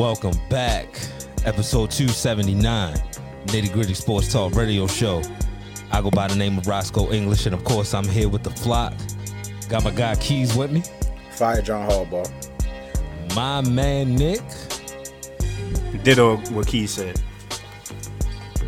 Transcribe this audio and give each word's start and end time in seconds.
Welcome 0.00 0.40
back. 0.48 0.86
Episode 1.44 1.90
279, 1.90 2.94
Nitty 3.48 3.70
Gritty 3.70 3.92
Sports 3.92 4.32
Talk 4.32 4.54
Radio 4.54 4.86
Show. 4.86 5.20
I 5.92 6.00
go 6.00 6.10
by 6.10 6.26
the 6.26 6.36
name 6.36 6.56
of 6.56 6.66
Roscoe 6.66 7.12
English, 7.12 7.44
and 7.44 7.54
of 7.54 7.64
course, 7.64 7.92
I'm 7.92 8.08
here 8.08 8.30
with 8.30 8.42
the 8.42 8.48
flock. 8.48 8.94
Got 9.68 9.84
my 9.84 9.90
guy 9.90 10.16
Keys 10.16 10.56
with 10.56 10.72
me. 10.72 10.82
Fire 11.32 11.60
John 11.60 11.86
Harbaugh. 11.86 12.32
My 13.36 13.60
man 13.60 14.14
Nick. 14.14 14.40
Ditto 16.02 16.38
what 16.54 16.66
Key 16.66 16.86
said. 16.86 17.20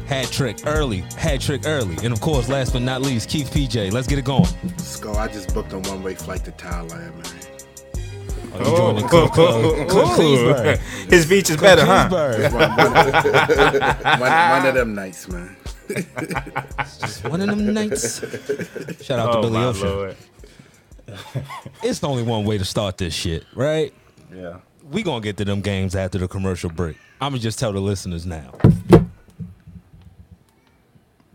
Hat 0.06 0.26
trick 0.26 0.58
early. 0.66 1.00
Hat 1.16 1.40
trick 1.40 1.62
early. 1.64 1.96
And 2.04 2.12
of 2.12 2.20
course, 2.20 2.50
last 2.50 2.74
but 2.74 2.82
not 2.82 3.00
least, 3.00 3.30
Keith 3.30 3.50
PJ. 3.50 3.90
Let's 3.90 4.06
get 4.06 4.18
it 4.18 4.26
going. 4.26 4.44
Let's 4.64 5.00
go. 5.00 5.14
I 5.14 5.28
just 5.28 5.54
booked 5.54 5.72
a 5.72 5.78
one 5.78 6.02
way 6.02 6.14
flight 6.14 6.44
to 6.44 6.52
Thailand, 6.52 7.14
man. 7.14 7.41
Oh, 8.54 8.58
you 8.58 8.76
joining 8.76 9.08
Cook, 9.08 9.32
Cook 9.32 10.78
His 11.10 11.26
beach 11.26 11.48
is 11.50 11.56
better, 11.56 11.84
huh? 11.86 12.08
One, 14.18 14.30
one 14.30 14.66
of 14.66 14.74
them 14.74 14.94
nights, 14.94 15.28
man. 15.28 15.56
Just 17.00 17.24
one 17.24 17.40
of 17.40 17.48
them 17.48 17.72
nights. 17.74 18.20
Shout 19.04 19.18
out 19.18 19.32
to 19.32 19.38
Oh 19.38 19.42
Billy 19.42 19.52
my 19.54 19.64
Ocean. 19.66 19.88
lord. 19.88 20.16
It's 21.82 22.02
only 22.04 22.22
one 22.22 22.44
way 22.44 22.56
to 22.58 22.64
start 22.64 22.96
this 22.98 23.12
shit, 23.14 23.44
right? 23.54 23.92
Yeah. 24.34 24.58
We 24.90 25.02
gonna 25.02 25.20
get 25.20 25.36
to 25.38 25.44
them 25.44 25.60
games 25.60 25.94
after 25.94 26.18
the 26.18 26.28
commercial 26.28 26.70
break. 26.70 26.96
I'ma 27.20 27.38
just 27.38 27.58
tell 27.58 27.72
the 27.72 27.80
listeners 27.80 28.24
now. 28.26 28.52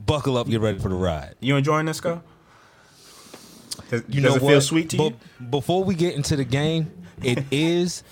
Buckle 0.05 0.37
up, 0.37 0.47
get 0.47 0.61
ready 0.61 0.79
for 0.79 0.89
the 0.89 0.95
ride. 0.95 1.35
You 1.39 1.55
enjoying 1.57 1.85
this, 1.85 1.97
Skull? 1.97 2.23
Does, 3.89 4.03
You 4.07 4.21
does 4.21 4.31
know 4.31 4.35
it 4.37 4.41
what? 4.41 4.49
feel 4.51 4.61
sweet 4.61 4.89
to 4.91 4.97
you? 4.97 5.09
But 5.39 5.51
before 5.51 5.83
we 5.83 5.95
get 5.95 6.15
into 6.15 6.35
the 6.35 6.43
game, 6.45 6.91
it 7.23 7.43
is 7.51 8.03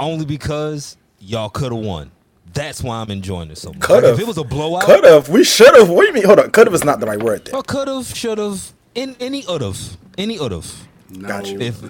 only 0.00 0.24
because 0.24 0.96
y'all 1.20 1.48
could 1.50 1.72
have 1.72 1.80
won. 1.84 2.10
That's 2.52 2.82
why 2.82 2.96
I'm 3.00 3.10
enjoying 3.10 3.48
this 3.48 3.62
so 3.62 3.70
much. 3.70 3.80
Could've. 3.80 4.04
Like, 4.04 4.14
if 4.14 4.20
it 4.20 4.26
was 4.26 4.36
a 4.38 4.44
blowout, 4.44 4.82
Could 4.82 5.04
have. 5.04 5.28
We 5.30 5.42
should 5.42 5.74
have. 5.74 5.88
What 5.88 6.02
do 6.02 6.08
you 6.08 6.12
mean? 6.12 6.24
Hold 6.24 6.38
on. 6.40 6.50
Could 6.50 6.66
have 6.66 6.74
is 6.74 6.84
not 6.84 7.00
the 7.00 7.06
right 7.06 7.22
word 7.22 7.46
there. 7.46 7.56
or 7.56 7.62
could 7.62 7.88
have, 7.88 8.06
should 8.14 8.36
have, 8.38 8.74
in 8.94 9.16
any 9.20 9.42
would 9.48 9.62
have, 9.62 9.96
any 10.18 10.38
would 10.38 10.52
have, 10.52 10.88
No. 11.08 11.28
Got 11.28 11.46
you. 11.46 11.58
if 11.60 11.82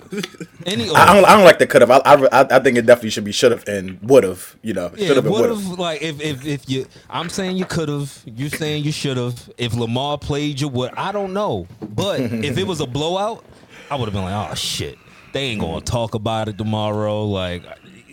any. 0.65 0.89
I 0.91 1.15
don't, 1.15 1.25
I 1.25 1.35
don't 1.35 1.45
like 1.45 1.59
the 1.59 1.67
could 1.67 1.81
have. 1.81 1.91
I, 1.91 1.97
I, 2.05 2.47
I 2.49 2.59
think 2.61 2.77
it 2.79 2.87
definitely 2.87 3.11
should 3.11 3.25
be 3.25 3.33
should 3.33 3.51
have 3.51 3.67
and 3.67 3.99
would 4.03 4.23
have. 4.23 4.55
You 4.63 4.75
know, 4.75 4.93
Yeah, 4.97 5.09
should 5.09 5.17
have 5.17 5.25
and 5.27 5.35
would 5.35 5.41
would 5.41 5.51
have. 5.51 5.65
have 5.65 5.79
like 5.81 6.01
if 6.01 6.21
if 6.21 6.47
if 6.47 6.71
you 6.71 6.87
I'm 7.11 7.29
saying 7.29 7.57
you 7.57 7.65
could 7.65 7.89
have, 7.89 8.23
You're 8.25 8.49
saying 8.51 8.85
you 8.85 8.93
should 8.93 9.17
have. 9.17 9.51
If 9.59 9.75
Lamar 9.75 10.17
played 10.17 10.61
you, 10.61 10.69
would. 10.69 10.93
I 10.97 11.11
don't 11.11 11.33
know. 11.33 11.67
But 11.81 12.21
if 12.21 12.57
it 12.57 12.69
was 12.69 12.81
a 12.81 12.87
blowout, 12.87 13.45
I 13.91 13.97
would 13.97 14.05
have 14.05 14.15
been 14.15 14.23
like, 14.23 14.51
oh 14.53 14.55
shit, 14.55 14.97
they 15.33 15.45
ain't 15.45 15.61
gonna 15.61 15.81
mm. 15.81 15.85
talk 15.85 16.15
about 16.15 16.49
it 16.49 16.59
tomorrow. 16.59 17.25
Like, 17.25 17.65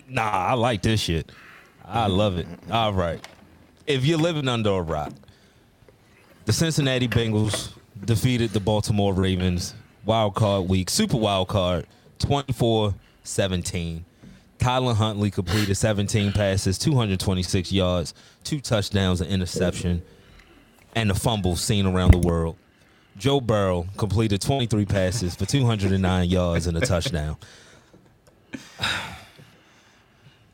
nah, 0.08 0.30
I 0.30 0.54
like 0.54 0.82
this 0.82 1.00
shit. 1.00 1.32
I 1.86 2.08
mm. 2.08 2.16
love 2.16 2.38
it. 2.38 2.48
All 2.72 2.94
right, 2.94 3.26
if 3.88 4.06
you're 4.06 4.20
living 4.20 4.48
under 4.48 4.72
a 4.72 4.82
rock, 4.82 5.14
the 6.46 6.54
Cincinnati 6.54 7.08
Bengals 7.08 7.74
defeated 8.06 8.52
the 8.52 8.60
Baltimore 8.60 9.14
Ravens 9.14 9.74
wild 10.06 10.36
card 10.36 10.68
week, 10.68 10.90
super 10.90 11.18
wild 11.18 11.48
card, 11.48 11.86
24-17. 12.20 14.04
Tyler 14.58 14.94
Huntley 14.94 15.32
completed 15.32 15.76
17 15.76 16.34
passes, 16.34 16.78
226 16.78 17.72
yards, 17.72 18.14
two 18.44 18.60
touchdowns, 18.60 19.22
an 19.22 19.28
interception, 19.28 20.02
and 20.96 21.12
a 21.12 21.14
fumble 21.14 21.56
seen 21.56 21.86
around 21.86 22.12
the 22.12 22.18
world. 22.18 22.58
Joe 23.20 23.42
Burrow 23.42 23.86
completed 23.98 24.42
23 24.42 24.86
passes 24.86 25.36
for 25.36 25.46
209 25.46 26.30
yards 26.30 26.66
and 26.68 26.78
a 26.78 26.82
touchdown. 26.82 27.38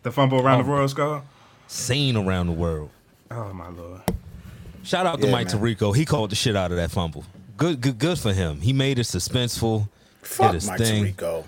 the 0.04 0.12
fumble 0.12 0.42
around 0.42 0.62
Oh. 0.62 0.64
the 0.64 0.70
world, 0.70 0.90
Skull? 0.90 1.24
Seen 1.68 2.18
around 2.18 2.48
the 2.48 2.54
world. 2.54 2.90
Oh 3.32 3.54
my 3.54 3.70
lord. 3.70 4.02
Shout 4.84 5.06
out 5.06 5.20
to 5.22 5.28
Yeah, 5.28 5.32
Mike 5.32 5.48
man. 5.54 5.58
Tirico. 5.62 5.96
He 5.96 6.06
called 6.06 6.32
the 6.32 6.36
shit 6.36 6.56
out 6.56 6.72
of 6.72 6.78
that 6.78 6.92
fumble. 6.92 7.24
Good, 7.58 7.82
good, 7.82 7.98
good 7.98 8.20
for 8.20 8.34
him. 8.34 8.62
He 8.62 8.74
made 8.74 9.00
it 9.00 9.04
suspenseful. 9.04 9.88
Fuck 10.22 10.54
his 10.54 10.68
Mike 10.68 10.80
thing. 10.80 11.06
Tirico. 11.14 11.46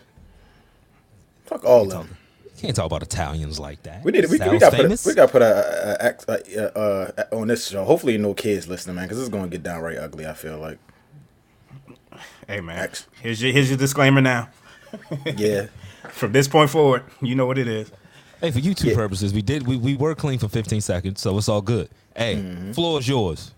Fuck 1.45 1.63
all 1.65 1.83
of 1.83 1.89
them. 1.89 2.17
Can't 2.59 2.75
talk 2.75 2.85
about 2.87 3.03
Italians 3.03 3.59
like 3.59 3.83
that. 3.83 4.03
We 4.03 4.11
need. 4.11 4.25
We, 4.25 4.31
we 4.31 4.37
Sounds 4.39 4.59
got 4.59 4.73
put. 4.73 4.81
famous. 4.81 5.05
A, 5.05 5.09
we 5.09 5.15
got 5.15 5.25
to 5.27 5.31
put 5.31 5.41
a, 5.43 6.05
a, 6.07 6.31
a, 6.31 6.63
a, 6.75 7.13
a, 7.31 7.35
on 7.35 7.47
this 7.47 7.67
show. 7.67 7.83
Hopefully, 7.85 8.17
no 8.17 8.33
kids 8.33 8.67
listening, 8.67 8.95
man, 8.95 9.05
because 9.05 9.17
this 9.17 9.25
is 9.25 9.29
gonna 9.29 9.47
get 9.47 9.61
downright 9.61 9.97
ugly. 9.97 10.25
I 10.25 10.33
feel 10.33 10.57
like. 10.57 10.79
Hey 12.47 12.61
man. 12.61 12.77
X. 12.79 13.07
Here's 13.21 13.41
your 13.41 13.51
here's 13.51 13.69
your 13.69 13.77
disclaimer 13.77 14.21
now. 14.21 14.49
Yeah. 15.37 15.67
From 16.09 16.31
this 16.31 16.47
point 16.47 16.69
forward, 16.69 17.03
you 17.21 17.35
know 17.35 17.45
what 17.45 17.57
it 17.57 17.67
is. 17.67 17.91
Hey, 18.39 18.51
for 18.51 18.59
YouTube 18.59 18.89
Yeah. 18.89 18.95
purposes, 18.95 19.33
we 19.33 19.41
did 19.41 19.67
we, 19.67 19.75
we 19.77 19.95
were 19.95 20.15
clean 20.15 20.39
for 20.39 20.47
15 20.47 20.79
seconds, 20.81 21.19
so 21.21 21.37
it's 21.37 21.49
all 21.49 21.61
good. 21.61 21.89
Hey, 22.15 22.35
Mm-hmm. 22.35 22.71
floor 22.71 22.99
is 22.99 23.07
yours. 23.07 23.51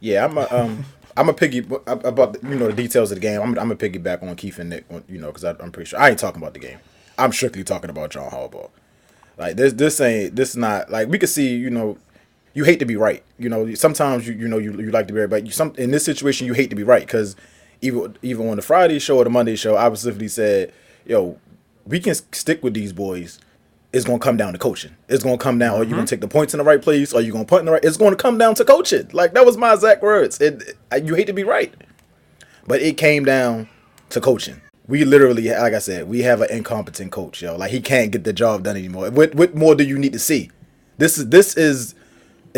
Yeah, 0.00 0.24
I'm 0.24 0.38
a 0.38 0.46
um, 0.50 0.84
I'm 1.16 1.28
a 1.28 1.34
piggy 1.34 1.58
about 1.86 2.36
you 2.44 2.54
know 2.54 2.68
the 2.68 2.72
details 2.72 3.10
of 3.10 3.16
the 3.16 3.20
game. 3.20 3.40
I'm 3.40 3.58
I'm 3.58 3.70
a 3.72 3.76
piggyback 3.76 4.22
on 4.22 4.36
Keith 4.36 4.58
and 4.60 4.70
Nick, 4.70 4.84
you 5.08 5.18
know, 5.18 5.28
because 5.32 5.44
I'm 5.44 5.72
pretty 5.72 5.88
sure 5.88 5.98
I 5.98 6.10
ain't 6.10 6.18
talking 6.18 6.40
about 6.40 6.54
the 6.54 6.60
game. 6.60 6.78
I'm 7.18 7.32
strictly 7.32 7.64
talking 7.64 7.90
about 7.90 8.10
John 8.10 8.30
Harbaugh. 8.30 8.70
Like 9.36 9.56
this, 9.56 9.72
this 9.72 10.00
ain't 10.00 10.36
this 10.36 10.54
not 10.54 10.90
like 10.90 11.08
we 11.08 11.18
could 11.18 11.28
see. 11.28 11.56
You 11.56 11.70
know, 11.70 11.98
you 12.54 12.62
hate 12.64 12.78
to 12.78 12.84
be 12.84 12.94
right. 12.96 13.24
You 13.38 13.48
know, 13.48 13.74
sometimes 13.74 14.28
you 14.28 14.34
you 14.34 14.46
know 14.46 14.58
you, 14.58 14.72
you 14.80 14.90
like 14.92 15.08
to 15.08 15.12
be 15.12 15.18
right, 15.20 15.28
but 15.30 15.44
you 15.46 15.50
some 15.52 15.74
in 15.76 15.90
this 15.90 16.04
situation 16.04 16.46
you 16.46 16.52
hate 16.52 16.70
to 16.70 16.76
be 16.76 16.84
right 16.84 17.04
because 17.04 17.34
even 17.80 18.16
even 18.22 18.48
on 18.48 18.56
the 18.56 18.62
Friday 18.62 18.98
show 18.98 19.18
or 19.18 19.24
the 19.24 19.30
Monday 19.30 19.56
show, 19.56 19.76
I 19.76 19.88
specifically 19.88 20.28
said, 20.28 20.72
yo, 21.04 21.38
we 21.86 22.00
can 22.00 22.14
stick 22.14 22.62
with 22.62 22.74
these 22.74 22.92
boys. 22.92 23.40
It's 23.92 24.04
gonna 24.04 24.18
come 24.18 24.36
down 24.36 24.52
to 24.52 24.58
coaching. 24.58 24.96
It's 25.08 25.24
gonna 25.24 25.38
come 25.38 25.58
down. 25.58 25.74
Are 25.74 25.82
you 25.82 25.90
gonna 25.90 26.02
mm-hmm. 26.02 26.06
take 26.06 26.20
the 26.20 26.28
points 26.28 26.52
in 26.52 26.58
the 26.58 26.64
right 26.64 26.82
place? 26.82 27.14
Are 27.14 27.20
you 27.20 27.32
gonna 27.32 27.46
punt 27.46 27.60
in 27.60 27.66
the 27.66 27.72
right? 27.72 27.84
It's 27.84 27.96
gonna 27.96 28.16
come 28.16 28.36
down 28.36 28.54
to 28.56 28.64
coaching. 28.64 29.08
Like 29.12 29.32
that 29.32 29.46
was 29.46 29.56
my 29.56 29.72
exact 29.72 30.02
words. 30.02 30.40
It, 30.40 30.62
it 30.62 30.76
uh, 30.92 30.96
you 30.96 31.14
hate 31.14 31.26
to 31.28 31.32
be 31.32 31.44
right, 31.44 31.72
but 32.66 32.82
it 32.82 32.98
came 32.98 33.24
down 33.24 33.68
to 34.10 34.20
coaching. 34.20 34.60
We 34.86 35.04
literally, 35.04 35.50
like 35.50 35.74
I 35.74 35.78
said, 35.80 36.08
we 36.08 36.22
have 36.22 36.40
an 36.40 36.50
incompetent 36.50 37.12
coach, 37.12 37.42
yo. 37.42 37.56
Like 37.56 37.70
he 37.70 37.80
can't 37.80 38.10
get 38.10 38.24
the 38.24 38.32
job 38.32 38.64
done 38.64 38.76
anymore. 38.76 39.10
What 39.10 39.34
what 39.34 39.54
more 39.54 39.74
do 39.74 39.84
you 39.84 39.98
need 39.98 40.12
to 40.12 40.18
see? 40.18 40.50
This 40.98 41.16
is 41.16 41.28
this 41.28 41.56
is 41.56 41.94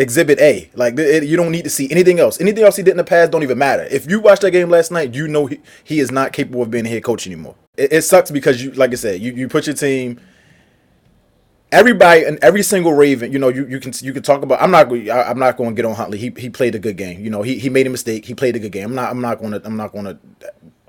exhibit 0.01 0.39
A. 0.41 0.71
Like 0.75 0.99
it, 0.99 1.25
you 1.25 1.37
don't 1.37 1.53
need 1.53 1.65
to 1.65 1.71
see 1.71 1.91
anything 1.91 2.19
else. 2.19 2.41
Anything 2.41 2.65
else 2.65 2.77
he 2.77 2.83
did 2.83 2.93
in 2.93 2.97
the 2.97 3.05
past 3.05 3.31
don't 3.31 3.43
even 3.43 3.59
matter. 3.59 3.87
If 3.91 4.11
you 4.11 4.21
watched 4.21 4.43
that 4.43 4.51
game 4.51 4.71
last 4.71 4.91
night, 4.91 5.15
you 5.15 5.29
know 5.29 5.47
he, 5.47 5.61
he 5.85 6.01
is 6.01 6.11
not 6.11 6.33
capable 6.33 6.63
of 6.63 6.71
being 6.71 6.87
a 6.87 6.89
head 6.89 7.05
coach 7.05 7.27
anymore. 7.27 7.55
It, 7.77 7.93
it 7.93 8.03
sucks 8.03 8.31
because 8.31 8.63
you, 8.63 8.73
like 8.73 8.93
I 8.93 8.97
said, 8.97 9.21
you, 9.21 9.33
you 9.33 9.49
put 9.49 9.67
your 9.67 9.77
team. 9.77 10.21
Everybody 11.73 12.25
and 12.25 12.39
every 12.43 12.65
single 12.65 12.95
Raven, 12.95 13.33
you 13.33 13.39
know, 13.39 13.49
you, 13.49 13.65
you 13.67 13.79
can 13.79 13.93
you 14.01 14.13
can 14.13 14.25
talk 14.25 14.43
about. 14.43 14.61
I'm 14.61 14.73
not. 14.73 14.91
I'm 14.91 15.39
not 15.39 15.57
going 15.57 15.71
to 15.71 15.77
get 15.77 15.85
on 15.85 15.95
Huntley. 15.95 16.19
He 16.19 16.33
he 16.37 16.51
played 16.51 16.75
a 16.75 16.81
good 16.81 16.97
game. 16.97 17.21
You 17.21 17.31
know, 17.31 17.43
he, 17.43 17.59
he 17.59 17.69
made 17.69 17.87
a 17.87 17.91
mistake. 17.91 18.25
He 18.25 18.35
played 18.35 18.57
a 18.57 18.59
good 18.59 18.73
game. 18.73 18.87
I'm 18.87 18.95
not 18.95 19.11
I'm 19.11 19.21
not 19.21 19.39
going 19.39 19.53
to 19.53 19.63
I'm 19.65 19.77
not 19.77 19.93
going 19.93 20.07
to 20.07 20.19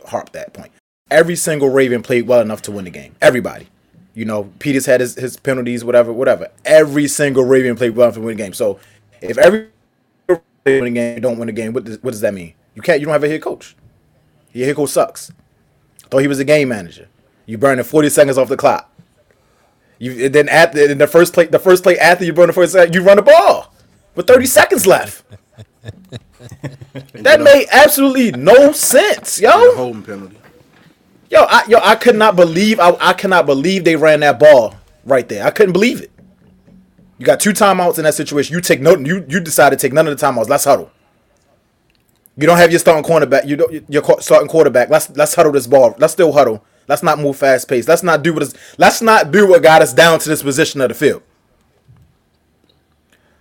harp 0.07 0.31
that 0.31 0.53
point. 0.53 0.71
Every 1.11 1.35
single 1.35 1.69
Raven 1.69 2.01
played 2.01 2.25
well 2.25 2.41
enough 2.41 2.61
to 2.63 2.71
win 2.71 2.85
the 2.85 2.91
game. 2.91 3.15
Everybody. 3.21 3.67
You 4.13 4.25
know, 4.25 4.51
Peters 4.59 4.85
had 4.85 4.99
his, 4.99 5.15
his 5.15 5.37
penalties, 5.37 5.85
whatever, 5.85 6.11
whatever. 6.11 6.49
Every 6.65 7.07
single 7.07 7.45
Raven 7.45 7.77
played 7.77 7.95
well 7.95 8.07
enough 8.07 8.15
to 8.15 8.21
win 8.21 8.35
the 8.35 8.43
game. 8.43 8.53
So 8.53 8.79
if 9.21 9.37
every 9.37 9.69
win 10.27 10.39
the 10.65 10.89
game, 10.91 11.15
you 11.15 11.21
don't 11.21 11.37
win 11.37 11.49
a 11.49 11.53
game, 11.53 11.73
what 11.73 11.83
does, 11.83 12.01
what 12.03 12.11
does 12.11 12.21
that 12.21 12.33
mean? 12.33 12.53
You 12.75 12.81
can't. 12.81 12.99
You 12.99 13.05
don't 13.05 13.13
have 13.13 13.23
a 13.23 13.29
head 13.29 13.41
coach. 13.41 13.75
Your 14.53 14.67
head 14.67 14.75
coach 14.75 14.89
sucks. 14.89 15.31
Thought 16.09 16.19
he 16.19 16.27
was 16.27 16.39
a 16.39 16.45
game 16.45 16.69
manager. 16.69 17.07
You 17.45 17.57
burning 17.57 17.83
40 17.83 18.09
seconds 18.09 18.37
off 18.37 18.49
the 18.49 18.57
clock. 18.57 18.89
You 19.99 20.29
then 20.29 20.49
at 20.49 20.73
the, 20.73 20.91
in 20.91 20.97
the 20.97 21.07
first 21.07 21.33
play, 21.33 21.45
the 21.45 21.59
first 21.59 21.83
play 21.83 21.97
after 21.99 22.25
you 22.25 22.33
burn 22.33 22.47
the 22.47 22.53
first 22.53 22.75
you 22.93 23.03
run 23.03 23.17
the 23.17 23.21
ball 23.21 23.73
with 24.15 24.27
30 24.27 24.45
seconds 24.45 24.87
left. 24.87 25.23
that 27.13 27.41
made 27.41 27.67
absolutely 27.71 28.31
no 28.31 28.71
sense, 28.71 29.39
yo. 29.39 29.75
Holding 29.75 30.03
penalty. 30.03 30.37
Yo, 31.29 31.43
I 31.43 31.63
yo, 31.67 31.77
I 31.81 31.95
could 31.95 32.15
not 32.15 32.35
believe 32.35 32.79
I, 32.79 32.97
I 32.99 33.13
cannot 33.13 33.45
believe 33.45 33.83
they 33.83 33.95
ran 33.95 34.21
that 34.21 34.39
ball 34.39 34.75
right 35.05 35.27
there. 35.29 35.45
I 35.45 35.51
couldn't 35.51 35.73
believe 35.73 36.01
it. 36.01 36.10
You 37.21 37.27
got 37.27 37.39
two 37.39 37.51
timeouts 37.51 37.99
in 37.99 38.05
that 38.05 38.15
situation. 38.15 38.55
You 38.55 38.61
take 38.61 38.81
no 38.81 38.97
you 38.97 39.23
you 39.29 39.39
decide 39.39 39.69
to 39.69 39.75
take 39.75 39.93
none 39.93 40.07
of 40.07 40.17
the 40.17 40.25
timeouts. 40.25 40.49
Let's 40.49 40.63
huddle. 40.63 40.89
You 42.35 42.47
don't 42.47 42.57
have 42.57 42.71
your 42.71 42.79
starting 42.79 43.03
cornerback. 43.03 43.45
You 43.47 43.57
don't 43.57 43.85
your 43.87 44.19
starting 44.21 44.47
quarterback. 44.47 44.89
Let's 44.89 45.07
let's 45.11 45.35
huddle 45.35 45.51
this 45.51 45.67
ball. 45.67 45.93
Let's 45.99 46.13
still 46.13 46.31
huddle. 46.31 46.65
Let's 46.87 47.03
not 47.03 47.19
move 47.19 47.37
fast 47.37 47.67
pace. 47.67 47.87
Let's 47.87 48.01
not 48.01 48.23
do 48.23 48.33
what 48.33 48.41
is, 48.41 48.55
let's 48.79 49.03
not 49.03 49.29
do 49.29 49.47
what 49.47 49.61
got 49.61 49.83
us 49.83 49.93
down 49.93 50.17
to 50.17 50.29
this 50.29 50.41
position 50.41 50.81
of 50.81 50.89
the 50.89 50.95
field. 50.95 51.21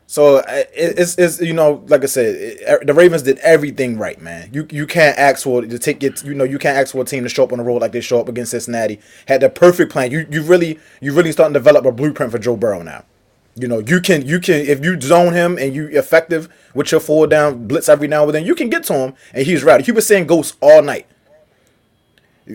So 0.07 0.41
uh, 0.41 0.65
it's, 0.75 1.17
it's 1.17 1.41
you 1.41 1.55
know 1.55 1.83
like 1.89 2.03
I 2.03 2.07
said, 2.07 2.35
it, 2.37 2.87
the 2.87 2.93
Ravens 2.93 3.23
did 3.23 3.39
everything 3.39 3.97
right, 3.97 4.21
man. 4.21 4.51
You 4.53 4.67
you 4.71 4.87
can't 4.87 5.19
ask 5.19 5.45
for 5.45 5.63
to 5.63 5.79
take 5.79 6.03
it. 6.03 6.23
You 6.23 6.35
know 6.35 6.45
you 6.45 6.59
can't 6.59 6.77
ask 6.77 6.93
for 6.93 7.01
a 7.01 7.07
team 7.07 7.23
to 7.23 7.31
show 7.31 7.45
up 7.45 7.53
on 7.53 7.57
the 7.57 7.65
road 7.65 7.81
like 7.81 7.93
they 7.93 8.03
show 8.03 8.21
up 8.21 8.29
against 8.29 8.51
Cincinnati. 8.51 9.01
Had 9.27 9.41
the 9.41 9.49
perfect 9.49 9.91
plan. 9.91 10.11
You 10.11 10.27
you 10.31 10.43
really 10.43 10.79
you 11.01 11.15
really 11.15 11.33
starting 11.33 11.55
to 11.55 11.61
develop 11.61 11.87
a 11.87 11.93
blueprint 11.93 12.31
for 12.31 12.39
Joe 12.39 12.57
Burrow 12.57 12.83
now. 12.83 13.07
You 13.57 13.69
know 13.69 13.81
you 13.81 14.01
can 14.01 14.27
you 14.27 14.41
can 14.41 14.61
if 14.61 14.85
you 14.85 15.01
zone 15.01 15.33
him 15.33 15.59
and 15.59 15.75
you 15.75 15.89
effective 15.89 16.49
with 16.73 16.93
your 16.93 17.01
four 17.01 17.27
down 17.27 17.67
blitz 17.67 17.89
every 17.89 18.09
now 18.09 18.25
and 18.25 18.35
then 18.35 18.45
you 18.45 18.55
can 18.55 18.71
get 18.71 18.85
to 18.85 18.95
him 18.95 19.15
and 19.35 19.45
he's 19.45 19.65
ready. 19.65 19.85
He 19.85 19.93
was 19.93 20.07
saying 20.07 20.27
ghosts 20.27 20.57
all 20.61 20.83
night. 20.83 21.07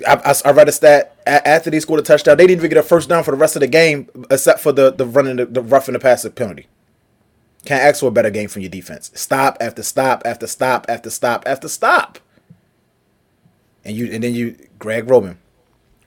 I, 0.07 0.15
I, 0.15 0.50
I 0.50 0.51
read 0.51 0.68
a 0.68 0.71
stat 0.71 1.15
after 1.25 1.69
they 1.69 1.80
scored 1.80 2.00
a 2.00 2.03
touchdown, 2.03 2.38
they 2.38 2.47
didn't 2.47 2.59
even 2.59 2.69
get 2.69 2.77
a 2.77 2.83
first 2.83 3.09
down 3.09 3.24
for 3.24 3.31
the 3.31 3.38
rest 3.38 3.56
of 3.56 3.59
the 3.62 3.68
game, 3.68 4.09
except 4.30 4.59
for 4.59 4.71
the 4.71 4.92
the 4.92 5.06
running 5.06 5.38
the, 5.38 5.45
the 5.45 5.62
roughing 5.62 5.94
the 5.94 6.00
passer 6.00 6.30
penalty. 6.30 6.68
Can't 7.65 7.81
ask 7.81 8.00
for 8.00 8.07
a 8.07 8.12
better 8.12 8.30
game 8.30 8.48
from 8.48 8.62
your 8.62 8.69
defense. 8.69 9.12
Stop 9.15 9.57
after 9.59 9.81
stop 9.83 10.21
after 10.24 10.48
stop 10.48 10.86
after 10.88 11.09
stop 11.09 11.44
after 11.48 11.68
stop. 11.68 12.19
And 13.83 13.95
you 13.95 14.12
and 14.12 14.24
then 14.24 14.33
you 14.33 14.56
Greg 14.77 15.09
Roman. 15.09 15.39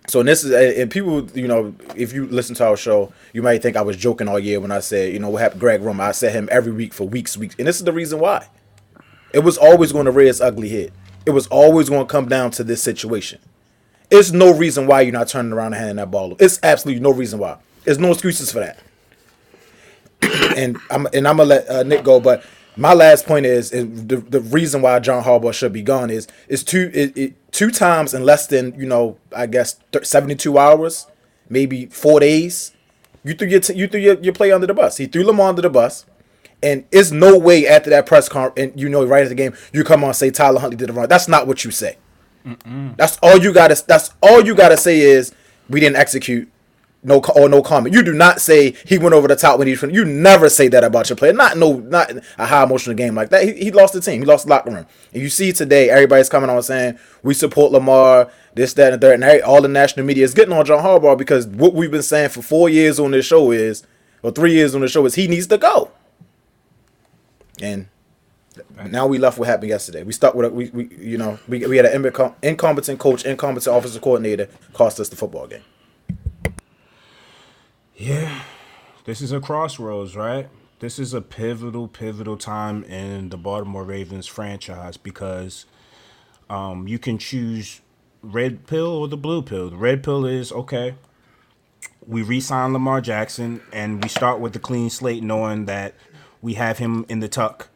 So 0.08 0.20
and 0.20 0.28
this 0.28 0.42
is 0.42 0.78
and 0.78 0.90
people, 0.90 1.30
you 1.32 1.46
know, 1.46 1.74
if 1.94 2.14
you 2.14 2.26
listen 2.26 2.54
to 2.56 2.66
our 2.66 2.78
show, 2.78 3.12
you 3.34 3.42
might 3.42 3.62
think 3.62 3.76
I 3.76 3.82
was 3.82 3.96
joking 3.96 4.26
all 4.26 4.38
year 4.38 4.58
when 4.58 4.72
I 4.72 4.80
said, 4.80 5.12
you 5.12 5.18
know, 5.18 5.28
what 5.28 5.42
happened 5.42 5.60
Greg 5.60 5.82
Roman. 5.82 6.06
I 6.06 6.12
said 6.12 6.32
him 6.32 6.48
every 6.50 6.72
week 6.72 6.94
for 6.94 7.06
weeks, 7.06 7.36
weeks. 7.36 7.54
And 7.58 7.68
this 7.68 7.76
is 7.76 7.84
the 7.84 7.92
reason 7.92 8.18
why. 8.18 8.48
It 9.34 9.40
was 9.40 9.58
always 9.58 9.92
going 9.92 10.06
to 10.06 10.18
its 10.18 10.40
ugly 10.40 10.70
head. 10.70 10.92
It 11.26 11.30
was 11.30 11.46
always 11.48 11.90
going 11.90 12.06
to 12.06 12.10
come 12.10 12.26
down 12.26 12.50
to 12.52 12.64
this 12.64 12.82
situation. 12.82 13.38
It's 14.10 14.32
no 14.32 14.54
reason 14.56 14.86
why 14.86 15.02
you're 15.02 15.12
not 15.12 15.28
turning 15.28 15.52
around 15.52 15.74
and 15.74 15.76
handing 15.76 15.96
that 15.96 16.10
ball. 16.10 16.34
It's 16.40 16.58
absolutely 16.62 17.02
no 17.02 17.12
reason 17.12 17.38
why. 17.38 17.58
There's 17.84 17.98
no 17.98 18.10
excuses 18.10 18.50
for 18.50 18.60
that. 18.60 18.78
and 20.56 20.78
I'm 20.90 21.06
and 21.12 21.28
I'm 21.28 21.36
gonna 21.36 21.44
let 21.44 21.68
uh, 21.68 21.82
Nick 21.82 22.02
go, 22.02 22.18
but 22.18 22.42
my 22.78 22.94
last 22.94 23.26
point 23.26 23.44
is, 23.44 23.72
is 23.72 24.06
the, 24.06 24.16
the 24.16 24.40
reason 24.40 24.82
why 24.82 24.98
John 25.00 25.24
Harbaugh 25.24 25.52
should 25.52 25.72
be 25.72 25.82
gone 25.82 26.10
is 26.10 26.28
is 26.48 26.62
two 26.62 26.90
it, 26.94 27.16
it, 27.16 27.52
two 27.52 27.70
times 27.70 28.14
in 28.14 28.24
less 28.24 28.46
than 28.46 28.74
you 28.78 28.86
know 28.86 29.18
I 29.34 29.46
guess 29.46 29.76
72 30.02 30.56
hours, 30.56 31.06
maybe 31.48 31.86
four 31.86 32.20
days. 32.20 32.72
You 33.24 33.34
threw 33.34 33.48
your 33.48 33.60
t- 33.60 33.74
you 33.74 33.88
threw 33.88 34.00
your, 34.00 34.18
your 34.20 34.32
play 34.32 34.52
under 34.52 34.66
the 34.66 34.74
bus. 34.74 34.96
He 34.96 35.06
threw 35.06 35.24
Lamar 35.24 35.48
under 35.50 35.62
the 35.62 35.70
bus. 35.70 36.06
And 36.60 36.84
it's 36.90 37.12
no 37.12 37.38
way 37.38 37.68
after 37.68 37.88
that 37.90 38.04
press 38.06 38.28
conference, 38.28 38.58
and 38.72 38.80
you 38.80 38.88
know, 38.88 39.04
right 39.04 39.22
at 39.22 39.28
the 39.28 39.36
game, 39.36 39.54
you 39.72 39.84
come 39.84 40.02
on 40.02 40.08
and 40.08 40.16
say 40.16 40.30
Tyler 40.30 40.58
Huntley 40.58 40.76
did 40.76 40.90
it 40.90 40.92
wrong. 40.92 41.06
That's 41.06 41.28
not 41.28 41.46
what 41.46 41.64
you 41.64 41.70
say. 41.70 41.98
That's 42.96 43.16
all 43.22 43.38
you 43.38 43.52
gotta. 43.52 43.80
That's 43.86 44.10
all 44.20 44.44
you 44.44 44.54
gotta 44.56 44.76
say 44.76 44.98
is 45.00 45.32
we 45.68 45.78
didn't 45.80 45.96
execute. 45.96 46.50
No 47.02 47.22
or 47.36 47.48
no 47.48 47.62
comment. 47.62 47.94
You 47.94 48.02
do 48.02 48.12
not 48.12 48.40
say 48.40 48.72
he 48.84 48.98
went 48.98 49.14
over 49.14 49.28
the 49.28 49.36
top 49.36 49.58
when 49.58 49.68
he's. 49.68 49.80
You 49.82 50.04
never 50.04 50.48
say 50.48 50.66
that 50.68 50.82
about 50.82 51.08
your 51.08 51.16
player. 51.16 51.32
Not 51.32 51.56
no, 51.56 51.74
not 51.74 52.10
a 52.36 52.46
high 52.46 52.64
emotional 52.64 52.96
game 52.96 53.14
like 53.14 53.30
that. 53.30 53.44
He, 53.44 53.52
he 53.52 53.70
lost 53.70 53.94
the 53.94 54.00
team. 54.00 54.20
He 54.20 54.26
lost 54.26 54.46
the 54.46 54.50
locker 54.50 54.70
room. 54.70 54.86
And 55.12 55.22
you 55.22 55.28
see 55.28 55.52
today, 55.52 55.90
everybody's 55.90 56.28
coming 56.28 56.50
on 56.50 56.60
saying 56.62 56.98
we 57.22 57.34
support 57.34 57.70
Lamar. 57.70 58.30
This, 58.54 58.72
that, 58.74 58.92
and 58.92 59.00
the 59.00 59.06
third, 59.06 59.22
and 59.22 59.42
all 59.42 59.62
the 59.62 59.68
national 59.68 60.04
media 60.04 60.24
is 60.24 60.34
getting 60.34 60.52
on 60.52 60.64
John 60.66 60.82
Harbaugh 60.82 61.16
because 61.16 61.46
what 61.46 61.74
we've 61.74 61.92
been 61.92 62.02
saying 62.02 62.30
for 62.30 62.42
four 62.42 62.68
years 62.68 62.98
on 62.98 63.12
this 63.12 63.24
show 63.24 63.52
is, 63.52 63.86
or 64.20 64.32
three 64.32 64.52
years 64.52 64.74
on 64.74 64.80
the 64.80 64.88
show 64.88 65.06
is 65.06 65.14
he 65.14 65.28
needs 65.28 65.46
to 65.46 65.58
go. 65.58 65.92
And 67.60 67.88
now 68.90 69.06
we 69.06 69.18
left 69.18 69.38
what 69.38 69.46
happened 69.46 69.68
yesterday. 69.68 70.02
We 70.02 70.12
stuck 70.12 70.34
with 70.34 70.46
a, 70.46 70.50
we, 70.50 70.70
we 70.70 70.88
you 70.96 71.18
know 71.18 71.38
we, 71.46 71.64
we 71.66 71.76
had 71.76 71.86
an 71.86 72.34
incompetent 72.42 72.98
coach, 72.98 73.24
incompetent 73.24 73.76
offensive 73.76 74.02
coordinator 74.02 74.48
cost 74.72 74.98
us 74.98 75.08
the 75.08 75.16
football 75.16 75.46
game. 75.46 75.62
Yeah, 78.00 78.42
this 79.06 79.20
is 79.20 79.32
a 79.32 79.40
crossroads, 79.40 80.14
right? 80.14 80.48
This 80.78 81.00
is 81.00 81.14
a 81.14 81.20
pivotal, 81.20 81.88
pivotal 81.88 82.36
time 82.36 82.84
in 82.84 83.30
the 83.30 83.36
Baltimore 83.36 83.82
Ravens 83.82 84.28
franchise 84.28 84.96
because 84.96 85.66
um, 86.48 86.86
you 86.86 87.00
can 87.00 87.18
choose 87.18 87.80
red 88.22 88.68
pill 88.68 88.86
or 88.86 89.08
the 89.08 89.16
blue 89.16 89.42
pill. 89.42 89.70
The 89.70 89.76
red 89.76 90.04
pill 90.04 90.24
is 90.24 90.52
okay. 90.52 90.94
We 92.06 92.22
re-sign 92.22 92.72
Lamar 92.72 93.00
Jackson 93.00 93.62
and 93.72 94.00
we 94.00 94.08
start 94.08 94.38
with 94.38 94.52
the 94.52 94.60
clean 94.60 94.90
slate, 94.90 95.24
knowing 95.24 95.64
that 95.64 95.94
we 96.40 96.54
have 96.54 96.78
him 96.78 97.04
in 97.08 97.18
the 97.18 97.28
tuck, 97.28 97.68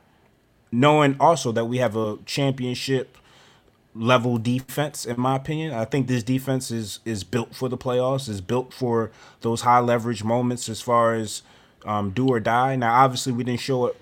knowing 0.71 1.17
also 1.19 1.51
that 1.51 1.65
we 1.65 1.79
have 1.79 1.97
a 1.97 2.19
championship 2.27 3.19
level 3.95 4.39
defense 4.39 5.05
in 5.05 5.21
my 5.21 5.37
opinion. 5.37 5.73
I 5.73 5.85
think 5.85 6.07
this 6.07 6.23
defense 6.23 6.71
is 6.71 7.01
is 7.05 7.25
built 7.25 7.55
for 7.55 7.69
the 7.69 7.79
playoffs, 7.79 8.29
is 8.29 8.41
built 8.41 8.73
for 8.73 9.11
those 9.41 9.63
high 9.63 9.81
leverage 9.81 10.25
moments 10.25 10.69
as 10.69 10.81
far 10.81 11.15
as 11.15 11.43
um, 11.85 12.11
do 12.11 12.29
or 12.29 12.41
die. 12.41 12.77
Now 12.77 12.95
obviously 12.95 13.33
we 13.33 13.45
didn't 13.45 13.61
show 13.61 13.87
it 13.87 13.97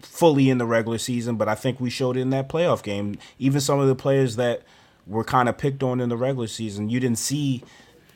fully 0.00 0.50
in 0.50 0.58
the 0.58 0.66
regular 0.66 0.98
season, 0.98 1.36
but 1.36 1.48
I 1.48 1.54
think 1.54 1.80
we 1.80 1.90
showed 1.90 2.16
it 2.16 2.20
in 2.20 2.30
that 2.30 2.48
playoff 2.48 2.82
game. 2.82 3.16
Even 3.38 3.60
some 3.60 3.78
of 3.80 3.88
the 3.88 3.94
players 3.94 4.36
that 4.36 4.62
were 5.06 5.24
kind 5.24 5.48
of 5.48 5.58
picked 5.58 5.82
on 5.82 6.00
in 6.00 6.08
the 6.08 6.16
regular 6.16 6.46
season, 6.46 6.88
you 6.88 7.00
didn't 7.00 7.18
see 7.18 7.62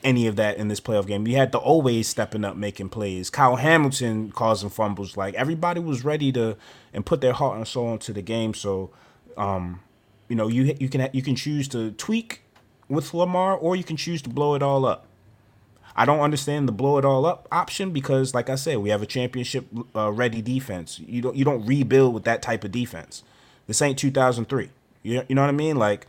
any 0.05 0.27
of 0.27 0.37
that 0.37 0.56
in 0.56 0.69
this 0.69 0.81
playoff 0.81 1.06
game. 1.06 1.27
You 1.27 1.37
had 1.37 1.53
the 1.53 1.59
always 1.59 2.09
stepping 2.09 2.45
up 2.45 2.56
making 2.56 2.89
plays. 2.91 3.31
Kyle 3.31 3.56
Hamilton 3.56 4.31
causing 4.31 4.71
fumbles. 4.71 5.17
Like 5.17 5.35
everybody 5.35 5.81
was 5.81 6.05
ready 6.05 6.31
to 6.33 6.56
and 6.93 7.05
put 7.05 7.21
their 7.21 7.33
heart 7.33 7.56
and 7.56 7.67
soul 7.67 7.93
into 7.93 8.12
the 8.12 8.23
game. 8.23 8.55
So 8.55 8.91
um, 9.37 9.81
you 10.28 10.36
know, 10.36 10.48
you 10.48 10.76
you 10.78 10.88
can 10.88 11.08
you 11.12 11.22
can 11.22 11.34
choose 11.34 11.69
to 11.69 11.92
tweak 11.92 12.42
with 12.88 13.12
Lamar, 13.14 13.56
or 13.56 13.76
you 13.76 13.84
can 13.84 13.96
choose 13.96 14.22
to 14.22 14.28
blow 14.28 14.54
it 14.54 14.62
all 14.62 14.84
up. 14.84 15.06
I 15.96 16.04
don't 16.04 16.20
understand 16.20 16.69
the 16.69 16.72
blow 16.72 16.98
it 16.98 17.04
all 17.04 17.26
up 17.26 17.48
option 17.50 17.90
because, 17.90 18.32
like 18.32 18.48
I 18.48 18.54
said, 18.54 18.78
we 18.78 18.90
have 18.90 19.02
a 19.02 19.06
championship 19.06 19.66
uh, 19.96 20.12
ready 20.12 20.40
defense. 20.40 21.00
You 21.00 21.22
don't 21.22 21.34
you 21.36 21.44
don't 21.44 21.64
rebuild 21.66 22.14
with 22.14 22.25
that 22.25 22.42
type 22.42 22.64
of 22.64 22.70
defense. 22.70 23.25
This 23.66 23.82
ain't 23.82 23.98
2003. 23.98 24.70
You 25.02 25.25
you 25.28 25.34
know 25.34 25.42
what 25.42 25.48
I 25.48 25.52
mean? 25.52 25.76
Like 25.76 26.06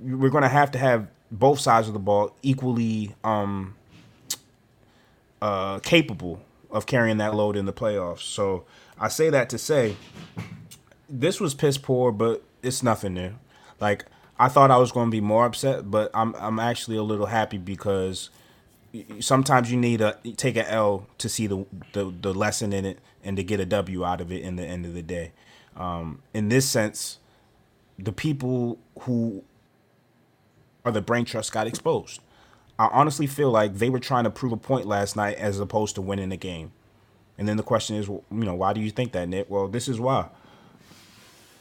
we're 0.00 0.30
gonna 0.30 0.48
have 0.48 0.70
to 0.72 0.78
have 0.78 1.08
both 1.30 1.60
sides 1.60 1.88
of 1.88 1.94
the 1.94 1.98
ball 1.98 2.34
equally 2.42 3.14
um, 3.24 3.74
uh, 5.42 5.78
capable 5.80 6.40
of 6.70 6.86
carrying 6.86 7.18
that 7.18 7.34
load 7.34 7.56
in 7.56 7.66
the 7.66 7.72
playoffs. 7.72 8.20
So 8.20 8.64
I 9.00 9.08
say 9.08 9.30
that 9.30 9.48
to 9.50 9.58
say 9.58 9.96
this 11.08 11.40
was 11.40 11.54
piss 11.54 11.78
poor, 11.78 12.12
but 12.12 12.42
it's 12.68 12.82
nothing 12.82 13.14
new. 13.14 13.32
Like 13.80 14.04
I 14.38 14.48
thought 14.48 14.70
I 14.70 14.76
was 14.76 14.92
going 14.92 15.08
to 15.08 15.10
be 15.10 15.20
more 15.20 15.46
upset, 15.46 15.90
but 15.90 16.10
I'm 16.14 16.34
I'm 16.36 16.58
actually 16.60 16.96
a 16.96 17.02
little 17.02 17.26
happy 17.26 17.58
because 17.58 18.30
sometimes 19.20 19.70
you 19.70 19.76
need 19.76 19.98
to 19.98 20.16
take 20.36 20.56
an 20.56 20.66
L 20.66 21.06
to 21.18 21.28
see 21.28 21.46
the, 21.46 21.66
the 21.92 22.14
the 22.20 22.32
lesson 22.32 22.72
in 22.72 22.84
it 22.84 22.98
and 23.24 23.36
to 23.36 23.42
get 23.42 23.60
a 23.60 23.66
W 23.66 24.04
out 24.04 24.20
of 24.20 24.30
it 24.30 24.42
in 24.42 24.56
the 24.56 24.64
end 24.64 24.86
of 24.86 24.94
the 24.94 25.02
day. 25.02 25.32
Um, 25.76 26.22
in 26.32 26.48
this 26.48 26.68
sense, 26.68 27.18
the 27.98 28.12
people 28.12 28.78
who 29.00 29.44
are 30.84 30.92
the 30.92 31.02
brain 31.02 31.24
trust 31.24 31.52
got 31.52 31.66
exposed. 31.66 32.20
I 32.78 32.88
honestly 32.92 33.26
feel 33.26 33.50
like 33.50 33.74
they 33.74 33.90
were 33.90 33.98
trying 33.98 34.24
to 34.24 34.30
prove 34.30 34.52
a 34.52 34.56
point 34.56 34.86
last 34.86 35.16
night 35.16 35.36
as 35.36 35.58
opposed 35.58 35.96
to 35.96 36.02
winning 36.02 36.28
the 36.28 36.36
game. 36.36 36.70
And 37.36 37.48
then 37.48 37.56
the 37.56 37.62
question 37.64 37.96
is, 37.96 38.06
you 38.08 38.24
know, 38.30 38.54
why 38.54 38.72
do 38.72 38.80
you 38.80 38.90
think 38.90 39.12
that, 39.12 39.28
Nick? 39.28 39.50
Well, 39.50 39.68
this 39.68 39.88
is 39.88 39.98
why 40.00 40.28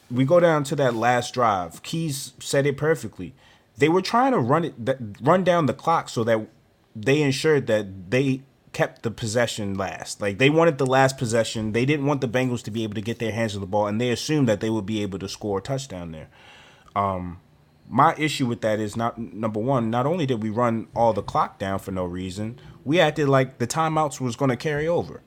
we 0.09 0.25
go 0.25 0.39
down 0.39 0.63
to 0.65 0.75
that 0.77 0.93
last 0.93 1.33
drive. 1.33 1.83
Keys 1.83 2.33
said 2.39 2.65
it 2.65 2.77
perfectly. 2.77 3.33
They 3.77 3.89
were 3.89 4.01
trying 4.01 4.31
to 4.31 4.39
run 4.39 4.65
it, 4.65 4.75
run 5.21 5.43
down 5.43 5.65
the 5.65 5.73
clock 5.73 6.09
so 6.09 6.23
that 6.23 6.47
they 6.95 7.21
ensured 7.21 7.67
that 7.67 8.09
they 8.09 8.41
kept 8.73 9.03
the 9.03 9.11
possession 9.11 9.75
last. 9.75 10.21
Like 10.21 10.37
they 10.37 10.49
wanted 10.49 10.77
the 10.77 10.85
last 10.85 11.17
possession. 11.17 11.73
They 11.73 11.85
didn't 11.85 12.05
want 12.05 12.21
the 12.21 12.27
Bengals 12.27 12.63
to 12.63 12.71
be 12.71 12.83
able 12.83 12.95
to 12.95 13.01
get 13.01 13.19
their 13.19 13.31
hands 13.31 13.55
on 13.55 13.61
the 13.61 13.67
ball, 13.67 13.87
and 13.87 13.99
they 13.99 14.09
assumed 14.09 14.47
that 14.47 14.59
they 14.59 14.69
would 14.69 14.85
be 14.85 15.01
able 15.01 15.19
to 15.19 15.29
score 15.29 15.59
a 15.59 15.61
touchdown 15.61 16.11
there. 16.11 16.29
Um, 16.95 17.39
my 17.89 18.15
issue 18.17 18.45
with 18.45 18.61
that 18.61 18.79
is 18.79 18.95
not 18.95 19.17
number 19.17 19.59
one. 19.59 19.89
Not 19.89 20.05
only 20.05 20.25
did 20.25 20.43
we 20.43 20.49
run 20.49 20.87
all 20.95 21.13
the 21.13 21.23
clock 21.23 21.57
down 21.59 21.79
for 21.79 21.91
no 21.91 22.05
reason, 22.05 22.59
we 22.83 22.99
acted 22.99 23.29
like 23.29 23.59
the 23.59 23.67
timeouts 23.67 24.19
was 24.19 24.35
going 24.35 24.49
to 24.49 24.57
carry 24.57 24.87
over. 24.87 25.21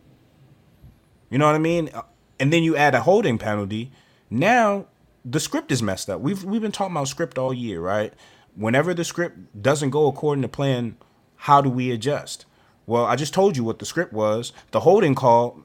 You 1.31 1.39
know 1.39 1.47
what 1.47 1.55
I 1.55 1.59
mean? 1.59 1.91
And 2.39 2.53
then 2.53 2.63
you 2.63 2.77
add 2.77 2.95
a 2.95 3.03
holding 3.03 3.39
penalty. 3.39 3.93
Now 4.31 4.87
the 5.25 5.41
script 5.41 5.73
is 5.73 5.83
messed 5.83 6.09
up. 6.09 6.21
We've 6.21 6.45
we've 6.45 6.63
been 6.63 6.73
talking 6.73 6.97
about 6.97 7.09
script 7.09 7.37
all 7.39 7.53
year, 7.53 7.81
right? 7.81 8.15
Whenever 8.55 8.95
the 8.95 9.05
script 9.05 9.63
doesn't 9.63 9.91
go 9.91 10.07
according 10.07 10.43
to 10.43 10.49
plan, 10.49 10.97
how 11.37 11.61
do 11.61 11.69
we 11.69 11.91
adjust? 11.91 12.47
Well, 12.87 13.05
I 13.05 13.17
just 13.17 13.35
told 13.35 13.57
you 13.57 13.65
what 13.65 13.79
the 13.79 13.87
script 13.87 14.13
was. 14.13 14.53
The 14.71 14.81
holding 14.81 15.15
call 15.15 15.61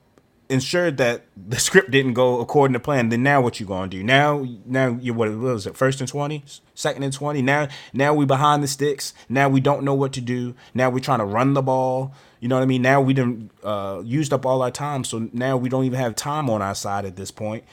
ensured 0.47 0.97
that 0.97 1.25
the 1.49 1.59
script 1.59 1.91
didn't 1.91 2.13
go 2.13 2.39
according 2.39 2.73
to 2.73 2.79
plan. 2.79 3.09
Then 3.09 3.23
now 3.23 3.41
what 3.41 3.59
you 3.59 3.65
gonna 3.65 3.87
do? 3.87 4.03
Now 4.03 4.45
now 4.65 4.97
you 4.99 5.13
what 5.13 5.35
was 5.37 5.67
it? 5.67 5.77
First 5.77 5.99
and 5.99 6.09
twenty, 6.09 6.43
second 6.73 7.03
and 7.03 7.13
twenty. 7.13 7.41
Now 7.41 7.67
now 7.93 8.13
we 8.13 8.25
behind 8.25 8.63
the 8.63 8.67
sticks. 8.67 9.13
Now 9.29 9.47
we 9.47 9.59
don't 9.61 9.83
know 9.83 9.95
what 9.95 10.13
to 10.13 10.21
do. 10.21 10.55
Now 10.73 10.89
we're 10.89 10.99
trying 10.99 11.19
to 11.19 11.25
run 11.25 11.53
the 11.53 11.61
ball. 11.61 12.13
You 12.39 12.49
know 12.49 12.55
what 12.55 12.63
I 12.63 12.67
mean? 12.67 12.81
Now 12.81 13.01
we 13.01 13.13
done 13.13 13.49
uh, 13.63 14.01
used 14.03 14.33
up 14.33 14.45
all 14.45 14.61
our 14.61 14.71
time, 14.71 15.03
so 15.03 15.29
now 15.33 15.55
we 15.57 15.69
don't 15.69 15.85
even 15.85 15.99
have 15.99 16.15
time 16.15 16.49
on 16.49 16.61
our 16.61 16.75
side 16.75 17.05
at 17.05 17.15
this 17.15 17.31
point. 17.31 17.63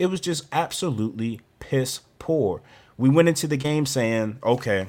It 0.00 0.06
was 0.06 0.18
just 0.18 0.46
absolutely 0.50 1.42
piss 1.58 2.00
poor. 2.18 2.62
We 2.96 3.10
went 3.10 3.28
into 3.28 3.46
the 3.46 3.58
game 3.58 3.84
saying, 3.84 4.38
okay, 4.42 4.86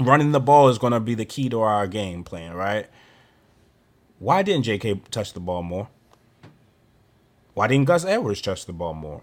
running 0.00 0.32
the 0.32 0.40
ball 0.40 0.68
is 0.68 0.76
going 0.76 0.92
to 0.92 0.98
be 0.98 1.14
the 1.14 1.24
key 1.24 1.48
to 1.50 1.60
our 1.60 1.86
game 1.86 2.24
plan, 2.24 2.54
right? 2.54 2.88
Why 4.18 4.42
didn't 4.42 4.64
J.K. 4.64 5.02
touch 5.12 5.34
the 5.34 5.40
ball 5.40 5.62
more? 5.62 5.88
Why 7.54 7.68
didn't 7.68 7.86
Gus 7.86 8.04
Edwards 8.04 8.40
touch 8.40 8.66
the 8.66 8.72
ball 8.72 8.92
more? 8.92 9.22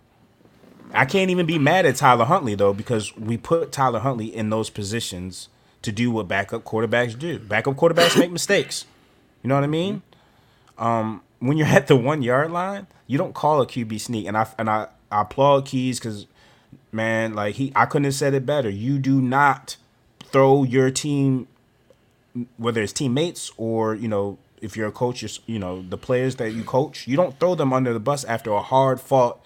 I 0.94 1.04
can't 1.04 1.30
even 1.30 1.46
be 1.46 1.60
mad 1.60 1.86
at 1.86 1.98
Tyler 1.98 2.24
Huntley 2.24 2.56
though 2.56 2.74
because 2.74 3.14
we 3.18 3.36
put 3.36 3.74
Tyler 3.74 4.00
Huntley 4.00 4.34
in 4.34 4.50
those 4.50 4.70
positions 4.70 5.50
to 5.82 5.92
do 5.92 6.10
what 6.10 6.30
backup 6.30 6.64
quarterbacks 6.64 7.20
do. 7.20 7.38
Backup 7.40 7.76
quarterbacks 7.76 8.18
make 8.18 8.32
mistakes. 8.32 8.86
You 9.44 9.50
know 9.50 9.56
what 9.56 9.66
I 9.66 9.68
mean? 9.68 10.04
Um, 10.78 11.22
when 11.40 11.58
you're 11.58 11.68
at 11.68 11.88
the 11.88 11.98
one 11.98 12.22
yard 12.22 12.52
line, 12.52 12.88
you 13.08 13.18
don't 13.18 13.34
call 13.34 13.62
a 13.62 13.68
QB 13.68 14.00
sneak, 14.00 14.28
and 14.28 14.38
I 14.38 14.48
and 14.58 14.70
I, 14.70 14.88
I 15.12 15.22
applaud 15.22 15.66
Keys 15.66 16.00
because 16.00 16.28
man, 16.92 17.34
like 17.34 17.56
he, 17.56 17.72
I 17.76 17.86
couldn't 17.86 18.06
have 18.06 18.16
said 18.16 18.34
it 18.34 18.46
better. 18.46 18.70
You 18.70 19.00
do 19.00 19.22
not 19.22 19.78
throw 20.24 20.64
your 20.64 20.90
team, 20.92 21.48
whether 22.58 22.82
it's 22.82 22.94
teammates 22.94 23.52
or 23.58 23.96
you 23.96 24.08
know 24.08 24.38
if 24.62 24.76
you're 24.76 24.88
a 24.88 24.92
coach, 24.92 25.22
you're, 25.22 25.32
you 25.46 25.60
know 25.60 25.84
the 25.88 25.98
players 25.98 26.36
that 26.38 26.52
you 26.52 26.64
coach, 26.64 27.08
you 27.08 27.16
don't 27.16 27.40
throw 27.40 27.56
them 27.56 27.74
under 27.74 27.94
the 27.94 28.00
bus 28.00 28.24
after 28.24 28.52
a 28.52 28.62
hard 28.62 29.00
fought 29.00 29.40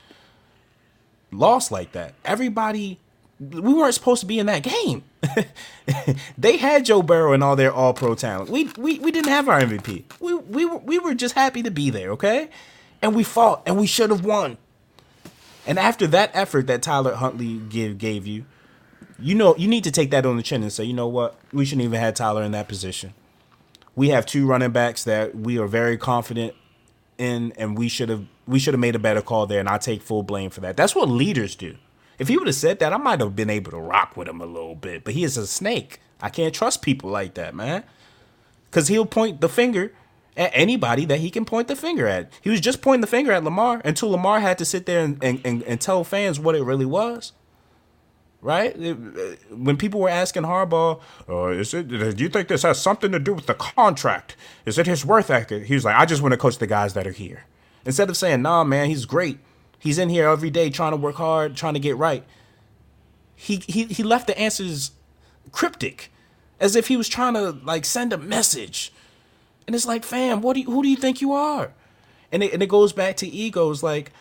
loss 1.31 1.71
like 1.71 1.91
that. 1.91 2.13
Everybody, 2.23 2.99
we 3.39 3.73
weren't 3.73 3.93
supposed 3.93 4.21
to 4.21 4.25
be 4.25 4.39
in 4.39 4.45
that 4.45 4.63
game. 4.63 5.03
they 6.37 6.57
had 6.57 6.85
Joe 6.85 7.01
Burrow 7.01 7.33
and 7.33 7.43
all 7.43 7.55
their 7.55 7.73
All 7.73 7.93
Pro 7.93 8.15
talent. 8.15 8.49
We 8.49 8.65
we 8.77 8.99
we 8.99 9.11
didn't 9.11 9.31
have 9.31 9.49
our 9.49 9.59
MVP. 9.61 10.03
We 10.19 10.33
we 10.35 10.65
we 10.65 10.99
were 10.99 11.13
just 11.13 11.35
happy 11.35 11.63
to 11.63 11.71
be 11.71 11.89
there, 11.89 12.11
okay? 12.11 12.49
And 13.01 13.15
we 13.15 13.23
fought 13.23 13.63
and 13.65 13.77
we 13.77 13.87
should 13.87 14.09
have 14.09 14.25
won. 14.25 14.57
And 15.65 15.77
after 15.77 16.07
that 16.07 16.31
effort 16.33 16.67
that 16.67 16.81
Tyler 16.81 17.15
Huntley 17.15 17.57
give 17.57 17.97
gave 17.97 18.25
you, 18.25 18.45
you 19.19 19.35
know 19.35 19.55
you 19.55 19.67
need 19.67 19.83
to 19.83 19.91
take 19.91 20.11
that 20.11 20.25
on 20.25 20.37
the 20.37 20.43
chin 20.43 20.63
and 20.63 20.71
say, 20.71 20.83
you 20.83 20.93
know 20.93 21.07
what, 21.07 21.39
we 21.53 21.65
shouldn't 21.65 21.85
even 21.85 21.99
have 21.99 22.13
Tyler 22.15 22.43
in 22.43 22.51
that 22.53 22.67
position. 22.67 23.13
We 23.95 24.09
have 24.09 24.25
two 24.25 24.45
running 24.45 24.71
backs 24.71 25.03
that 25.03 25.35
we 25.35 25.59
are 25.59 25.67
very 25.67 25.97
confident 25.97 26.53
in, 27.17 27.51
and 27.57 27.77
we 27.77 27.89
should 27.89 28.09
have 28.09 28.25
we 28.47 28.57
should 28.57 28.73
have 28.73 28.81
made 28.81 28.95
a 28.95 28.99
better 28.99 29.21
call 29.21 29.45
there, 29.45 29.59
and 29.59 29.69
I 29.69 29.77
take 29.77 30.01
full 30.01 30.23
blame 30.23 30.49
for 30.49 30.61
that. 30.61 30.75
That's 30.75 30.95
what 30.95 31.09
leaders 31.09 31.55
do. 31.55 31.75
If 32.17 32.27
he 32.27 32.37
would 32.37 32.47
have 32.47 32.55
said 32.55 32.79
that, 32.79 32.91
I 32.91 32.97
might 32.97 33.19
have 33.19 33.35
been 33.35 33.49
able 33.49 33.71
to 33.71 33.77
rock 33.77 34.17
with 34.17 34.27
him 34.27 34.41
a 34.41 34.45
little 34.45 34.75
bit. 34.75 35.03
But 35.03 35.13
he 35.13 35.23
is 35.23 35.37
a 35.37 35.47
snake. 35.47 36.01
I 36.21 36.29
can't 36.29 36.53
trust 36.53 36.81
people 36.81 37.09
like 37.09 37.35
that, 37.35 37.55
man. 37.55 37.83
Because 38.69 38.87
he'll 38.87 39.05
point 39.05 39.39
the 39.39 39.47
finger 39.49 39.93
at 40.39 40.51
anybody 40.53 41.03
that 41.05 41.19
he 41.19 41.29
can 41.29 41.43
point 41.43 41.67
the 41.67 41.75
finger 41.75 42.07
at. 42.07 42.31
He 42.41 42.49
was 42.49 42.61
just 42.61 42.81
pointing 42.81 43.01
the 43.01 43.07
finger 43.07 43.33
at 43.33 43.43
Lamar 43.43 43.81
until 43.83 44.09
Lamar 44.09 44.39
had 44.39 44.57
to 44.59 44.65
sit 44.65 44.85
there 44.85 45.01
and, 45.01 45.21
and, 45.21 45.41
and, 45.43 45.61
and 45.63 45.81
tell 45.81 46.03
fans 46.05 46.39
what 46.39 46.55
it 46.55 46.63
really 46.63 46.85
was. 46.85 47.33
Right? 48.41 48.73
Uh, 48.73 48.95
when 49.51 49.75
people 49.75 49.99
were 49.99 50.07
asking 50.07 50.43
Harbaugh, 50.43 51.01
uh, 51.27 51.47
is 51.47 51.73
it, 51.73 51.89
do 51.89 52.23
you 52.23 52.29
think 52.29 52.47
this 52.47 52.63
has 52.63 52.81
something 52.81 53.11
to 53.11 53.19
do 53.19 53.33
with 53.33 53.47
the 53.47 53.53
contract? 53.53 54.37
Is 54.65 54.77
it 54.77 54.87
his 54.87 55.05
worth 55.05 55.29
ethic? 55.29 55.65
He 55.65 55.73
was 55.73 55.83
like, 55.83 55.97
I 55.97 56.05
just 56.05 56.21
want 56.21 56.31
to 56.31 56.37
coach 56.37 56.57
the 56.57 56.65
guys 56.65 56.93
that 56.93 57.05
are 57.05 57.11
here. 57.11 57.43
Instead 57.85 58.09
of 58.09 58.15
saying, 58.15 58.41
nah, 58.41 58.63
man, 58.63 58.87
he's 58.87 59.03
great. 59.03 59.39
He's 59.77 59.97
in 59.97 60.07
here 60.07 60.29
every 60.29 60.49
day 60.49 60.69
trying 60.69 60.93
to 60.93 60.97
work 60.97 61.15
hard, 61.15 61.57
trying 61.57 61.73
to 61.73 61.81
get 61.81 61.97
right. 61.97 62.23
He, 63.35 63.57
he, 63.67 63.83
he 63.85 64.03
left 64.03 64.27
the 64.27 64.39
answers 64.39 64.91
cryptic 65.51 66.11
as 66.61 66.77
if 66.77 66.87
he 66.87 66.95
was 66.95 67.09
trying 67.09 67.33
to 67.33 67.51
like 67.51 67.83
send 67.83 68.13
a 68.13 68.17
message. 68.17 68.93
And 69.69 69.75
it's 69.75 69.85
like, 69.85 70.03
fam, 70.03 70.41
what 70.41 70.55
do 70.55 70.61
you, 70.61 70.65
who 70.65 70.81
do 70.81 70.89
you 70.89 70.95
think 70.95 71.21
you 71.21 71.31
are? 71.33 71.71
And 72.31 72.41
it, 72.41 72.53
and 72.53 72.63
it 72.63 72.69
goes 72.69 72.91
back 72.91 73.17
to 73.17 73.27
egos. 73.27 73.83
Like, 73.83 74.11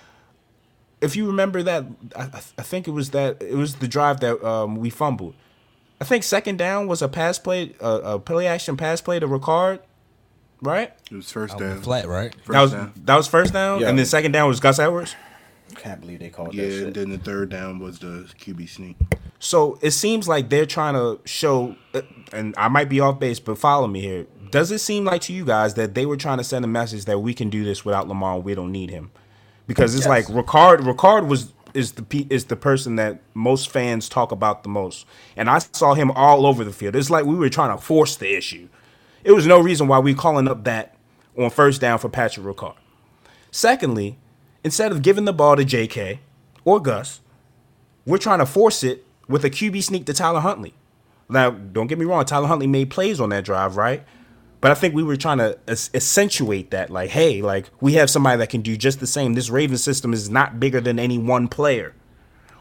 if 1.00 1.17
you 1.17 1.26
remember 1.26 1.62
that, 1.62 1.87
I, 2.14 2.25
I 2.25 2.40
I 2.59 2.62
think 2.62 2.87
it 2.87 2.90
was 2.90 3.12
that 3.12 3.40
it 3.43 3.55
was 3.55 3.76
the 3.76 3.88
drive 3.88 4.21
that 4.21 4.45
um, 4.47 4.76
we 4.76 4.90
fumbled. 4.90 5.33
I 6.02 6.05
think 6.05 6.23
second 6.23 6.59
down 6.59 6.87
was 6.87 7.00
a 7.00 7.09
pass 7.09 7.38
play, 7.38 7.75
uh, 7.81 8.00
a 8.05 8.19
play 8.19 8.47
action 8.47 8.76
pass 8.76 9.00
play 9.00 9.19
to 9.21 9.26
Ricard, 9.26 9.78
right? 10.61 10.93
It 11.11 11.17
was 11.17 11.33
first 11.33 11.55
On 11.55 11.62
the 11.62 11.69
down. 11.71 11.81
flat, 11.81 12.07
right? 12.07 12.35
First 12.35 12.49
that 12.50 12.61
was 12.61 12.73
down. 12.73 12.93
that 13.07 13.17
was 13.17 13.26
first 13.26 13.52
down, 13.55 13.81
Yeah. 13.81 13.88
and 13.88 13.99
then 13.99 14.05
second 14.05 14.33
down 14.33 14.49
was 14.49 14.61
Gus 14.61 14.78
Edwards. 14.78 15.17
Can't 15.76 15.99
believe 16.02 16.19
they 16.19 16.28
called 16.28 16.52
Yeah, 16.52 16.64
that 16.64 16.73
and 16.73 16.85
shit. 16.88 16.95
then 16.95 17.09
the 17.09 17.17
third 17.19 17.49
down 17.49 17.78
was 17.78 18.00
the 18.00 18.28
QB 18.38 18.69
sneak. 18.69 18.97
So 19.38 19.78
it 19.81 19.93
seems 19.93 20.28
like 20.28 20.50
they're 20.50 20.67
trying 20.67 20.93
to 20.95 21.21
show, 21.25 21.75
uh, 21.95 22.02
and 22.35 22.55
I 22.59 22.69
might 22.69 22.90
be 22.90 23.00
off 23.00 23.19
base, 23.19 23.40
but 23.40 23.57
follow 23.57 23.87
me 23.87 24.00
here. 24.02 24.26
Does 24.50 24.71
it 24.71 24.78
seem 24.78 25.05
like 25.05 25.21
to 25.23 25.33
you 25.33 25.45
guys 25.45 25.75
that 25.75 25.95
they 25.95 26.07
were 26.07 26.17
trying 26.17 26.38
to 26.38 26.45
send 26.45 26.64
a 26.64 26.69
message 26.69 27.05
that 27.07 27.19
we 27.19 27.35
can 27.35 27.50
do 27.50 27.64
this 27.64 27.85
without 27.85 28.09
Lamar? 28.09 28.37
and 28.37 28.45
We 28.45 28.55
don't 28.55 28.73
need 28.73 28.90
him, 28.90 29.11
because 29.67 29.95
it's 29.95 30.07
like 30.07 30.26
Ricard. 30.26 30.78
Ricard 30.78 31.28
was 31.28 31.52
is 31.75 31.93
the 31.93 32.26
is 32.31 32.47
the 32.47 32.57
person 32.57 32.97
that 32.97 33.21
most 33.35 33.71
fans 33.71 34.09
talk 34.09 34.33
about 34.33 34.62
the 34.62 34.69
most, 34.69 35.07
and 35.37 35.49
I 35.50 35.59
saw 35.59 35.95
him 35.95 36.11
all 36.12 36.47
over 36.47 36.64
the 36.64 36.73
field. 36.73 36.97
It's 36.97 37.11
like 37.11 37.25
we 37.25 37.37
were 37.37 37.49
trying 37.49 37.76
to 37.76 37.83
force 37.83 38.17
the 38.17 38.35
issue. 38.35 38.69
It 39.25 39.33
was 39.33 39.47
no 39.47 39.61
reason 39.61 39.88
why 39.88 39.99
we 39.99 40.14
calling 40.14 40.49
up 40.49 40.64
that 40.64 40.97
on 41.37 41.50
first 41.50 41.81
down 41.81 41.99
for 41.99 42.09
Patrick 42.09 42.47
Ricard. 42.47 42.76
Secondly, 43.50 44.19
instead 44.64 44.93
of 44.93 45.02
giving 45.02 45.25
the 45.25 45.33
ball 45.33 45.57
to 45.57 45.64
J.K. 45.64 46.21
or 46.64 46.81
Gus, 46.81 47.21
we're 48.07 48.19
trying 48.19 48.38
to 48.38 48.47
force 48.47 48.83
it 48.83 49.05
with 49.28 49.45
a 49.45 49.50
QB 49.50 49.83
sneak 49.83 50.07
to 50.07 50.14
Tyler 50.14 50.40
Huntley. 50.40 50.75
Now, 51.28 51.50
don't 51.50 51.88
get 51.88 51.99
me 51.99 52.07
wrong, 52.07 52.25
Tyler 52.25 52.47
Huntley 52.49 52.67
made 52.67 52.90
plays 52.90 53.21
on 53.21 53.28
that 53.31 53.45
drive, 53.45 53.76
right? 53.76 54.05
But 54.61 54.73
I 54.73 54.75
think 54.75 54.95
we 54.95 55.05
were 55.05 55.17
trying 55.17 55.38
to 55.38 55.59
accentuate 55.69 56.73
that, 56.73 56.91
like, 56.91 57.11
hey, 57.11 57.43
like 57.43 57.71
we 57.81 57.95
have 57.95 58.11
somebody 58.11 58.38
that 58.38 58.50
can 58.50 58.61
do 58.61 58.77
just 58.77 58.99
the 58.99 59.07
same. 59.07 59.35
This 59.35 59.50
Raven 59.50 59.79
system 59.79 60.12
is 60.12 60.29
not 60.29 60.59
bigger 60.59 60.81
than 60.81 60.99
any 60.99 61.17
one 61.17 61.49
player. 61.49 61.95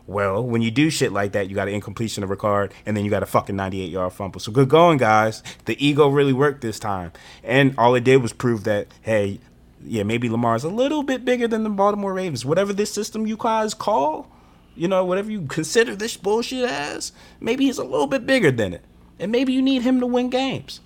Well, 0.06 0.42
when 0.42 0.62
you 0.62 0.72
do 0.72 0.89
shit 0.89 1.12
like 1.12 1.34
that, 1.34 1.50
you 1.50 1.56
got 1.56 1.68
an 1.68 1.74
incompletion 1.74 2.24
of 2.24 2.30
Ricard, 2.30 2.72
and 2.86 2.96
then 2.96 3.04
you 3.04 3.12
got 3.12 3.24
a 3.24 3.25
fucking 3.25 3.58
98 3.58 3.92
yard 3.92 4.13
fumble. 4.13 4.39
So 4.39 4.54
good 4.54 4.70
going, 4.70 4.98
guys. 4.98 5.44
The 5.66 5.86
ego 5.86 6.08
really 6.08 6.32
worked 6.32 6.62
this 6.62 6.80
time. 6.80 7.12
And 7.44 7.75
all 7.77 7.94
it 7.94 8.06
did 8.06 8.22
was 8.22 8.32
prove 8.32 8.63
that, 8.63 8.88
hey, 9.01 9.39
yeah, 9.84 10.04
maybe 10.04 10.30
Lamar's 10.30 10.63
a 10.63 10.70
little 10.70 11.04
bit 11.04 11.25
bigger 11.25 11.48
than 11.48 11.63
the 11.63 11.70
Baltimore 11.70 12.13
Ravens. 12.13 12.46
Whatever 12.46 12.72
this 12.72 12.92
system 12.92 13.27
you 13.27 13.36
guys 13.38 13.74
call, 13.74 14.32
you 14.75 14.88
know, 14.88 15.04
whatever 15.04 15.30
you 15.30 15.42
consider 15.42 15.94
this 15.94 16.16
bullshit 16.16 16.70
as, 16.70 17.12
maybe 17.42 17.66
he's 17.66 17.77
a 17.77 17.84
little 17.84 18.08
bit 18.08 18.25
bigger 18.25 18.51
than 18.51 18.74
it. 18.74 18.86
And 19.20 19.32
maybe 19.32 19.51
you 19.51 19.62
need 19.62 19.82
him 19.82 20.00
to 20.00 20.06
win 20.06 20.30
games. 20.30 20.80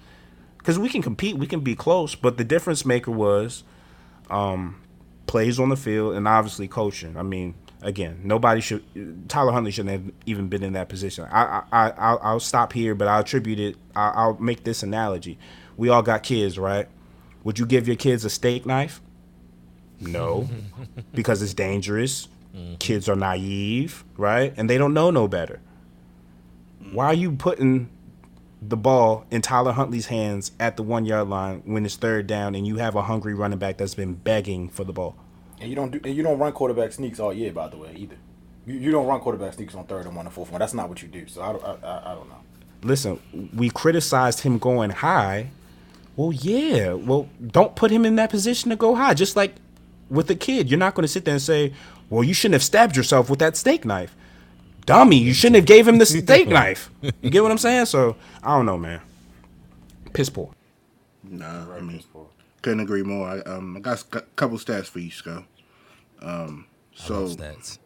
Because 0.61 0.77
we 0.77 0.89
can 0.89 1.01
compete, 1.01 1.37
we 1.37 1.47
can 1.47 1.61
be 1.61 1.75
close, 1.75 2.13
but 2.13 2.37
the 2.37 2.43
difference 2.43 2.85
maker 2.85 3.09
was 3.09 3.63
um, 4.29 4.79
plays 5.25 5.59
on 5.59 5.69
the 5.69 5.75
field 5.75 6.15
and 6.15 6.27
obviously 6.27 6.67
coaching. 6.67 7.17
I 7.17 7.23
mean, 7.23 7.55
again, 7.81 8.21
nobody 8.23 8.61
should. 8.61 8.83
Tyler 9.27 9.53
Huntley 9.53 9.71
shouldn't 9.71 9.91
have 9.91 10.13
even 10.27 10.49
been 10.49 10.63
in 10.63 10.73
that 10.73 10.87
position. 10.87 11.25
I, 11.31 11.63
I, 11.71 11.89
I 11.89 12.15
I'll, 12.15 12.39
stop 12.39 12.73
here, 12.73 12.93
but 12.93 13.07
I'll 13.07 13.21
attribute 13.21 13.59
it. 13.59 13.75
I, 13.95 14.09
I'll 14.09 14.37
make 14.37 14.63
this 14.63 14.83
analogy. 14.83 15.39
We 15.77 15.89
all 15.89 16.03
got 16.03 16.21
kids, 16.21 16.59
right? 16.59 16.87
Would 17.43 17.57
you 17.57 17.65
give 17.65 17.87
your 17.87 17.97
kids 17.97 18.23
a 18.23 18.29
steak 18.29 18.67
knife? 18.67 19.01
No, 19.99 20.47
because 21.13 21.41
it's 21.41 21.53
dangerous. 21.53 22.27
Kids 22.79 23.07
are 23.07 23.15
naive, 23.15 24.03
right? 24.17 24.53
And 24.57 24.69
they 24.69 24.77
don't 24.77 24.93
know 24.93 25.09
no 25.09 25.27
better. 25.27 25.61
Why 26.91 27.05
are 27.05 27.13
you 27.13 27.31
putting 27.31 27.89
the 28.61 28.77
ball 28.77 29.25
in 29.31 29.41
Tyler 29.41 29.71
Huntley's 29.71 30.07
hands 30.07 30.51
at 30.59 30.77
the 30.77 30.83
one 30.83 31.05
yard 31.05 31.27
line 31.27 31.63
when 31.65 31.85
it's 31.85 31.95
third 31.95 32.27
down 32.27 32.53
and 32.53 32.67
you 32.67 32.77
have 32.77 32.95
a 32.95 33.01
hungry 33.03 33.33
running 33.33 33.57
back 33.57 33.77
that's 33.77 33.95
been 33.95 34.13
begging 34.13 34.69
for 34.69 34.83
the 34.83 34.93
ball? 34.93 35.15
And 35.59 35.69
you 35.69 35.75
don't 35.75 35.91
do 35.91 35.99
and 36.03 36.15
you 36.15 36.23
don't 36.23 36.39
run 36.39 36.53
quarterback 36.53 36.91
sneaks 36.91 37.19
all 37.19 37.33
year, 37.33 37.51
by 37.51 37.67
the 37.67 37.77
way, 37.77 37.93
either. 37.95 38.17
You, 38.65 38.75
you 38.75 38.91
don't 38.91 39.07
run 39.07 39.19
quarterback 39.19 39.53
sneaks 39.53 39.73
on 39.73 39.85
third 39.85 40.05
and 40.05 40.15
one 40.15 40.25
and 40.25 40.33
fourth 40.33 40.51
one. 40.51 40.59
That's 40.59 40.73
not 40.73 40.89
what 40.89 41.01
you 41.01 41.07
do. 41.07 41.27
So 41.27 41.41
I 41.41 41.51
don't, 41.53 41.63
I, 41.63 41.77
I, 41.83 42.11
I 42.11 42.15
don't 42.15 42.29
know. 42.29 42.35
Listen, 42.83 43.19
we 43.55 43.69
criticized 43.69 44.41
him 44.41 44.57
going 44.57 44.89
high. 44.91 45.49
Well, 46.15 46.31
yeah. 46.31 46.93
Well, 46.93 47.29
don't 47.45 47.75
put 47.75 47.91
him 47.91 48.05
in 48.05 48.15
that 48.15 48.29
position 48.29 48.69
to 48.69 48.75
go 48.75 48.95
high. 48.95 49.13
Just 49.13 49.35
like 49.35 49.55
with 50.09 50.29
a 50.29 50.35
kid, 50.35 50.69
you're 50.69 50.79
not 50.79 50.93
going 50.93 51.03
to 51.03 51.07
sit 51.07 51.25
there 51.25 51.33
and 51.33 51.41
say, 51.41 51.73
"Well, 52.09 52.23
you 52.23 52.33
shouldn't 52.33 52.53
have 52.53 52.63
stabbed 52.63 52.95
yourself 52.95 53.29
with 53.29 53.39
that 53.39 53.57
steak 53.57 53.85
knife." 53.85 54.15
Dummy, 54.85 55.17
you 55.17 55.33
shouldn't 55.33 55.57
have 55.57 55.65
gave 55.65 55.87
him 55.87 55.97
the 55.97 56.05
steak 56.07 56.47
knife. 56.47 56.89
You 57.21 57.29
get 57.29 57.43
what 57.43 57.51
I'm 57.51 57.57
saying? 57.57 57.85
So 57.85 58.15
I 58.43 58.55
don't 58.55 58.65
know, 58.65 58.77
man. 58.77 59.01
Piss 60.13 60.29
poor. 60.29 60.51
Nah, 61.23 61.71
I 61.73 61.81
mean, 61.81 62.03
couldn't 62.61 62.79
agree 62.79 63.03
more. 63.03 63.27
I, 63.27 63.39
um, 63.41 63.77
I 63.77 63.79
got 63.79 64.03
a 64.13 64.21
couple 64.35 64.57
stats 64.57 64.87
for 64.87 64.99
you, 64.99 65.11
Sco. 65.11 65.45
Um, 66.21 66.67
so, 66.93 67.27
Stats. 67.27 67.79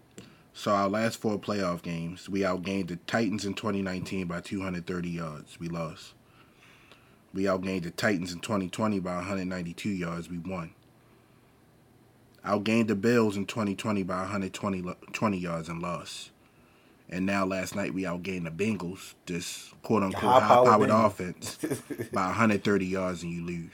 so 0.54 0.72
our 0.72 0.90
last 0.90 1.18
four 1.18 1.38
playoff 1.38 1.82
games, 1.82 2.28
we 2.30 2.42
outgained 2.42 2.88
the 2.88 2.98
Titans 3.08 3.46
in 3.46 3.54
2019 3.54 4.28
by 4.28 4.42
230 4.42 5.10
yards. 5.10 5.60
We 5.60 5.70
lost. 5.70 6.14
We 7.34 7.44
outgained 7.44 7.84
the 7.84 7.92
Titans 7.92 8.32
in 8.34 8.40
2020 8.40 9.00
by 9.00 9.16
192 9.18 9.90
yards. 9.90 10.30
We 10.30 10.40
won. 10.40 10.74
Outgained 12.46 12.88
the 12.88 12.96
Bills 12.96 13.38
in 13.38 13.46
2020 13.46 14.04
by 14.04 14.20
120 14.22 14.84
20 15.12 15.38
yards 15.38 15.70
and 15.70 15.82
lost. 15.82 16.32
And 17.10 17.26
now 17.26 17.46
last 17.46 17.76
night 17.76 17.94
we 17.94 18.04
outgained 18.04 18.46
the 18.46 18.52
Bengals, 18.52 19.14
this 19.26 19.72
quote 19.84 20.04
unquote 20.04 20.24
high 20.24 20.40
High-powered 20.40 20.90
powered 20.90 20.90
Bengals. 20.90 21.06
offense, 21.06 21.58
by 22.12 22.26
130 22.28 22.86
yards 22.86 23.24
and 23.24 23.32
you 23.32 23.44
lose. 23.46 23.72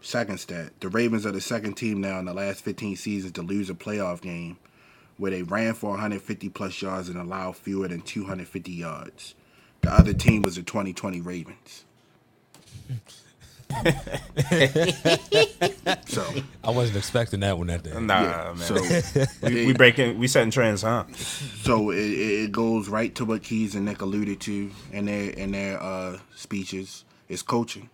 Second 0.00 0.38
stat: 0.38 0.72
the 0.80 0.88
Ravens 0.88 1.26
are 1.26 1.32
the 1.32 1.40
second 1.40 1.74
team 1.74 2.00
now 2.00 2.18
in 2.18 2.24
the 2.26 2.34
last 2.34 2.62
15 2.64 2.96
seasons 2.96 3.32
to 3.32 3.42
lose 3.42 3.70
a 3.70 3.74
playoff 3.74 4.20
game, 4.20 4.58
where 5.18 5.30
they 5.30 5.42
ran 5.42 5.74
for 5.74 5.90
150 5.90 6.48
plus 6.50 6.80
yards 6.82 7.08
and 7.08 7.18
allowed 7.18 7.56
fewer 7.56 7.88
than 7.88 8.02
250 8.02 8.72
yards. 8.72 9.34
The 9.82 9.92
other 9.92 10.14
team 10.14 10.42
was 10.42 10.56
the 10.56 10.62
2020 10.62 11.20
Ravens. 11.20 11.84
so 16.06 16.24
I 16.64 16.70
wasn't 16.70 16.96
expecting 16.98 17.40
that 17.40 17.58
one 17.58 17.66
that 17.68 17.82
day. 17.82 17.92
Nah, 17.98 18.22
yeah, 18.22 18.54
man. 18.56 18.56
so 18.56 18.90
we, 19.42 19.66
we 19.66 19.72
breaking, 19.74 20.18
we 20.18 20.28
setting 20.28 20.50
trends, 20.50 20.82
huh? 20.82 21.04
so 21.14 21.90
it, 21.90 21.98
it 21.98 22.44
it 22.44 22.52
goes 22.52 22.88
right 22.88 23.14
to 23.16 23.24
what 23.24 23.42
Keys 23.42 23.74
and 23.74 23.84
Nick 23.84 24.00
alluded 24.02 24.40
to 24.42 24.70
in 24.92 25.06
their 25.06 25.30
in 25.30 25.52
their 25.52 25.82
uh, 25.82 26.18
speeches. 26.34 27.04
It's 27.28 27.42
coaching. 27.42 27.90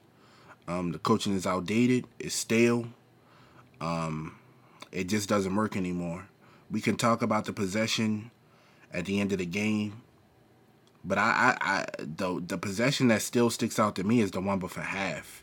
Um, 0.69 0.93
the 0.93 0.99
coaching 0.99 1.35
is 1.35 1.47
outdated. 1.47 2.07
It's 2.19 2.35
stale. 2.35 2.87
Um, 3.81 4.37
it 4.93 5.09
just 5.09 5.29
doesn't 5.29 5.55
work 5.57 5.77
anymore. 5.77 6.29
We 6.71 6.81
can 6.81 6.97
talk 6.97 7.23
about 7.23 7.47
the 7.47 7.53
possession 7.53 8.31
at 8.93 9.07
the 9.07 9.21
end 9.21 9.33
of 9.33 9.39
the 9.39 9.47
game, 9.47 10.03
But 11.05 11.19
I, 11.19 11.57
I, 11.61 11.73
I 11.79 11.87
the 11.99 12.43
the 12.47 12.59
possession 12.59 13.09
that 13.09 13.23
still 13.23 13.51
sticks 13.51 13.79
out 13.79 13.97
to 13.97 14.05
me 14.05 14.21
is 14.21 14.31
the 14.33 14.41
one 14.41 14.59
before 14.59 14.85
half. 14.85 15.42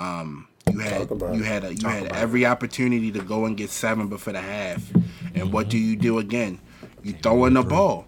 Um, 0.00 0.48
you 0.72 0.78
had 0.78 1.10
you 1.10 1.42
had 1.42 1.64
a, 1.64 1.74
you 1.74 1.88
had 1.88 2.12
every 2.12 2.46
opportunity 2.46 3.12
to 3.12 3.20
go 3.20 3.44
and 3.44 3.56
get 3.56 3.68
seven 3.68 4.08
before 4.08 4.32
the 4.32 4.40
half, 4.40 4.90
and 5.34 5.52
what 5.52 5.68
do 5.68 5.76
you 5.76 5.94
do 5.94 6.18
again? 6.18 6.58
You 7.02 7.12
throw 7.12 7.44
in 7.44 7.54
the 7.54 7.62
ball. 7.62 8.06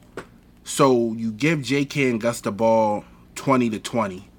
So 0.64 1.12
you 1.12 1.32
give 1.32 1.60
J.K. 1.62 2.08
and 2.08 2.20
Gus 2.20 2.40
the 2.40 2.52
ball 2.52 3.04
twenty 3.34 3.68
to 3.70 3.78
twenty, 3.78 4.30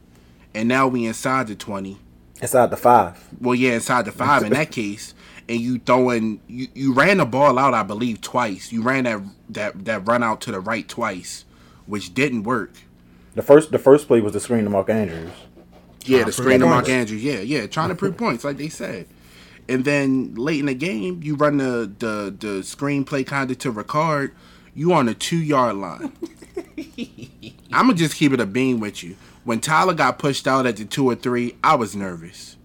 and 0.56 0.68
now 0.68 0.88
we 0.88 1.06
inside 1.06 1.48
the 1.48 1.56
twenty. 1.56 2.00
Inside 2.42 2.72
the 2.72 2.78
five. 2.78 3.24
Well, 3.40 3.56
yeah, 3.56 3.74
inside 3.74 4.06
the 4.06 4.12
five 4.12 4.44
in 4.44 4.54
that 4.54 4.72
case, 4.80 5.14
and 5.48 5.60
you 5.60 5.78
throwing 5.78 6.42
you, 6.48 6.70
you 6.74 6.94
ran 6.94 7.18
the 7.18 7.26
ball 7.26 7.60
out, 7.60 7.76
I 7.76 7.84
believe, 7.84 8.22
twice. 8.22 8.72
You 8.72 8.82
ran 8.82 9.04
that 9.04 9.22
that 9.50 9.86
that 9.86 10.08
run 10.08 10.24
out 10.24 10.42
to 10.42 10.52
the 10.52 10.60
right 10.60 10.88
twice, 10.88 11.46
which 11.86 12.16
didn't 12.16 12.44
work. 12.44 12.72
The 13.36 13.44
first 13.44 13.72
the 13.72 13.80
first 13.80 14.08
play 14.08 14.22
was 14.22 14.34
the 14.34 14.40
screen 14.40 14.64
to 14.64 14.72
Mark 14.72 14.90
Andrews. 14.90 15.32
Yeah, 16.06 16.24
the 16.24 16.32
screen 16.32 16.60
to 16.62 16.66
Mark. 16.66 16.90
Andrews. 16.90 17.24
Yeah, 17.24 17.40
yeah, 17.40 17.68
trying 17.68 17.90
to 17.90 17.96
prove 17.96 18.18
points, 18.18 18.44
like 18.44 18.58
they 18.58 18.70
said. 18.70 19.08
And 19.70 19.86
then 19.86 20.36
late 20.36 20.60
in 20.60 20.66
the 20.66 20.74
game, 20.74 21.22
you 21.24 21.36
run 21.36 21.58
the 21.58 21.92
the 22.00 22.36
the 22.38 22.60
screenplay 22.62 23.26
kind 23.26 23.50
of 23.50 23.58
to 23.60 23.72
Ricard. 23.72 24.32
You 24.76 24.94
on 24.94 25.06
the 25.06 25.14
two 25.14 25.38
yard 25.38 25.76
line. 25.78 26.12
I'm 27.72 27.88
gonna 27.88 27.94
just 27.94 28.16
keep 28.16 28.32
it 28.34 28.40
a 28.40 28.46
beam 28.46 28.80
with 28.80 29.04
you. 29.04 29.16
When 29.44 29.60
Tyler 29.60 29.94
got 29.94 30.20
pushed 30.20 30.48
out 30.48 30.66
at 30.66 30.78
the 30.78 30.86
two 30.86 31.06
or 31.10 31.16
three, 31.16 31.56
I 31.64 31.76
was 31.76 31.96
nervous 31.96 32.56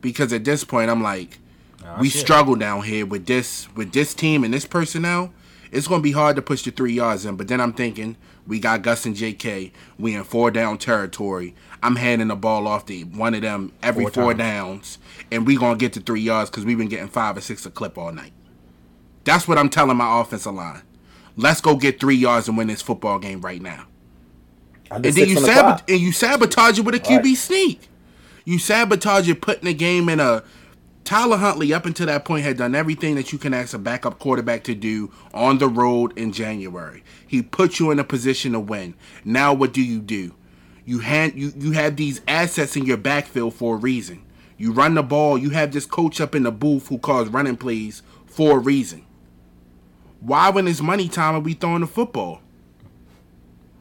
because 0.00 0.32
at 0.32 0.44
this 0.44 0.64
point, 0.64 0.90
I'm 0.90 1.02
like, 1.02 1.38
Ah, 1.84 1.96
we 2.00 2.08
shit. 2.08 2.20
struggle 2.22 2.56
down 2.56 2.82
here 2.82 3.06
with 3.06 3.26
this 3.26 3.68
with 3.74 3.92
this 3.92 4.14
team 4.14 4.44
and 4.44 4.52
this 4.52 4.64
personnel. 4.66 5.32
It's 5.72 5.88
gonna 5.88 6.02
be 6.02 6.12
hard 6.12 6.36
to 6.36 6.42
push 6.42 6.62
the 6.62 6.70
three 6.70 6.92
yards 6.94 7.26
in. 7.26 7.36
But 7.36 7.48
then 7.48 7.60
I'm 7.60 7.72
thinking, 7.72 8.16
we 8.46 8.60
got 8.60 8.82
Gus 8.82 9.06
and 9.06 9.16
J.K. 9.16 9.72
We 9.98 10.14
in 10.14 10.24
four 10.24 10.50
down 10.50 10.78
territory. 10.78 11.54
I'm 11.82 11.96
handing 11.96 12.28
the 12.28 12.36
ball 12.36 12.66
off 12.66 12.86
to 12.86 13.02
one 13.02 13.34
of 13.34 13.42
them 13.42 13.72
every 13.82 14.04
Four 14.04 14.10
four, 14.10 14.34
downs, 14.34 14.98
and 15.30 15.46
we 15.46 15.56
gonna 15.56 15.76
get 15.78 15.92
to 15.94 16.00
three 16.00 16.20
yards 16.20 16.50
because 16.50 16.64
we've 16.64 16.78
been 16.78 16.88
getting 16.88 17.08
five 17.08 17.36
or 17.36 17.40
six 17.40 17.66
a 17.66 17.70
clip 17.70 17.98
all 17.98 18.12
night. 18.12 18.32
That's 19.24 19.46
what 19.48 19.58
I'm 19.58 19.68
telling 19.68 19.96
my 19.96 20.20
offensive 20.20 20.54
line. 20.54 20.82
Let's 21.36 21.60
go 21.60 21.76
get 21.76 22.00
three 22.00 22.14
yards 22.16 22.48
and 22.48 22.56
win 22.56 22.68
this 22.68 22.80
football 22.82 23.18
game 23.18 23.40
right 23.40 23.60
now. 23.60 23.86
And 24.90 25.04
then 25.04 25.28
you 25.28 25.36
on 25.36 25.42
the 25.42 25.48
sabot- 25.48 25.82
and 25.88 26.00
you 26.00 26.12
sabotage 26.12 26.78
it 26.78 26.82
with 26.84 26.94
a 26.94 27.00
QB 27.00 27.24
Right. 27.24 27.36
sneak. 27.36 27.88
You 28.44 28.58
sabotage 28.60 29.28
it 29.28 29.40
putting 29.40 29.64
the 29.64 29.74
game 29.74 30.08
in 30.08 30.20
a 30.20 30.44
Tyler 31.06 31.36
Huntley 31.36 31.72
up 31.72 31.86
until 31.86 32.06
that 32.06 32.24
point 32.24 32.44
had 32.44 32.56
done 32.56 32.74
everything 32.74 33.14
that 33.14 33.32
you 33.32 33.38
can 33.38 33.54
ask 33.54 33.72
a 33.72 33.78
backup 33.78 34.18
quarterback 34.18 34.64
to 34.64 34.74
do 34.74 35.12
on 35.32 35.58
the 35.58 35.68
road 35.68 36.12
in 36.18 36.32
January. 36.32 37.04
He 37.24 37.42
put 37.42 37.78
you 37.78 37.92
in 37.92 38.00
a 38.00 38.04
position 38.04 38.52
to 38.52 38.60
win. 38.60 38.94
Now 39.24 39.54
what 39.54 39.72
do 39.72 39.80
you 39.80 40.00
do? 40.00 40.34
You 40.84 40.98
hand 40.98 41.34
you 41.36 41.52
you 41.56 41.70
have 41.72 41.94
these 41.94 42.22
assets 42.26 42.76
in 42.76 42.86
your 42.86 42.96
backfield 42.96 43.54
for 43.54 43.76
a 43.76 43.78
reason. 43.78 44.24
You 44.58 44.72
run 44.72 44.94
the 44.94 45.02
ball, 45.04 45.38
you 45.38 45.50
have 45.50 45.70
this 45.70 45.86
coach 45.86 46.20
up 46.20 46.34
in 46.34 46.42
the 46.42 46.50
booth 46.50 46.88
who 46.88 46.98
calls 46.98 47.28
running 47.28 47.56
plays 47.56 48.02
for 48.26 48.56
a 48.56 48.60
reason. 48.60 49.06
Why 50.18 50.50
when 50.50 50.66
it's 50.66 50.80
money 50.80 51.08
time 51.08 51.36
are 51.36 51.40
we 51.40 51.54
throwing 51.54 51.82
the 51.82 51.86
football? 51.86 52.40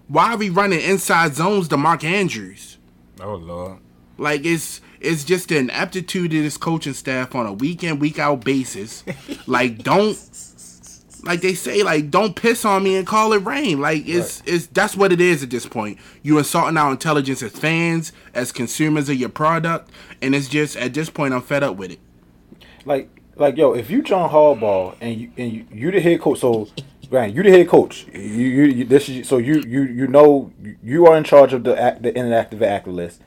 Why 0.07 0.33
are 0.33 0.37
we 0.37 0.51
running 0.51 0.81
inside 0.81 1.33
zones 1.33 1.69
to 1.69 1.77
Mark 1.77 2.03
Andrews? 2.03 2.77
Oh 3.19 3.33
lord. 3.33 3.79
Like 4.19 4.45
it's 4.45 4.79
it's 4.99 5.23
just 5.23 5.51
an 5.51 5.69
aptitude 5.69 6.31
to 6.31 6.41
this 6.41 6.57
coaching 6.57 6.93
staff 6.93 7.35
on 7.35 7.45
a 7.45 7.53
week 7.53 7.83
in 7.83 7.99
week 7.99 8.19
out 8.19 8.43
basis. 8.43 9.03
like 9.47 9.79
don't 9.83 10.17
like 11.23 11.41
they 11.41 11.53
say 11.53 11.83
like 11.83 12.11
don't 12.11 12.35
piss 12.35 12.65
on 12.65 12.83
me 12.83 12.95
and 12.95 13.07
call 13.07 13.33
it 13.33 13.43
rain. 13.43 13.81
Like 13.81 14.07
it's 14.07 14.41
it's 14.45 14.67
that's 14.67 14.95
what 14.95 15.11
it 15.11 15.19
is 15.19 15.43
at 15.43 15.49
this 15.49 15.65
point. 15.65 15.97
You 16.21 16.37
insulting 16.37 16.77
our 16.77 16.91
intelligence 16.91 17.41
as 17.41 17.51
fans, 17.51 18.13
as 18.33 18.51
consumers 18.51 19.09
of 19.09 19.15
your 19.15 19.29
product, 19.29 19.91
and 20.21 20.35
it's 20.35 20.47
just 20.47 20.77
at 20.77 20.93
this 20.93 21.09
point 21.09 21.33
I'm 21.33 21.41
fed 21.41 21.63
up 21.63 21.75
with 21.75 21.91
it. 21.91 21.99
Like 22.85 23.09
like 23.35 23.57
yo, 23.57 23.73
if 23.73 23.89
you 23.89 24.01
John 24.01 24.29
Harbaugh 24.29 24.95
and 25.01 25.19
you 25.19 25.31
and 25.37 25.51
you, 25.51 25.65
you 25.71 25.91
the 25.91 25.99
head 25.99 26.21
coach, 26.21 26.39
so 26.39 26.69
Grant, 27.09 27.35
you 27.35 27.43
the 27.43 27.51
head 27.51 27.67
coach. 27.67 28.07
You, 28.13 28.21
you, 28.21 28.63
you 28.63 28.85
this 28.85 29.09
is 29.09 29.27
so 29.27 29.37
you 29.37 29.61
you 29.61 29.83
you 29.83 30.07
know 30.07 30.51
you 30.83 31.07
are 31.07 31.17
in 31.17 31.23
charge 31.23 31.53
of 31.53 31.63
the 31.63 31.79
act, 31.79 32.03
the 32.03 32.17
inactive 32.17 32.63
active 32.63 32.93
list. 32.93 33.21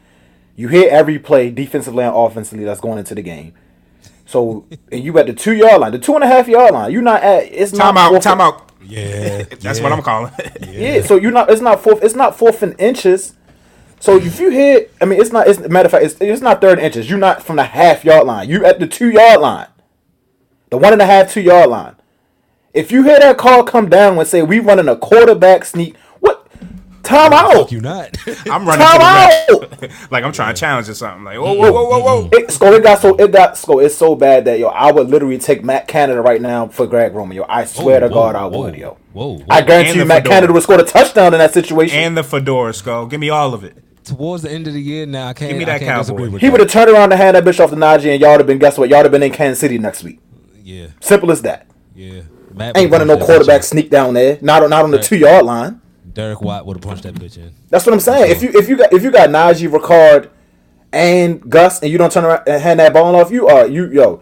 You 0.58 0.66
hear 0.66 0.88
every 0.90 1.20
play 1.20 1.50
defensively 1.50 2.02
and 2.02 2.14
offensively 2.16 2.64
that's 2.64 2.80
going 2.80 2.98
into 2.98 3.14
the 3.14 3.22
game. 3.22 3.54
So 4.26 4.66
and 4.92 5.02
you 5.04 5.16
at 5.18 5.26
the 5.26 5.32
two 5.32 5.54
yard 5.54 5.80
line, 5.80 5.92
the 5.92 5.98
two 6.00 6.14
and 6.16 6.24
a 6.24 6.26
half 6.26 6.48
yard 6.48 6.72
line. 6.74 6.90
You're 6.92 7.00
not 7.02 7.22
at 7.22 7.44
it's 7.44 7.70
Time 7.72 7.94
not 7.94 7.96
out. 8.06 8.10
fourth- 8.10 8.24
Time 8.24 8.40
out. 8.40 8.64
Yeah, 8.82 9.42
That's 9.60 9.80
what 9.80 9.92
I'm 9.92 10.02
calling. 10.02 10.32
it. 10.38 10.68
Yeah, 10.68 11.02
so 11.02 11.16
you're 11.16 11.30
not. 11.30 11.48
It's 11.50 11.60
not 11.60 11.80
fourth. 11.82 12.02
It's 12.02 12.14
not 12.14 12.36
fourth 12.36 12.62
in 12.62 12.72
inches. 12.74 13.34
So 14.00 14.16
if 14.16 14.40
you 14.40 14.50
hit, 14.50 14.92
I 15.00 15.04
mean, 15.04 15.20
it's 15.20 15.30
not. 15.32 15.46
It's 15.46 15.58
matter 15.60 15.86
of 15.86 15.92
fact, 15.92 16.04
it's, 16.04 16.16
it's 16.20 16.40
not 16.42 16.60
third 16.60 16.78
inches. 16.78 17.08
You're 17.08 17.18
not 17.18 17.42
from 17.42 17.56
the 17.56 17.64
half 17.64 18.04
yard 18.04 18.26
line. 18.26 18.48
You 18.48 18.64
at 18.64 18.80
the 18.80 18.86
two 18.86 19.10
yard 19.10 19.40
line, 19.40 19.66
the 20.70 20.78
one 20.78 20.92
and 20.92 21.02
a 21.02 21.06
half 21.06 21.30
two 21.32 21.40
yard 21.40 21.70
line. 21.70 21.94
If 22.74 22.90
you 22.92 23.02
hear 23.02 23.18
that 23.18 23.36
call 23.38 23.62
come 23.64 23.88
down 23.88 24.18
and 24.18 24.26
say 24.26 24.42
we 24.42 24.58
running 24.58 24.88
a 24.88 24.96
quarterback 24.96 25.64
sneak, 25.64 25.96
what? 25.96 26.07
Time 27.08 27.32
out. 27.32 27.52
Fuck 27.54 27.72
you 27.72 27.80
not. 27.80 28.16
I'm 28.50 28.66
running 28.66 28.86
Time 28.86 28.98
to 29.00 29.04
out. 29.64 29.80
back. 29.80 29.90
like 30.10 30.24
I'm 30.24 30.32
trying 30.32 30.54
to 30.54 30.60
challenge 30.60 30.88
or 30.88 30.94
something. 30.94 31.24
Like 31.24 31.38
whoa 31.38 31.52
whoa 31.54 31.72
whoa 31.72 31.88
whoa 31.88 32.00
whoa. 32.00 32.28
It, 32.32 32.48
Sko, 32.48 32.76
it 32.76 32.82
got 32.82 33.00
so 33.00 33.14
it 33.16 33.32
got 33.32 33.54
Sko, 33.54 33.82
it's 33.84 33.94
so 33.96 34.14
bad 34.14 34.44
that 34.44 34.58
yo, 34.58 34.68
I 34.68 34.92
would 34.92 35.08
literally 35.08 35.38
take 35.38 35.64
Matt 35.64 35.88
Canada 35.88 36.20
right 36.20 36.40
now 36.40 36.68
for 36.68 36.86
Greg 36.86 37.14
Roman. 37.14 37.36
Yo, 37.36 37.44
I 37.48 37.64
swear 37.64 38.00
to 38.00 38.08
God, 38.08 38.34
I 38.36 38.44
whoa, 38.46 38.58
would. 38.60 38.76
Yo, 38.76 38.98
Whoa, 39.12 39.38
whoa. 39.38 39.44
I 39.50 39.62
guarantee 39.62 39.90
And 39.90 39.98
you, 40.00 40.04
Matt 40.04 40.18
fedora. 40.22 40.34
Canada 40.34 40.52
would 40.52 40.62
score 40.62 40.78
a 40.80 40.84
touchdown 40.84 41.32
in 41.34 41.38
that 41.38 41.54
situation. 41.54 41.98
And 41.98 42.16
the 42.16 42.22
fedora 42.22 42.72
skull. 42.74 43.06
Give 43.06 43.20
me 43.20 43.30
all 43.30 43.54
of 43.54 43.64
it. 43.64 43.76
Towards 44.04 44.42
the 44.42 44.50
end 44.50 44.66
of 44.66 44.72
the 44.74 44.80
year, 44.80 45.04
now 45.06 45.28
I 45.28 45.32
can't. 45.34 45.50
Give 45.50 45.58
me 45.58 45.64
that 45.64 45.80
can't 45.80 46.06
cowboy. 46.06 46.38
he 46.38 46.48
would 46.50 46.60
have 46.60 46.70
turned 46.70 46.90
around 46.90 47.12
and 47.12 47.20
hand 47.20 47.36
that 47.36 47.44
bitch 47.44 47.58
off 47.62 47.70
to 47.70 47.76
Najee, 47.76 48.12
and 48.12 48.20
y'all 48.20 48.30
would 48.32 48.40
have 48.40 48.46
been 48.46 48.58
guess 48.58 48.78
what? 48.78 48.88
Y'all 48.88 48.98
would 48.98 49.04
have 49.06 49.12
been 49.12 49.22
in 49.22 49.32
Kansas 49.32 49.58
City 49.60 49.76
next 49.78 50.02
week. 50.04 50.20
Yeah, 50.62 50.88
Simple 51.00 51.30
as 51.30 51.42
that. 51.42 51.66
yeah. 51.94 52.22
Matt 52.54 52.76
Ain't 52.76 52.90
running 52.90 53.06
no 53.06 53.14
punched 53.16 53.28
that 53.28 53.32
bitch 53.34 53.36
quarterback 53.38 53.62
sneak 53.62 53.90
down 53.90 54.14
there. 54.14 54.38
Not 54.40 54.62
on 54.62 54.70
not 54.70 54.84
on 54.84 54.90
the 54.90 54.98
two 54.98 55.16
yard 55.16 55.44
line. 55.44 55.80
Derek 56.18 56.40
Watt 56.40 56.66
would 56.66 56.78
have 56.78 56.82
punched 56.82 57.04
that 57.04 57.14
bitch 57.14 57.36
in. 57.36 57.52
That's 57.70 57.86
what 57.86 57.92
I'm 57.92 58.00
saying. 58.00 58.32
If 58.32 58.42
you 58.42 58.50
if 58.52 58.68
you 58.68 58.76
got 58.76 58.92
if 58.92 59.04
you 59.04 59.12
got 59.12 59.28
Najee, 59.30 59.70
Ricard, 59.70 60.30
and 60.92 61.48
Gus, 61.48 61.80
and 61.80 61.92
you 61.92 61.96
don't 61.96 62.10
turn 62.10 62.24
around 62.24 62.42
and 62.48 62.60
hand 62.60 62.80
that 62.80 62.92
ball 62.92 63.14
off, 63.14 63.30
you 63.30 63.46
are 63.46 63.68
you 63.68 63.86
yo. 63.86 64.20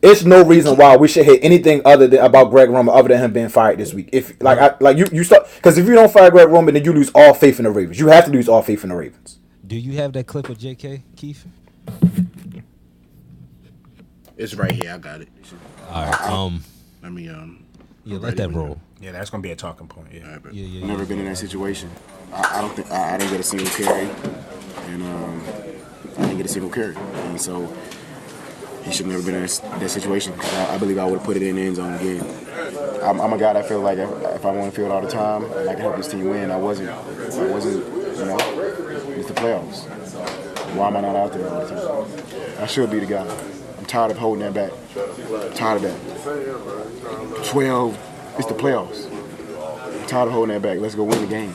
It's 0.00 0.24
no 0.24 0.42
reason 0.42 0.78
why 0.78 0.96
we 0.96 1.06
should 1.06 1.26
hit 1.26 1.44
anything 1.44 1.82
other 1.84 2.08
than 2.08 2.20
about 2.20 2.44
Greg 2.44 2.70
Roman 2.70 2.94
other 2.94 3.08
than 3.08 3.18
him 3.18 3.34
being 3.34 3.50
fired 3.50 3.78
this 3.78 3.92
week. 3.92 4.08
If 4.10 4.42
like 4.42 4.58
I, 4.58 4.74
like 4.80 4.96
you 4.96 5.04
you 5.12 5.22
start 5.22 5.46
because 5.56 5.76
if 5.76 5.86
you 5.86 5.94
don't 5.94 6.10
fire 6.10 6.30
Greg 6.30 6.48
Roman, 6.48 6.72
then 6.72 6.82
you 6.82 6.94
lose 6.94 7.10
all 7.14 7.34
faith 7.34 7.58
in 7.58 7.64
the 7.64 7.70
Ravens. 7.70 8.00
You 8.00 8.06
have 8.06 8.24
to 8.24 8.30
lose 8.30 8.48
all 8.48 8.62
faith 8.62 8.82
in 8.82 8.88
the 8.88 8.96
Ravens. 8.96 9.38
Do 9.66 9.76
you 9.76 9.98
have 9.98 10.14
that 10.14 10.26
clip 10.26 10.48
of 10.48 10.56
J.K. 10.56 11.02
Keith? 11.14 11.44
It's 14.38 14.54
right 14.54 14.72
here. 14.72 14.94
I 14.94 14.96
got 14.96 15.20
it. 15.20 15.28
All 15.90 16.06
right. 16.06 16.22
Um. 16.22 16.64
Let 17.02 17.12
me 17.12 17.28
um. 17.28 17.63
Yeah, 18.04 18.16
I'm 18.16 18.22
let 18.22 18.28
ready 18.28 18.36
that 18.42 18.48
when 18.52 18.66
roll. 18.66 18.80
Yeah, 19.00 19.12
that's 19.12 19.30
gonna 19.30 19.42
be 19.42 19.50
a 19.50 19.56
talking 19.56 19.86
point. 19.88 20.08
Yeah. 20.12 20.24
All 20.26 20.30
right, 20.32 20.42
but- 20.42 20.54
Yeah, 20.54 20.66
yeah. 20.66 20.86
never 20.86 21.02
yeah. 21.02 21.08
been 21.08 21.18
in 21.20 21.24
that 21.26 21.38
situation. 21.38 21.90
I, 22.32 22.58
I 22.58 22.60
don't 22.60 22.74
think 22.74 22.90
I, 22.90 23.14
I 23.14 23.18
didn't 23.18 23.30
get 23.30 23.40
a 23.40 23.44
single 23.44 23.68
carry, 23.70 24.08
and 24.88 25.02
um, 25.02 25.42
I 26.18 26.22
didn't 26.22 26.36
get 26.38 26.46
a 26.46 26.48
single 26.48 26.70
carry, 26.70 26.94
and 26.96 27.40
so 27.40 27.72
he 28.82 28.92
should 28.92 29.06
never 29.06 29.22
been 29.22 29.34
in 29.36 29.42
that, 29.42 29.60
that 29.80 29.88
situation. 29.90 30.32
'cause 30.34 30.54
I, 30.54 30.74
I 30.74 30.78
believe 30.78 30.98
I 30.98 31.04
would 31.04 31.14
have 31.18 31.24
put 31.24 31.36
it 31.36 31.42
in 31.42 31.56
the 31.56 31.62
end 31.62 31.76
zone 31.76 31.94
again. 31.94 32.24
I'm, 33.02 33.20
I'm 33.20 33.32
a 33.32 33.38
guy 33.38 33.52
that 33.54 33.66
feel 33.66 33.80
like 33.80 33.98
if, 33.98 34.10
if 34.10 34.44
I'm 34.46 34.58
on 34.58 34.66
the 34.66 34.72
field 34.72 34.90
all 34.90 35.00
the 35.02 35.08
time 35.10 35.44
and 35.44 35.68
I 35.68 35.74
can 35.74 35.82
help 35.82 35.96
this 35.96 36.08
team 36.08 36.28
win, 36.28 36.50
I 36.50 36.56
wasn't. 36.56 36.88
I 36.90 37.46
wasn't. 37.46 37.86
You 38.18 38.24
know, 38.26 38.36
it's 39.16 39.28
the 39.28 39.34
playoffs. 39.34 39.84
Why 40.76 40.86
am 40.88 40.96
I 40.96 41.00
not 41.00 41.16
out 41.16 41.32
there 41.32 41.48
all 41.48 41.66
the 41.66 41.74
time? 41.74 42.62
I 42.62 42.66
should 42.66 42.90
be 42.90 43.00
the 43.00 43.06
guy. 43.06 43.26
I'm 43.84 43.88
tired 43.88 44.12
of 44.12 44.16
holding 44.16 44.40
that 44.50 44.54
back. 44.54 44.72
I'm 44.96 45.52
tired 45.52 45.84
of 45.84 46.22
that. 46.24 47.44
12. 47.44 48.34
It's 48.38 48.46
the 48.46 48.54
playoffs. 48.54 49.12
I'm 50.00 50.06
tired 50.06 50.28
of 50.28 50.32
holding 50.32 50.54
that 50.54 50.62
back. 50.62 50.78
Let's 50.78 50.94
go 50.94 51.04
win 51.04 51.20
the 51.20 51.26
game. 51.26 51.54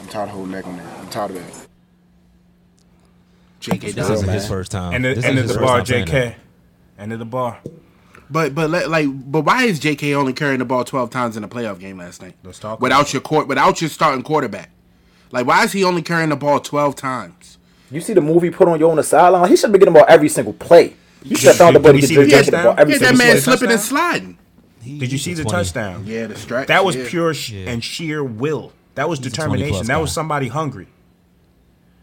I'm 0.00 0.08
tired 0.08 0.24
of 0.24 0.30
holding 0.30 0.50
back 0.50 0.66
on 0.66 0.76
that. 0.76 0.98
I'm 0.98 1.08
tired 1.08 1.30
of 1.30 1.36
that. 1.36 1.68
J.K. 3.60 3.92
This 3.92 4.10
isn't 4.10 4.28
his 4.28 4.48
first 4.48 4.72
time. 4.72 4.92
End 4.92 5.06
of, 5.06 5.14
This 5.14 5.24
end 5.24 5.38
is 5.38 5.44
of 5.44 5.48
his 5.50 5.52
the 5.54 5.58
first 5.60 5.68
bar, 5.68 5.76
time 5.78 5.86
saying 5.86 6.04
that. 6.06 6.10
J.K. 6.30 6.36
End 6.98 7.12
of 7.12 7.20
the 7.20 7.24
bar. 7.24 7.60
But 8.28 8.56
but 8.56 8.70
let- 8.70 8.90
like 8.90 9.06
but 9.30 9.42
why 9.42 9.62
is 9.62 9.78
J.K. 9.78 10.14
only 10.14 10.32
carrying 10.32 10.58
the 10.58 10.64
ball 10.64 10.82
twelve 10.82 11.10
times 11.10 11.36
in 11.36 11.44
a 11.44 11.48
playoff 11.48 11.78
game 11.78 11.98
last 11.98 12.20
night? 12.20 12.34
Let's 12.42 12.58
talk 12.58 12.80
without 12.80 13.02
about 13.02 13.12
your 13.12 13.22
court 13.22 13.46
without 13.46 13.80
your 13.80 13.88
starting 13.88 14.24
quarterback. 14.24 14.70
Like 15.30 15.46
why 15.46 15.62
is 15.62 15.70
he 15.70 15.84
only 15.84 16.02
carrying 16.02 16.30
the 16.30 16.36
ball 16.36 16.58
twelve 16.58 16.96
times? 16.96 17.56
You 17.88 18.00
see 18.00 18.14
the 18.14 18.20
movie 18.20 18.50
put 18.50 18.66
on 18.66 18.80
you 18.80 18.90
on 18.90 18.96
the 18.96 19.04
sideline. 19.04 19.48
He 19.48 19.56
should 19.56 19.72
be 19.72 19.78
getting 19.78 19.94
the 19.94 20.00
ball 20.00 20.08
every 20.08 20.28
single 20.28 20.52
play. 20.54 20.94
You 21.22 21.36
should 21.36 21.48
have 21.48 21.56
found 21.56 21.76
the 21.76 21.80
did 21.80 21.84
ball 21.84 21.92
to 21.92 21.98
get 22.00 22.08
see 22.08 22.16
the 22.16 22.26
J- 22.26 22.42
the 22.42 22.50
ball 22.52 22.62
touchdown? 22.62 22.78
every 22.78 22.92
Yeah, 22.94 22.98
that 23.00 23.16
man 23.16 23.36
the 23.36 23.42
slipping 23.42 23.70
and 23.70 23.80
sliding. 23.80 24.38
He- 24.82 24.98
Did 24.98 25.12
you 25.12 25.18
see 25.18 25.34
the 25.34 25.42
20. 25.42 25.56
touchdown? 25.56 26.04
Yeah, 26.06 26.26
the 26.28 26.36
stretch. 26.36 26.68
That 26.68 26.84
was 26.84 26.96
yeah. 26.96 27.04
pure 27.08 27.34
sh- 27.34 27.50
Yeah. 27.52 27.70
and 27.70 27.82
sheer 27.84 28.22
will. 28.24 28.72
That 28.94 29.08
was 29.08 29.18
He's 29.18 29.30
determination. 29.32 29.74
plus 29.74 29.86
That 29.88 30.00
was 30.00 30.12
somebody 30.12 30.48
hungry. 30.48 30.86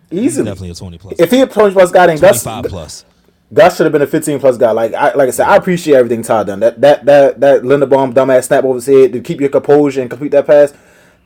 He's 0.10 0.21
Easily. 0.34 0.45
definitely 0.45 0.69
a 0.71 0.75
twenty 0.75 0.97
plus. 0.97 1.15
If 1.19 1.32
he 1.32 1.39
had 1.39 1.51
twenty 1.51 1.73
plus 1.73 1.91
guy, 1.91 2.08
then 2.08 2.17
Gus, 2.17 2.43
25 2.43 2.65
plus. 2.71 3.06
Gus 3.54 3.78
should 3.78 3.86
have 3.86 3.93
been 3.93 4.01
a 4.01 4.08
15 4.08 4.39
plus 4.39 4.58
guy. 4.58 4.71
Like 4.71 4.93
I 4.93 5.13
like 5.13 5.28
I 5.28 5.32
said, 5.32 5.47
I 5.47 5.56
appreciate 5.56 5.95
everything 5.95 6.21
Todd 6.21 6.47
done. 6.47 6.60
That 6.60 6.80
that 6.82 7.06
that 7.06 7.39
that 7.39 7.62
Linderbaum 7.63 8.13
dumbass 8.13 8.45
snap 8.45 8.63
over 8.63 8.75
his 8.75 8.86
head 8.86 9.13
to 9.13 9.19
keep 9.21 9.39
your 9.39 9.49
composure 9.49 10.01
and 10.01 10.10
complete 10.10 10.32
that 10.32 10.45
pass. 10.45 10.73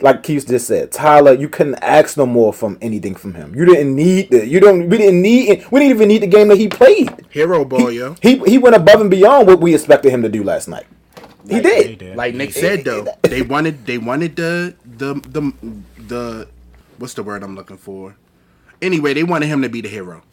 Like 0.01 0.23
Keith 0.23 0.47
just 0.47 0.67
said, 0.67 0.91
Tyler, 0.91 1.33
you 1.33 1.49
couldn't 1.49 1.75
ask 1.75 2.17
no 2.17 2.25
more 2.25 2.53
from 2.53 2.77
anything 2.81 3.15
from 3.15 3.33
him. 3.33 3.55
You 3.55 3.65
didn't 3.65 3.95
need 3.95 4.31
the, 4.31 4.47
you 4.47 4.59
don't 4.59 4.89
we 4.89 4.97
didn't 4.97 5.21
need 5.21 5.65
we 5.71 5.79
didn't 5.79 5.95
even 5.95 6.07
need 6.07 6.23
the 6.23 6.27
game 6.27 6.47
that 6.49 6.57
he 6.57 6.67
played. 6.69 7.25
Hero 7.29 7.65
ball, 7.65 7.91
yo. 7.91 8.15
He 8.21 8.39
he 8.39 8.57
went 8.57 8.75
above 8.75 9.01
and 9.01 9.09
beyond 9.11 9.47
what 9.47 9.59
we 9.61 9.75
expected 9.75 10.11
him 10.11 10.21
to 10.23 10.29
do 10.29 10.43
last 10.43 10.67
night. 10.67 10.87
He 11.47 11.55
He 11.55 11.61
did. 11.61 11.99
did. 11.99 12.15
Like 12.17 12.35
Nick 12.35 12.53
said 12.53 12.85
though, 12.85 13.07
they 13.23 13.41
wanted 13.41 13.85
they 13.85 13.97
wanted 13.97 14.35
the 14.35 14.75
the 14.85 15.15
the 15.15 15.53
the 15.97 16.47
what's 16.97 17.13
the 17.15 17.23
word 17.23 17.43
I'm 17.43 17.55
looking 17.55 17.77
for? 17.77 18.15
Anyway, 18.81 19.13
they 19.13 19.23
wanted 19.23 19.47
him 19.47 19.61
to 19.63 19.69
be 19.69 19.81
the 19.81 19.89
hero. 19.89 20.23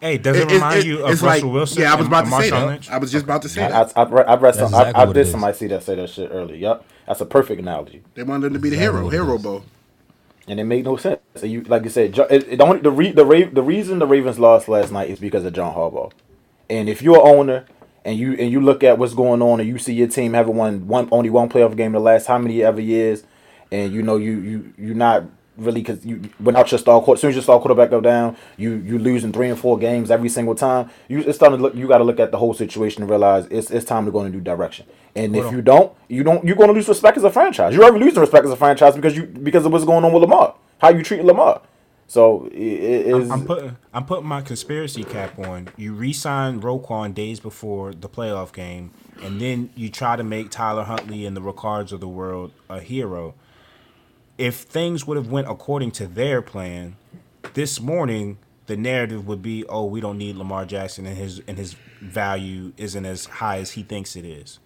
Hey, 0.00 0.18
does 0.18 0.36
it, 0.36 0.42
It- 0.42 0.50
it- 0.50 0.54
remind 0.54 0.78
it- 0.80 0.86
you 0.86 1.04
of 1.04 1.10
it's 1.12 1.22
Russell 1.22 1.48
like- 1.48 1.54
Wilson? 1.54 1.82
Yeah, 1.82 1.92
I 1.92 1.96
was 1.96 2.06
about 2.06 2.24
to 2.26 2.30
say 2.30 2.50
that. 2.50 2.66
Lynch? 2.66 2.90
I 2.90 2.98
was 2.98 3.10
just 3.12 3.24
about 3.24 3.42
to 3.42 3.48
say 3.48 3.64
I, 3.64 3.68
that. 3.68 3.92
I, 3.96 4.02
I, 4.02 4.04
read, 4.08 4.26
I, 4.26 4.34
read 4.36 4.54
some, 4.54 4.70
That's 4.72 4.94
I, 4.96 5.02
I 5.02 5.06
did 5.06 5.16
it 5.16 5.20
is. 5.22 5.30
somebody 5.30 5.56
see 5.56 5.66
that 5.68 5.82
say 5.82 5.94
that 5.96 6.10
shit 6.10 6.30
earlier. 6.32 6.56
Yup, 6.56 6.84
that's 7.06 7.20
a 7.20 7.26
perfect 7.26 7.60
analogy, 7.60 8.02
They 8.14 8.22
wanted 8.22 8.46
him 8.48 8.52
to 8.54 8.58
be 8.58 8.70
the 8.70 8.76
Exactly 8.76 9.00
hero, 9.00 9.08
hero 9.10 9.36
is. 9.36 9.42
ball. 9.42 9.64
and 10.46 10.60
it 10.60 10.64
made 10.64 10.84
no 10.84 10.96
sense. 10.96 11.20
So 11.34 11.46
you, 11.46 11.62
like 11.62 11.84
you 11.84 11.90
said, 11.90 12.12
Jo- 12.14 12.26
it, 12.30 12.46
it, 12.48 12.56
the 12.58 12.64
only 12.64 12.80
the 12.80 12.90
re, 12.90 13.10
the 13.12 13.24
Ra- 13.24 13.50
the 13.52 13.62
reason 13.62 13.98
the 13.98 14.06
Ravens 14.06 14.38
lost 14.38 14.68
last 14.68 14.92
night 14.92 15.10
is 15.10 15.18
because 15.18 15.44
of 15.44 15.52
John 15.52 15.74
Harbaugh. 15.74 16.12
And 16.70 16.88
if 16.88 17.02
you're 17.02 17.16
an 17.20 17.26
owner 17.36 17.64
and 18.04 18.16
you 18.18 18.32
and 18.34 18.50
you 18.52 18.60
look 18.60 18.82
at 18.84 18.98
what's 18.98 19.14
going 19.14 19.42
on 19.42 19.58
and 19.60 19.68
you 19.68 19.78
see 19.78 19.92
your 19.94 20.08
team 20.08 20.32
having 20.34 20.54
won 20.56 20.86
one 20.86 21.08
only 21.10 21.28
one 21.30 21.48
playoff 21.48 21.76
game 21.76 21.86
in 21.88 21.92
the 21.94 22.00
last 22.00 22.26
how 22.26 22.38
many 22.38 22.62
ever 22.62 22.80
years, 22.80 23.24
and 23.72 23.92
you 23.92 24.02
know 24.02 24.16
you 24.16 24.38
you 24.38 24.72
you're 24.78 24.94
not 24.94 25.24
really 25.58 25.82
because 25.82 26.04
you 26.06 26.22
without 26.40 26.70
your 26.70 26.78
star 26.78 27.00
quarter, 27.02 27.18
as 27.18 27.20
soon 27.20 27.30
as 27.30 27.36
your 27.36 27.42
star 27.42 27.58
quarterback 27.58 27.90
go 27.90 28.00
down, 28.00 28.36
you 28.56 28.74
you 28.76 28.98
losing 28.98 29.32
three 29.32 29.48
and 29.48 29.58
four 29.58 29.78
games 29.78 30.10
every 30.10 30.28
single 30.28 30.54
time. 30.54 30.90
You 31.08 31.20
it's 31.20 31.36
starting 31.36 31.58
to 31.58 31.62
look. 31.62 31.74
You 31.74 31.88
got 31.88 31.98
to 31.98 32.04
look 32.04 32.20
at 32.20 32.30
the 32.30 32.38
whole 32.38 32.54
situation 32.54 33.02
and 33.02 33.10
realize 33.10 33.46
it's 33.50 33.70
it's 33.70 33.84
time 33.84 34.06
to 34.06 34.10
go 34.10 34.20
in 34.20 34.26
a 34.28 34.30
new 34.30 34.40
direction. 34.40 34.86
And 35.14 35.34
if 35.36 35.50
you 35.50 35.60
don't, 35.60 35.92
you 36.08 36.22
don't 36.22 36.44
you're 36.44 36.56
going 36.56 36.68
to 36.68 36.74
lose 36.74 36.88
respect 36.88 37.16
as 37.18 37.24
a 37.24 37.30
franchise. 37.30 37.74
You're 37.74 37.84
already 37.84 38.04
losing 38.04 38.20
respect 38.20 38.46
as 38.46 38.52
a 38.52 38.56
franchise 38.56 38.94
because 38.94 39.16
you 39.16 39.24
because 39.24 39.66
of 39.66 39.72
what's 39.72 39.84
going 39.84 40.04
on 40.04 40.12
with 40.12 40.22
Lamar, 40.22 40.54
how 40.78 40.90
you 40.90 41.02
treat 41.02 41.24
Lamar. 41.24 41.60
So 42.08 42.46
it, 42.46 42.56
is. 42.56 43.30
I'm 43.30 43.44
putting 43.44 43.76
I'm 43.92 44.06
putting 44.06 44.26
my 44.26 44.40
conspiracy 44.40 45.04
cap 45.04 45.38
on. 45.38 45.68
You 45.76 45.92
re-sign 45.92 46.62
Roquan 46.62 47.14
days 47.14 47.38
before 47.38 47.92
the 47.92 48.08
playoff 48.08 48.52
game, 48.52 48.92
and 49.22 49.38
then 49.40 49.70
you 49.76 49.90
try 49.90 50.16
to 50.16 50.24
make 50.24 50.50
Tyler 50.50 50.84
Huntley 50.84 51.26
and 51.26 51.36
the 51.36 51.42
Ricards 51.42 51.92
of 51.92 52.00
the 52.00 52.08
world 52.08 52.52
a 52.70 52.80
hero. 52.80 53.34
If 54.38 54.58
things 54.58 55.06
would 55.06 55.16
have 55.16 55.30
went 55.30 55.50
according 55.50 55.90
to 55.92 56.06
their 56.06 56.40
plan, 56.40 56.96
this 57.54 57.80
morning 57.80 58.38
the 58.66 58.76
narrative 58.76 59.26
would 59.26 59.42
be, 59.42 59.64
"Oh, 59.66 59.84
we 59.84 60.00
don't 60.00 60.18
need 60.18 60.36
Lamar 60.36 60.64
Jackson, 60.64 61.06
and 61.06 61.16
his 61.16 61.40
and 61.48 61.58
his 61.58 61.74
value 62.00 62.72
isn't 62.76 63.04
as 63.04 63.26
high 63.26 63.58
as 63.58 63.72
he 63.72 63.82
thinks 63.82 64.14
it 64.14 64.24
is." 64.24 64.60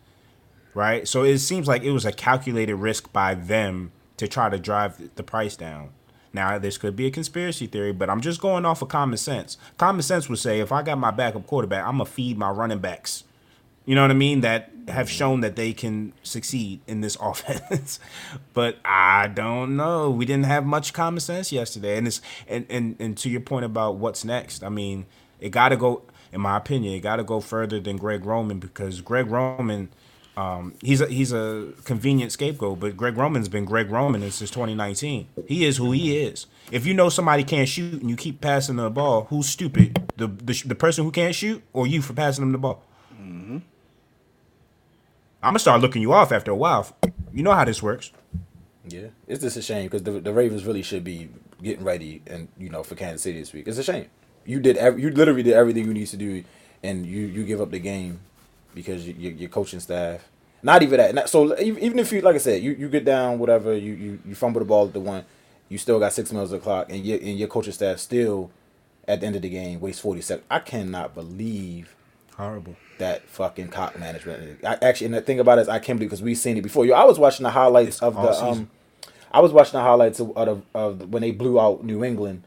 Right. 0.75 1.09
So 1.09 1.23
it 1.25 1.39
seems 1.39 1.69
like 1.69 1.83
it 1.83 1.93
was 1.93 2.05
a 2.05 2.13
calculated 2.13 2.77
risk 2.77 3.13
by 3.13 3.35
them 3.35 3.93
to 4.17 4.29
try 4.29 4.49
to 4.49 4.59
drive 4.59 5.11
the 5.17 5.23
price 5.23 5.57
down. 5.57 5.91
Now, 6.35 6.59
this 6.59 6.79
could 6.79 6.97
be 6.97 7.07
a 7.07 7.11
conspiracy 7.11 7.67
theory, 7.67 7.93
but 7.93 8.09
I'm 8.09 8.23
just 8.23 8.41
going 8.41 8.65
off 8.65 8.81
of 8.81 8.89
common 8.89 9.19
sense. 9.19 9.59
Common 9.77 10.03
sense 10.03 10.29
would 10.31 10.39
say 10.39 10.61
if 10.61 10.73
I 10.73 10.83
got 10.83 10.99
my 10.99 11.11
backup 11.11 11.47
quarterback, 11.47 11.85
I'm 11.87 11.99
going 11.99 12.07
to 12.07 12.13
feed 12.13 12.39
my 12.39 12.51
running 12.51 12.79
backs. 12.79 13.25
You 13.85 13.95
know 13.95 14.03
what 14.03 14.11
I 14.11 14.15
mean? 14.15 14.41
That 14.41 14.71
have 14.89 15.09
shown 15.09 15.41
that 15.41 15.57
they 15.57 15.73
can 15.73 16.13
succeed 16.23 16.81
in 16.87 17.01
this 17.01 17.17
offense. 17.21 18.01
but 18.53 18.79
I 18.85 19.29
don't 19.29 19.77
know. 19.77 20.11
We 20.11 20.25
didn't 20.25 20.47
have 20.47 20.65
much 20.65 20.93
common 20.93 21.21
sense 21.21 21.53
yesterday. 21.53 21.97
And 21.97 22.07
it's 22.07 22.21
and, 22.49 22.67
and, 22.69 22.97
and 22.99 23.17
to 23.19 23.31
your 23.31 23.41
point 23.41 23.65
about 23.65 23.97
what's 23.97 24.25
next, 24.25 24.63
I 24.63 24.69
mean, 24.69 25.07
it 25.41 25.51
gotta 25.51 25.77
go 25.77 26.03
in 26.33 26.41
my 26.41 26.57
opinion, 26.57 26.95
it 26.95 27.01
gotta 27.01 27.25
go 27.25 27.41
further 27.41 27.79
than 27.81 27.97
Greg 27.97 28.25
Roman 28.25 28.59
because 28.59 29.01
Greg 29.01 29.27
Roman 29.31 29.91
um, 30.35 30.75
he's 30.81 31.03
a 31.03 31.07
he's 31.09 31.33
a 31.33 31.73
convenient 31.85 32.33
scapegoat, 32.33 32.81
but 32.81 32.97
Greg 32.97 33.19
Roman's 33.19 33.51
been 33.51 33.67
Greg 33.67 33.91
Roman 33.91 34.23
since 34.31 34.51
2019. 34.51 35.29
He 35.47 35.67
is 35.67 35.77
who 35.77 35.93
he 35.93 36.17
is. 36.23 36.47
If 36.71 36.87
you 36.87 36.95
know 36.95 37.11
somebody 37.11 37.45
can't 37.45 37.69
shoot 37.69 38.01
and 38.01 38.09
you 38.09 38.17
keep 38.17 38.41
passing 38.41 38.77
the 38.77 38.89
ball, 38.89 39.25
who's 39.25 39.47
stupid? 39.47 40.11
The 40.17 40.29
the, 40.29 40.63
the 40.67 40.75
person 40.75 41.05
who 41.05 41.11
can't 41.11 41.35
shoot, 41.35 41.63
or 41.75 41.87
you 41.87 42.01
for 42.01 42.15
passing 42.15 42.45
them 42.45 42.53
the 42.53 42.59
ball? 42.59 42.83
I'm 45.43 45.51
gonna 45.51 45.59
start 45.59 45.81
looking 45.81 46.03
you 46.03 46.13
off 46.13 46.31
after 46.31 46.53
a 46.53 46.57
while. 46.57 46.87
You 47.33 47.43
know 47.43 47.53
how 47.53 47.65
this 47.65 47.83
works. 47.83 48.13
Yeah, 48.89 49.09
it's 49.27 49.43
just 49.43 49.57
a 49.57 49.63
shame 49.63 49.87
because 49.87 50.05
the, 50.05 50.13
the 50.13 50.33
Ravens 50.33 50.65
really 50.65 50.83
should 50.83 51.03
be 51.03 51.31
getting 51.61 51.85
ready 51.85 52.23
and 52.27 52.49
you 52.59 52.69
know 52.69 52.85
for 52.85 52.95
Kansas 52.95 53.23
City 53.23 53.41
this 53.41 53.53
week. 53.53 53.67
It's 53.67 53.79
a 53.79 53.83
shame. 53.83 54.07
You 54.45 54.61
did 54.61 54.77
every, 54.77 55.03
you 55.03 55.11
literally 55.11 55.43
did 55.43 55.55
everything 55.55 55.85
you 55.85 55.95
need 55.95 56.07
to 56.07 56.17
do, 56.17 56.45
and 56.85 57.05
you 57.05 57.27
you 57.27 57.45
give 57.45 57.61
up 57.61 57.73
the 57.73 57.81
game 57.81 58.21
because 58.73 59.07
you, 59.07 59.15
your, 59.19 59.33
your 59.33 59.49
coaching 59.49 59.81
staff. 59.81 60.29
Not 60.63 60.85
even 60.85 60.99
that. 60.99 61.15
Not, 61.15 61.29
so 61.29 61.59
even 61.59 61.83
even 61.83 61.99
if 61.99 62.13
you 62.13 62.21
like 62.21 62.37
I 62.37 62.39
said, 62.39 62.63
you, 62.63 62.73
you 62.73 62.89
get 62.89 63.05
down 63.05 63.41
whatever 63.41 63.77
you, 63.77 63.95
you 63.95 64.19
you 64.25 64.35
fumble 64.37 64.61
the 64.61 64.65
ball 64.65 64.87
at 64.87 64.93
the 64.93 65.01
one, 65.01 65.25
you 65.69 65.77
still 65.77 65.99
got 65.99 66.13
six 66.13 66.31
minutes 66.31 66.53
of 66.53 66.61
the 66.61 66.65
clock, 66.65 66.89
and 66.89 67.05
your 67.05 67.19
and 67.19 67.37
your 67.37 67.49
coaching 67.49 67.73
staff 67.73 67.99
still 67.99 68.53
at 69.09 69.21
the 69.21 69.27
end 69.27 69.35
of 69.35 69.43
the 69.43 69.49
game 69.49 69.81
waste 69.81 70.03
forty 70.03 70.21
seconds. 70.21 70.47
I 70.49 70.61
cannot 70.61 71.15
believe 71.17 71.97
Horrible. 72.37 72.77
That 73.03 73.29
fucking 73.29 73.69
clock 73.69 73.99
management. 73.99 74.65
I 74.65 74.79
actually, 74.81 75.07
and 75.07 75.15
the 75.15 75.21
thing 75.21 75.41
about 75.41 75.59
it 75.59 75.63
is, 75.63 75.69
I 75.69 75.81
can't 75.81 75.99
believe 75.99 76.11
because 76.11 76.23
we've 76.23 76.39
seen 76.39 76.57
it 76.57 76.63
before. 76.63 76.87
Yo, 76.87 76.95
I 76.95 77.05
was 77.05 77.19
watching 77.19 77.43
the 77.43 77.51
highlights 77.51 78.01
of 78.01 78.15
the 78.15 78.33
season. 78.33 78.49
um, 78.49 78.71
I 79.33 79.41
was 79.41 79.53
watching 79.53 79.73
the 79.73 79.81
highlights 79.81 80.21
of, 80.21 80.37
of, 80.37 80.63
of 80.75 81.09
when 81.11 81.23
they 81.23 81.33
blew 81.33 81.59
out 81.59 81.85
New 81.85 82.05
England, 82.05 82.45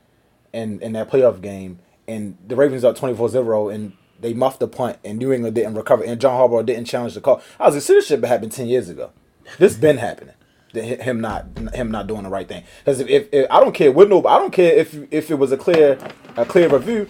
in 0.53 0.81
in 0.81 0.93
that 0.93 1.09
playoff 1.09 1.41
game, 1.41 1.79
and 2.07 2.37
the 2.47 2.55
Ravens 2.55 2.83
up 2.83 2.97
24-0, 2.97 3.73
and 3.73 3.93
they 4.19 4.33
muffed 4.33 4.59
the 4.59 4.67
punt, 4.67 4.97
and 5.03 5.19
New 5.19 5.33
England 5.33 5.55
didn't 5.55 5.75
recover, 5.75 6.03
and 6.03 6.19
John 6.19 6.39
Harbaugh 6.39 6.65
didn't 6.65 6.85
challenge 6.85 7.15
the 7.15 7.21
call. 7.21 7.41
I 7.59 7.65
was 7.65 7.75
like, 7.75 7.83
this 7.83 8.07
shit 8.07 8.23
happened 8.23 8.53
ten 8.53 8.67
years 8.67 8.87
ago. 8.89 9.11
This 9.59 9.75
been 9.75 9.97
happening. 9.97 10.35
Him 10.73 11.21
not 11.21 11.45
him 11.73 11.89
not 11.89 12.07
doing 12.07 12.23
the 12.23 12.29
right 12.29 12.47
thing 12.47 12.63
because 12.79 12.99
if, 12.99 13.07
if, 13.07 13.29
if 13.31 13.49
I 13.49 13.61
don't 13.61 13.73
care 13.73 13.93
what 13.93 14.09
no 14.09 14.25
I 14.25 14.37
don't 14.37 14.51
care 14.51 14.73
if 14.73 14.93
if 15.09 15.31
it 15.31 15.35
was 15.35 15.53
a 15.53 15.57
clear 15.57 15.97
a 16.35 16.45
clear 16.45 16.67
review 16.67 17.07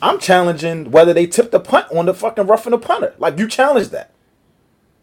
I'm 0.00 0.18
challenging 0.18 0.90
whether 0.90 1.12
they 1.12 1.26
tipped 1.26 1.52
the 1.52 1.60
punt 1.60 1.86
on 1.94 2.06
the 2.06 2.14
fucking 2.14 2.46
roughing 2.46 2.70
the 2.72 2.78
punter. 2.78 3.14
Like 3.18 3.38
you 3.38 3.48
challenge 3.48 3.88
that. 3.88 4.12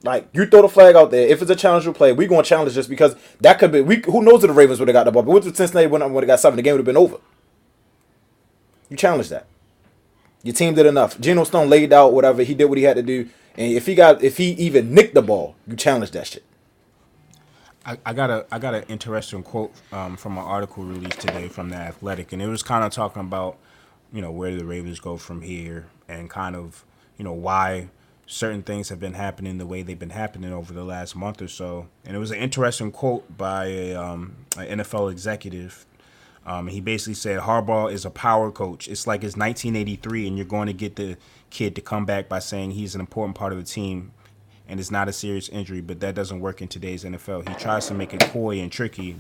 Like 0.04 0.30
you 0.34 0.46
throw 0.46 0.62
the 0.62 0.70
flag 0.70 0.96
out 0.96 1.12
there. 1.12 1.28
If 1.28 1.42
it's 1.42 1.52
a 1.52 1.56
challenge 1.56 1.92
play, 1.96 2.14
we 2.14 2.28
gonna 2.28 2.44
challenge 2.44 2.74
just 2.74 2.90
because 2.90 3.16
that 3.42 3.60
could 3.60 3.72
be. 3.72 3.82
We 3.82 4.02
who 4.06 4.22
knows 4.22 4.44
if 4.44 4.50
the 4.50 4.54
Ravens 4.54 4.80
would 4.80 4.88
have 4.88 4.94
got 4.94 5.06
the 5.06 5.12
ball. 5.12 5.24
But 5.24 5.32
what 5.32 5.46
if 5.46 5.56
Cincinnati 5.56 5.88
would 5.88 6.02
have 6.02 6.28
got 6.28 6.40
seven? 6.40 6.58
The 6.58 6.62
game 6.62 6.74
would 6.74 6.80
have 6.80 6.86
been 6.86 6.98
over. 6.98 7.18
You 8.90 8.98
challenge 8.98 9.30
that. 9.30 9.48
Your 10.44 10.54
team 10.54 10.76
did 10.76 10.86
enough. 10.86 11.20
Geno 11.20 11.44
Stone 11.44 11.70
laid 11.70 11.92
out 11.92 12.14
whatever 12.14 12.44
he 12.44 12.54
did 12.54 12.66
what 12.66 12.78
he 12.78 12.84
had 12.84 12.98
to 12.98 13.04
do, 13.04 13.28
and 13.58 13.74
if 13.74 13.88
he 13.88 13.96
got 13.96 14.24
if 14.24 14.38
he 14.38 14.52
even 14.52 14.94
nicked 14.94 15.16
the 15.16 15.24
ball, 15.24 15.56
you 15.68 15.76
challenge 15.76 16.12
that 16.12 16.28
shit. 16.28 16.44
I, 17.86 17.98
I 18.06 18.14
got 18.14 18.30
a 18.30 18.46
I 18.52 18.60
got 18.60 18.76
an 18.76 18.84
interesting 18.88 19.44
quote 19.44 19.74
um, 19.92 20.18
from 20.18 20.38
an 20.38 20.44
article 20.44 20.84
released 20.84 21.20
today 21.20 21.48
from 21.48 21.70
the 21.70 21.78
Athletic, 21.78 22.32
and 22.32 22.42
it 22.42 22.48
was 22.48 22.64
kind 22.64 22.84
of 22.84 22.92
talking 22.92 23.22
about 23.22 23.58
you 24.14 24.22
know 24.22 24.32
where 24.32 24.56
the 24.56 24.66
Ravens 24.66 25.00
go 25.00 25.18
from 25.18 25.42
here, 25.42 25.88
and 26.08 26.30
kind 26.30 26.56
of 26.56 26.86
you 27.18 27.24
know 27.24 27.34
why 27.34 27.90
certain 28.28 28.64
things 28.64 28.90
have 28.90 29.00
been 29.00 29.14
happening 29.14 29.58
the 29.58 29.66
way 29.66 29.84
they've 29.84 30.00
been 30.00 30.10
happening 30.10 30.52
over 30.52 30.74
the 30.74 30.84
last 30.84 31.16
month 31.16 31.42
or 31.42 31.48
so. 31.48 31.88
And 32.04 32.16
it 32.16 32.20
was 32.20 32.32
an 32.32 32.40
interesting 32.40 32.92
quote 32.92 33.38
by 33.38 33.66
a, 33.68 33.94
um, 33.94 34.36
an 34.58 34.80
NFL 34.80 35.12
executive. 35.12 35.86
Um, 36.44 36.68
he 36.68 36.82
basically 36.82 37.14
said 37.14 37.42
Harbaugh 37.42 37.92
is 37.92 38.04
a 38.04 38.10
power 38.10 38.52
coach. 38.52 38.88
It's 38.88 39.06
like 39.06 39.24
it's 39.24 39.38
1983, 39.38 40.28
and 40.28 40.38
you're 40.38 40.46
going 40.46 40.68
to 40.68 40.74
get 40.74 40.96
the 40.96 41.18
kid 41.50 41.76
to 41.76 41.82
come 41.82 42.06
back 42.06 42.28
by 42.28 42.40
saying 42.40 42.72
he's 42.72 42.96
an 42.96 43.02
important 43.02 43.36
part 43.36 43.52
of 43.52 43.60
the 43.60 43.64
team 43.64 44.12
and 44.68 44.80
it's 44.80 44.92
not 44.92 45.08
a 45.08 45.14
serious 45.14 45.50
injury, 45.50 45.82
but 45.82 46.00
that 46.00 46.16
doesn't 46.16 46.40
work 46.40 46.62
in 46.62 46.68
today's 46.68 47.04
NFL. 47.04 47.48
He 47.48 47.56
tries 47.56 47.88
to 47.88 47.94
make 47.94 48.14
it 48.14 48.22
coy 48.22 48.60
and 48.60 48.72
tricky, 48.72 49.16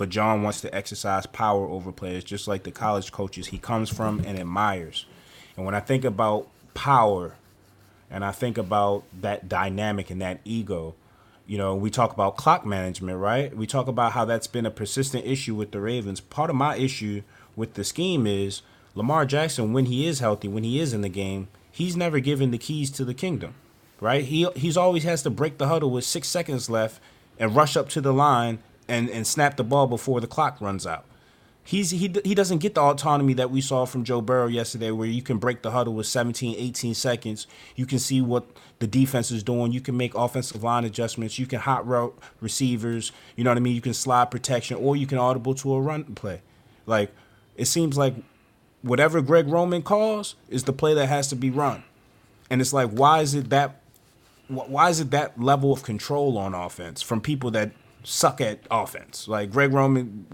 but 0.00 0.08
John 0.08 0.42
wants 0.42 0.62
to 0.62 0.74
exercise 0.74 1.26
power 1.26 1.66
over 1.66 1.92
players, 1.92 2.24
just 2.24 2.48
like 2.48 2.62
the 2.62 2.70
college 2.70 3.12
coaches 3.12 3.48
he 3.48 3.58
comes 3.58 3.90
from 3.90 4.20
and 4.20 4.38
admires. 4.38 5.04
And 5.58 5.66
when 5.66 5.74
I 5.74 5.80
think 5.80 6.06
about 6.06 6.48
power, 6.72 7.34
and 8.10 8.24
I 8.24 8.32
think 8.32 8.56
about 8.56 9.04
that 9.20 9.46
dynamic 9.46 10.08
and 10.08 10.22
that 10.22 10.40
ego, 10.42 10.94
you 11.46 11.58
know, 11.58 11.74
we 11.74 11.90
talk 11.90 12.14
about 12.14 12.38
clock 12.38 12.64
management, 12.64 13.18
right? 13.18 13.54
We 13.54 13.66
talk 13.66 13.88
about 13.88 14.12
how 14.12 14.24
that's 14.24 14.46
been 14.46 14.64
a 14.64 14.70
persistent 14.70 15.26
issue 15.26 15.54
with 15.54 15.70
the 15.70 15.82
Ravens. 15.82 16.22
Part 16.22 16.48
of 16.48 16.56
my 16.56 16.76
issue 16.76 17.20
with 17.54 17.74
the 17.74 17.84
scheme 17.84 18.26
is 18.26 18.62
Lamar 18.94 19.26
Jackson, 19.26 19.74
when 19.74 19.84
he 19.84 20.06
is 20.06 20.20
healthy, 20.20 20.48
when 20.48 20.64
he 20.64 20.80
is 20.80 20.94
in 20.94 21.02
the 21.02 21.10
game, 21.10 21.48
he's 21.70 21.94
never 21.94 22.20
given 22.20 22.52
the 22.52 22.58
keys 22.58 22.90
to 22.92 23.04
the 23.04 23.12
kingdom, 23.12 23.52
right? 24.00 24.24
He 24.24 24.48
he's 24.56 24.78
always 24.78 25.02
has 25.04 25.22
to 25.24 25.30
break 25.30 25.58
the 25.58 25.68
huddle 25.68 25.90
with 25.90 26.06
six 26.06 26.26
seconds 26.26 26.70
left 26.70 27.02
and 27.38 27.54
rush 27.54 27.76
up 27.76 27.90
to 27.90 28.00
the 28.00 28.14
line 28.14 28.60
and, 28.90 29.08
and 29.08 29.26
snap 29.26 29.56
the 29.56 29.64
ball 29.64 29.86
before 29.86 30.20
the 30.20 30.26
clock 30.26 30.60
runs 30.60 30.86
out. 30.86 31.06
He's 31.62 31.90
he 31.90 32.12
he 32.24 32.34
doesn't 32.34 32.58
get 32.58 32.74
the 32.74 32.80
autonomy 32.80 33.34
that 33.34 33.50
we 33.50 33.60
saw 33.60 33.84
from 33.84 34.02
Joe 34.02 34.20
Burrow 34.20 34.48
yesterday 34.48 34.90
where 34.90 35.06
you 35.06 35.22
can 35.22 35.38
break 35.38 35.62
the 35.62 35.70
huddle 35.70 35.94
with 35.94 36.06
17 36.06 36.56
18 36.58 36.94
seconds. 36.94 37.46
You 37.76 37.86
can 37.86 37.98
see 37.98 38.20
what 38.20 38.46
the 38.80 38.86
defense 38.86 39.30
is 39.30 39.42
doing. 39.42 39.70
You 39.70 39.80
can 39.80 39.96
make 39.96 40.14
offensive 40.14 40.64
line 40.64 40.84
adjustments. 40.84 41.38
You 41.38 41.46
can 41.46 41.60
hot 41.60 41.86
route 41.86 42.18
receivers. 42.40 43.12
You 43.36 43.44
know 43.44 43.50
what 43.50 43.58
I 43.58 43.60
mean? 43.60 43.74
You 43.74 43.82
can 43.82 43.94
slide 43.94 44.30
protection 44.30 44.78
or 44.78 44.96
you 44.96 45.06
can 45.06 45.18
audible 45.18 45.54
to 45.56 45.74
a 45.74 45.80
run 45.80 46.04
play. 46.14 46.40
Like 46.86 47.12
it 47.56 47.66
seems 47.66 47.96
like 47.96 48.14
whatever 48.82 49.20
Greg 49.20 49.46
Roman 49.46 49.82
calls 49.82 50.34
is 50.48 50.64
the 50.64 50.72
play 50.72 50.94
that 50.94 51.06
has 51.06 51.28
to 51.28 51.36
be 51.36 51.50
run. 51.50 51.84
And 52.48 52.60
it's 52.60 52.72
like 52.72 52.90
why 52.90 53.20
is 53.20 53.34
it 53.34 53.50
that 53.50 53.80
why 54.48 54.88
is 54.88 54.98
it 54.98 55.12
that 55.12 55.40
level 55.40 55.72
of 55.72 55.84
control 55.84 56.36
on 56.36 56.54
offense 56.54 57.00
from 57.02 57.20
people 57.20 57.52
that 57.52 57.70
suck 58.02 58.40
at 58.40 58.60
offense. 58.70 59.28
Like 59.28 59.50
Greg 59.50 59.72
Roman, 59.72 60.26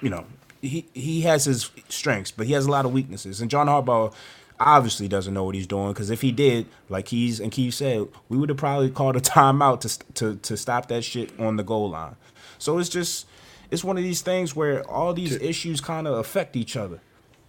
you 0.00 0.10
know, 0.10 0.26
he 0.60 0.86
he 0.92 1.22
has 1.22 1.44
his 1.44 1.70
strengths, 1.88 2.30
but 2.30 2.46
he 2.46 2.52
has 2.52 2.66
a 2.66 2.70
lot 2.70 2.84
of 2.84 2.92
weaknesses. 2.92 3.40
And 3.40 3.50
John 3.50 3.66
Harbaugh 3.66 4.14
obviously 4.60 5.08
doesn't 5.08 5.34
know 5.34 5.44
what 5.44 5.54
he's 5.54 5.66
doing 5.66 5.92
because 5.92 6.10
if 6.10 6.20
he 6.22 6.32
did, 6.32 6.66
like 6.88 7.08
he's 7.08 7.40
and 7.40 7.52
Keith 7.52 7.74
said, 7.74 8.06
we 8.28 8.38
would 8.38 8.48
have 8.48 8.58
probably 8.58 8.90
called 8.90 9.16
a 9.16 9.20
timeout 9.20 9.80
to 9.80 10.14
to 10.14 10.36
to 10.36 10.56
stop 10.56 10.88
that 10.88 11.04
shit 11.04 11.38
on 11.38 11.56
the 11.56 11.64
goal 11.64 11.90
line. 11.90 12.16
So 12.58 12.78
it's 12.78 12.88
just 12.88 13.26
it's 13.70 13.84
one 13.84 13.96
of 13.96 14.04
these 14.04 14.22
things 14.22 14.54
where 14.54 14.88
all 14.88 15.12
these 15.12 15.34
issues 15.36 15.80
kind 15.80 16.06
of 16.06 16.14
affect 16.14 16.56
each 16.56 16.76
other. 16.76 17.00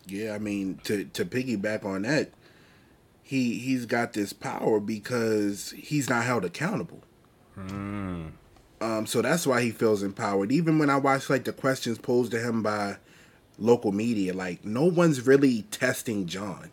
Yeah, 0.07 0.33
I 0.33 0.39
mean 0.39 0.79
to 0.83 1.05
to 1.05 1.25
piggyback 1.25 1.85
on 1.85 2.03
that, 2.03 2.31
he 3.23 3.59
he's 3.59 3.85
got 3.85 4.13
this 4.13 4.33
power 4.33 4.79
because 4.79 5.71
he's 5.71 6.09
not 6.09 6.25
held 6.25 6.45
accountable. 6.45 7.01
Hmm. 7.55 8.27
Um, 8.81 9.05
so 9.05 9.21
that's 9.21 9.47
why 9.47 9.61
he 9.61 9.71
feels 9.71 10.03
empowered. 10.03 10.51
Even 10.51 10.79
when 10.79 10.89
I 10.89 10.97
watch 10.97 11.29
like 11.29 11.45
the 11.45 11.53
questions 11.53 11.97
posed 11.97 12.31
to 12.31 12.39
him 12.39 12.61
by 12.61 12.97
local 13.57 13.91
media, 13.91 14.33
like 14.33 14.65
no 14.65 14.85
one's 14.85 15.25
really 15.25 15.63
testing 15.71 16.25
John. 16.25 16.71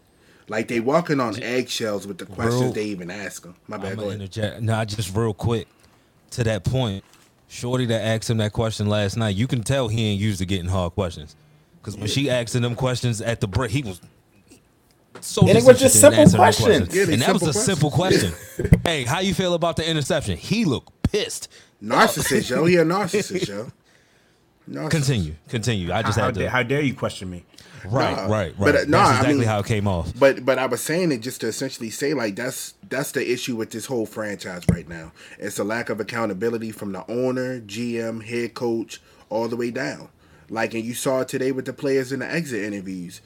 Like 0.49 0.69
they 0.69 0.81
walking 0.81 1.21
on 1.21 1.41
eggshells 1.43 2.07
with 2.07 2.19
the 2.19 2.27
questions 2.27 2.63
Bro. 2.63 2.73
they 2.73 2.85
even 2.85 3.11
ask 3.11 3.45
him. 3.45 3.55
My 3.69 3.77
bad. 3.77 3.93
I'm 3.93 3.99
gonna 3.99 4.11
interject. 4.11 4.61
Nah, 4.61 4.85
just 4.85 5.15
real 5.15 5.33
quick 5.33 5.69
to 6.31 6.45
that 6.45 6.65
point. 6.65 7.05
Shorty 7.49 7.85
that 7.87 8.03
asked 8.03 8.31
him 8.31 8.39
that 8.39 8.53
question 8.53 8.89
last 8.89 9.17
night, 9.17 9.37
you 9.37 9.47
can 9.47 9.63
tell 9.63 9.89
he 9.89 10.07
ain't 10.07 10.21
used 10.21 10.39
to 10.39 10.47
getting 10.47 10.69
hard 10.69 10.95
questions. 10.95 11.37
Because 11.81 11.97
when 11.97 12.09
she 12.09 12.31
asked 12.31 12.55
him 12.55 12.63
them 12.63 12.75
questions 12.75 13.21
at 13.21 13.41
the 13.41 13.47
break, 13.47 13.71
he 13.71 13.83
was 13.83 14.01
so 15.21 15.47
And 15.47 15.59
it 15.59 15.65
was 15.65 15.79
just 15.79 16.01
simple 16.01 16.19
answering 16.19 16.41
them 16.43 16.53
questions. 16.53 16.95
Yeah, 16.95 17.13
and 17.13 17.23
that 17.23 17.33
was 17.33 17.43
a 17.43 17.53
simple 17.53 17.91
simple 17.91 17.91
question. 17.91 18.33
hey, 18.85 19.05
how 19.05 19.21
you 19.21 19.35
feel 19.35 19.55
about 19.55 19.77
the 19.77 19.89
interception? 19.89 20.37
He 20.37 20.65
looked 20.65 21.03
pissed. 21.03 21.49
Narcissist, 21.83 22.51
yo. 22.51 22.65
He 22.67 22.77
a 22.77 22.85
narcissist, 22.85 23.49
yo. 23.49 23.71
Narcissist. 24.71 24.91
Continue, 24.91 25.35
continue. 25.49 25.93
I 25.93 26.03
just 26.03 26.19
How, 26.19 26.27
had 26.27 26.35
dare, 26.35 26.45
to. 26.45 26.51
how 26.51 26.63
dare 26.63 26.81
you 26.83 26.95
question 26.95 27.29
me? 27.31 27.45
right, 27.85 28.17
Nah, 28.17 28.23
right, 28.27 28.31
right. 28.31 28.55
but, 28.59 28.69
uh, 28.69 28.73
That's 28.79 28.89
nah, 28.89 28.99
I 28.99 29.11
exactly 29.11 29.35
mean- 29.35 29.49
how 29.49 29.59
it 29.59 29.67
came 29.67 29.89
off. 29.89 30.13
But 30.17 30.45
but 30.45 30.59
I 30.59 30.67
was 30.67 30.81
saying 30.81 31.11
it 31.11 31.19
just 31.19 31.41
to 31.41 31.49
essentially 31.49 31.91
say 31.91 32.15
like 32.15 32.37
that's 32.37 32.75
that's 32.89 33.11
the 33.11 33.29
issue 33.33 33.57
with 33.57 33.71
this 33.73 33.87
whole 33.87 34.07
franchise 34.07 34.63
right 34.71 34.89
now. 34.89 35.11
It's 35.41 35.59
a 35.59 35.65
lack 35.65 35.91
of 35.91 35.99
accountability 35.99 36.71
from 36.71 36.93
the 36.93 37.05
owner, 37.11 37.61
GM, 37.61 38.23
head 38.25 38.55
coach, 38.55 39.03
all 39.31 39.49
the 39.49 39.57
way 39.57 39.73
down. 39.73 40.09
Like 40.49 40.75
and 40.75 40.85
you 40.85 40.95
saw 40.95 41.23
it 41.23 41.29
today 41.29 41.51
with 41.51 41.65
the 41.65 41.73
players 41.73 42.13
in 42.13 42.21
the 42.21 42.33
exit 42.33 42.63
interviews. 42.63 43.21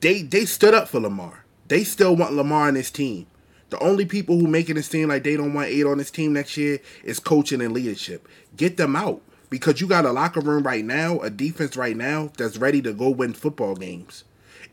They 0.00 0.22
they 0.22 0.44
stood 0.44 0.74
up 0.74 0.86
for 0.86 1.00
Lamar. 1.00 1.44
They 1.66 1.82
still 1.82 2.14
want 2.14 2.34
Lamar 2.34 2.68
on 2.68 2.76
his 2.76 2.92
team. 2.92 3.26
The 3.70 3.78
only 3.80 4.04
people 4.06 4.38
who 4.38 4.46
making 4.46 4.76
it 4.76 4.84
seem 4.84 5.08
like 5.08 5.24
they 5.24 5.36
don't 5.36 5.52
want 5.54 5.68
eight 5.68 5.84
on 5.86 5.98
this 5.98 6.10
team 6.10 6.32
next 6.32 6.56
year 6.56 6.78
is 7.04 7.18
coaching 7.18 7.60
and 7.60 7.72
leadership. 7.74 8.28
Get 8.56 8.76
them 8.76 8.94
out 8.96 9.20
because 9.50 9.80
you 9.80 9.86
got 9.88 10.04
a 10.04 10.12
locker 10.12 10.40
room 10.40 10.62
right 10.62 10.84
now, 10.84 11.18
a 11.20 11.30
defense 11.30 11.76
right 11.76 11.96
now 11.96 12.30
that's 12.38 12.56
ready 12.58 12.80
to 12.82 12.92
go 12.92 13.10
win 13.10 13.32
football 13.32 13.74
games. 13.74 14.24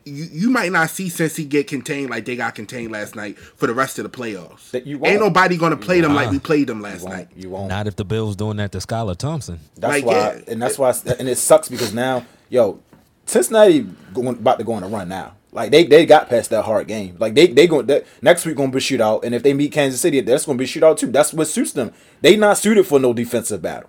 You 0.06 0.24
you 0.30 0.50
might 0.50 0.70
not 0.70 0.90
see 0.90 1.06
Cincy 1.06 1.48
get 1.48 1.66
contained 1.66 2.10
like 2.10 2.26
they 2.26 2.36
got 2.36 2.54
contained 2.54 2.92
last 2.92 3.16
night 3.16 3.38
for 3.38 3.66
the 3.66 3.72
rest 3.72 3.98
of 3.98 4.02
the 4.04 4.10
playoffs. 4.10 4.70
That 4.70 4.86
you 4.86 4.96
Ain't 4.96 5.02
won't. 5.02 5.20
nobody 5.20 5.56
gonna 5.56 5.78
play 5.78 6.00
them 6.02 6.14
like 6.14 6.30
we 6.30 6.38
played 6.38 6.66
them 6.66 6.78
You 6.78 6.84
last 6.84 7.04
night. 7.06 7.28
You 7.34 7.48
won't. 7.50 7.68
Not 7.68 7.86
if 7.86 7.96
the 7.96 8.04
Bills 8.04 8.36
doing 8.36 8.58
that 8.58 8.70
to 8.72 8.78
Skylar 8.78 9.16
Thompson. 9.16 9.60
That's 9.76 9.94
Like, 9.94 10.04
why, 10.04 10.14
yeah. 10.14 10.40
and 10.52 10.60
that's 10.62 10.78
why, 10.78 10.92
and 11.18 11.26
it 11.28 11.38
sucks 11.38 11.70
because 11.70 11.94
now, 11.94 12.26
yo, 12.50 12.80
Cincinnati 13.26 13.86
going 14.12 14.28
about 14.28 14.58
to 14.58 14.64
go 14.64 14.74
on 14.74 14.82
a 14.82 14.88
run 14.88 15.08
now. 15.08 15.32
Like 15.54 15.70
they, 15.70 15.84
they 15.84 16.04
got 16.04 16.28
past 16.28 16.50
that 16.50 16.64
hard 16.64 16.88
game. 16.88 17.16
Like 17.18 17.34
they 17.34 17.46
they 17.46 17.66
going 17.66 17.86
that 17.86 18.04
next 18.20 18.44
week 18.44 18.56
gonna 18.56 18.72
be 18.72 18.78
a 18.78 18.80
shootout, 18.80 19.24
and 19.24 19.34
if 19.34 19.42
they 19.42 19.54
meet 19.54 19.70
Kansas 19.72 20.00
City, 20.00 20.20
that's 20.20 20.44
gonna 20.44 20.58
be 20.58 20.64
a 20.64 20.68
shootout 20.68 20.98
too. 20.98 21.06
That's 21.12 21.32
what 21.32 21.46
suits 21.46 21.72
them. 21.72 21.92
They 22.20 22.36
not 22.36 22.58
suited 22.58 22.86
for 22.86 22.98
no 22.98 23.12
defensive 23.14 23.62
battle. 23.62 23.88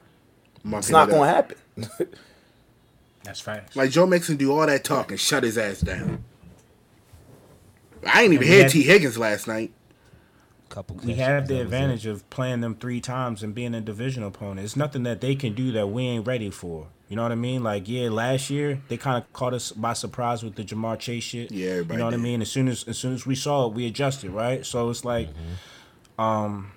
It's 0.64 0.90
not 0.90 1.10
gonna 1.10 1.28
happen. 1.28 1.58
That's 3.24 3.42
facts. 3.42 3.76
Like 3.76 3.90
Joe 3.90 4.06
Mixon 4.06 4.38
do 4.38 4.52
all 4.52 4.66
that 4.68 4.84
talk 4.84 5.10
and 5.10 5.20
shut 5.20 5.44
his 5.44 5.58
ass 5.58 5.82
down. 5.82 6.24
I 8.06 8.22
ain't 8.22 8.34
even 8.34 8.44
And 8.44 8.50
we 8.50 8.54
hear 8.56 8.62
had- 8.64 8.72
Tee 8.72 8.84
Higgins 8.84 9.18
last 9.18 9.48
night. 9.48 9.72
Couple. 10.76 10.98
we 10.98 11.14
have 11.14 11.48
the 11.48 11.54
that 11.54 11.54
was 11.54 11.62
it. 11.62 11.64
advantage 11.64 12.06
of 12.06 12.30
playing 12.30 12.60
them 12.60 12.76
three 12.76 13.00
times 13.00 13.42
and 13.42 13.56
being 13.56 13.74
a 13.74 13.80
division 13.80 14.24
opponent. 14.24 14.66
It's 14.66 14.76
nothing 14.76 15.04
that 15.04 15.22
they 15.22 15.34
can 15.34 15.54
do 15.54 15.72
that 15.72 15.88
we 15.88 16.04
ain't 16.04 16.28
ready 16.28 16.50
for. 16.50 16.88
You 17.08 17.16
know 17.16 17.24
what 17.24 17.32
I 17.32 17.36
mean? 17.36 17.64
Like, 17.64 17.88
yeah, 17.88 18.10
last 18.10 18.50
year 18.50 18.82
they 18.90 18.98
kind 18.98 19.24
of 19.24 19.32
caught 19.32 19.54
us 19.54 19.72
by 19.72 19.94
surprise 19.94 20.44
with 20.44 20.56
the 20.56 20.66
Ja'Marr 20.66 21.00
Chase 21.00 21.24
shit. 21.24 21.50
Yeah, 21.50 21.70
everybody 21.70 21.94
you 21.94 22.00
know 22.00 22.06
what 22.06 22.14
I 22.14 22.18
mean. 22.18 22.42
As 22.42 22.52
soon 22.52 22.68
as 22.68 22.84
as 22.90 22.98
soon 22.98 23.14
as 23.14 23.26
we 23.26 23.36
saw 23.36 23.68
it, 23.68 23.74
we 23.74 23.88
adjusted, 23.88 24.32
right? 24.32 24.66
So 24.66 24.90
it's 24.90 25.06
like, 25.06 25.30
um, 26.20 26.74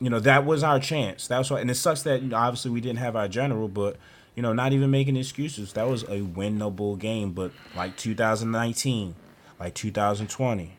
you 0.00 0.10
know, 0.10 0.20
that 0.20 0.44
was 0.44 0.62
our 0.62 0.78
chance. 0.78 1.26
That's 1.28 1.50
why, 1.50 1.60
and 1.60 1.70
it 1.70 1.76
sucks 1.76 2.02
that 2.02 2.20
you 2.20 2.28
know, 2.28 2.36
obviously 2.36 2.72
we 2.72 2.82
didn't 2.82 2.98
have 2.98 3.16
our 3.16 3.28
general, 3.28 3.68
but 3.68 3.96
you 4.34 4.42
know, 4.42 4.52
not 4.52 4.74
even 4.74 4.90
making 4.90 5.16
excuses. 5.16 5.72
That 5.72 5.88
was 5.88 6.02
a 6.02 6.20
winnable 6.20 6.98
game, 6.98 7.32
but 7.32 7.52
like 7.74 7.96
2019, 7.96 9.14
like 9.58 9.74
2020, 9.74 10.76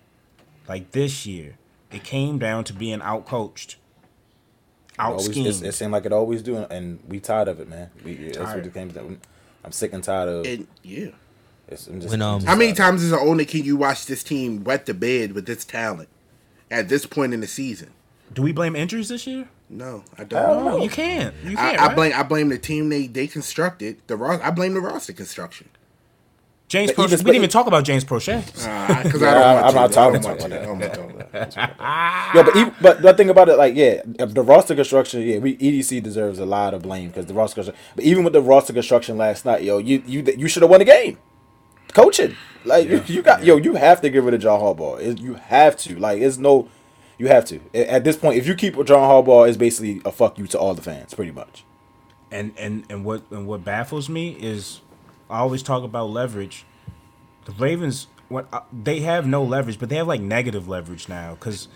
like 0.67 0.91
this 0.91 1.25
year, 1.25 1.57
it 1.91 2.03
came 2.03 2.37
down 2.39 2.63
to 2.65 2.73
being 2.73 2.99
outcoached, 2.99 3.75
out 4.97 5.11
Always, 5.13 5.25
schemed. 5.25 5.47
it's, 5.47 5.61
it 5.61 5.73
seemed 5.73 5.91
like 5.91 6.05
it 6.05 6.13
always 6.13 6.41
do, 6.41 6.57
and 6.57 6.99
we 7.07 7.19
tired 7.19 7.47
of 7.47 7.59
it, 7.59 7.69
man. 7.69 7.89
We, 8.03 8.15
that's 8.15 8.37
what 8.37 8.45
Tired. 8.47 8.65
it 8.65 8.73
came 8.73 8.89
down. 8.89 9.19
I'm 9.63 9.71
sick 9.71 9.93
and 9.93 10.03
tired 10.03 10.29
of. 10.29 10.45
And 10.45 10.67
yeah. 10.83 11.09
It's, 11.67 11.87
I'm 11.87 11.99
just, 12.01 12.11
When, 12.11 12.21
um, 12.21 12.43
How 12.43 12.55
many 12.55 12.73
times 12.73 13.03
as 13.03 13.11
an 13.11 13.19
owner 13.19 13.45
can 13.45 13.63
you 13.63 13.77
watch 13.77 14.05
this 14.07 14.23
team 14.23 14.63
wet 14.63 14.85
the 14.85 14.93
bed 14.93 15.33
with 15.33 15.45
this 15.45 15.63
talent 15.65 16.09
at 16.71 16.89
this 16.89 17.05
point 17.05 17.33
in 17.33 17.39
the 17.41 17.47
season? 17.47 17.91
Do 18.33 18.41
we 18.41 18.51
blame 18.51 18.75
injuries 18.75 19.09
this 19.09 19.25
year? 19.25 19.47
No, 19.69 20.03
I 20.17 20.23
don't. 20.23 20.65
No, 20.65 20.77
you 20.83 20.89
can't. 20.89 21.33
You 21.43 21.51
I, 21.51 21.55
can't. 21.55 21.79
I 21.79 21.85
right? 21.87 21.95
blame 21.95 22.13
I 22.15 22.23
blame 22.23 22.49
the 22.49 22.57
team 22.57 22.89
they 22.89 23.05
they 23.07 23.27
constructed. 23.27 23.97
The 24.07 24.17
ro- 24.17 24.39
I 24.41 24.49
blame 24.51 24.73
the 24.73 24.81
roster 24.81 25.13
construction. 25.13 25.69
James. 26.69 26.91
But 26.93 27.09
Proche. 27.09 27.11
we 27.11 27.17
didn't 27.17 27.35
even 27.35 27.49
talk 27.49 27.67
about 27.67 27.83
James 27.83 28.05
Proche. 28.05 28.45
Because 28.45 28.63
Yeah, 28.63 28.87
I 28.87 28.93
don't 29.11 29.25
I'm 29.25 29.63
want 29.63 29.75
not 29.75 29.87
to. 29.89 29.93
talking 29.95 30.15
I 30.15 30.21
don't 30.21 30.23
want 30.23 30.39
about 30.39 30.49
to. 30.49 30.61
I 30.61 30.65
don't 30.65 30.79
want 30.79 30.93
to 30.93 30.99
talk 30.99 31.09
about 31.09 31.31
that. 31.33 31.75
Yeah, 32.35 32.43
but 32.43 32.55
even, 32.55 32.75
but 32.79 33.01
the 33.01 33.13
thing 33.15 33.29
about 33.31 33.49
it, 33.49 33.57
like, 33.57 33.75
yeah, 33.75 34.01
the 34.05 34.43
roster 34.43 34.75
construction, 34.75 35.21
yeah, 35.23 35.39
we 35.39 35.57
EDC 35.57 36.01
deserves 36.03 36.37
a 36.39 36.45
lot 36.45 36.73
of 36.75 36.83
blame 36.83 37.07
because 37.09 37.25
the 37.25 37.33
roster 37.33 37.55
construction. 37.55 37.81
But 37.95 38.05
even 38.05 38.23
with 38.23 38.33
the 38.33 38.41
roster 38.41 38.71
construction 38.71 39.17
last 39.17 39.45
night, 39.45 39.63
yo, 39.63 39.79
you 39.79 40.03
you 40.05 40.23
you 40.37 40.47
should 40.47 40.61
have 40.61 40.69
won 40.69 40.79
the 40.79 40.85
game. 40.85 41.17
Coaching, 41.93 42.35
like 42.65 42.87
you, 42.87 43.01
you 43.07 43.23
got, 43.23 43.43
yo, 43.43 43.57
you 43.57 43.73
have 43.73 43.99
to 44.01 44.11
get 44.11 44.21
rid 44.21 44.35
of 44.35 44.41
John 44.41 44.59
Harbaugh. 44.61 45.01
It, 45.01 45.19
you 45.19 45.33
have 45.33 45.75
to, 45.77 45.97
like, 45.97 46.21
it's 46.21 46.37
no, 46.37 46.69
you 47.17 47.27
have 47.29 47.45
to. 47.45 47.59
A- 47.73 47.91
At 47.93 48.03
this 48.03 48.15
point, 48.15 48.37
if 48.37 48.45
you 48.45 48.53
keep 48.53 48.75
with 48.75 48.85
John 48.87 48.99
Harbaugh, 49.09 49.47
it's 49.47 49.57
basically 49.57 49.99
a 50.05 50.11
fuck 50.11 50.37
you 50.37 50.45
to 50.47 50.59
all 50.59 50.75
the 50.75 50.83
fans, 50.83 51.15
pretty 51.15 51.31
much. 51.31 51.63
and 52.31 52.53
and 52.59 52.85
and 52.91 53.03
what 53.05 53.23
and 53.31 53.47
what 53.47 53.65
baffles 53.65 54.07
me 54.07 54.37
is 54.39 54.81
I 55.29 55.39
always 55.39 55.63
talk 55.63 55.83
about 55.83 56.09
leverage. 56.09 56.65
The 57.45 57.51
Ravens, 57.53 58.07
what 58.29 58.47
uh, 58.53 58.61
they 58.73 59.01
have 59.01 59.25
no 59.27 59.43
leverage, 59.43 59.79
but 59.79 59.89
they 59.89 59.95
have 59.95 60.07
like 60.07 60.21
negative 60.21 60.67
leverage 60.67 61.07
now. 61.09 61.35
Because 61.35 61.67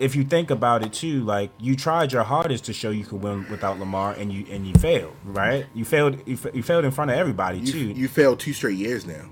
if 0.00 0.14
you 0.16 0.24
think 0.24 0.50
about 0.50 0.84
it 0.84 0.92
too, 0.92 1.22
like 1.24 1.50
you 1.58 1.76
tried 1.76 2.12
your 2.12 2.22
hardest 2.24 2.64
to 2.66 2.72
show 2.72 2.90
you 2.90 3.04
could 3.04 3.22
win 3.22 3.46
without 3.50 3.78
Lamar, 3.78 4.12
and 4.12 4.32
you 4.32 4.46
and 4.50 4.66
you 4.66 4.74
failed, 4.74 5.14
right? 5.24 5.66
You 5.74 5.84
failed. 5.84 6.18
You, 6.26 6.36
fa- 6.36 6.50
you 6.54 6.62
failed 6.62 6.84
in 6.84 6.90
front 6.90 7.10
of 7.10 7.16
everybody 7.16 7.58
You, 7.58 7.72
too. 7.72 7.78
you 7.92 8.08
failed 8.08 8.40
two 8.40 8.52
straight 8.52 8.76
years 8.78 9.06
now. 9.06 9.26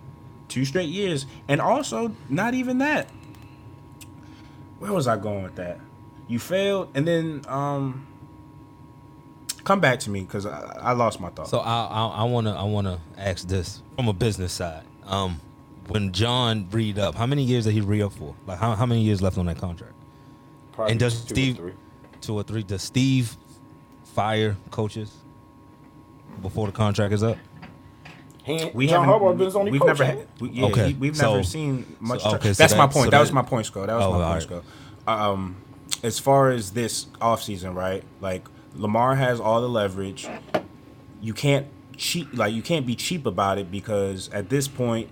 two 0.49 0.65
straight 0.65 0.89
years, 0.89 1.27
and 1.49 1.61
also 1.61 2.15
not 2.29 2.55
even 2.55 2.79
that. 2.79 3.09
Where 4.79 4.93
was 4.93 5.07
I 5.07 5.17
going 5.17 5.43
with 5.45 5.55
that? 5.57 5.79
You 6.29 6.39
failed, 6.39 6.91
and 6.95 7.07
then 7.07 7.43
um, 7.49 8.07
come 9.65 9.81
back 9.81 10.01
to 10.01 10.11
me 10.11 10.21
because 10.21 10.47
I, 10.47 10.79
I 10.81 10.93
lost 10.93 11.21
my 11.21 11.29
thought. 11.31 11.49
So 11.49 11.59
I 11.61 11.85
I, 11.87 12.07
I 12.07 12.25
wanna 12.25 12.55
I 12.55 12.65
wanna 12.65 12.99
ask 13.19 13.47
this 13.49 13.83
from 13.97 14.09
a 14.09 14.13
business 14.13 14.53
side. 14.53 14.83
Um, 15.07 15.41
when 15.89 16.13
John 16.13 16.69
read 16.71 16.99
up, 16.99 17.15
how 17.15 17.27
many 17.27 17.43
years 17.43 17.65
did 17.65 17.73
he 17.75 17.81
re 17.81 18.03
up 18.03 18.13
for? 18.13 18.35
Like 18.47 18.59
how, 18.59 18.75
how 18.75 18.87
many 18.87 19.03
years 19.03 19.21
left 19.21 19.37
on 19.39 19.47
that 19.47 19.59
contract? 19.59 19.93
Probably 20.73 20.93
And 20.93 21.01
does 21.01 21.21
two 21.25 21.33
or 21.33 21.35
Steve 21.35 21.57
three. 21.57 21.73
two 22.21 22.35
or 22.35 22.43
three? 22.45 22.63
Does 22.63 22.83
Steve 22.83 23.37
fire 24.05 24.57
coaches 24.71 25.13
before 26.41 26.67
the 26.67 26.73
contract 26.73 27.13
is 27.13 27.23
up? 27.23 27.37
He 28.45 28.71
we 28.75 28.87
John 28.89 29.05
haven't. 29.05 29.21
Harbaugh 29.21 29.37
been 29.37 29.47
his 29.47 29.57
only 29.57 29.71
we've 29.71 29.81
coach, 29.81 29.89
never. 29.99 30.05
Had, 30.05 30.27
we, 30.41 30.49
yeah, 30.51 30.65
Okay, 30.67 30.89
he- 30.89 30.95
we've 30.95 31.17
so- 31.17 31.33
never 31.33 31.45
seen 31.45 31.97
much. 32.01 32.23
so- 32.23 32.31
tra- 32.31 32.39
okay, 32.39 32.53
so 32.53 32.63
that's 32.63 32.75
my 32.77 32.87
point. 32.87 33.05
so 33.07 33.11
that, 33.11 33.21
was 33.21 33.33
my 33.33 33.43
point, 33.43 33.67
Sco. 33.67 33.87
That 33.87 33.95
was 33.97 34.05
Oh, 34.05 34.13
my 34.13 34.25
all 34.25 34.31
point, 34.33 34.43
Sco. 34.43 34.63
Um, 35.07 35.57
as 36.03 36.19
far 36.19 36.51
as 36.51 36.73
this 36.73 37.07
offseason, 37.21 37.75
right? 37.77 38.03
Like 38.21 38.47
Lamar 38.75 39.17
has 39.17 39.41
all 39.41 39.61
the 39.61 39.69
leverage. 39.69 40.29
You 41.21 41.35
can't 41.35 41.67
cheat. 41.97 42.35
Like 42.35 42.53
you 42.55 42.63
can't 42.63 42.87
be 42.87 42.95
cheap 42.95 43.27
about 43.27 43.59
it 43.59 43.71
because 43.71 44.29
at 44.31 44.49
this 44.49 44.69
point, 44.69 45.09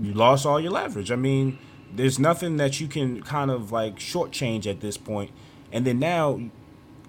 you 0.00 0.12
lost 0.12 0.46
all 0.46 0.60
your 0.60 0.72
leverage. 0.72 1.10
I 1.10 1.16
mean, 1.16 1.58
there's 1.92 2.18
nothing 2.18 2.56
that 2.58 2.80
you 2.80 2.86
can 2.86 3.22
kind 3.22 3.50
of 3.50 3.72
like 3.72 3.96
shortchange 3.96 4.66
at 4.66 4.80
this 4.80 4.96
point. 4.96 5.30
And 5.72 5.86
then 5.86 5.98
now, 5.98 6.40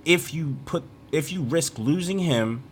if 0.05 0.33
you 0.33 0.57
put 0.65 0.83
if 1.11 1.31
you 1.31 1.41
risk 1.41 1.77
losing 1.77 2.19
him, 2.19 2.63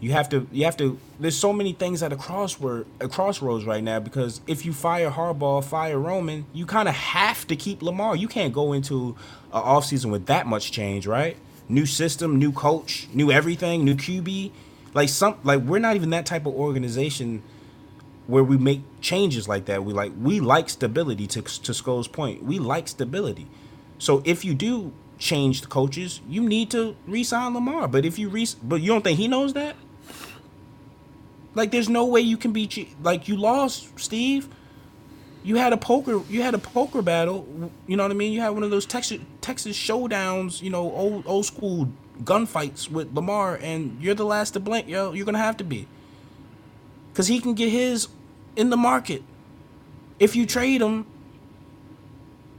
you 0.00 0.12
have 0.12 0.28
to 0.30 0.46
you 0.52 0.64
have 0.64 0.76
to. 0.78 0.98
There's 1.18 1.36
so 1.36 1.52
many 1.52 1.72
things 1.72 2.02
at 2.02 2.12
a 2.12 2.16
crossword 2.16 2.86
a 3.00 3.08
crossroads 3.08 3.64
right 3.64 3.82
now 3.82 4.00
because 4.00 4.40
if 4.46 4.64
you 4.64 4.72
fire 4.72 5.10
Harbaugh, 5.10 5.64
fire 5.64 5.98
Roman, 5.98 6.46
you 6.52 6.66
kind 6.66 6.88
of 6.88 6.94
have 6.94 7.46
to 7.48 7.56
keep 7.56 7.82
Lamar. 7.82 8.16
You 8.16 8.28
can't 8.28 8.52
go 8.52 8.72
into 8.72 9.16
an 9.52 9.62
offseason 9.62 10.10
with 10.10 10.26
that 10.26 10.46
much 10.46 10.72
change, 10.72 11.06
right? 11.06 11.36
New 11.72 11.86
system, 11.86 12.38
new 12.38 12.52
coach, 12.52 13.08
new 13.12 13.32
everything, 13.32 13.84
new 13.84 13.94
QB. 13.94 14.52
Like 14.94 15.08
some 15.08 15.36
like 15.42 15.62
we're 15.62 15.78
not 15.78 15.96
even 15.96 16.10
that 16.10 16.26
type 16.26 16.46
of 16.46 16.54
organization 16.54 17.42
where 18.26 18.44
we 18.44 18.56
make 18.56 18.82
changes 19.00 19.48
like 19.48 19.64
that. 19.64 19.84
We 19.84 19.92
like 19.92 20.12
we 20.20 20.38
like 20.40 20.68
stability 20.68 21.26
to 21.28 21.42
to 21.42 21.74
Skull's 21.74 22.08
point. 22.08 22.42
We 22.42 22.58
like 22.58 22.88
stability. 22.88 23.46
So 23.98 24.22
if 24.24 24.44
you 24.44 24.54
do 24.54 24.92
change 25.18 25.62
the 25.62 25.66
coaches, 25.66 26.20
you 26.28 26.42
need 26.42 26.70
to 26.72 26.96
re-sign 27.06 27.54
Lamar. 27.54 27.88
But 27.88 28.04
if 28.04 28.18
you 28.18 28.28
re 28.28 28.46
but 28.62 28.76
you 28.76 28.88
don't 28.88 29.02
think 29.02 29.18
he 29.18 29.28
knows 29.28 29.54
that? 29.54 29.76
Like 31.54 31.70
there's 31.70 31.88
no 31.88 32.04
way 32.04 32.20
you 32.20 32.36
can 32.36 32.52
be 32.52 32.88
like 33.02 33.28
you 33.28 33.36
lost, 33.36 33.98
Steve. 33.98 34.48
You 35.44 35.56
had 35.56 35.72
a 35.72 35.76
poker 35.76 36.22
you 36.28 36.42
had 36.42 36.54
a 36.54 36.58
poker 36.58 37.02
battle, 37.02 37.46
you 37.86 37.96
know 37.96 38.04
what 38.04 38.12
I 38.12 38.14
mean? 38.14 38.32
You 38.32 38.40
had 38.40 38.50
one 38.50 38.62
of 38.62 38.70
those 38.70 38.86
Texas 38.86 39.20
Texas 39.40 39.76
showdowns, 39.76 40.62
you 40.62 40.70
know, 40.70 40.92
old 40.92 41.26
old 41.26 41.46
school 41.46 41.88
gunfights 42.22 42.90
with 42.90 43.12
Lamar 43.14 43.56
and 43.56 44.00
you're 44.00 44.14
the 44.14 44.24
last 44.24 44.52
to 44.52 44.60
blink, 44.60 44.88
yo. 44.88 45.12
You're 45.12 45.24
going 45.24 45.34
to 45.34 45.40
have 45.40 45.56
to 45.58 45.64
be. 45.64 45.88
Cuz 47.14 47.26
he 47.26 47.40
can 47.40 47.54
get 47.54 47.70
his 47.70 48.08
in 48.56 48.70
the 48.70 48.76
market. 48.76 49.22
If 50.18 50.36
you 50.36 50.46
trade 50.46 50.80
him, 50.80 51.06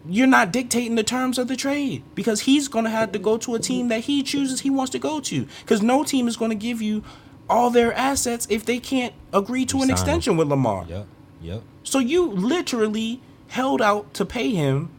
you're 0.05 0.27
not 0.27 0.51
dictating 0.51 0.95
the 0.95 1.03
terms 1.03 1.37
of 1.37 1.47
the 1.47 1.55
trade 1.55 2.03
because 2.13 2.41
he's 2.41 2.67
going 2.67 2.83
to 2.83 2.91
have 2.91 3.13
to 3.13 3.19
go 3.19 3.37
to 3.37 3.55
a 3.55 3.59
team 3.59 3.87
that 3.87 4.01
he 4.01 4.21
chooses 4.21 4.61
he 4.61 4.69
wants 4.69 4.91
to 4.91 4.99
go 4.99 5.21
to 5.21 5.47
because 5.61 5.81
no 5.81 6.03
team 6.03 6.27
is 6.27 6.35
going 6.35 6.51
to 6.51 6.55
give 6.55 6.81
you 6.81 7.03
all 7.49 7.69
their 7.69 7.93
assets 7.93 8.47
if 8.49 8.65
they 8.65 8.79
can't 8.79 9.13
agree 9.31 9.65
to 9.65 9.81
an 9.81 9.89
extension 9.89 10.37
with 10.37 10.47
Lamar. 10.47 10.85
Yep. 10.87 11.07
Yep. 11.43 11.61
So 11.83 11.99
you 11.99 12.25
literally 12.25 13.21
held 13.49 13.81
out 13.81 14.13
to 14.15 14.25
pay 14.25 14.49
him 14.49 14.89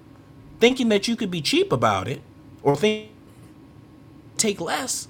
thinking 0.60 0.88
that 0.90 1.08
you 1.08 1.16
could 1.16 1.30
be 1.30 1.40
cheap 1.40 1.72
about 1.72 2.06
it 2.06 2.22
or 2.62 2.76
think 2.76 3.10
take 4.36 4.60
less 4.60 5.08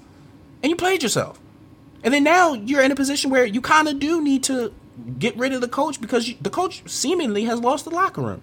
and 0.63 0.69
you 0.69 0.75
played 0.75 1.03
yourself. 1.03 1.39
And 2.03 2.13
then 2.13 2.23
now 2.23 2.53
you're 2.53 2.81
in 2.81 2.91
a 2.91 2.95
position 2.95 3.29
where 3.29 3.45
you 3.45 3.61
kind 3.61 3.87
of 3.87 3.99
do 3.99 4.21
need 4.21 4.43
to 4.45 4.73
get 5.19 5.35
rid 5.37 5.53
of 5.53 5.61
the 5.61 5.67
coach 5.67 5.99
because 5.99 6.29
you, 6.29 6.35
the 6.39 6.49
coach 6.49 6.83
seemingly 6.89 7.43
has 7.45 7.59
lost 7.59 7.85
the 7.85 7.91
locker 7.91 8.21
room. 8.21 8.41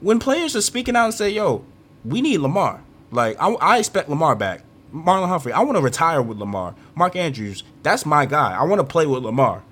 When 0.00 0.18
players 0.18 0.56
are 0.56 0.60
speaking 0.60 0.96
out 0.96 1.06
and 1.06 1.14
say, 1.14 1.30
"Yo, 1.30 1.64
we 2.04 2.20
need 2.20 2.38
Lamar," 2.38 2.82
like 3.10 3.36
I, 3.40 3.52
I 3.54 3.78
expect 3.78 4.08
Lamar 4.08 4.34
back. 4.34 4.62
Marlon 4.94 5.28
Humphrey, 5.28 5.52
I 5.52 5.60
want 5.60 5.76
to 5.76 5.82
retire 5.82 6.22
with 6.22 6.38
Lamar. 6.38 6.74
Mark 6.94 7.16
Andrews, 7.16 7.62
that's 7.82 8.06
my 8.06 8.24
guy. 8.24 8.56
I 8.56 8.64
want 8.64 8.80
to 8.80 8.86
play 8.86 9.06
with 9.06 9.22
Lamar. 9.22 9.62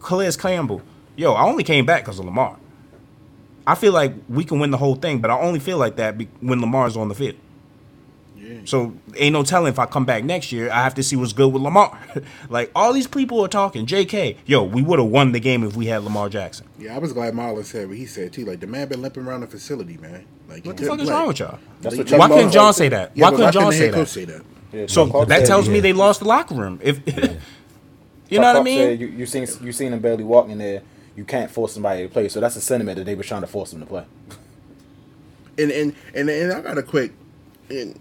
Calais 0.00 0.36
Campbell, 0.36 0.82
yo, 1.18 1.34
I 1.34 1.42
only 1.42 1.64
came 1.64 1.84
back 1.84 2.04
because 2.04 2.18
of 2.18 2.24
Lamar. 2.24 2.56
I 3.66 3.74
feel 3.74 3.92
like 3.92 4.14
we 4.30 4.44
can 4.44 4.58
win 4.60 4.70
the 4.70 4.78
whole 4.78 4.94
thing, 4.94 5.18
but 5.18 5.30
I 5.30 5.38
only 5.38 5.58
feel 5.60 5.76
like 5.76 5.96
that 5.96 6.16
be- 6.16 6.28
when 6.40 6.60
Lamar's 6.62 6.96
on 6.96 7.08
the 7.08 7.14
field. 7.14 7.36
So 8.64 8.94
ain't 9.16 9.34
no 9.34 9.42
telling 9.42 9.70
if 9.70 9.78
I 9.78 9.84
come 9.84 10.06
back 10.06 10.24
next 10.24 10.52
year, 10.52 10.70
I 10.70 10.82
have 10.82 10.94
to 10.94 11.02
see 11.02 11.16
what's 11.16 11.34
good 11.34 11.52
with 11.52 11.60
Lamar. 11.62 11.98
like 12.48 12.70
all 12.74 12.94
these 12.94 13.06
people 13.06 13.40
are 13.44 13.48
talking. 13.48 13.84
J.K. 13.84 14.38
Yo, 14.46 14.62
we 14.64 14.80
would 14.80 14.98
have 14.98 15.08
won 15.08 15.32
the 15.32 15.40
game 15.40 15.62
if 15.64 15.76
we 15.76 15.86
had 15.86 16.02
Lamar 16.02 16.30
Jackson. 16.30 16.66
Yeah, 16.78 16.94
I 16.94 16.98
was 16.98 17.12
glad 17.12 17.34
Marlon 17.34 17.64
said 17.64 17.88
what 17.88 17.98
he 17.98 18.06
said 18.06 18.32
too. 18.32 18.46
Like 18.46 18.60
the 18.60 18.66
man 18.66 18.88
been 18.88 19.02
limping 19.02 19.26
around 19.26 19.40
the 19.42 19.48
facility, 19.48 19.98
man. 19.98 20.24
Like 20.48 20.62
he 20.62 20.68
What 20.68 20.76
the 20.78 20.84
couldn't 20.84 20.98
fuck 20.98 21.00
is 21.04 21.10
wrong 21.10 21.26
with 21.28 21.40
y'all? 21.40 21.58
That's 21.82 21.96
Why 22.10 22.28
couldn't 22.28 22.50
John 22.52 22.72
say 22.72 22.88
that? 22.88 23.12
Yeah, 23.14 23.24
Why 23.30 23.36
couldn't 23.36 23.52
John 23.52 23.72
say 23.72 23.90
that? 23.90 24.08
say 24.08 24.24
that? 24.24 24.42
Yeah, 24.72 24.86
So 24.88 25.06
Clark 25.08 25.28
that 25.28 25.40
said- 25.40 25.46
tells 25.46 25.68
me 25.68 25.80
they 25.80 25.92
lost 25.92 26.20
the 26.20 26.26
locker 26.26 26.54
room. 26.54 26.80
If 26.82 27.00
you 27.06 28.38
know 28.38 28.44
Chuck 28.44 28.54
what 28.54 28.56
I 28.56 28.62
mean? 28.62 28.78
said 28.78 29.00
you, 29.00 29.06
you 29.08 29.26
seen 29.26 29.46
you 29.62 29.72
seen 29.72 29.92
him 29.92 29.98
barely 30.00 30.24
walking 30.24 30.56
there. 30.58 30.82
You 31.18 31.24
can't 31.24 31.50
force 31.50 31.72
somebody 31.72 32.04
to 32.04 32.08
play. 32.08 32.28
So 32.28 32.38
that's 32.38 32.54
a 32.54 32.60
sentiment 32.60 32.96
that 32.96 33.02
they 33.04 33.16
were 33.16 33.24
trying 33.24 33.40
to 33.40 33.48
force 33.48 33.72
him 33.72 33.80
to 33.80 33.86
play. 33.86 34.04
And 35.58 35.72
and 35.72 35.92
and, 36.14 36.30
and 36.30 36.52
I 36.52 36.60
got 36.60 36.78
a 36.78 36.82
quick. 36.84 37.10
And, 37.68 37.98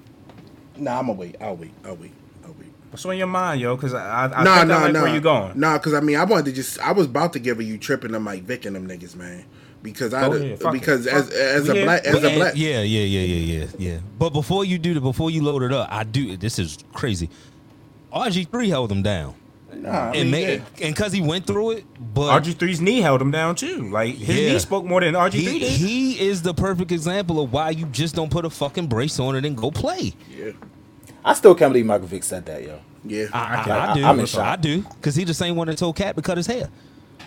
nah, 0.77 0.99
I'm 0.99 1.07
gonna 1.07 1.17
wait. 1.17 1.35
I'll 1.41 1.55
wait. 1.55 1.71
I'll 1.83 1.95
wait. 1.95 2.11
I'll 2.45 2.51
wait. 2.53 2.71
What's 2.91 3.03
on 3.07 3.17
your 3.17 3.25
mind, 3.25 3.59
yo? 3.59 3.75
Because 3.75 3.95
I, 3.95 4.05
I, 4.05 4.25
I 4.25 4.27
Nah, 4.27 4.35
think 4.35 4.47
I 4.47 4.63
nah, 4.65 4.83
like 4.83 4.93
nah. 4.93 5.01
where 5.01 5.13
you 5.15 5.19
going. 5.19 5.59
Nah, 5.59 5.79
because 5.79 5.95
I 5.95 5.99
mean, 6.01 6.15
I 6.15 6.25
wanted 6.25 6.45
to 6.45 6.51
just. 6.51 6.79
I 6.79 6.91
was 6.91 7.07
about 7.07 7.33
to 7.33 7.39
give 7.39 7.59
a 7.59 7.63
you 7.63 7.79
tripping 7.79 8.11
to 8.11 8.19
Mike 8.19 8.43
Vick 8.43 8.65
and 8.65 8.75
them 8.75 8.87
niggas, 8.87 9.15
man. 9.15 9.45
Because 9.81 10.13
I 10.13 10.27
ahead, 10.27 10.59
fuck 10.61 10.75
it. 10.75 10.79
because 10.79 11.07
as 11.07 11.31
as 11.31 11.67
We 11.67 11.81
a 11.81 11.85
black 11.85 12.05
as 12.05 12.23
a 12.23 12.35
black 12.35 12.53
yeah, 12.55 12.81
yeah, 12.83 13.01
yeah, 13.01 13.21
yeah, 13.21 13.59
yeah, 13.59 13.67
yeah. 13.79 13.99
But 14.19 14.29
before 14.31 14.63
you 14.63 14.77
do 14.77 14.93
the, 14.93 15.01
before 15.01 15.31
you 15.31 15.41
load 15.41 15.63
it 15.63 15.73
up, 15.73 15.87
I 15.91 16.03
do. 16.03 16.37
This 16.37 16.59
is 16.59 16.77
crazy. 16.93 17.31
RG 18.13 18.49
three 18.49 18.69
held 18.69 18.89
them 18.89 19.01
down, 19.01 19.33
Nah, 19.73 19.89
I 20.11 20.15
and 20.15 20.31
mean, 20.31 20.31
ma- 20.31 20.37
yeah. 20.37 20.85
and 20.87 20.95
because 20.95 21.11
he 21.11 21.21
went 21.21 21.45
through 21.45 21.71
it. 21.71 21.85
But 22.13 22.41
RG3's 22.41 22.81
knee 22.81 23.01
held 23.01 23.21
him 23.21 23.31
down 23.31 23.55
too. 23.55 23.89
Like 23.89 24.15
his 24.15 24.37
Yeah. 24.37 24.53
knee 24.53 24.59
spoke 24.59 24.85
more 24.85 25.01
than 25.01 25.13
RG3 25.15 25.33
he, 25.33 25.59
did. 25.59 25.71
he 25.71 26.19
is 26.27 26.41
the 26.41 26.53
perfect 26.53 26.91
example 26.91 27.39
of 27.41 27.51
why 27.53 27.71
you 27.71 27.85
just 27.87 28.15
don't 28.15 28.31
put 28.31 28.45
a 28.45 28.49
fucking 28.49 28.87
brace 28.87 29.19
on 29.19 29.35
it 29.35 29.45
and 29.45 29.55
go 29.57 29.69
play. 29.71 30.13
yeah, 30.35 30.51
I 31.23 31.33
still 31.33 31.53
can't 31.53 31.71
believe 31.73 31.85
Michael 31.85 32.07
Vick 32.07 32.23
said 32.23 32.45
that, 32.45 32.63
yo. 32.63 32.79
yeah. 33.05 33.25
I, 33.33 33.39
I, 33.59 33.63
can't- 33.63 33.69
I 33.71 33.93
do. 33.93 34.03
I'm 34.05 34.19
in 34.19 34.25
shock. 34.25 34.45
I 34.45 34.55
do 34.55 34.81
because 34.81 35.15
he 35.15 35.23
the 35.25 35.33
same 35.33 35.55
one 35.55 35.67
that 35.67 35.77
told 35.77 35.95
Cat 35.95 36.15
to 36.15 36.21
cut 36.21 36.37
his 36.37 36.47
hair. 36.47 36.69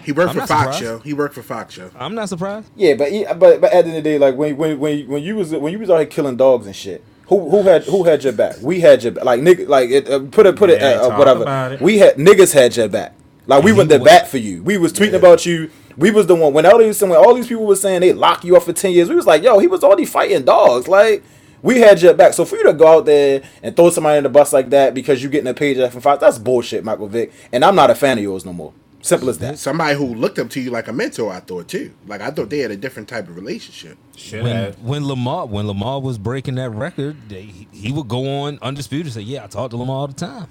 he 0.02 0.12
worked 0.12 0.30
I'm 0.30 0.34
for 0.34 0.40
not 0.40 0.48
Fox 0.48 0.60
surprised. 0.78 0.80
show. 0.80 0.98
He 1.00 1.12
worked 1.12 1.34
for 1.34 1.42
Fox 1.42 1.74
show. 1.74 1.90
I'm 1.98 2.14
not 2.14 2.28
surprised. 2.30 2.68
Yeah, 2.74 2.94
but 2.94 3.12
he, 3.12 3.24
but 3.26 3.60
but 3.60 3.64
at 3.64 3.70
the 3.70 3.76
end 3.76 3.88
of 3.88 3.94
the 3.94 4.02
day, 4.02 4.18
like 4.18 4.34
when 4.36 4.56
when 4.56 4.78
when 4.80 5.06
when 5.08 5.22
you 5.22 5.36
was 5.36 5.52
when 5.52 5.72
you 5.72 5.78
was 5.78 5.90
out 5.90 5.98
here 5.98 6.06
killing 6.06 6.36
dogs 6.36 6.66
and 6.66 6.74
shit, 6.74 7.04
who 7.30 7.48
who 7.48 7.62
had 7.62 7.84
who 7.84 8.04
had 8.04 8.22
your 8.22 8.34
back? 8.34 8.56
We 8.60 8.80
had 8.80 9.02
your 9.02 9.12
back. 9.12 9.24
Like 9.24 9.40
nigga, 9.40 9.66
like 9.66 9.88
it, 9.88 10.10
uh, 10.10 10.18
put 10.30 10.44
it 10.46 10.56
put 10.56 10.68
it 10.68 10.82
Yeah, 10.82 11.00
uh, 11.00 11.08
uh, 11.08 11.16
whatever. 11.18 11.72
it. 11.74 11.80
We 11.80 11.96
had 11.98 12.16
niggas 12.16 12.52
had 12.52 12.76
your 12.76 12.88
back. 12.88 13.14
Like 13.46 13.64
we 13.64 13.72
went 13.72 13.90
he 13.90 13.96
to 13.96 14.02
was- 14.02 14.10
bat 14.12 14.28
for 14.28 14.36
you. 14.38 14.62
We 14.62 14.76
was 14.76 14.92
tweeting 14.92 15.14
about 15.14 15.46
you. 15.46 15.70
We 15.96 16.10
was 16.10 16.26
the 16.26 16.34
one 16.34 16.52
when 16.52 16.66
all 16.66 16.78
these 16.78 17.00
when 17.00 17.12
all 17.12 17.34
these 17.34 17.46
people 17.48 17.64
were 17.66 17.76
saying 17.76 18.00
they 18.02 18.12
lock 18.12 18.44
you 18.44 18.56
up 18.56 18.64
for 18.64 18.72
ten 18.74 18.92
years. 18.92 19.08
We 19.08 19.14
was 19.16 19.26
like, 19.26 19.42
yo, 19.42 19.58
he 19.58 19.66
was 19.66 19.82
already 19.82 20.04
fighting 20.04 20.44
dogs. 20.44 20.86
Like 20.88 21.22
we 21.62 21.78
had 21.80 22.00
your 22.02 22.14
back. 22.14 22.32
So 22.32 22.44
for 22.44 22.56
you 22.56 22.64
to 22.64 22.72
go 22.72 22.86
out 22.98 23.06
there 23.06 23.42
and 23.62 23.74
throw 23.76 23.90
somebody 23.90 24.18
in 24.18 24.24
the 24.24 24.28
bus 24.30 24.52
like 24.52 24.70
that 24.70 24.92
because 24.94 25.22
you 25.22 25.28
getting 25.28 25.48
a 25.48 25.54
page 25.54 25.76
from 25.92 26.00
five, 26.00 26.18
that's 26.20 26.38
bullshit, 26.38 26.84
Michael 26.84 27.06
Vick. 27.08 27.32
And 27.52 27.64
I'm 27.64 27.74
not 27.76 27.90
a 27.90 27.94
fan 27.94 28.18
of 28.18 28.24
yours 28.24 28.44
no 28.46 28.52
more. 28.52 28.72
Simple 29.02 29.30
as 29.30 29.38
that. 29.38 29.58
Somebody 29.58 29.96
who 29.96 30.14
looked 30.14 30.38
up 30.38 30.50
to 30.50 30.60
you 30.60 30.70
like 30.70 30.86
a 30.88 30.92
mentor, 30.92 31.32
I 31.32 31.40
thought 31.40 31.68
too. 31.68 31.92
Like 32.06 32.20
I 32.20 32.30
thought 32.30 32.50
they 32.50 32.58
had 32.58 32.70
a 32.70 32.76
different 32.76 33.08
type 33.08 33.28
of 33.28 33.36
relationship. 33.36 33.96
Should 34.16 34.42
When 34.42 34.56
have. 34.56 34.78
when 34.82 35.06
Lamar 35.06 35.46
when 35.46 35.66
Lamar 35.66 36.00
was 36.00 36.18
breaking 36.18 36.56
that 36.56 36.70
record, 36.70 37.16
they, 37.28 37.42
he, 37.42 37.68
he 37.72 37.92
would 37.92 38.08
go 38.08 38.28
on 38.42 38.58
undisputed 38.60 39.06
and 39.06 39.14
say, 39.14 39.22
"Yeah, 39.22 39.44
I 39.44 39.46
talk 39.46 39.70
to 39.70 39.76
Lamar 39.76 39.96
all 39.96 40.06
the 40.06 40.12
time." 40.12 40.48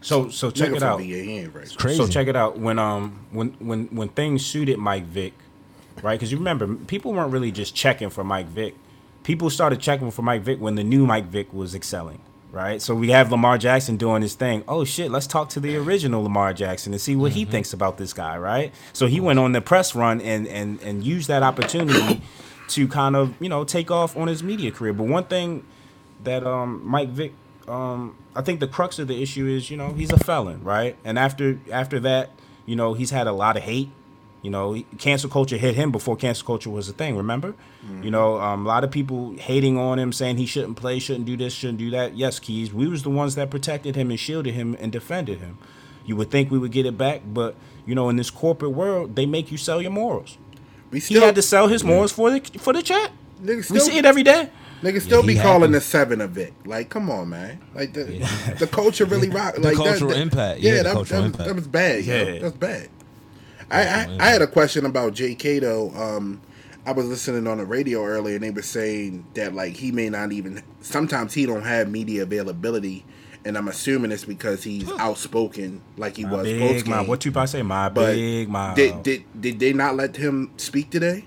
So 0.00 0.28
so 0.28 0.50
check 0.50 0.70
Nigga 0.70 0.76
it 0.76 0.82
out. 0.82 0.98
VA, 0.98 1.04
he 1.04 1.46
right. 1.46 1.76
Crazy. 1.78 1.96
So 1.96 2.06
check 2.08 2.26
it 2.26 2.36
out. 2.36 2.58
When 2.58 2.78
um 2.78 3.26
when 3.30 3.50
when 3.60 3.86
when 3.86 4.08
things 4.10 4.44
suited 4.44 4.78
Mike 4.78 5.04
Vick, 5.04 5.32
right? 6.02 6.18
Because 6.18 6.30
you 6.32 6.38
remember 6.38 6.74
people 6.74 7.12
weren't 7.12 7.32
really 7.32 7.52
just 7.52 7.74
checking 7.74 8.10
for 8.10 8.24
Mike 8.24 8.46
Vick. 8.46 8.74
People 9.22 9.48
started 9.50 9.80
checking 9.80 10.10
for 10.10 10.20
Mike 10.22 10.42
Vick 10.42 10.60
when 10.60 10.74
the 10.74 10.84
new 10.84 11.06
Mike 11.06 11.26
Vick 11.26 11.52
was 11.54 11.74
excelling, 11.74 12.20
right? 12.54 12.80
So 12.80 12.94
we 12.94 13.10
have 13.10 13.30
Lamar 13.30 13.58
Jackson 13.58 13.96
doing 13.96 14.22
his 14.22 14.34
thing. 14.34 14.64
Oh 14.68 14.84
shit, 14.84 15.10
let's 15.10 15.26
talk 15.26 15.48
to 15.50 15.60
the 15.60 15.76
original 15.76 16.22
Lamar 16.22 16.54
Jackson 16.54 16.92
and 16.92 17.00
see 17.00 17.16
what 17.16 17.32
he 17.32 17.44
thinks 17.44 17.72
about 17.72 17.98
this 17.98 18.12
guy, 18.12 18.38
right? 18.38 18.72
So 18.92 19.06
he 19.06 19.20
went 19.20 19.38
on 19.38 19.52
the 19.52 19.60
press 19.60 19.94
run 19.94 20.20
and 20.20 20.46
and 20.46 20.80
and 20.82 21.04
used 21.04 21.28
that 21.28 21.42
opportunity 21.42 22.22
to 22.68 22.88
kind 22.88 23.16
of 23.16 23.34
you 23.40 23.48
know 23.48 23.64
take 23.64 23.90
off 23.90 24.16
on 24.16 24.28
his 24.28 24.42
media 24.42 24.70
career. 24.70 24.92
But 24.92 25.04
one 25.04 25.24
thing 25.24 25.64
that 26.22 26.46
um 26.46 26.80
Mike 26.84 27.08
Vick 27.10 27.32
um 27.68 28.16
I 28.36 28.42
think 28.42 28.60
the 28.60 28.68
crux 28.68 28.98
of 28.98 29.08
the 29.08 29.22
issue 29.22 29.46
is, 29.46 29.70
you 29.70 29.76
know, 29.76 29.92
he's 29.92 30.12
a 30.12 30.18
felon, 30.18 30.62
right? 30.64 30.96
And 31.04 31.18
after 31.18 31.58
after 31.70 32.00
that, 32.00 32.30
you 32.66 32.76
know, 32.76 32.94
he's 32.94 33.10
had 33.10 33.26
a 33.26 33.32
lot 33.32 33.56
of 33.56 33.62
hate. 33.64 33.90
You 34.44 34.50
know, 34.50 34.74
he- 34.74 34.86
cancel 34.98 35.30
culture 35.30 35.56
hit 35.56 35.74
him 35.74 35.90
before 35.90 36.16
cancel 36.16 36.46
culture 36.46 36.68
was 36.70 36.86
a 36.88 36.92
thing, 36.92 37.16
remember? 37.16 37.54
You 38.02 38.10
know, 38.10 38.38
um, 38.40 38.64
a 38.64 38.68
lot 38.68 38.84
of 38.84 38.90
people 38.90 39.34
hating 39.38 39.76
on 39.78 39.98
him, 39.98 40.12
saying 40.12 40.36
he 40.36 40.46
shouldn't 40.46 40.76
play, 40.76 40.98
shouldn't 40.98 41.24
do 41.26 41.36
this, 41.36 41.52
shouldn't 41.54 41.78
do 41.78 41.90
that. 41.90 42.16
Yes, 42.16 42.38
Keys, 42.38 42.72
we 42.72 42.86
was 42.86 43.02
the 43.02 43.10
ones 43.10 43.34
that 43.36 43.50
protected 43.50 43.96
him 43.96 44.10
and 44.10 44.20
shielded 44.20 44.54
him 44.54 44.76
and 44.80 44.92
defended 44.92 45.38
him. 45.40 45.58
You 46.06 46.16
would 46.16 46.30
think 46.30 46.50
we 46.50 46.58
would 46.58 46.72
get 46.72 46.84
it 46.86 46.96
back, 46.98 47.22
but 47.26 47.54
you 47.86 47.94
know, 47.94 48.08
in 48.10 48.16
this 48.16 48.30
corporate 48.30 48.72
world, 48.72 49.16
they 49.16 49.26
make 49.26 49.50
you 49.50 49.56
sell 49.58 49.80
your 49.82 49.90
morals. 49.90 50.36
We 50.90 50.98
He 50.98 51.00
still 51.06 51.22
had 51.24 51.34
to 51.36 51.42
sell 51.42 51.68
his 51.68 51.82
morals 51.82 52.12
for 52.12 52.30
the 52.30 52.40
for 52.58 52.72
the 52.74 52.82
chat. 52.82 53.10
Niggas 53.42 53.70
We 53.70 53.80
see 53.80 53.96
it 53.98 54.04
every 54.04 54.22
day. 54.22 54.50
Niggas 54.82 55.02
still 55.02 55.22
he 55.22 55.28
be 55.28 55.34
happy. 55.36 55.48
calling 55.48 55.72
the 55.72 55.80
seven 55.80 56.20
of 56.20 56.36
it. 56.38 56.52
Like, 56.66 56.88
come 56.90 57.10
on, 57.10 57.30
man. 57.30 57.60
Like 57.74 57.94
the 57.94 58.04
the 58.58 58.66
culture 58.66 59.04
really 59.06 59.28
rock. 59.40 59.54
The 59.54 59.60
like 59.62 59.76
that- 59.76 59.84
cultural 59.84 60.10
that- 60.10 60.20
impact. 60.20 60.60
Yeah, 60.60 60.74
Yeah, 60.76 60.82
that, 60.84 60.92
cultural 60.92 61.20
that, 61.22 61.26
impact. 61.26 61.48
that 61.48 61.54
was 61.56 61.66
bad. 61.66 62.04
Yeah, 62.04 62.22
Yeah. 62.22 62.38
that's 62.40 62.56
bad. 62.56 62.88
I, 63.70 63.82
I 63.82 64.16
I 64.20 64.26
had 64.30 64.42
a 64.42 64.46
question 64.46 64.86
about 64.86 65.14
J.K. 65.14 65.60
though. 65.60 65.90
Um, 65.90 66.40
I 66.86 66.92
was 66.92 67.06
listening 67.06 67.46
on 67.46 67.58
the 67.58 67.64
radio 67.64 68.04
earlier, 68.04 68.34
and 68.34 68.44
they 68.44 68.50
were 68.50 68.62
saying 68.62 69.26
that 69.34 69.54
like 69.54 69.74
he 69.74 69.90
may 69.92 70.10
not 70.10 70.32
even. 70.32 70.62
Sometimes 70.80 71.32
he 71.34 71.46
don't 71.46 71.62
have 71.62 71.90
media 71.90 72.22
availability, 72.24 73.04
and 73.44 73.56
I'm 73.56 73.68
assuming 73.68 74.12
it's 74.12 74.24
because 74.24 74.62
he's 74.64 74.90
outspoken, 74.98 75.80
like 75.96 76.16
he 76.16 76.24
My 76.24 76.32
was 76.32 76.42
big 76.44 76.86
mouth. 76.86 77.08
What 77.08 77.20
Tupac 77.20 77.48
say? 77.48 77.62
My 77.62 77.88
But 77.88 78.14
big 78.14 78.48
mouth. 78.48 78.76
did, 78.76 79.02
did 79.02 79.24
did 79.40 79.58
they 79.60 79.72
not 79.72 79.96
let 79.96 80.16
him 80.16 80.50
speak 80.58 80.90
today? 80.90 81.24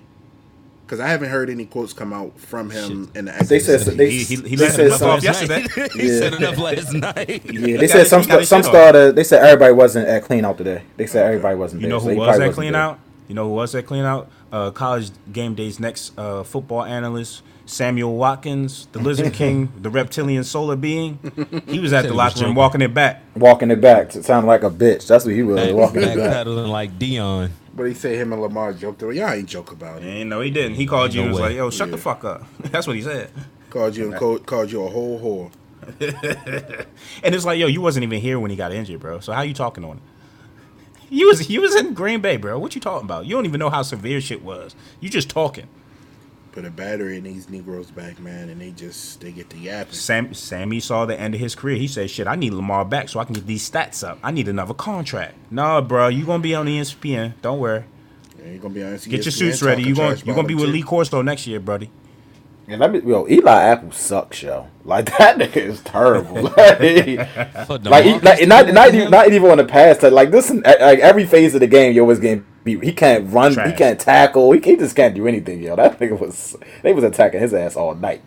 Because 0.87 1.01
I 1.01 1.07
haven't 1.09 1.27
heard 1.29 1.49
any 1.49 1.65
quotes 1.65 1.91
come 1.91 2.13
out 2.13 2.39
from 2.39 2.69
him 2.69 3.11
in 3.13 3.25
the. 3.25 3.31
They 3.45 3.59
said 3.59 3.81
exit. 3.81 3.97
they, 3.97 4.09
He- 4.09 4.23
he- 4.23 4.35
he 4.49 4.55
they 4.55 4.69
said 4.69 4.87
him 4.87 4.93
some, 4.97 5.09
off 5.17 5.21
yesterday. 5.23 5.65
he 5.93 6.07
Yeah. 6.07 6.19
said 6.19 6.33
enough 6.35 6.57
last 6.57 6.93
night. 7.07 7.41
Yeah, 7.45 7.77
they 7.77 7.87
said 7.89 7.99
his- 7.99 8.09
some 8.09 8.21
he 8.21 8.27
got 8.27 8.33
sta- 8.35 8.39
his 8.39 8.49
some 8.49 8.61
shit 8.61 8.67
off. 8.69 8.71
starter. 8.73 9.11
They 9.11 9.25
said 9.25 9.43
everybody 9.43 9.73
wasn't 9.73 10.07
at 10.07 10.23
clean 10.23 10.45
out 10.45 10.57
today. 10.57 10.83
They 10.95 11.05
said 11.05 11.25
everybody 11.27 11.57
wasn't 11.57 11.81
You 11.81 11.89
there. 11.89 11.95
know 11.97 11.99
so 11.99 12.05
who 12.05 12.11
he 12.11 12.17
was 12.17 12.27
probably 12.29 12.47
that 12.47 12.53
clean 12.55 12.71
there. 12.71 12.81
out? 12.81 12.99
You 13.27 13.35
know 13.35 13.43
who 13.49 13.53
was 13.55 13.73
that 13.73 13.85
clean 13.85 14.05
out? 14.05 14.29
Uh, 14.49 14.71
college 14.71 15.11
game 15.33 15.55
day's 15.55 15.77
next 15.77 16.17
uh, 16.17 16.43
football 16.43 16.85
analyst, 16.85 17.41
Samuel 17.67 18.15
Watkins, 18.15 18.87
the 18.93 18.99
Lizard 18.99 19.33
King, 19.41 19.71
the 19.79 19.89
reptilian 19.89 20.43
solar 20.43 20.75
being. 20.75 21.19
He 21.67 21.79
was 21.79 21.93
at 21.93 22.01
the 22.03 22.07
he 22.07 22.11
was 22.11 22.17
locker 22.17 22.45
room 22.45 22.55
walking 22.55 22.81
it 22.81 22.93
back. 22.93 23.21
Walking 23.35 23.69
it 23.69 23.79
back 23.81 24.09
to 24.11 24.23
sound 24.23 24.47
like 24.47 24.63
a 24.63 24.69
bitch. 24.71 25.05
That's 25.07 25.25
what 25.25 25.33
he 25.35 25.43
was 25.43 25.57
Back, 25.57 25.75
walking 25.75 26.01
it 26.03 26.15
back. 26.17 26.47
backpedaling 26.47 26.69
like 26.69 26.97
Deion. 26.97 27.51
But 27.75 27.83
he 27.83 27.93
said 27.93 28.15
him 28.19 28.33
and 28.33 28.41
Lamar 28.41 28.73
joked 28.73 29.03
around. 29.03 29.15
Y'all 29.15 29.29
ain't 29.31 29.47
joke 29.47 29.71
about 29.71 30.01
it. 30.01 30.05
And 30.05 30.29
no, 30.31 30.41
he 30.41 30.49
didn't. 30.49 30.75
He 30.75 30.87
called 30.87 31.13
you 31.13 31.21
No 31.21 31.25
and 31.25 31.33
was 31.33 31.41
way. 31.41 31.47
like, 31.49 31.57
"Yo, 31.57 31.69
shut 31.69 31.91
the 31.91 31.97
fuck 31.97 32.23
up." 32.23 32.43
That's 32.71 32.87
what 32.87 32.95
he 32.95 33.03
said. 33.03 33.29
Called 33.69 33.95
you 33.95 34.05
and 34.09 34.15
called, 34.15 34.45
called 34.47 34.71
you 34.71 34.83
a 34.83 34.89
whole 34.89 35.19
whore. 35.19 35.51
And 37.23 37.35
it's 37.35 37.45
like, 37.45 37.59
yo, 37.59 37.67
you 37.67 37.81
wasn't 37.81 38.03
even 38.03 38.19
here 38.19 38.39
when 38.39 38.49
he 38.51 38.57
got 38.57 38.71
injured, 38.71 38.99
bro. 38.99 39.19
So 39.19 39.33
how 39.33 39.41
you 39.41 39.53
talking 39.53 39.83
on 39.83 39.97
it? 39.97 40.03
You 41.09 41.27
was 41.27 41.49
you 41.49 41.61
was 41.61 41.75
in 41.75 41.93
Green 41.93 42.19
Bay, 42.21 42.37
bro. 42.37 42.57
What 42.59 42.75
you 42.75 42.81
talking 42.81 43.05
about? 43.05 43.25
You 43.25 43.35
don't 43.35 43.45
even 43.45 43.59
know 43.59 43.69
how 43.69 43.81
severe 43.81 44.19
shit 44.21 44.41
was. 44.43 44.75
You 44.99 45.09
just 45.09 45.29
talking. 45.29 45.67
Put 46.57 46.65
a 46.65 46.71
battery 46.71 47.17
in 47.17 47.23
these 47.23 47.51
Negroes 47.51 47.91
back, 47.91 48.19
man, 48.19 48.49
and 48.49 48.59
they 48.59 48.71
just 48.71 49.21
they 49.21 49.31
get 49.31 49.47
the 49.51 49.59
yapping. 49.59 49.93
Sam 49.93 50.33
Sammy 50.33 50.79
saw 50.79 51.05
the 51.05 51.15
end 51.15 51.35
of 51.35 51.39
his 51.39 51.53
career. 51.53 51.77
He 51.77 51.87
said, 51.87 52.09
"Shit, 52.09 52.25
I 52.25 52.35
need 52.35 52.51
Lamar 52.51 52.83
back 52.83 53.09
so 53.09 53.19
I 53.19 53.25
can 53.25 53.35
get 53.35 53.45
these 53.45 53.69
stats 53.69 54.03
up. 54.03 54.17
I 54.23 54.31
need 54.31 54.47
another 54.47 54.73
contract." 54.73 55.35
Nah, 55.51 55.81
bro, 55.81 56.07
you 56.07 56.25
gonna 56.25 56.41
be 56.41 56.55
on 56.55 56.65
ESPN. 56.65 57.33
Don't 57.43 57.59
worry. 57.59 57.83
Yeah, 58.39 58.53
you 58.53 58.57
gonna 58.57 58.73
be 58.73 58.83
honest. 58.83 59.07
Get 59.07 59.23
your 59.23 59.33
suits 59.33 59.61
ready. 59.61 59.83
You 59.83 59.93
gonna 59.93 60.15
you 60.15 60.33
gonna 60.33 60.47
be 60.47 60.55
with 60.55 60.71
Lee 60.71 60.81
Corso 60.81 61.21
next 61.21 61.45
year, 61.45 61.59
buddy. 61.59 61.91
And 62.67 62.81
let 62.81 62.91
me, 62.91 63.01
yo, 63.01 63.27
Eli 63.29 63.63
Apple 63.63 63.91
sucks, 63.91 64.41
yo. 64.41 64.67
Like 64.83 65.05
that 65.19 65.37
nigga 65.37 65.57
is 65.57 65.81
terrible. 65.81 66.41
like, 66.57 66.79
like, 66.79 67.85
like 67.85 68.47
not, 68.47 68.65
Thornton 68.65 68.73
not, 68.73 68.95
even, 68.95 69.11
not 69.11 69.31
even 69.31 69.51
on 69.51 69.57
the 69.59 69.63
pass. 69.63 69.99
touch. 69.99 70.11
Like 70.11 70.31
this, 70.31 70.49
like 70.49 70.97
every 70.99 71.27
phase 71.27 71.53
of 71.53 71.59
the 71.59 71.67
game, 71.67 71.93
yo, 71.93 72.01
always 72.01 72.17
getting 72.17 72.47
beat. 72.67 72.83
He 72.83 72.93
can't 72.93 73.33
run. 73.33 73.51
He 73.51 73.73
can't 73.73 73.99
tackle. 73.99 74.51
He, 74.53 74.61
he 74.61 74.77
just 74.77 74.95
can't 74.95 75.15
do 75.15 75.27
anything, 75.27 75.63
yo. 75.63 75.75
That 75.77 75.99
nigga 75.99 76.19
was. 76.19 76.57
They 76.83 76.93
was 76.93 77.03
attacking 77.05 77.41
his 77.41 77.53
ass 77.55 77.75
all 77.77 77.95
night. 77.95 78.21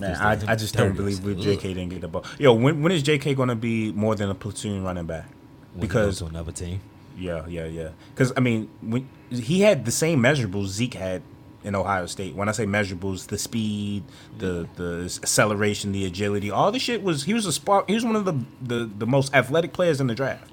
Man, 0.00 0.16
I, 0.16 0.32
I 0.52 0.56
just 0.56 0.74
don't 0.76 0.96
believe 0.96 1.18
as 1.18 1.22
with. 1.22 1.38
JK 1.38 1.62
didn't 1.62 1.90
get 1.90 2.02
the 2.02 2.08
ball. 2.08 2.24
Yo, 2.38 2.54
when 2.54 2.82
when 2.82 2.92
is 2.92 3.02
JK 3.02 3.36
gonna 3.36 3.56
be 3.56 3.92
more 3.92 4.14
than 4.14 4.30
a 4.30 4.34
platoon 4.34 4.84
running 4.84 5.06
back? 5.06 5.26
When 5.74 5.88
he 5.88 5.88
Because 5.88 6.06
goes 6.06 6.18
to 6.20 6.26
another 6.26 6.52
team. 6.52 6.80
Yeah, 7.18 7.46
yeah, 7.48 7.66
yeah. 7.66 7.90
Because 8.14 8.32
I 8.36 8.40
mean, 8.40 8.70
when 8.82 9.08
he 9.30 9.62
had 9.62 9.84
the 9.86 9.92
same 9.92 10.20
measurables 10.22 10.68
Zeke 10.68 10.94
had 10.94 11.22
in 11.64 11.74
Ohio 11.76 12.06
State. 12.06 12.34
When 12.36 12.48
I 12.48 12.52
say 12.52 12.66
measurables, 12.66 13.28
the 13.28 13.38
speed, 13.38 14.04
the 14.38 14.68
the 14.76 15.04
acceleration, 15.22 15.92
the 15.92 16.06
agility, 16.06 16.50
all 16.50 16.72
the 16.72 16.80
shit 16.80 17.02
was. 17.02 17.24
He 17.24 17.34
was 17.34 17.46
a 17.46 17.52
spark. 17.52 17.88
He 17.88 17.94
was 17.94 18.04
one 18.04 18.16
of 18.16 18.24
the 18.26 18.34
the, 18.62 18.90
the 18.98 19.06
most 19.06 19.34
athletic 19.34 19.72
players 19.72 20.00
in 20.00 20.08
the 20.08 20.14
draft. 20.14 20.51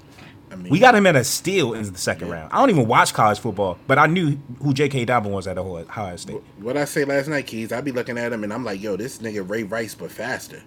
I 0.52 0.56
mean, 0.56 0.70
We 0.72 0.78
got 0.80 0.94
him 0.94 1.06
at 1.06 1.14
a 1.16 1.22
steal 1.24 1.74
in 1.74 1.90
the 1.92 1.98
second 1.98 2.28
round. 2.28 2.52
I 2.52 2.58
don't 2.58 2.70
even 2.70 2.86
watch 2.88 3.14
college 3.14 3.38
football, 3.38 3.78
but 3.86 3.98
I 3.98 4.06
knew 4.06 4.36
who 4.62 4.74
J.K. 4.74 5.04
Dobbin 5.04 5.30
was 5.32 5.46
at 5.46 5.58
Ohio 5.58 6.16
State. 6.16 6.42
what 6.58 6.76
I 6.76 6.84
say 6.86 7.04
last 7.04 7.28
night, 7.28 7.46
Keys. 7.46 7.72
I 7.72 7.80
be 7.80 7.92
looking 7.92 8.18
at 8.18 8.32
him 8.32 8.42
and 8.44 8.52
I'm 8.52 8.64
like, 8.64 8.82
yo, 8.82 8.96
this 8.96 9.18
nigga 9.18 9.48
Ray 9.48 9.62
Rice, 9.62 9.94
but 9.94 10.10
faster. 10.10 10.62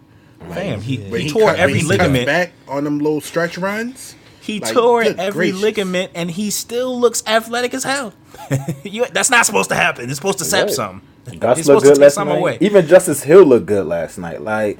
Fam, 0.49 0.81
he, 0.81 0.97
When 1.09 1.21
he 1.21 1.29
tore 1.29 1.51
cut- 1.51 1.59
every 1.59 1.79
he 1.79 1.85
ligament. 1.85 2.25
back 2.25 2.51
on 2.67 2.83
them 2.83 2.99
little 2.99 3.21
stretch 3.21 3.57
runs. 3.57 4.15
He 4.41 4.59
Like, 4.59 4.73
tore 4.73 5.01
every 5.03 5.51
gracious. 5.51 5.61
ligament, 5.61 6.11
and 6.15 6.29
he 6.29 6.49
still 6.49 6.99
looks 6.99 7.23
athletic 7.25 7.73
as 7.73 7.85
hell. 7.85 8.13
you, 8.83 9.05
that's 9.13 9.29
not 9.29 9.45
supposed 9.45 9.69
to 9.69 9.75
happen. 9.75 10.09
It's 10.09 10.15
supposed 10.17 10.39
to 10.39 10.45
sap 10.45 10.65
Right. 10.67 10.73
something. 10.75 11.39
Gus 11.39 11.59
It's 11.59 11.67
looked 11.69 11.81
supposed 11.81 11.83
to 11.85 11.89
good 11.91 11.95
take 11.95 12.17
last 12.17 12.17
night. 12.27 12.37
away. 12.37 12.57
Even 12.59 12.85
Justice 12.85 13.23
Hill 13.23 13.45
looked 13.45 13.65
good 13.67 13.85
last 13.85 14.17
night. 14.17 14.41
Like, 14.41 14.79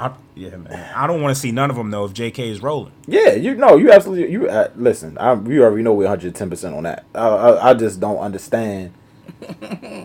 I, 0.00 0.12
yeah, 0.34 0.56
man. 0.56 0.92
I 0.96 1.06
don't 1.06 1.20
want 1.20 1.34
to 1.36 1.40
see 1.40 1.52
none 1.52 1.68
of 1.68 1.76
them 1.76 1.90
though 1.90 2.06
if 2.06 2.14
J.K. 2.14 2.48
is 2.48 2.62
rolling. 2.62 2.92
yeah, 3.06 3.34
you 3.34 3.54
know, 3.54 3.76
you 3.76 3.92
absolutely. 3.92 4.32
You 4.32 4.48
uh, 4.48 4.70
listen. 4.74 5.18
I, 5.18 5.34
you 5.34 5.62
already 5.62 5.82
know 5.82 5.92
we're 5.92 6.04
110 6.04 6.48
percent 6.48 6.74
on 6.74 6.84
that. 6.84 7.04
I, 7.14 7.28
I, 7.28 7.70
I 7.70 7.74
just 7.74 8.00
don't 8.00 8.18
understand. 8.18 8.94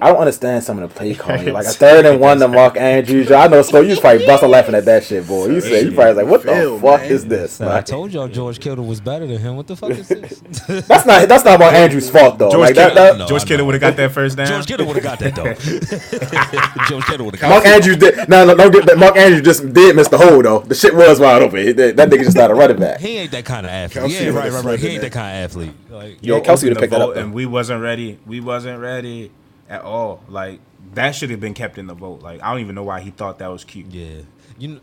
I 0.01 0.09
don't 0.09 0.17
understand 0.17 0.63
some 0.63 0.79
of 0.79 0.89
the 0.89 0.95
play 0.95 1.15
calling. 1.15 1.45
Like 1.55 1.67
a 1.67 1.69
third 1.69 2.05
and 2.05 2.19
one 2.19 2.39
to 2.39 2.47
Mark 2.47 2.75
Andrews. 2.75 3.31
I 3.31 3.47
know, 3.47 3.61
so 3.61 3.79
you 3.79 3.95
probably 3.97 4.25
busting 4.25 4.49
laughing 4.49 4.75
at 4.75 4.83
that 4.85 5.05
shit, 5.05 5.25
boy. 5.25 5.47
You 5.47 5.61
said 5.61 5.85
you 5.85 5.91
probably 5.93 6.23
like, 6.23 6.27
what 6.31 6.43
the 6.43 6.77
fuck 6.81 7.01
man. 7.01 7.11
is 7.11 7.25
this? 7.25 7.61
I 7.61 7.81
told 7.81 8.11
y'all 8.11 8.27
George 8.27 8.59
Kittle 8.59 8.83
was 8.85 8.99
better 8.99 9.25
than 9.25 9.37
him. 9.37 9.55
What 9.55 9.67
the 9.67 9.75
fuck 9.75 9.91
is 9.91 10.07
this? 10.09 10.39
that's 10.87 11.05
not 11.05 11.29
that's 11.29 11.45
not 11.45 11.59
Mark 11.59 11.73
Andrews' 11.73 12.09
fault 12.09 12.37
though. 12.37 12.51
George 12.51 12.61
like 12.61 12.75
Kittle, 12.75 12.95
that, 12.95 13.17
No, 13.17 13.25
George 13.27 13.45
Kittle 13.45 13.65
would 13.67 13.75
have 13.75 13.81
got 13.81 13.95
that 13.95 14.11
first 14.11 14.35
down. 14.35 14.47
George 14.47 14.65
Kittle 14.65 14.85
would 14.87 14.97
have 14.97 15.03
got 15.03 15.19
that 15.19 15.35
though. 15.35 15.53
George 16.89 17.05
Kittle 17.05 17.25
would 17.27 17.35
have 17.35 17.41
got 17.41 17.49
Mark 17.49 17.65
Andrews 17.65 17.97
did. 17.97 18.27
No, 18.27 18.45
no, 18.45 18.55
don't 18.55 18.71
get 18.71 18.85
that. 18.87 18.97
Mark 18.97 19.15
Andrews 19.15 19.43
just 19.43 19.73
did 19.73 19.95
miss 19.95 20.09
the 20.09 20.17
hole 20.17 20.41
though. 20.41 20.59
The 20.59 20.75
shit 20.75 20.93
was 20.93 21.19
wide 21.19 21.41
open. 21.41 21.75
That, 21.75 21.95
that 21.95 22.09
nigga 22.09 22.23
just 22.23 22.35
not 22.35 22.51
a 22.51 22.55
running 22.55 22.77
back. 22.77 22.99
He 22.99 23.17
ain't 23.17 23.31
that 23.31 23.45
kind 23.45 23.65
of 23.65 23.71
athlete. 23.71 24.11
Yeah, 24.11 24.29
right, 24.29 24.51
right, 24.51 24.63
right. 24.63 24.79
He 24.79 24.87
ain't 24.87 25.01
that 25.01 25.11
kind 25.11 25.37
of 25.37 25.43
athlete. 25.43 25.73
Like, 25.95 26.17
Yeah, 26.21 26.35
Yo, 26.35 26.41
Kelce 26.41 26.43
opened 26.43 26.63
would've 26.63 26.77
picked 26.79 26.91
the 26.91 26.97
that 26.97 27.01
up, 27.01 27.07
vote, 27.09 27.15
though. 27.15 27.21
and 27.21 27.33
we 27.33 27.45
wasn't 27.45 27.81
ready. 27.81 28.19
We 28.25 28.39
wasn't 28.41 28.79
ready 28.81 29.31
at 29.69 29.81
all. 29.81 30.21
Like 30.29 30.59
that 30.93 31.15
should 31.15 31.29
have 31.31 31.39
been 31.39 31.53
kept 31.53 31.77
in 31.77 31.87
the 31.87 31.93
vote. 31.93 32.21
Like 32.21 32.41
I 32.43 32.51
don't 32.51 32.61
even 32.61 32.75
know 32.75 32.83
why 32.83 33.01
he 33.01 33.11
thought 33.11 33.39
that 33.39 33.47
was 33.47 33.63
cute. 33.63 33.87
yeah, 33.87 34.21
you 34.57 34.67
know. 34.67 34.79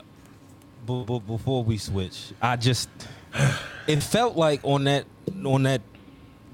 But, 0.84 1.04
but 1.04 1.20
before 1.20 1.62
we 1.62 1.78
switch, 1.78 2.32
I 2.40 2.56
just 2.56 2.88
it 3.86 4.02
felt 4.02 4.36
like 4.36 4.60
on 4.64 4.84
that 4.84 5.04
on 5.44 5.62
that 5.64 5.80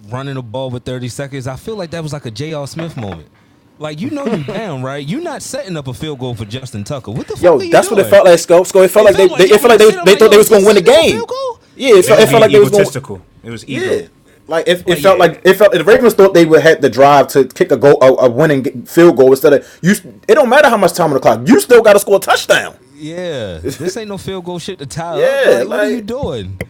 running 0.09 0.35
the 0.35 0.43
ball 0.43 0.71
with 0.71 0.85
30 0.85 1.09
seconds, 1.09 1.47
I 1.47 1.57
feel 1.57 1.77
like 1.77 1.91
that 1.93 2.03
was 2.03 2.13
like 2.13 2.27
a 2.27 2.31
J.R. 2.31 2.67
Smith 2.67 2.97
moment. 2.97 3.29
Like 3.79 4.01
you 4.01 4.11
know 4.11 4.27
you 4.27 4.45
down, 4.45 4.83
right? 4.83 5.07
You're 5.07 5.23
not 5.23 5.41
setting 5.41 5.77
up 5.77 5.87
a 5.89 5.95
field 5.95 6.19
goal 6.19 6.35
for 6.35 6.45
Justin 6.45 6.85
Tucker. 6.85 7.11
What 7.13 7.27
the 7.29 7.35
fuck? 7.35 7.43
Yo, 7.43 7.59
are 7.59 7.63
you 7.65 7.71
that's 7.71 7.91
what 7.91 8.01
it 8.01 8.07
felt 8.11 8.27
like. 8.27 8.39
Scope, 8.39 8.67
Scope. 8.67 8.85
It 8.85 8.89
felt 8.89 9.07
like 9.07 9.17
they, 9.17 9.29
they, 9.29 9.45
it 9.55 9.61
felt 9.61 9.71
like 9.71 9.79
they, 9.79 9.91
they 10.05 10.17
thought 10.19 10.31
they 10.31 10.37
was 10.37 10.49
gonna 10.49 10.67
win 10.67 10.75
the 10.75 10.83
game. 10.83 11.23
Yeah, 11.77 11.95
it 11.95 12.05
felt, 12.05 12.21
it 12.21 12.29
felt 12.29 12.41
like 12.43 12.51
they 12.51 12.59
was 12.59 12.71
going. 12.71 12.81
egotistical. 12.83 13.23
It 13.45 13.51
was 13.51 13.67
ego. 13.69 13.85
Yeah, 13.85 14.09
like 14.49 14.67
if 14.67 14.81
it 14.81 14.87
Well, 14.87 14.97
felt 14.97 15.19
yeah. 15.19 15.25
like 15.27 15.41
it 15.45 15.55
felt 15.55 15.73
the 15.73 15.85
Ravens 15.85 16.15
thought 16.15 16.35
they 16.35 16.45
would 16.47 16.63
have 16.63 16.81
the 16.81 16.91
drive 16.91 17.29
to 17.29 17.45
kick 17.47 17.71
a 17.71 17.77
goal, 17.77 17.99
a, 18.03 18.27
a 18.27 18.31
winning 18.31 18.85
field 18.87 19.17
goal 19.17 19.31
instead 19.31 19.53
of 19.53 19.79
you. 19.83 19.93
It 20.27 20.35
don't 20.35 20.49
matter 20.49 20.69
how 20.69 20.77
much 20.77 20.95
time 20.95 21.09
on 21.09 21.15
the 21.15 21.21
clock. 21.21 21.47
You 21.47 21.61
still 21.61 21.83
got 21.83 21.93
to 21.93 22.01
score 22.01 22.17
a 22.17 22.21
touchdown. 22.21 22.77
Yeah, 22.97 23.59
this 23.59 23.97
ain't 23.97 24.09
no 24.09 24.19
field 24.19 24.45
goal 24.45 24.59
shit 24.59 24.79
to 24.81 24.87
tie 24.87 25.21
Yeah, 25.21 25.27
up. 25.27 25.59
Like, 25.61 25.69
what 25.69 25.81
are 25.81 25.91
you 25.91 26.01
doing? 26.03 26.61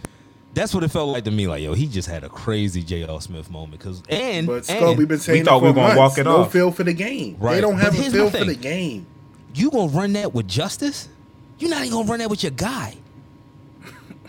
That's 0.53 0.73
what 0.73 0.83
it 0.83 0.89
felt 0.89 1.09
like 1.09 1.23
to 1.25 1.31
me. 1.31 1.47
Like, 1.47 1.61
yo, 1.63 1.73
he 1.73 1.87
just 1.87 2.07
had 2.07 2.23
a 2.23 2.29
crazy 2.29 2.83
J.R. 2.83 3.21
Smith 3.21 3.49
moment. 3.49 3.81
Cause 3.81 4.03
and, 4.09 4.45
But 4.47 4.69
and 4.69 4.97
we've 4.97 5.07
been 5.07 5.19
saying 5.19 5.39
we 5.41 5.45
thought 5.45 5.59
for 5.59 5.63
we 5.65 5.69
were 5.69 5.73
gonna 5.75 5.87
months. 5.95 5.97
walk 5.97 6.17
it 6.17 6.23
no 6.25 6.37
off. 6.41 6.51
feel 6.51 6.71
for 6.71 6.83
the 6.83 6.93
game. 6.93 7.37
Right. 7.39 7.55
They 7.55 7.61
don't 7.61 7.75
But 7.75 7.83
have 7.83 7.93
a 7.93 7.97
here's 7.97 8.13
my 8.13 8.19
feel 8.19 8.29
for 8.31 8.45
the 8.45 8.55
game. 8.55 9.05
you 9.55 9.71
gonna 9.71 9.91
run 9.91 10.13
that 10.13 10.33
with 10.33 10.47
justice? 10.47 11.07
You're 11.59 11.69
not 11.69 11.79
even 11.81 11.91
gonna 11.91 12.09
run 12.09 12.19
that 12.19 12.29
with 12.29 12.43
your 12.43 12.51
guy. 12.51 12.95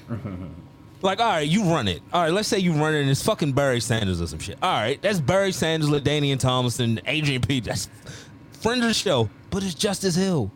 like, 1.02 1.20
all 1.20 1.28
right, 1.30 1.48
you 1.48 1.64
run 1.64 1.88
it. 1.88 2.02
All 2.12 2.22
right, 2.22 2.32
let's 2.32 2.48
say 2.48 2.58
you 2.58 2.72
run 2.72 2.94
it 2.94 3.00
and 3.00 3.10
it's 3.10 3.22
fucking 3.22 3.52
Barry 3.52 3.80
Sanders 3.80 4.20
or 4.20 4.26
some 4.26 4.38
shit. 4.38 4.58
All 4.62 4.72
right, 4.72 5.00
that's 5.02 5.20
Barry 5.20 5.52
Sanders, 5.52 5.88
LaDainian 5.90 6.38
Tomlinson, 6.38 7.00
Adrian 7.06 7.42
Peterson. 7.42 7.90
That's 8.04 8.26
friend 8.60 8.82
of 8.82 8.88
the 8.88 8.94
show, 8.94 9.30
but 9.50 9.62
it's 9.62 9.74
Justice 9.74 10.14
Hill. 10.16 10.50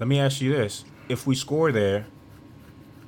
Let 0.00 0.08
me 0.08 0.18
ask 0.18 0.40
you 0.40 0.52
this: 0.52 0.84
If 1.08 1.26
we 1.26 1.34
score 1.34 1.70
there, 1.72 2.06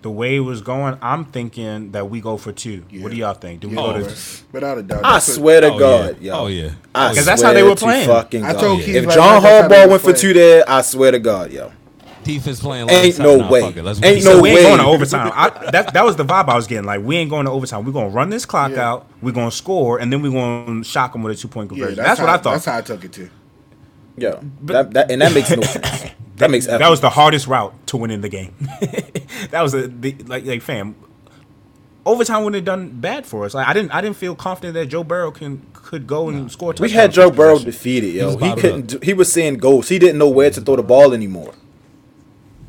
the 0.03 0.11
way 0.11 0.37
it 0.37 0.41
was 0.41 0.61
going, 0.61 0.97
I'm 1.03 1.25
thinking 1.25 1.91
that 1.93 2.09
we 2.09 2.21
go 2.21 2.37
for 2.37 2.53
two. 2.53 2.85
What 3.01 3.11
do 3.11 3.17
y'all 3.17 3.35
think? 3.35 3.61
Do 3.61 3.69
we 3.69 3.77
Oh, 3.77 3.93
go 3.93 3.99
Yeah, 3.99 4.09
to? 4.09 4.17
Without 4.53 4.79
a 4.79 4.83
doubt. 4.83 5.01
I 5.05 5.19
swear 5.19 5.61
to 5.63 5.73
Oh, 5.73 5.79
God, 5.79 6.17
yeah. 6.21 6.33
yo. 6.33 6.41
Oh, 6.43 6.47
yeah. 6.47 6.71
I 6.95 7.09
'Cause 7.15 7.25
that's 7.27 7.43
how 7.43 7.53
they 7.53 7.61
swear 7.61 7.71
were 7.71 7.75
to 7.77 7.85
playing. 7.85 8.07
Fucking 8.07 8.45
I 8.45 8.53
God. 8.53 8.61
told 8.61 8.83
Keith 8.83 8.95
if 8.97 9.07
last 9.07 9.15
John 9.17 9.35
night 9.35 9.41
that's 9.43 9.63
how 9.63 9.69
they 9.69 9.77
Harbaugh 9.77 9.91
was 9.91 10.03
went 10.05 10.17
for 10.17 10.21
two 10.23 10.33
there, 10.35 10.65
I 10.69 10.83
swear 10.83 11.11
to 11.11 11.19
God, 11.19 11.53
yo. 11.53 11.73
Defense 12.27 12.61
playing. 12.61 12.91
Ain't 12.91 13.19
no 13.19 13.37
nah, 13.37 13.51
way. 13.51 13.61
fuck 13.61 13.77
it, 13.77 13.83
let's 13.83 14.03
Ain't 14.03 14.25
win. 14.25 14.37
no 14.37 14.43
we 14.43 14.51
ain't 14.51 14.63
going 14.63 14.79
to 14.79 14.85
overtime. 14.85 15.33
I, 15.35 15.71
that 15.71 15.95
that 15.95 16.05
was 16.05 16.17
the 16.17 16.25
vibe 16.25 16.49
I 16.49 16.57
was 16.57 16.67
getting. 16.67 16.85
Like 16.85 17.03
we 17.03 17.17
ain't 17.17 17.31
going 17.31 17.47
to 17.47 17.53
overtime. 17.53 17.85
We're 17.85 17.93
gonna 17.93 18.09
run 18.09 18.31
this 18.31 18.45
clock 18.45 18.73
Yeah. 18.73 18.91
out. 18.91 19.07
We're 19.23 19.33
gonna 19.33 19.51
score, 19.51 19.99
and 19.99 20.13
then 20.13 20.23
we're 20.23 20.33
gonna 20.33 20.85
shock 20.85 21.13
them 21.13 21.23
with 21.23 21.37
a 21.39 21.41
two 21.41 21.49
point 21.49 21.71
Yeah, 21.71 21.77
conversion. 21.77 21.97
that's, 21.97 22.09
that's, 22.09 22.21
what 22.21 22.29
I 22.29 22.37
thought. 22.39 22.53
That's 22.53 22.65
how 22.65 22.79
I 22.79 22.81
took 22.83 23.05
it 23.05 23.13
too. 23.13 23.31
Yo, 24.19 24.41
that, 24.63 24.93
that 24.93 25.11
and 25.11 25.21
that 25.23 25.33
makes 25.33 25.51
no 25.51 25.63
sense. 25.63 26.13
That 26.37 26.51
makes 26.51 26.67
that 26.67 26.91
was 26.91 27.01
the 27.01 27.09
hardest 27.09 27.47
route 27.47 27.75
to 27.87 27.97
winning 27.97 28.21
the 28.21 28.29
game. 28.29 28.55
that 29.51 29.63
was 29.63 29.73
a 29.73 29.89
the, 29.89 30.13
like 30.27 30.45
like 30.45 30.61
fam. 30.61 30.95
Overtime 32.05 32.45
wouldn't 32.45 32.57
have 32.57 32.65
done 32.67 33.01
bad 33.01 33.25
for 33.25 33.47
us. 33.47 33.55
Like 33.55 33.67
I 33.67 33.73
didn't 33.73 33.91
I 33.95 34.03
didn't 34.03 34.17
feel 34.17 34.35
confident 34.35 34.75
that 34.75 34.87
Joe 34.87 35.03
Burrow 35.03 35.31
can 35.31 35.67
could 35.73 36.07
go 36.07 36.29
and 36.29 36.53
score. 36.53 36.75
We 36.79 36.91
had 36.91 37.11
Joe 37.13 37.31
Burrow 37.31 37.59
defeated, 37.59 38.13
yo. 38.13 38.35
was 38.37 38.43
He, 38.43 38.61
couldn't. 38.61 38.87
Do, 38.87 38.99
he 39.03 39.15
was 39.15 39.33
seeing 39.33 39.55
ghosts. 39.55 39.89
He 39.89 39.99
didn't 39.99 40.19
know 40.19 40.29
where 40.29 40.51
to 40.51 40.61
throw 40.61 40.77
the 40.77 40.83
ball 40.83 41.15
anymore. 41.15 41.55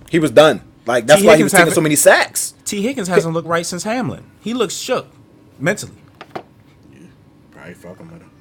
He 0.10 0.20
was 0.20 0.32
done. 0.32 0.62
Like 0.86 1.06
that's 1.06 1.22
T. 1.22 1.28
why 1.28 1.38
he 1.38 1.44
was 1.44 1.52
taking 1.52 1.74
so 1.74 1.82
many 1.82 1.96
sacks. 1.96 2.54
Tee 2.66 2.82
Higgins 2.82 3.08
hasn't 3.08 3.34
looked 3.34 3.48
right 3.48 3.66
since 3.66 3.84
Hamlin. 3.84 4.24
He 4.42 4.54
looks 4.54 4.76
shook 4.76 5.08
mentally. 5.60 5.92
Yeah, 6.94 7.00
Probably 7.52 7.74
fucking 7.74 8.12
with 8.12 8.22
him. 8.22 8.32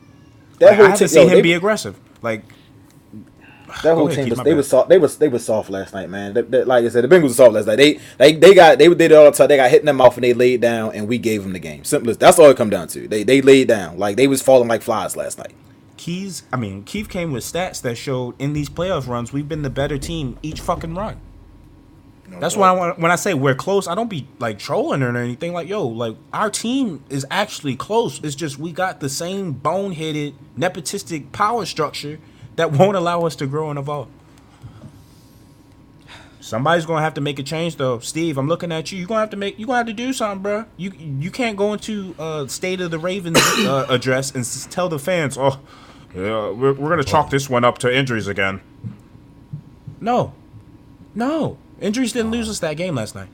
That 0.58 0.66
Like, 0.66 0.72
I 0.72 0.76
whole 0.76 0.84
haven't 0.86 0.98
team, 0.98 1.08
seen 1.08 1.22
yo, 1.22 1.28
him 1.28 1.34
they, 1.34 1.42
be 1.42 1.52
aggressive. 1.54 1.98
Like 2.22 2.44
that 3.82 3.94
whole 3.94 4.06
Go 4.06 4.12
ahead, 4.12 4.24
team 4.26 4.28
was 4.30 4.38
they 4.38 4.44
bad. 4.50 4.56
was 4.56 4.68
soft. 4.68 4.88
They 4.88 4.98
was 4.98 5.18
they 5.18 5.28
was 5.28 5.44
soft 5.44 5.70
last 5.70 5.92
night, 5.92 6.08
man. 6.08 6.34
They- 6.34 6.42
they- 6.42 6.64
like 6.64 6.84
I 6.84 6.88
said, 6.88 7.02
the 7.02 7.08
Bengals 7.14 7.22
was 7.24 7.36
soft 7.36 7.52
last 7.52 7.66
night. 7.66 7.76
They 7.76 7.98
they 8.18 8.32
they 8.34 8.54
got 8.54 8.78
they 8.78 8.88
did 8.88 9.10
it 9.10 9.12
all 9.14 9.24
the 9.24 9.32
time. 9.32 9.48
They 9.48 9.56
got 9.56 9.70
hit 9.70 9.80
in 9.80 9.86
the 9.86 9.92
mouth 9.92 10.14
and 10.16 10.22
they 10.24 10.32
laid 10.34 10.60
down 10.60 10.92
and 10.94 11.08
we 11.08 11.18
gave 11.18 11.42
them 11.42 11.52
the 11.52 11.58
game. 11.58 11.82
Simple 11.84 12.10
as 12.10 12.16
that's 12.18 12.38
all 12.38 12.48
it 12.50 12.56
come 12.56 12.70
down 12.70 12.86
to. 12.88 13.08
They 13.08 13.24
they 13.24 13.42
laid 13.42 13.66
down 13.68 13.98
like 13.98 14.16
they 14.16 14.28
was 14.28 14.40
falling 14.40 14.68
like 14.68 14.82
flies 14.82 15.16
last 15.16 15.38
night. 15.38 15.52
Keys, 15.96 16.44
I 16.52 16.56
mean, 16.56 16.84
Keith 16.84 17.08
came 17.08 17.32
with 17.32 17.42
stats 17.42 17.80
that 17.82 17.96
showed 17.96 18.40
in 18.40 18.52
these 18.52 18.68
playoff 18.68 19.08
runs 19.08 19.32
we've 19.32 19.48
been 19.48 19.62
the 19.62 19.70
better 19.70 19.98
team 19.98 20.38
each 20.42 20.60
fucking 20.60 20.94
run. 20.94 21.18
That's 22.38 22.56
why 22.56 22.68
I 22.68 22.72
want, 22.72 22.98
when 22.98 23.10
I 23.10 23.16
say 23.16 23.34
we're 23.34 23.54
close, 23.54 23.88
I 23.88 23.94
don't 23.94 24.10
be 24.10 24.26
like 24.38 24.58
trolling 24.58 25.02
or 25.02 25.16
anything. 25.16 25.52
Like, 25.52 25.68
yo, 25.68 25.86
like 25.86 26.16
our 26.32 26.50
team 26.50 27.02
is 27.08 27.26
actually 27.30 27.76
close. 27.76 28.20
It's 28.22 28.34
just 28.34 28.58
we 28.58 28.72
got 28.72 29.00
the 29.00 29.08
same 29.08 29.54
boneheaded, 29.54 30.34
nepotistic 30.58 31.32
power 31.32 31.64
structure 31.64 32.18
that 32.56 32.72
won't 32.78 32.96
allow 32.96 33.22
us 33.24 33.36
to 33.36 33.46
grow 33.46 33.70
and 33.70 33.78
evolve. 33.78 34.08
Somebody's 36.40 36.86
gonna 36.86 37.02
have 37.02 37.14
to 37.14 37.20
make 37.20 37.40
a 37.40 37.42
change, 37.42 37.74
though. 37.76 37.98
Steve, 37.98 38.38
I'm 38.38 38.46
looking 38.46 38.70
at 38.70 38.92
you. 38.92 38.98
You're 38.98 39.08
gonna 39.08 39.20
have 39.20 39.30
to 39.30 39.36
make. 39.36 39.58
You 39.58 39.66
gonna 39.66 39.78
have 39.78 39.86
to 39.88 39.92
do 39.92 40.12
something, 40.12 40.42
bro. 40.42 40.64
You 40.76 40.92
you 40.96 41.30
can't 41.32 41.56
go 41.56 41.72
into 41.72 42.14
uh, 42.20 42.46
State 42.46 42.80
of 42.80 42.92
the 42.92 43.00
Ravens 43.00 43.38
uh, 43.58 43.86
address 43.88 44.30
and 44.30 44.42
s- 44.42 44.68
tell 44.70 44.88
the 44.88 45.00
fans, 45.00 45.36
"Oh, 45.36 45.58
yeah, 46.14 46.50
we're, 46.50 46.72
we're 46.74 46.90
gonna 46.90 47.02
chalk 47.02 47.30
this 47.30 47.50
one 47.50 47.64
up 47.64 47.78
to 47.78 47.92
injuries 47.92 48.28
again." 48.28 48.60
No, 50.00 50.34
no, 51.16 51.58
injuries 51.80 52.12
didn't 52.12 52.30
lose 52.30 52.48
us 52.48 52.58
that 52.60 52.74
game 52.76 52.94
last 52.94 53.14
night. 53.14 53.28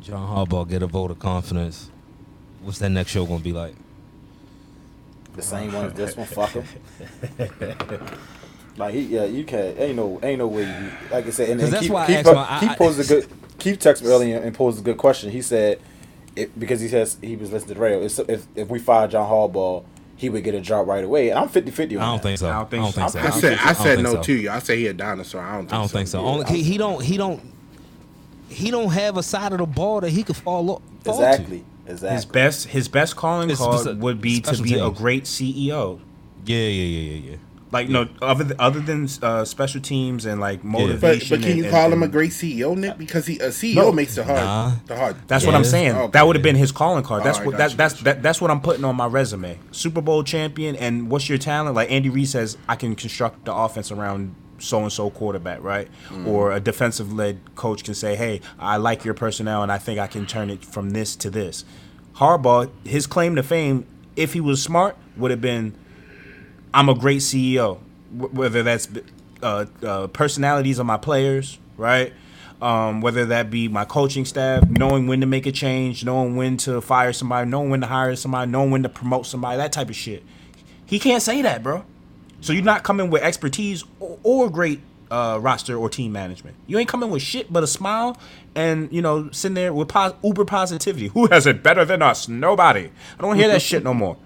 John 0.00 0.28
Harbaugh 0.28 0.68
get 0.68 0.82
a 0.82 0.86
vote 0.86 1.10
of 1.10 1.18
confidence. 1.18 1.90
What's 2.62 2.78
that 2.78 2.90
next 2.90 3.10
show 3.10 3.26
gonna 3.26 3.40
be 3.42 3.52
like? 3.52 3.74
The 5.36 5.42
same 5.42 5.72
one 5.72 5.86
as 5.86 5.92
this 5.94 6.16
one. 6.16 6.26
Fuck 6.26 6.50
him. 6.50 6.64
like 8.76 8.94
he, 8.94 9.02
yeah, 9.02 9.24
you 9.24 9.44
can't. 9.44 9.78
Ain't 9.78 9.96
no, 9.96 10.18
ain't 10.22 10.38
no 10.38 10.46
way. 10.48 10.62
You, 10.62 10.90
like 11.10 11.26
I 11.26 11.30
said, 11.30 11.50
and, 11.50 11.60
'Cause 11.60 11.68
and 11.68 11.72
that's 11.74 11.82
Keith, 11.82 11.90
why 11.92 12.06
I 12.06 12.12
asked 12.12 12.24
po- 12.26 12.34
my- 12.34 12.56
I- 12.56 12.60
Keith 12.60 12.70
I- 12.70 12.74
posed 12.76 13.00
a 13.00 13.04
good. 13.04 13.26
Keith 13.58 13.78
texted 13.80 14.02
me 14.02 14.08
earlier 14.08 14.38
and 14.38 14.54
posed 14.54 14.78
a 14.78 14.82
good 14.82 14.96
question. 14.98 15.30
He 15.30 15.42
said, 15.42 15.80
it, 16.36 16.58
because 16.58 16.80
he 16.80 16.88
says 16.88 17.18
he 17.20 17.34
was 17.36 17.50
listening 17.52 17.68
to 17.70 17.74
the 17.74 17.80
radio. 17.80 18.02
If, 18.02 18.18
if 18.28 18.46
if 18.56 18.68
we 18.68 18.78
fired 18.78 19.10
John 19.10 19.28
Harbaugh, 19.28 19.84
he 20.18 20.28
would 20.28 20.44
get 20.44 20.54
a 20.54 20.60
job 20.60 20.86
right 20.88 21.02
away. 21.04 21.30
And 21.30 21.38
I'm 21.38 21.48
50 21.48 21.70
50 21.70 21.96
on 21.96 22.02
I 22.02 22.06
don't 22.10 22.22
think 22.22 22.38
so. 22.38 22.48
I 22.50 22.52
don't 22.52 22.70
think 22.70 22.92
so. 22.92 23.06
so. 23.08 23.18
I 23.20 23.30
said 23.30 23.58
I 23.58 23.72
said 23.72 23.94
think 23.96 24.02
no 24.02 24.14
so. 24.16 24.22
to 24.22 24.32
you. 24.34 24.50
I 24.50 24.58
say 24.58 24.76
he 24.76 24.86
a 24.88 24.92
dinosaur. 24.92 25.40
I 25.40 25.52
don't. 25.54 25.62
Think 25.62 25.72
I 25.72 25.76
don't 25.78 25.88
so. 25.88 25.96
think 25.96 26.08
so. 26.08 26.22
Yeah, 26.22 26.28
Only 26.28 26.46
he, 26.46 26.62
he 26.64 26.76
don't 26.76 27.02
he 27.02 27.16
don't 27.16 27.40
he 28.50 28.70
don't 28.70 28.90
have 28.90 29.16
a 29.16 29.22
side 29.22 29.52
of 29.52 29.58
the 29.58 29.66
ball 29.66 30.00
that 30.00 30.10
he 30.10 30.22
could 30.24 30.36
fall, 30.36 30.70
o- 30.70 30.82
fall 31.04 31.22
Exactly. 31.22 31.58
to. 31.86 31.92
Exactly. 31.92 32.14
His 32.16 32.24
best 32.26 32.66
his 32.66 32.88
best 32.88 33.16
calling 33.16 33.48
It's 33.50 33.58
card 33.60 33.86
speci- 33.86 33.98
would 33.98 34.20
be 34.20 34.40
to 34.40 34.48
special 34.48 34.64
be 34.64 34.74
a 34.74 34.90
great 34.90 35.24
CEO. 35.24 36.00
Yeah, 36.44 36.56
yeah, 36.56 36.64
yeah, 36.68 37.12
yeah, 37.12 37.30
yeah. 37.30 37.36
Like 37.70 37.88
no 37.90 38.08
other 38.22 38.44
th- 38.44 38.56
other 38.58 38.80
than 38.80 39.08
uh, 39.22 39.44
special 39.44 39.80
teams 39.82 40.24
and 40.24 40.40
like 40.40 40.60
But 40.62 40.68
motivation. 40.68 41.28
but 41.36 41.40
can 41.42 41.50
and- 41.50 41.58
you 41.58 41.64
and- 41.64 41.72
call 41.72 41.92
him 41.92 42.02
a 42.02 42.08
great 42.08 42.30
CEO, 42.30 42.74
Nick? 42.76 42.96
Because 42.96 43.26
he 43.26 43.38
a 43.40 43.48
CEO 43.52 43.74
No. 43.74 43.92
makes 43.92 44.16
it 44.16 44.24
hard. 44.24 44.38
Nah. 44.40 44.72
The 44.86 44.96
hard. 44.96 45.16
That's 45.26 45.44
what 45.44 45.54
I'm 45.54 45.64
Yeah. 45.64 45.68
saying. 45.68 45.92
Okay. 45.96 46.10
That 46.12 46.26
would 46.26 46.36
have 46.36 46.42
been 46.42 46.56
his 46.56 46.72
calling 46.72 47.04
card. 47.04 47.24
That's 47.24 47.38
Alright, 47.38 47.46
what 47.46 47.52
got 47.52 47.58
that, 47.58 47.70
you, 47.72 47.76
that's 47.76 47.92
got 47.94 48.00
you. 48.00 48.04
that, 48.04 48.22
that's 48.22 48.40
what 48.40 48.50
I'm 48.50 48.60
putting 48.62 48.84
on 48.84 48.96
my 48.96 49.06
resume. 49.06 49.58
Super 49.70 50.00
Bowl 50.00 50.22
champion 50.24 50.76
and 50.76 51.10
what's 51.10 51.28
your 51.28 51.36
talent? 51.38 51.74
Like 51.76 51.90
Andy 51.90 52.08
Reid 52.08 52.28
says, 52.28 52.56
I 52.68 52.74
can 52.76 52.94
construct 52.94 53.44
the 53.44 53.54
offense 53.54 53.92
around 53.92 54.34
so 54.60 54.80
and 54.82 54.90
so 54.92 55.10
quarterback, 55.10 55.62
right? 55.62 55.88
Mm. 56.08 56.26
Or 56.26 56.52
a 56.52 56.60
defensive 56.60 57.12
led 57.12 57.38
coach 57.54 57.84
can 57.84 57.94
say, 57.94 58.16
Hey, 58.16 58.40
I 58.58 58.76
like 58.78 59.04
your 59.04 59.14
personnel 59.14 59.62
and 59.62 59.70
I 59.70 59.76
think 59.78 59.98
I 60.00 60.06
can 60.06 60.24
turn 60.26 60.48
it 60.50 60.64
from 60.64 60.90
this 60.90 61.14
to 61.16 61.28
this. 61.30 61.64
Harbaugh, 62.16 62.70
his 62.84 63.06
claim 63.06 63.36
to 63.36 63.42
fame, 63.42 63.84
if 64.16 64.32
he 64.32 64.40
was 64.40 64.62
smart, 64.62 64.96
would 65.16 65.30
have 65.30 65.40
been 65.40 65.74
I'm 66.78 66.88
a 66.88 66.94
great 66.94 67.22
CEO. 67.22 67.80
Whether 68.12 68.62
that's 68.62 68.88
uh, 69.42 69.66
uh, 69.82 70.06
personalities 70.06 70.78
of 70.78 70.86
my 70.86 70.96
players, 70.96 71.58
right? 71.76 72.12
Um, 72.62 73.00
whether 73.00 73.26
that 73.26 73.50
be 73.50 73.66
my 73.66 73.84
coaching 73.84 74.24
staff, 74.24 74.62
knowing 74.70 75.08
when 75.08 75.20
to 75.20 75.26
make 75.26 75.46
a 75.46 75.52
change, 75.52 76.04
knowing 76.04 76.36
when 76.36 76.56
to 76.58 76.80
fire 76.80 77.12
somebody, 77.12 77.50
knowing 77.50 77.70
when 77.70 77.80
to 77.80 77.88
hire 77.88 78.14
somebody, 78.14 78.48
knowing 78.48 78.70
when 78.70 78.84
to 78.84 78.88
promote 78.88 79.26
somebody, 79.26 79.56
that 79.56 79.72
type 79.72 79.88
of 79.88 79.96
shit. 79.96 80.22
He 80.86 81.00
can't 81.00 81.20
say 81.20 81.42
that, 81.42 81.64
bro. 81.64 81.84
So 82.40 82.52
you're 82.52 82.62
not 82.62 82.84
coming 82.84 83.10
with 83.10 83.22
expertise 83.22 83.82
or, 83.98 84.16
or 84.22 84.48
great 84.48 84.80
uh, 85.10 85.40
roster 85.42 85.76
or 85.76 85.90
team 85.90 86.12
management. 86.12 86.54
You 86.68 86.78
ain't 86.78 86.88
coming 86.88 87.10
with 87.10 87.22
shit 87.22 87.52
but 87.52 87.64
a 87.64 87.66
smile 87.66 88.16
and 88.54 88.92
you 88.92 89.02
know 89.02 89.30
sitting 89.32 89.54
there 89.54 89.72
with 89.72 89.88
pos- 89.88 90.14
uber 90.22 90.44
positivity. 90.44 91.08
Who 91.08 91.26
has 91.26 91.44
it 91.44 91.64
better 91.64 91.84
than 91.84 92.02
us? 92.02 92.28
Nobody. 92.28 92.88
I 93.18 93.22
don't 93.22 93.34
hear 93.34 93.48
that 93.48 93.62
shit 93.62 93.82
no 93.82 93.94
more. 93.94 94.16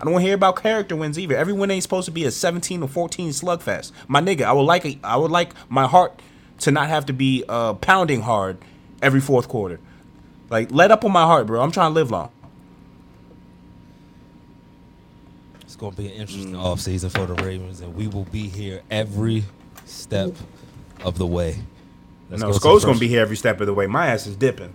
I 0.00 0.04
don't 0.04 0.12
want 0.12 0.22
to 0.22 0.26
hear 0.26 0.34
about 0.34 0.62
character 0.62 0.94
wins 0.94 1.18
either. 1.18 1.36
Every 1.36 1.52
win 1.52 1.70
ain't 1.70 1.82
supposed 1.82 2.04
to 2.06 2.10
be 2.10 2.24
a 2.24 2.30
17 2.30 2.82
or 2.82 2.88
14 2.88 3.30
slugfest. 3.30 3.92
My 4.08 4.20
nigga, 4.20 4.42
I 4.42 4.52
would 4.52 4.62
like 4.62 4.84
a, 4.84 4.98
I 5.02 5.16
would 5.16 5.30
like 5.30 5.52
my 5.70 5.86
heart 5.86 6.20
to 6.60 6.70
not 6.70 6.88
have 6.88 7.06
to 7.06 7.12
be 7.12 7.44
uh, 7.48 7.74
pounding 7.74 8.22
hard 8.22 8.58
every 9.00 9.20
fourth 9.20 9.48
quarter. 9.48 9.80
Like 10.50 10.70
let 10.70 10.90
up 10.90 11.04
on 11.04 11.12
my 11.12 11.24
heart, 11.24 11.46
bro. 11.46 11.60
I'm 11.62 11.72
trying 11.72 11.90
to 11.90 11.94
live 11.94 12.10
long. 12.10 12.30
It's 15.62 15.76
gonna 15.76 15.96
be 15.96 16.06
an 16.06 16.12
interesting 16.12 16.52
offseason 16.52 17.10
for 17.10 17.26
the 17.26 17.42
Ravens, 17.42 17.80
and 17.80 17.94
we 17.94 18.06
will 18.06 18.24
be 18.24 18.48
here 18.48 18.82
every 18.90 19.44
step 19.84 20.34
of 21.04 21.18
the 21.18 21.26
way. 21.26 21.58
Let's 22.30 22.42
no, 22.42 22.52
go 22.58 22.78
to 22.78 22.86
gonna 22.86 22.98
be 22.98 23.08
here 23.08 23.20
every 23.20 23.36
step 23.36 23.60
of 23.60 23.66
the 23.66 23.74
way. 23.74 23.86
My 23.86 24.08
ass 24.08 24.26
is 24.26 24.36
dipping. 24.36 24.72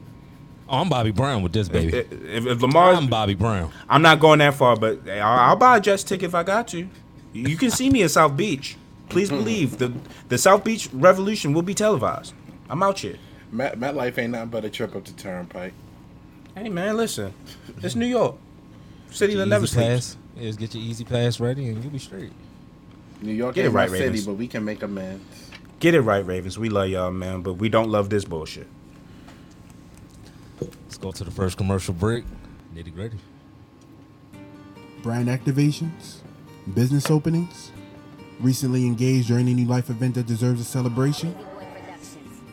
Oh, 0.72 0.78
I'm 0.78 0.88
Bobby 0.88 1.11
Brown 1.11 1.43
with 1.43 1.51
this 1.51 1.67
baby. 1.67 1.97
If, 1.97 2.11
if, 2.13 2.45
if 2.47 2.61
Lamar's, 2.61 2.97
I'm 2.97 3.07
Bobby 3.07 3.36
Brown. 3.36 3.74
I'm 3.89 4.01
not 4.01 4.22
going 4.22 4.39
that 4.39 4.53
far, 4.53 4.78
but 4.78 5.07
I'll, 5.09 5.49
I'll 5.49 5.55
buy 5.57 5.76
a 5.78 5.82
Jets 5.82 6.01
ticket 6.01 6.30
if 6.30 6.34
I 6.34 6.43
got 6.43 6.69
to. 6.69 6.88
You 7.34 7.57
can 7.57 7.72
see 7.72 7.89
me 7.89 8.01
in 8.03 8.07
South 8.09 8.38
Beach. 8.38 8.78
Please 9.09 9.30
believe 9.30 9.78
the 9.78 9.91
the 10.30 10.38
South 10.38 10.63
Beach 10.63 10.89
Revolution 10.93 11.53
will 11.53 11.61
be 11.61 11.74
televised. 11.74 12.34
I'm 12.69 12.82
out 12.82 12.99
here. 12.99 13.17
Matt, 13.51 13.78
Matt 13.78 13.95
life 13.95 14.17
ain't 14.17 14.32
nothing 14.32 14.47
but 14.49 14.63
a 14.63 14.69
trip 14.69 14.95
up 14.95 15.03
the 15.03 15.11
turnpike. 15.11 15.74
Hey 16.55 16.69
man, 16.69 16.95
listen, 16.95 17.34
it's 17.84 17.95
New 17.95 18.05
York, 18.05 18.38
city 19.09 19.34
that 19.36 19.41
Easy 19.41 19.49
never 19.49 19.67
sleeps. 19.67 19.88
pass. 19.88 20.17
Yeah, 20.38 20.43
just 20.43 20.59
get 20.59 20.74
your 20.74 20.84
E-ZPass 20.84 21.41
ready, 21.41 21.67
and 21.67 21.84
you'll 21.84 21.91
be 21.91 21.99
straight. 21.99 22.32
New 23.22 23.34
York 23.34 23.55
Get 23.55 23.65
it 23.65 23.67
ain't 23.67 23.74
my 23.74 23.82
right, 23.82 23.89
city, 23.89 24.03
Ravens. 24.03 24.26
but 24.26 24.34
we 24.36 24.47
can 24.47 24.63
make 24.63 24.82
amends. 24.82 25.51
Get 25.82 25.95
it 25.95 26.01
right, 26.01 26.26
Ravens. 26.26 26.57
We 26.57 26.69
love 26.69 26.88
y'all, 26.88 27.11
man, 27.11 27.41
but 27.41 27.55
we 27.55 27.67
don't 27.67 27.89
love 27.89 28.09
this 28.09 28.24
bullshit. 28.24 28.67
Go 31.02 31.12
to 31.12 31.24
the 31.24 31.32
first 31.32 31.58
commercial 31.58 31.95
break. 31.95 32.24
Nitty 32.76 32.93
gritty. 32.93 33.18
brand 35.02 35.30
activations, 35.30 36.18
business 36.76 37.10
openings, 37.10 37.72
recently 38.39 38.86
engaged 38.86 39.32
or 39.32 39.38
any 39.39 39.54
new 39.56 39.66
life 39.66 39.89
event 39.89 40.16
that 40.16 40.28
deserves 40.28 40.62
a 40.62 40.64
celebration? 40.64 41.36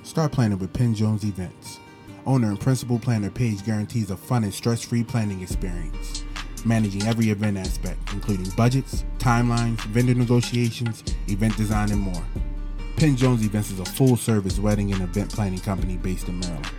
Start 0.02 0.32
planning 0.32 0.58
with 0.58 0.72
Penn 0.72 0.94
Jones 0.94 1.24
Events. 1.24 1.78
Owner 2.26 2.48
and 2.48 2.58
principal 2.60 2.98
planner 2.98 3.30
Paige 3.30 3.64
guarantees 3.64 4.10
a 4.10 4.16
fun 4.16 4.44
and 4.44 4.54
stress 4.54 4.82
free 4.82 5.04
planning 5.04 5.42
experience, 5.42 6.24
managing 6.64 7.06
every 7.06 7.30
event 7.30 7.58
aspect, 7.58 7.98
including 8.14 8.48
budgets, 8.56 9.04
timelines, 9.18 9.78
vendor 9.88 10.14
negotiations, 10.14 11.04
event 11.28 11.56
design, 11.58 11.90
and 11.90 12.00
more. 12.00 12.24
Penn 12.96 13.16
Jones 13.16 13.44
Events 13.44 13.70
is 13.70 13.80
a 13.80 13.84
full 13.84 14.16
service 14.16 14.58
wedding 14.58 14.92
and 14.92 15.02
event 15.02 15.30
planning 15.32 15.60
company 15.60 15.98
based 15.98 16.28
in 16.28 16.40
Maryland. 16.40 16.70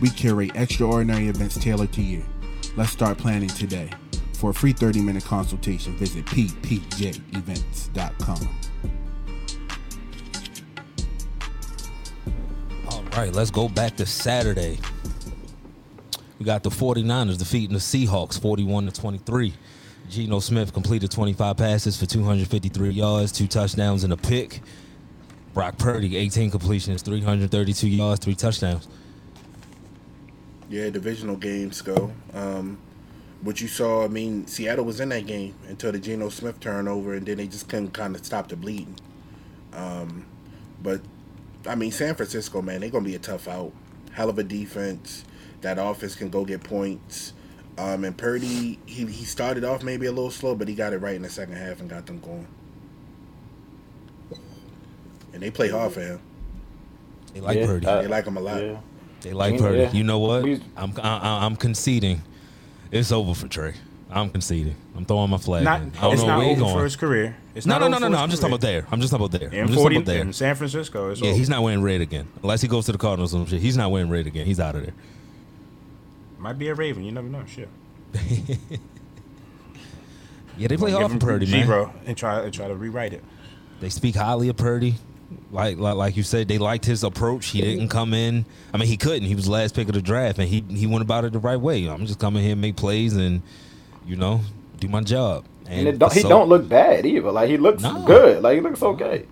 We 0.00 0.10
curate 0.10 0.52
extraordinary 0.54 1.28
events 1.28 1.58
tailored 1.58 1.92
to 1.94 2.02
you. 2.02 2.24
Let's 2.76 2.90
start 2.90 3.18
planning 3.18 3.48
today. 3.48 3.90
For 4.34 4.50
a 4.50 4.54
free 4.54 4.72
30 4.72 5.00
minute 5.00 5.24
consultation, 5.24 5.96
visit 5.96 6.26
ppjevents.com. 6.26 8.48
All 12.90 13.02
right, 13.22 13.32
let's 13.32 13.50
go 13.50 13.68
back 13.68 13.96
to 13.96 14.04
Saturday. 14.04 14.78
We 16.38 16.44
got 16.44 16.62
the 16.62 16.68
49ers 16.68 17.38
defeating 17.38 17.72
the 17.72 17.80
Seahawks 17.80 18.38
41 18.38 18.86
to 18.86 18.92
23. 18.92 19.54
Geno 20.10 20.38
Smith 20.38 20.74
completed 20.74 21.10
25 21.10 21.56
passes 21.56 21.98
for 21.98 22.04
253 22.04 22.90
yards, 22.90 23.32
two 23.32 23.46
touchdowns, 23.46 24.04
and 24.04 24.12
a 24.12 24.18
pick. 24.18 24.60
Brock 25.54 25.78
Purdy, 25.78 26.18
18 26.18 26.50
completions, 26.50 27.00
332 27.00 27.88
yards, 27.88 28.22
three 28.22 28.34
touchdowns. 28.34 28.86
Yeah, 30.68 30.90
divisional 30.90 31.36
games 31.36 31.80
go. 31.82 32.12
Um, 32.34 32.78
what 33.42 33.60
you 33.60 33.68
saw, 33.68 34.04
I 34.04 34.08
mean, 34.08 34.46
Seattle 34.46 34.84
was 34.84 34.98
in 35.00 35.10
that 35.10 35.26
game 35.26 35.54
until 35.68 35.92
the 35.92 35.98
Geno 35.98 36.28
Smith 36.28 36.58
turnover, 36.58 37.14
and 37.14 37.24
then 37.26 37.36
they 37.36 37.46
just 37.46 37.68
couldn't 37.68 37.92
kind 37.92 38.16
of 38.16 38.24
stop 38.24 38.48
the 38.48 38.56
bleeding. 38.56 38.96
Um, 39.72 40.26
but 40.82 41.00
I 41.68 41.74
mean, 41.74 41.92
San 41.92 42.14
Francisco, 42.14 42.62
man, 42.62 42.80
they're 42.80 42.90
gonna 42.90 43.04
be 43.04 43.14
a 43.14 43.18
tough 43.20 43.46
out. 43.46 43.72
Hell 44.12 44.28
of 44.30 44.38
a 44.38 44.42
defense. 44.44 45.24
That 45.60 45.78
offense 45.78 46.16
can 46.16 46.30
go 46.30 46.44
get 46.44 46.62
points. 46.64 47.32
Um, 47.78 48.04
and 48.04 48.16
Purdy, 48.16 48.78
he, 48.86 49.04
he 49.06 49.24
started 49.24 49.62
off 49.62 49.82
maybe 49.82 50.06
a 50.06 50.12
little 50.12 50.30
slow, 50.30 50.54
but 50.54 50.66
he 50.66 50.74
got 50.74 50.92
it 50.94 50.98
right 50.98 51.14
in 51.14 51.22
the 51.22 51.28
second 51.30 51.56
half 51.56 51.80
and 51.80 51.90
got 51.90 52.06
them 52.06 52.20
going. 52.20 52.46
And 55.32 55.42
they 55.42 55.50
play 55.50 55.68
hard 55.68 55.92
for 55.92 56.00
him. 56.00 56.20
They 57.34 57.40
like 57.40 57.58
Yeah, 57.58 57.66
Purdy. 57.66 57.86
uh, 57.86 58.02
They 58.02 58.08
like 58.08 58.26
him 58.26 58.36
a 58.38 58.40
lot. 58.40 58.62
Yeah. 58.62 58.78
They 59.26 59.32
like 59.32 59.54
yeah. 59.54 59.58
Purdy. 59.60 59.98
You 59.98 60.04
know 60.04 60.20
what? 60.20 60.44
I'm 60.76 60.92
I, 61.02 61.18
I- 61.18 61.46
I'm 61.46 61.56
conceding. 61.56 62.22
It's 62.92 63.10
over 63.10 63.34
for 63.34 63.48
Trey. 63.48 63.74
I'm 64.08 64.30
conceding. 64.30 64.76
I'm 64.96 65.04
throwing 65.04 65.30
my 65.30 65.38
flag. 65.38 65.64
Not, 65.64 65.82
in. 65.82 65.92
I 65.98 66.00
don't 66.02 66.12
it's 66.12 66.22
know 66.22 66.28
not 66.28 66.38
where 66.38 66.46
over 66.50 66.60
going. 66.60 66.74
for 66.76 66.84
his 66.84 66.94
career. 66.94 67.36
It's 67.56 67.66
no, 67.66 67.78
not 67.78 67.90
no, 67.90 67.98
no, 67.98 68.06
no, 68.06 68.08
no. 68.16 68.18
I'm 68.18 68.30
just 68.30 68.40
talking 68.40 68.54
about 68.54 68.60
there. 68.60 68.86
I'm 68.90 69.00
just 69.00 69.10
talking 69.10 69.26
about 69.26 69.40
there. 69.40 69.48
In 69.50 69.62
I'm 69.62 69.66
just 69.66 69.80
40 69.80 69.96
talking 69.96 69.96
about 69.96 70.12
there. 70.12 70.22
in 70.22 70.32
San 70.32 70.54
Francisco. 70.54 71.12
Yeah, 71.12 71.30
over. 71.30 71.36
he's 71.36 71.48
not 71.48 71.62
wearing 71.64 71.82
red 71.82 72.00
again. 72.00 72.28
Unless 72.42 72.62
he 72.62 72.68
goes 72.68 72.86
to 72.86 72.92
the 72.92 72.98
Cardinals 72.98 73.34
or 73.34 73.38
some 73.38 73.46
shit. 73.46 73.60
He's 73.60 73.76
not 73.76 73.90
wearing 73.90 74.08
red 74.08 74.28
again. 74.28 74.46
He's 74.46 74.60
out 74.60 74.76
of 74.76 74.82
there. 74.84 74.94
Might 76.38 76.58
be 76.58 76.68
a 76.68 76.74
Raven. 76.74 77.02
You 77.02 77.10
never 77.10 77.26
know. 77.28 77.44
Shit. 77.46 77.68
Yeah, 80.58 80.68
they 80.68 80.78
play 80.78 80.90
hard 80.90 81.12
for 81.12 81.18
Purdy, 81.18 81.44
man. 81.50 81.90
And 82.06 82.16
try 82.16 82.40
and 82.40 82.54
try 82.54 82.66
to 82.66 82.74
rewrite 82.74 83.12
it. 83.12 83.22
They 83.80 83.90
speak 83.90 84.14
highly 84.14 84.48
of 84.48 84.56
Purdy. 84.56 84.94
Like, 85.50 85.78
like 85.78 85.94
like 85.96 86.16
you 86.16 86.22
said, 86.22 86.48
they 86.48 86.58
liked 86.58 86.84
his 86.84 87.02
approach. 87.02 87.46
He 87.46 87.60
didn't 87.60 87.88
come 87.88 88.14
in. 88.14 88.44
I 88.72 88.76
mean, 88.78 88.88
he 88.88 88.96
couldn't. 88.96 89.26
He 89.26 89.34
was 89.34 89.48
last 89.48 89.74
pick 89.74 89.88
of 89.88 89.94
the 89.94 90.02
draft, 90.02 90.38
and 90.38 90.48
he 90.48 90.64
he 90.70 90.86
went 90.86 91.02
about 91.02 91.24
it 91.24 91.32
the 91.32 91.38
right 91.38 91.60
way. 91.60 91.86
I'm 91.88 92.06
just 92.06 92.18
coming 92.18 92.42
here, 92.42 92.52
and 92.52 92.60
make 92.60 92.76
plays, 92.76 93.14
and 93.16 93.42
you 94.06 94.16
know, 94.16 94.40
do 94.78 94.88
my 94.88 95.00
job. 95.00 95.44
And 95.68 95.88
it 95.88 95.98
don't, 95.98 96.12
he 96.12 96.20
so- 96.20 96.28
don't 96.28 96.48
look 96.48 96.68
bad 96.68 97.04
either. 97.06 97.32
Like 97.32 97.48
he 97.48 97.56
looks 97.56 97.82
No. 97.82 98.04
good. 98.04 98.42
Like 98.42 98.54
he 98.56 98.60
looks 98.60 98.82
okay. 98.82 99.26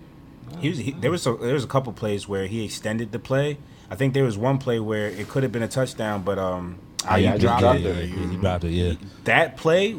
He 0.59 0.69
was, 0.71 0.79
he, 0.79 0.93
there 0.93 1.11
was 1.11 1.27
a, 1.27 1.35
there 1.35 1.55
was 1.55 1.65
a 1.65 1.69
couple 1.69 1.93
plays 1.93 2.27
where 2.29 2.47
he 2.47 2.65
extended 2.65 3.13
the 3.13 3.19
play. 3.19 3.59
I 3.91 3.97
think 3.97 4.15
there 4.15 4.25
was 4.25 4.37
one 4.39 4.59
play 4.59 4.81
where 4.81 5.09
it 5.09 5.29
could 5.29 5.43
have 5.43 5.53
been 5.53 5.63
a 5.63 5.69
touchdown, 5.69 6.23
but 6.23 6.39
um, 6.39 6.79
Oh, 7.09 7.17
yeah, 7.17 7.37
Aiyuk 7.37 7.41
dropped 7.41 7.61
dropped 7.61 7.79
it. 7.81 7.83
Yeah, 7.83 7.91
it. 7.91 8.09
yeah, 8.09 8.31
he 8.31 8.37
dropped 8.37 8.65
it. 8.65 8.71
Yeah, 8.71 8.93
That 9.25 9.57
play, 9.57 9.97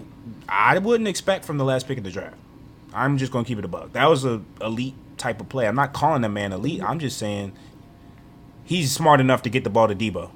I 0.49 0.77
wouldn't 0.79 1.07
expect 1.07 1.45
from 1.45 1.57
the 1.57 1.63
last 1.65 1.87
pick 1.87 1.97
of 1.99 2.03
the 2.03 2.09
draft. 2.11 2.35
I'm 2.93 3.17
just 3.17 3.31
gonna 3.31 3.45
keep 3.45 3.59
it 3.59 3.65
a 3.65 3.67
buck. 3.67 3.93
That 3.93 4.09
was 4.09 4.25
a 4.25 4.41
elite 4.61 4.95
type 5.17 5.39
of 5.41 5.49
play. 5.49 5.67
I'm 5.67 5.75
not 5.75 5.93
calling 5.93 6.21
the 6.21 6.29
man 6.29 6.53
elite. 6.53 6.81
I'm 6.83 6.99
just 6.99 7.17
saying 7.17 7.53
he's 8.63 8.91
smart 8.91 9.19
enough 9.19 9.41
to 9.43 9.49
get 9.49 9.63
the 9.63 9.69
ball 9.69 9.87
to 9.87 9.95
Deebo. 9.95 10.31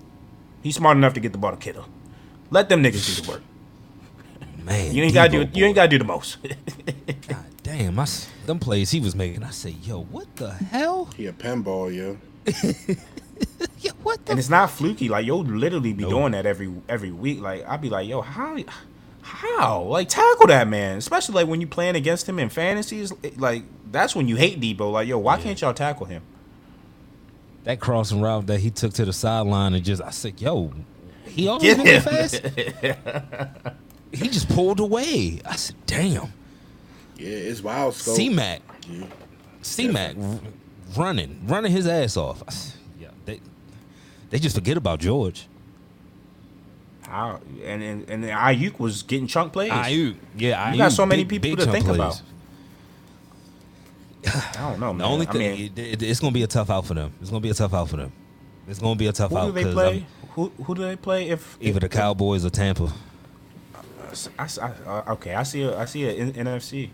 He's 0.64 0.76
smart 0.76 0.98
enough 0.98 1.14
to 1.14 1.20
get 1.20 1.32
the 1.32 1.38
ball 1.38 1.52
to 1.52 1.58
Kittle. 1.58 1.86
Let 2.52 2.70
them 2.70 2.84
niggas 2.84 3.16
do 3.16 3.22
the 3.22 3.32
work. 3.32 3.42
man. 4.64 4.94
You 4.94 5.04
ain't 5.04 5.14
gotta 5.14 5.30
do 5.32 5.46
Deebo, 5.46 5.56
you 5.56 5.66
ain't 5.66 5.76
gotta 5.76 5.88
do 5.90 5.98
the 5.98 6.04
most. 6.06 6.38
God 7.28 7.46
damn, 7.64 8.00
I 8.00 8.04
s 8.04 8.28
them 8.46 8.60
plays 8.60 8.92
he 8.92 9.00
was 9.00 9.16
making. 9.16 9.44
I 9.44 9.52
say, 9.52 9.70
yo, 9.84 10.02
what 10.04 10.36
the 10.38 10.52
hell? 10.52 11.06
He 11.16 11.28
a 11.28 11.34
pinball, 11.34 11.94
yo. 11.96 12.18
Yeah, 13.80 13.92
what 14.04 14.26
the? 14.26 14.32
and 14.34 14.40
it's 14.40 14.50
not 14.50 14.70
fluky. 14.70 15.08
Like 15.08 15.26
you'll 15.26 15.46
literally 15.46 15.94
be 15.94 16.04
No. 16.04 16.10
doing 16.10 16.32
that 16.34 16.46
every 16.46 16.70
every 16.90 17.12
week. 17.12 17.40
Like 17.40 17.66
I'd 17.66 17.80
be 17.80 17.90
like, 17.90 18.06
yo, 18.10 18.20
how 18.22 18.58
how 19.22 19.84
like 19.84 20.10
tackle 20.10 20.48
that 20.48 20.68
man, 20.68 20.98
especially 20.98 21.36
like 21.36 21.48
when 21.48 21.62
you 21.62 21.68
playing 21.68 21.96
against 21.96 22.28
him 22.28 22.38
in 22.40 22.50
fantasies. 22.50 23.14
Like 23.38 23.64
that's 23.92 24.16
when 24.16 24.28
you 24.28 24.36
hate 24.36 24.60
Deebo. 24.60 24.92
Like 24.92 25.08
yo, 25.08 25.18
why 25.20 25.38
can't 25.40 25.60
y'all 25.62 25.74
tackle 25.74 26.06
him? 26.06 26.22
that 27.66 27.80
crossing 27.80 28.22
route 28.22 28.48
that 28.48 28.62
he 28.62 28.72
took 28.72 28.94
to 28.94 29.04
the 29.06 29.12
sideline 29.14 29.74
and 29.74 29.84
just 29.84 30.02
I 30.02 30.12
said, 30.12 30.40
yo, 30.42 30.72
he 31.26 31.48
always 31.48 31.62
Get 31.64 31.78
moving 31.78 31.94
him. 31.96 32.02
fast. 32.02 32.42
he 34.14 34.28
just 34.30 34.48
pulled 34.50 34.80
away. 34.80 35.42
I 35.46 35.56
said, 35.58 35.76
damn. 35.86 36.32
Yeah, 37.18 37.28
it's 37.28 37.62
wild. 37.62 37.94
Scope. 37.96 38.16
C 38.16 38.30
Mac, 38.30 38.62
C 39.62 39.88
Mac, 39.90 40.16
running, 40.98 41.42
running 41.48 41.72
his 41.72 41.86
ass 41.86 42.16
off. 42.16 42.42
Said, 42.52 42.80
yeah, 43.00 43.10
they 43.26 43.42
they 44.30 44.40
just 44.40 44.56
forget 44.56 44.78
about 44.78 45.00
George. 45.02 45.46
How 47.02 47.40
and 47.64 47.84
and, 47.84 48.10
and 48.10 48.24
Aiyuk 48.24 48.80
was 48.80 49.04
getting 49.04 49.28
chunk 49.28 49.52
plays. 49.54 49.72
Aiyuk, 49.72 50.16
yeah, 50.38 50.70
Aiyuk, 50.70 50.72
You 50.72 50.78
got 50.78 50.92
so 50.94 51.06
many 51.06 51.24
big- 51.26 51.42
people 51.42 51.58
big 51.58 51.66
to 51.66 51.72
think 51.72 51.86
plays. 51.86 51.98
about. 51.98 52.22
I 54.36 54.70
don't 54.72 54.80
know, 54.80 54.94
man. 54.94 54.98
The 55.00 55.06
only 55.06 55.28
I 55.28 55.32
thing, 55.32 55.42
mean, 55.42 55.72
it, 55.76 55.80
it- 55.80 56.04
it's 56.04 56.20
gonna 56.20 56.32
be 56.34 56.44
a 56.44 56.48
tough 56.48 56.70
out 56.70 56.86
for 56.86 56.94
them. 56.94 57.12
It's 57.22 57.30
gonna 57.30 57.42
be 57.42 57.50
a 57.50 57.54
tough 57.54 57.74
out 57.74 57.90
for 57.90 57.98
them. 57.98 58.12
It's 58.68 58.80
gonna 58.80 58.96
be 58.96 59.08
a 59.08 59.12
tough 59.12 59.30
who 59.32 59.36
do 59.38 59.42
out 59.42 59.54
they 59.54 59.64
because 59.64 59.74
play? 59.74 60.06
Who 60.32 60.52
who 60.64 60.76
do 60.76 60.82
they 60.84 60.96
play? 60.96 61.30
If 61.30 61.58
either 61.60 61.78
if 61.78 61.82
the 61.82 61.90
Cowboys 61.90 62.46
or 62.46 62.50
Tampa. 62.50 62.92
I, 64.40 64.48
I, 64.62 64.72
uh, 64.88 65.04
okay, 65.14 65.36
I 65.36 65.44
see. 65.44 65.62
A, 65.64 65.78
I 65.78 65.86
see 65.86 66.04
a 66.06 66.12
N- 66.12 66.34
NFC 66.34 66.90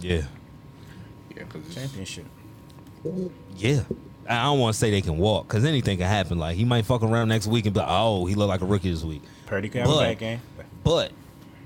Yeah, 0.00 0.22
Yeah, 1.34 1.44
because 1.44 1.74
championship. 1.74 2.26
yeah. 3.56 3.82
I 4.28 4.42
don't 4.44 4.58
want 4.58 4.74
to 4.74 4.78
say 4.78 4.90
they 4.90 5.00
can 5.00 5.16
walk 5.16 5.48
because 5.48 5.64
anything 5.64 5.96
can 5.96 6.06
happen. 6.06 6.38
Like 6.38 6.56
he 6.56 6.64
might 6.66 6.84
fuck 6.84 7.02
around 7.02 7.28
next 7.28 7.46
week 7.46 7.64
and 7.64 7.72
be 7.72 7.80
like, 7.80 7.88
"Oh, 7.90 8.26
he 8.26 8.34
looked 8.34 8.50
like 8.50 8.60
a 8.60 8.66
rookie 8.66 8.90
this 8.90 9.02
week." 9.04 9.22
Purdy 9.46 9.70
could 9.70 9.80
have 9.82 9.90
a 9.90 9.92
But- 9.94 10.00
bad 10.00 10.18
game. 10.18 10.40
But 10.84 11.12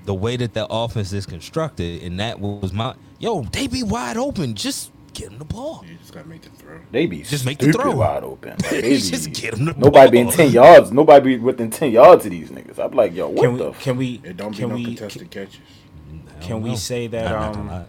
the 0.05 0.13
way 0.13 0.37
that 0.37 0.53
the 0.53 0.65
offense 0.69 1.11
is 1.11 1.25
constructed, 1.25 2.03
and 2.03 2.19
that 2.21 2.39
was 2.39 2.71
my 2.71 2.95
yo, 3.23 3.41
they 3.51 3.67
be 3.67 3.83
wide 3.83 4.17
open. 4.17 4.53
Just 4.55 4.91
get 5.13 5.31
him 5.31 5.37
the 5.39 5.45
ball. 5.45 5.83
you 5.87 5.95
just 5.97 6.13
gotta 6.13 6.27
make 6.27 6.41
the 6.41 6.49
throw. 6.49 6.79
They 6.91 7.05
be 7.05 7.21
Just 7.23 7.45
make 7.45 7.57
the 7.59 7.65
stupid 7.65 7.81
throw. 7.81 7.95
wide 7.95 8.23
open. 8.23 8.51
Like, 8.63 8.69
be- 8.83 8.97
Just 8.97 9.31
get 9.33 9.53
him 9.53 9.65
the 9.65 9.73
nobody 9.73 9.91
ball. 10.05 10.09
being 10.11 10.29
ten 10.31 10.51
yards. 10.51 10.91
Nobody 10.91 11.37
be 11.37 11.43
within 11.43 11.69
ten 11.69 11.91
yards 11.91 12.25
of 12.25 12.31
these 12.31 12.49
niggas. 12.49 12.79
I'm 12.79 12.91
like, 12.91 13.13
yo, 13.13 13.29
what 13.29 13.43
Can 13.43 13.57
the? 13.57 13.69
we? 13.71 13.73
Can 13.79 13.97
we? 13.97 14.21
It 14.23 14.37
don't 14.37 14.55
be 14.55 14.65
no 14.65 14.75
we? 14.75 14.83
contested 14.85 15.29
catches. 15.31 15.59
Can 16.41 16.61
we 16.61 16.71
know. 16.71 16.75
say 16.75 17.07
that, 17.07 17.29
not 17.29 17.55
um, 17.55 17.67
lie. 17.67 17.85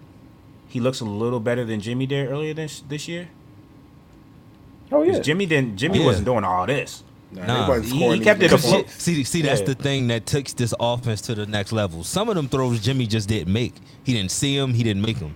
He 0.69 0.81
looks 0.81 1.01
a 1.01 1.05
little 1.05 1.41
better 1.41 1.65
than 1.65 1.81
Jimmy 1.81 2.07
did 2.07 2.29
earlier 2.31 2.55
this 2.55 2.81
this 2.89 3.09
year. 3.09 3.29
oh 4.93 5.03
yeah, 5.03 5.13
'Cause 5.15 5.25
Jimmy 5.27 5.47
didn't. 5.47 5.77
Jimmy 5.77 5.99
Yeah. 6.01 6.07
wasn't 6.07 6.27
doing 6.27 6.45
all 6.45 6.67
this. 6.67 7.03
Nah, 7.33 7.47
Nah. 7.47 7.81
He- 7.81 8.15
he 8.17 8.21
kept 8.21 8.43
it 8.43 8.51
niggas. 8.51 8.55
afloat. 8.55 8.91
See, 8.91 9.25
see, 9.25 9.43
that's 9.43 9.61
Yeah. 9.61 9.67
the 9.67 9.75
thing 9.75 10.07
that 10.09 10.25
takes 10.27 10.53
this 10.53 10.73
offense 10.79 11.21
to 11.23 11.35
the 11.35 11.47
next 11.47 11.73
level. 11.73 12.05
Some 12.05 12.29
of 12.29 12.37
them 12.37 12.49
throws 12.49 12.81
Jimmy 12.81 13.07
just 13.07 13.29
didn't 13.29 13.53
make. 13.53 13.75
He 14.05 14.13
didn't 14.13 14.31
see 14.31 14.57
them. 14.57 14.75
He 14.75 14.83
didn't 14.85 15.03
make 15.03 15.19
them. 15.19 15.35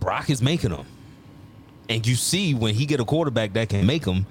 Brock 0.00 0.30
is 0.30 0.42
making 0.42 0.70
them, 0.70 0.84
and 1.88 2.06
you 2.06 2.14
see 2.16 2.54
when 2.54 2.74
he 2.74 2.86
get 2.86 3.00
a 3.00 3.04
quarterback 3.04 3.52
that 3.54 3.68
can 3.68 3.86
make 3.86 4.04
them. 4.04 4.26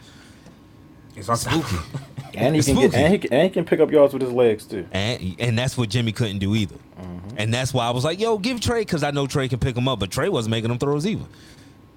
It's 1.16 1.30
unstoppable. 1.30 1.80
and 2.34 2.55
he 2.55 2.59
It's 2.59 2.68
can 2.68 2.76
get, 2.76 2.91
spooky. 2.91 3.03
and 3.03 3.13
he 3.13 3.20
can, 3.20 3.34
and 3.34 3.43
he 3.43 3.49
can 3.49 3.66
pick 3.66 3.80
up 3.80 3.89
yards 3.91 4.11
with 4.13 4.22
his 4.22 4.32
legs 4.32 4.66
too. 4.66 4.86
And 4.91 5.36
and 5.39 5.57
that's 5.57 5.78
what 5.78 5.89
Jimmy 5.89 6.11
couldn't 6.11 6.39
do 6.39 6.55
either. 6.55 6.76
Mm-hmm. 6.76 7.36
And 7.38 7.53
that's 7.53 7.74
why 7.74 7.86
I 7.88 7.91
was 7.91 8.03
like, 8.03 8.20
yo, 8.20 8.38
give 8.38 8.59
Trey 8.59 8.82
because 8.82 9.01
I 9.03 9.11
know 9.11 9.26
Trey 9.28 9.47
can 9.47 9.59
pick 9.59 9.76
him 9.78 9.88
up, 9.88 9.99
but 9.99 10.11
Trey 10.11 10.28
wasn't 10.30 10.51
making 10.51 10.70
them 10.70 10.78
throws 10.78 11.05
either. 11.05 11.26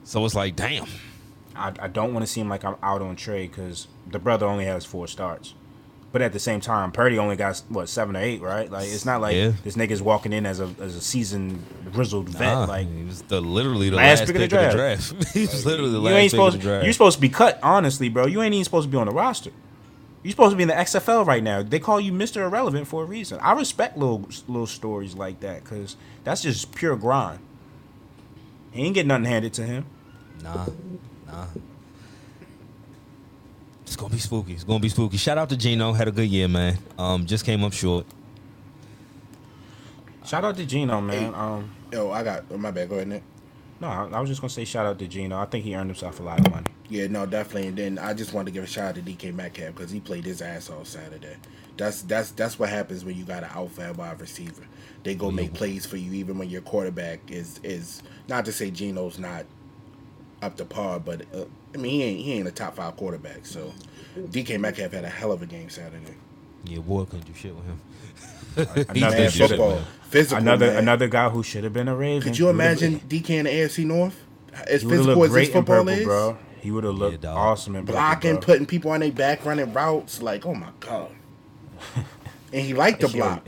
So 0.05 0.25
it's 0.25 0.35
like, 0.37 0.55
damn. 0.57 0.87
I, 1.57 1.73
I 1.81 1.89
don't 1.89 2.13
want 2.15 2.25
to 2.25 2.31
seem 2.33 2.49
like 2.49 2.65
I'm 2.65 2.77
out 2.83 3.03
on 3.03 3.17
Trey 3.17 3.49
because 3.49 3.89
the 4.11 4.19
brother 4.19 4.47
only 4.47 4.65
has 4.65 4.85
four 4.85 5.07
starts. 5.07 5.55
But 6.11 6.23
at 6.23 6.33
the 6.33 6.39
same 6.39 6.61
time, 6.61 6.91
Purdy 6.91 7.19
only 7.19 7.37
got 7.37 7.63
what 7.69 7.89
seven 7.89 8.17
or 8.17 8.21
eight, 8.21 8.41
right? 8.41 8.71
Like 8.71 8.89
it's 8.89 9.05
not 9.05 9.21
like 9.21 9.37
Yeah. 9.37 9.53
this 9.63 9.77
nigga's 9.77 10.01
walking 10.01 10.33
in 10.33 10.47
as 10.47 10.59
a 10.59 10.71
as 10.81 10.97
a 10.97 11.03
seasoned 11.03 11.63
grizzled 11.93 12.31
vet. 12.31 12.55
Nah, 12.55 12.65
like 12.65 12.89
he 12.91 13.05
was 13.05 13.21
the 13.23 13.43
literally 13.43 13.91
the 13.91 13.97
Last 13.97 14.21
last, 14.21 14.27
pick 14.29 14.37
pick, 14.37 14.45
of 14.45 14.51
the 14.51 14.67
of 14.67 14.73
the 14.73 14.77
draft. 14.79 15.29
he 15.35 15.43
was 15.43 15.67
literally 15.67 15.91
the 15.93 15.99
you 15.99 16.05
last 16.05 16.15
ain't 16.15 16.23
pick 16.25 16.31
supposed 16.31 16.57
of 16.57 16.63
the 16.63 16.69
draft. 16.69 16.87
you 16.87 16.93
supposed 16.95 17.17
to 17.17 17.21
be 17.21 17.29
cut. 17.29 17.59
Honestly, 17.63 18.09
bro, 18.09 18.27
you 18.27 18.41
ain't 18.41 18.55
even 18.55 18.65
supposed 18.65 18.87
to 18.89 18.91
be 18.91 18.97
on 18.97 19.07
the 19.07 19.13
roster. 19.13 19.51
You're 20.23 20.31
supposed 20.33 20.53
to 20.53 20.57
be 20.57 20.63
in 20.63 20.69
the 20.69 20.75
XFL 20.75 21.27
right 21.27 21.43
now. 21.43 21.63
They 21.63 21.79
call 21.79 22.01
you 22.01 22.13
Mister 22.13 22.43
Irrelevant 22.43 22.89
for 22.89 23.03
a 23.03 23.07
reason. 23.07 23.39
I 23.41 23.53
respect 23.53 23.99
little 23.99 24.27
little 24.49 24.67
stories 24.67 25.15
like 25.15 25.41
that 25.41 25.63
because 25.63 25.97
that's 26.25 26.41
just 26.41 26.75
pure 26.75 26.97
grind. 26.97 27.41
He 28.73 28.83
ain't 28.85 28.95
getting 28.95 29.09
nothing 29.09 29.27
handed 29.27 29.53
to 29.55 29.63
him. 29.65 29.85
Nah, 30.43 30.67
nah. 31.27 31.47
It's 33.89 33.97
gonna 33.97 34.13
be 34.13 34.19
spooky. 34.21 34.53
It's 34.53 34.65
gonna 34.65 34.81
be 34.81 34.91
spooky. 34.91 35.17
Shout 35.17 35.39
out 35.39 35.49
to 35.49 35.57
Geno. 35.57 35.95
Had 35.95 36.09
a 36.09 36.13
good 36.13 36.29
year, 36.29 36.47
man. 36.47 36.77
Um, 36.99 37.25
just 37.25 37.47
came 37.47 37.65
up 37.65 37.73
short. 37.73 38.05
Shout 40.27 40.45
out 40.45 40.59
to 40.59 40.67
Geno, 40.67 41.01
man. 41.01 41.35
Um, 41.35 41.71
Yo, 41.91 42.11
I 42.11 42.23
got. 42.23 42.45
Oh, 42.51 42.59
my 42.59 42.71
bad. 42.71 42.91
Go 42.91 42.97
ahead, 42.97 43.09
Nick. 43.09 43.23
no, 43.81 43.89
I, 43.89 44.07
I 44.13 44.21
was 44.21 44.29
just 44.29 44.43
gonna 44.43 44.51
say 44.51 44.67
shout 44.67 44.85
out 44.85 44.99
to 44.99 45.09
Geno. 45.09 45.39
I 45.39 45.47
think 45.47 45.65
he 45.65 45.75
earned 45.75 45.89
himself 45.89 46.21
a 46.21 46.23
lot 46.23 46.39
of 46.39 46.53
money. 46.53 46.67
Yeah, 46.91 47.07
no, 47.07 47.25
definitely. 47.25 47.69
And 47.69 47.79
then 47.79 47.99
I 47.99 48.13
just 48.13 48.35
wanted 48.35 48.47
to 48.47 48.51
give 48.53 48.65
a 48.65 48.67
shout 48.67 48.89
out 48.91 48.95
to 48.97 49.01
DK 49.01 49.35
Metcalf 49.35 49.75
because 49.75 49.91
he 49.91 50.01
played 50.01 50.25
his 50.27 50.43
ass 50.43 50.69
off 50.69 50.87
Saturday. 50.87 51.37
That's 51.79 52.03
that's 52.03 52.33
that's 52.33 52.59
what 52.59 52.69
happens 52.69 53.07
when 53.07 53.17
you 53.17 53.25
got 53.25 53.43
an 53.43 53.51
alpha 53.55 53.95
wide 53.97 54.21
receiver. 54.21 54.67
They 55.03 55.15
go 55.15 55.31
make 55.31 55.55
plays 55.55 55.87
for 55.87 55.97
you 55.97 56.13
even 56.13 56.37
when 56.37 56.51
your 56.51 56.61
quarterback 56.61 57.21
is 57.31 57.59
is 57.63 58.03
not 58.29 58.45
to 58.45 58.53
say 58.53 58.71
Geno's 58.71 59.19
not 59.19 59.47
up 60.43 60.57
to 60.57 60.65
par, 60.65 61.01
but 61.01 61.23
uh, 61.35 61.45
I 61.75 61.79
mean 61.79 61.93
he 61.93 62.03
ain't 62.03 62.21
he 62.21 62.33
ain't 62.35 62.49
a 62.49 62.53
top 62.53 62.77
five 62.77 62.97
quarterback. 62.97 63.47
So 63.47 63.73
DK 64.17 64.59
Metcalf 64.61 64.93
had 64.93 65.05
a 65.05 65.09
hell 65.09 65.33
of 65.33 65.43
a 65.43 65.47
game 65.47 65.71
Saturday. 65.71 66.15
Yeah, 66.65 66.79
Ward 66.79 67.11
couldn't 67.11 67.27
do 67.27 67.35
shit 67.35 67.55
with 67.55 67.65
him. 67.65 67.81
Another 68.57 68.75
Man, 69.01 69.11
couldn't 69.11 69.25
do 69.25 69.31
shit 69.31 69.49
football, 69.51 69.81
physical. 70.09 70.39
Another 70.39 70.67
man. 70.69 70.77
another 70.79 71.09
guy 71.09 71.29
who 71.29 71.43
should 71.43 71.65
have 71.65 71.73
been 71.73 71.89
a 71.89 71.95
Raven. 71.95 72.23
Could 72.23 72.39
you 72.39 72.49
imagine 72.49 73.01
DK 73.01 73.31
in 73.31 73.45
the 73.45 73.51
AFC 73.51 73.85
North? 73.85 74.25
As 74.67 74.83
He 74.83 74.89
would 74.89 74.97
have 74.97 75.07
physical 75.07 75.25
as 75.25 75.31
great 75.31 75.45
his 75.47 75.55
football 75.55 75.77
purple, 75.77 75.89
is, 75.91 76.05
bro. 76.05 76.39
He 76.61 76.71
would 76.73 76.85
have 76.85 76.95
looked 76.95 77.21
dog. 77.21 77.37
awesome 77.37 77.77
in 77.77 77.83
purple, 77.87 78.01
blocking, 78.01 78.33
bro. 78.35 78.41
putting 78.41 78.67
people 78.67 78.91
on 78.91 79.01
their 79.01 79.13
back, 79.13 79.45
running 79.45 79.73
routes. 79.73 80.21
Like, 80.21 80.45
oh 80.45 80.55
my 80.55 80.71
god. 80.81 81.11
and 82.53 82.63
he 82.63 82.75
liked 82.75 83.01
to 83.03 83.07
Yo, 83.09 83.13
block. 83.13 83.47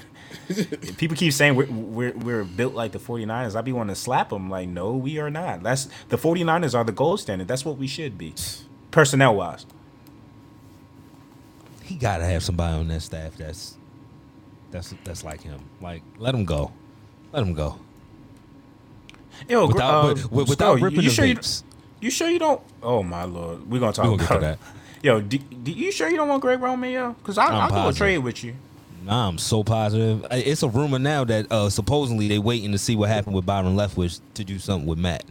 People 0.96 1.16
keep 1.16 1.32
saying 1.32 1.54
we're, 1.54 1.66
we're, 1.66 2.12
we're 2.12 2.44
built 2.44 2.74
like 2.74 2.92
the 2.92 2.98
49ers. 2.98 3.54
I'd 3.56 3.64
be 3.64 3.72
wanting 3.72 3.94
to 3.94 4.00
slap 4.00 4.30
them. 4.30 4.50
Like, 4.50 4.68
no, 4.68 4.92
we 4.96 5.18
are 5.18 5.30
not. 5.30 5.62
That's 5.62 5.88
The 6.08 6.16
49ers 6.18 6.74
are 6.74 6.84
the 6.84 6.92
gold 6.92 7.20
standard. 7.20 7.48
That's 7.48 7.64
what 7.64 7.76
we 7.78 7.86
should 7.86 8.18
be, 8.18 8.34
personnel 8.90 9.34
wise. 9.36 9.66
He 11.84 11.96
gotta 11.96 12.24
have 12.24 12.42
somebody 12.42 12.74
on 12.76 12.88
that 12.88 13.02
staff 13.02 13.36
that's 13.36 13.76
that's 14.70 14.94
that's 15.04 15.24
like 15.24 15.42
him. 15.42 15.60
Like, 15.80 16.02
let 16.18 16.34
him 16.34 16.44
go. 16.44 16.72
Let 17.32 17.42
him 17.42 17.54
go. 17.54 17.78
Yo, 19.48 19.66
Without, 19.66 20.04
uh, 20.04 20.14
but- 20.30 20.46
without 20.48 20.78
Spo, 20.78 20.82
ripping 20.82 21.00
you 21.02 21.08
the 21.08 21.14
sure 21.14 21.24
you, 21.24 21.34
vapes. 21.36 21.62
you 22.00 22.10
sure 22.10 22.28
you 22.28 22.38
don't? 22.38 22.60
Oh 22.82 23.02
my 23.02 23.24
lord, 23.24 23.68
we're 23.70 23.80
gonna 23.80 23.92
talk 23.92 24.06
We 24.06 24.24
about 24.24 24.40
that. 24.40 24.58
Yo, 25.02 25.20
do, 25.20 25.38
do 25.38 25.72
you 25.72 25.90
sure 25.90 26.08
you 26.10 26.16
don't 26.16 26.28
want 26.28 26.42
Greg 26.42 26.60
Roman, 26.60 26.90
yo? 26.90 27.12
Because 27.14 27.38
I'm 27.38 27.54
I'll 27.54 27.88
a 27.88 27.92
trade 27.94 28.18
with 28.18 28.44
you. 28.44 28.54
Nah, 29.02 29.28
I'm 29.28 29.38
so 29.38 29.64
positive. 29.64 30.26
It's 30.30 30.62
a 30.62 30.68
rumor 30.68 30.98
now 30.98 31.24
that 31.24 31.50
uh, 31.50 31.70
supposedly 31.70 32.28
they 32.28 32.38
waiting 32.38 32.72
to 32.72 32.78
see 32.78 32.96
what 32.96 33.08
happened 33.08 33.34
with 33.34 33.46
Byron 33.46 33.74
Leftwich 33.76 34.20
to 34.34 34.44
do 34.44 34.58
something 34.58 34.86
with 34.88 34.98
Matt. 34.98 35.24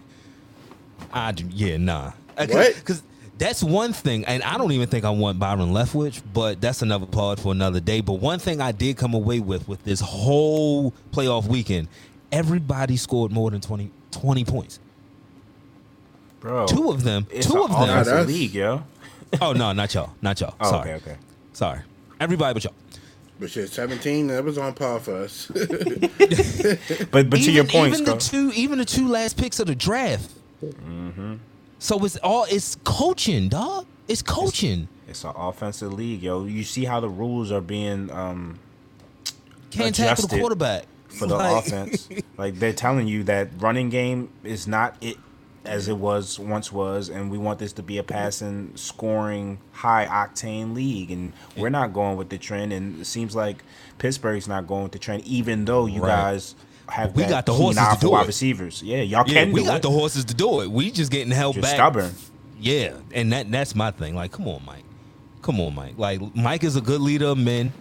I 1.13 1.31
do, 1.31 1.45
yeah, 1.51 1.77
nah. 1.77 2.11
What? 2.35 2.49
Because 2.75 3.03
that's 3.37 3.63
one 3.63 3.93
thing, 3.93 4.25
and 4.25 4.43
I 4.43 4.57
don't 4.57 4.71
even 4.71 4.87
think 4.87 5.05
I 5.05 5.11
want 5.11 5.39
Byron 5.39 5.71
Leftwich, 5.71 6.21
but 6.33 6.59
that's 6.59 6.81
another 6.81 7.05
part 7.05 7.39
for 7.39 7.51
another 7.51 7.79
day. 7.79 8.01
But 8.01 8.13
one 8.13 8.39
thing 8.39 8.59
I 8.59 8.71
did 8.71 8.97
come 8.97 9.13
away 9.13 9.39
with 9.39 9.67
with 9.67 9.83
this 9.83 9.99
whole 9.99 10.91
playoff 11.11 11.45
weekend, 11.47 11.87
everybody 12.31 12.97
scored 12.97 13.31
more 13.31 13.51
than 13.51 13.61
20, 13.61 13.91
20 14.11 14.45
points. 14.45 14.79
bro. 16.39 16.65
Two 16.67 16.89
of 16.89 17.03
them. 17.03 17.27
It's 17.29 17.47
two 17.47 17.61
of 17.63 17.69
them. 17.69 17.87
That's- 17.87 18.27
league, 18.27 18.53
yo. 18.53 18.83
Oh 19.41 19.53
no, 19.53 19.71
not 19.73 19.93
y'all. 19.93 20.11
Not 20.23 20.41
y'all. 20.41 20.55
Oh, 20.59 20.71
Sorry. 20.71 20.91
okay, 20.93 21.11
okay. 21.11 21.17
Sorry. 21.53 21.79
Everybody 22.19 22.53
but 22.55 22.63
y'all. 22.63 22.73
But 23.39 23.49
shit, 23.51 23.69
17, 23.69 24.27
that 24.27 24.43
was 24.43 24.57
on 24.57 24.73
par 24.73 24.99
for 24.99 25.15
us. 25.15 25.49
But 27.11 27.29
but 27.29 27.37
to 27.41 27.51
your 27.51 27.63
point, 27.63 27.93
even 27.93 28.05
the 28.05 28.17
two, 28.17 28.51
even 28.53 28.77
the 28.79 28.85
two 28.85 29.07
last 29.07 29.37
picks 29.37 29.59
of 29.59 29.67
the 29.67 29.75
draft. 29.75 30.29
Mm-hmm. 30.63 31.35
So 31.79 32.03
it's 32.03 32.17
all 32.17 32.45
it's 32.49 32.75
coaching, 32.83 33.47
dog. 33.49 33.85
It's 34.07 34.21
coaching. 34.21 34.87
It's 35.07 35.23
an 35.23 35.31
offensive 35.35 35.93
league, 35.93 36.21
yo. 36.21 36.45
You 36.45 36.63
see 36.63 36.85
how 36.85 36.99
the 36.99 37.09
rules 37.09 37.51
are 37.51 37.61
being 37.61 38.11
um, 38.11 38.59
Can't 39.71 39.95
tackle 39.95 40.27
the 40.27 40.37
quarterback 40.39 40.85
for 41.07 41.25
the 41.27 41.35
Like- 41.37 41.65
offense. 41.65 42.09
Like 42.37 42.59
they're 42.59 42.73
telling 42.73 43.07
you 43.07 43.23
that 43.23 43.49
running 43.59 43.89
game 43.89 44.29
is 44.43 44.67
not 44.67 44.95
it 45.01 45.17
as 45.65 45.87
it 45.87 45.97
was 45.97 46.39
once 46.39 46.71
was, 46.71 47.09
and 47.09 47.29
we 47.29 47.37
want 47.37 47.59
this 47.59 47.73
to 47.73 47.83
be 47.83 47.97
a 47.97 48.03
passing, 48.03 48.71
scoring, 48.75 49.59
high 49.73 50.05
octane 50.05 50.73
league, 50.73 51.11
and 51.11 51.33
we're 51.57 51.69
not 51.69 51.93
going 51.93 52.17
with 52.17 52.29
the 52.29 52.37
trend. 52.37 52.71
And 52.73 53.01
it 53.01 53.05
seems 53.05 53.35
like 53.35 53.63
Pittsburgh's 53.97 54.47
not 54.47 54.67
going 54.67 54.83
with 54.83 54.93
the 54.93 54.99
trend, 54.99 55.23
even 55.25 55.65
though 55.65 55.85
you 55.85 56.01
Right. 56.01 56.09
guys 56.09 56.55
have 56.87 57.15
We 57.15 57.25
got 57.25 57.45
the 57.45 57.53
horses 57.53 57.83
to 57.93 57.97
do 57.99 58.09
wide 58.11 58.23
it. 58.23 58.27
receivers. 58.27 58.81
Yeah, 58.83 59.01
y'all 59.01 59.23
Yeah, 59.27 59.43
can 59.45 59.51
we 59.51 59.63
got 59.63 59.77
it. 59.77 59.81
the 59.83 59.91
horses 59.91 60.25
to 60.25 60.33
do 60.33 60.61
it. 60.61 60.71
We 60.71 60.89
just 60.91 61.11
getting 61.11 61.31
held 61.31 61.55
You're 61.55 61.61
back. 61.63 61.75
stubborn. 61.75 62.13
Yeah, 62.59 62.93
and 63.13 63.31
that 63.33 63.51
that's 63.51 63.75
my 63.75 63.91
thing. 63.91 64.15
Like, 64.15 64.31
come 64.31 64.47
on, 64.47 64.61
Mike. 64.65 64.83
Come 65.41 65.59
on, 65.61 65.75
Mike. 65.75 65.93
Like, 65.97 66.19
Mike 66.35 66.63
is 66.63 66.75
a 66.75 66.81
good 66.81 66.99
leader 67.01 67.27
of 67.27 67.37
men. 67.37 67.71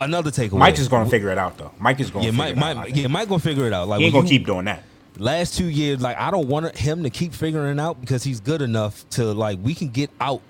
Another 0.00 0.30
takeaway. 0.30 0.58
Mike 0.58 0.78
is 0.78 0.86
going 0.88 1.04
to 1.04 1.10
figure 1.10 1.30
it 1.30 1.38
out, 1.38 1.58
though. 1.58 1.72
Mike 1.78 1.98
is 1.98 2.10
going 2.10 2.24
Yeah, 2.24 2.30
to 2.30 2.36
Mike. 2.36 2.48
figure 2.54 2.60
it 2.60 2.64
out. 2.64 2.70
I 2.70 2.74
Mike 2.74 2.84
think. 2.86 2.96
yeah, 2.98 3.06
Mike 3.08 3.28
gonna 3.28 3.38
figure 3.40 3.66
it 3.66 3.72
out. 3.72 3.88
Like, 3.88 3.98
he 3.98 4.04
ain't 4.06 4.12
going 4.14 4.24
to 4.26 4.30
keep 4.30 4.46
doing 4.46 4.64
that. 4.66 4.84
Last 5.18 5.56
two 5.56 5.66
years, 5.68 6.00
like 6.00 6.16
I 6.18 6.30
don't 6.30 6.48
want 6.48 6.76
him 6.76 7.02
to 7.02 7.10
keep 7.10 7.32
figuring 7.34 7.78
it 7.78 7.80
out 7.80 8.00
because 8.00 8.24
he's 8.24 8.40
good 8.40 8.62
enough 8.62 9.08
to 9.10 9.24
like 9.32 9.58
we 9.62 9.74
can 9.74 9.88
get 9.88 10.10
out 10.20 10.42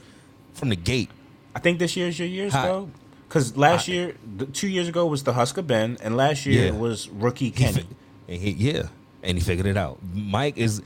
from 0.54 0.68
the 0.68 0.76
gate. 0.76 1.10
I 1.54 1.60
think 1.60 1.78
this 1.78 1.96
year's 1.96 2.18
your 2.18 2.28
year, 2.28 2.50
Hi. 2.50 2.66
though, 2.66 2.90
because 3.28 3.56
last 3.56 3.88
year, 3.88 4.14
two 4.52 4.68
years 4.68 4.88
ago 4.88 5.06
was 5.06 5.24
the 5.24 5.32
Husker 5.32 5.62
Ben, 5.62 5.96
and 6.02 6.16
last 6.16 6.46
year 6.46 6.66
Yeah. 6.66 6.70
was 6.72 7.08
rookie 7.08 7.46
He 7.46 7.50
Kenny. 7.50 7.80
fi- 7.82 7.86
and 8.28 8.40
he, 8.42 8.50
yeah, 8.52 8.82
and 9.22 9.36
he 9.38 9.42
figured 9.44 9.66
it 9.66 9.76
out. 9.76 9.98
Mike 10.14 10.56
is 10.56 10.82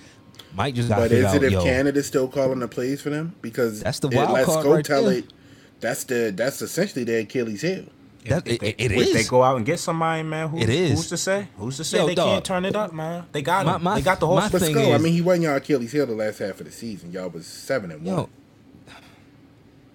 Mike 0.55 0.75
just 0.75 0.89
got 0.89 0.97
to 0.97 1.01
but 1.03 1.11
figure 1.11 1.27
is 1.27 1.31
out. 1.33 1.37
it 1.37 1.43
if 1.45 1.53
yo, 1.53 1.63
Canada's 1.65 2.07
still 2.07 2.29
calling 2.29 2.59
the 2.61 2.69
plays 2.69 3.01
for 3.01 3.11
them? 3.11 3.35
Because 3.43 3.81
That's 3.81 3.99
the 4.01 4.09
it 4.09 4.15
wild 4.15 4.31
lets 4.33 4.47
card 4.47 4.65
go 4.65 4.75
right 4.75 4.85
tell 4.85 5.05
there. 5.05 5.19
it. 5.19 5.33
That's 5.81 6.05
the 6.05 6.33
that's 6.35 6.63
essentially 6.63 7.05
their 7.05 7.21
Achilles 7.21 7.63
heel. 7.63 7.85
That, 8.25 8.47
If 8.47 8.55
it, 8.55 8.61
they, 8.61 8.69
it 8.71 8.93
if 8.93 8.93
is. 8.93 9.13
they 9.15 9.25
go 9.25 9.43
out 9.43 9.57
and 9.57 9.67
get 9.67 9.79
somebody, 9.81 10.23
man, 10.23 10.49
who, 10.49 10.59
It 10.59 10.69
is. 10.69 10.93
Who's 10.93 11.09
to 11.09 11.17
say? 11.17 11.49
Who's 11.57 11.77
to 11.79 11.85
say 11.85 11.99
Yo, 11.99 12.07
they 12.07 12.15
dog. 12.15 12.27
can't 12.35 12.45
turn 12.45 12.65
it 12.65 12.77
up, 12.77 12.93
man? 12.93 13.25
They 13.33 13.43
got 13.43 13.67
My- 13.67 13.77
him. 13.77 13.83
my- 13.83 13.95
they 13.97 14.03
got 14.03 14.21
the 14.21 14.27
my 14.27 14.33
horse. 14.41 14.53
But 14.53 14.61
thing 14.63 14.75
still, 14.75 14.93
I 14.93 14.99
mean, 14.99 15.13
he 15.13 15.21
wasn't 15.21 15.43
your 15.45 15.57
Achilles 15.57 15.91
heel 15.93 16.07
the 16.07 16.15
last 16.15 16.39
half 16.39 16.61
of 16.61 16.67
the 16.67 16.73
season. 16.73 17.11
Y'all 17.13 17.29
was 17.29 17.47
seven 17.47 17.91
and 17.91 18.05
one. 18.05 18.15
Yo, 18.17 18.29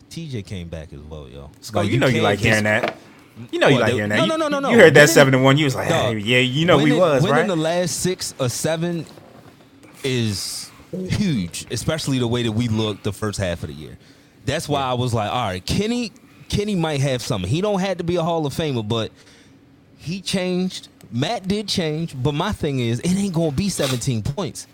TJ 0.10 0.46
came 0.46 0.68
back 0.68 0.94
as 0.94 1.00
well, 1.02 1.28
yo. 1.30 1.52
Oh, 1.76 1.82
you, 1.82 2.00
know 2.00 2.08
you 2.08 2.22
like 2.22 2.40
hearing 2.40 2.64
that. 2.64 2.98
You 3.52 3.60
know 3.60 3.68
you 3.68 3.76
What, 3.76 3.82
like 3.82 3.90
they- 3.92 3.96
hearing 3.98 4.10
that. 4.10 4.18
no, 4.20 4.26
no, 4.26 4.36
no, 4.36 4.48
no, 4.48 4.60
no. 4.60 4.70
You 4.72 4.78
heard 4.78 4.94
that 4.96 5.02
Winning- 5.02 5.14
seven 5.14 5.34
and 5.36 5.44
one. 5.44 5.58
You 5.58 5.66
was 5.66 5.76
like, 5.76 5.90
Dog, 5.90 6.16
hey, 6.16 6.20
yeah, 6.24 6.40
you 6.40 6.66
know 6.66 6.78
we 6.78 6.84
winning, 6.86 7.00
was 7.00 7.22
winning 7.24 7.38
right. 7.38 7.48
the 7.48 7.56
last 7.56 8.00
six 8.00 8.34
or 8.40 8.50
seven 8.50 9.06
is 10.04 10.72
huge, 10.92 11.66
especially 11.72 12.18
the 12.20 12.28
way 12.28 12.44
that 12.44 12.52
we 12.52 12.68
looked 12.68 13.04
the 13.04 13.14
first 13.14 13.40
half 13.40 13.62
of 13.64 13.68
the 13.70 13.76
year. 13.76 13.98
That's 14.46 14.68
why 14.70 14.82
I 14.82 14.94
was 14.94 15.14
like, 15.14 15.30
all 15.30 15.48
right, 15.50 15.64
Kenny, 15.66 16.12
Kenny 16.50 16.76
might 16.76 17.02
have 17.02 17.22
something. 17.22 17.50
He 17.50 17.62
don't 17.62 17.80
have 17.80 17.98
to 17.98 18.04
be 18.04 18.16
a 18.16 18.24
Hall 18.24 18.45
of 18.45 18.54
Famer, 18.54 18.88
but 18.88 19.12
he 19.98 20.22
changed. 20.22 20.88
Matt 21.12 21.48
did 21.48 21.68
change, 21.68 22.16
but 22.22 22.34
my 22.34 22.52
thing 22.52 22.80
is, 22.80 23.00
it 23.00 23.12
ain't 23.16 23.34
gonna 23.34 23.52
be 23.52 23.70
17 23.70 24.24
points. 24.24 24.68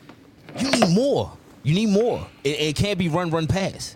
You 0.59 0.69
need 0.71 0.89
more. 0.89 1.31
You 1.63 1.73
need 1.75 1.89
more. 1.89 2.27
It, 2.43 2.59
it 2.59 2.75
can't 2.75 2.99
be 2.99 3.09
run, 3.09 3.29
run, 3.29 3.47
pass. 3.47 3.95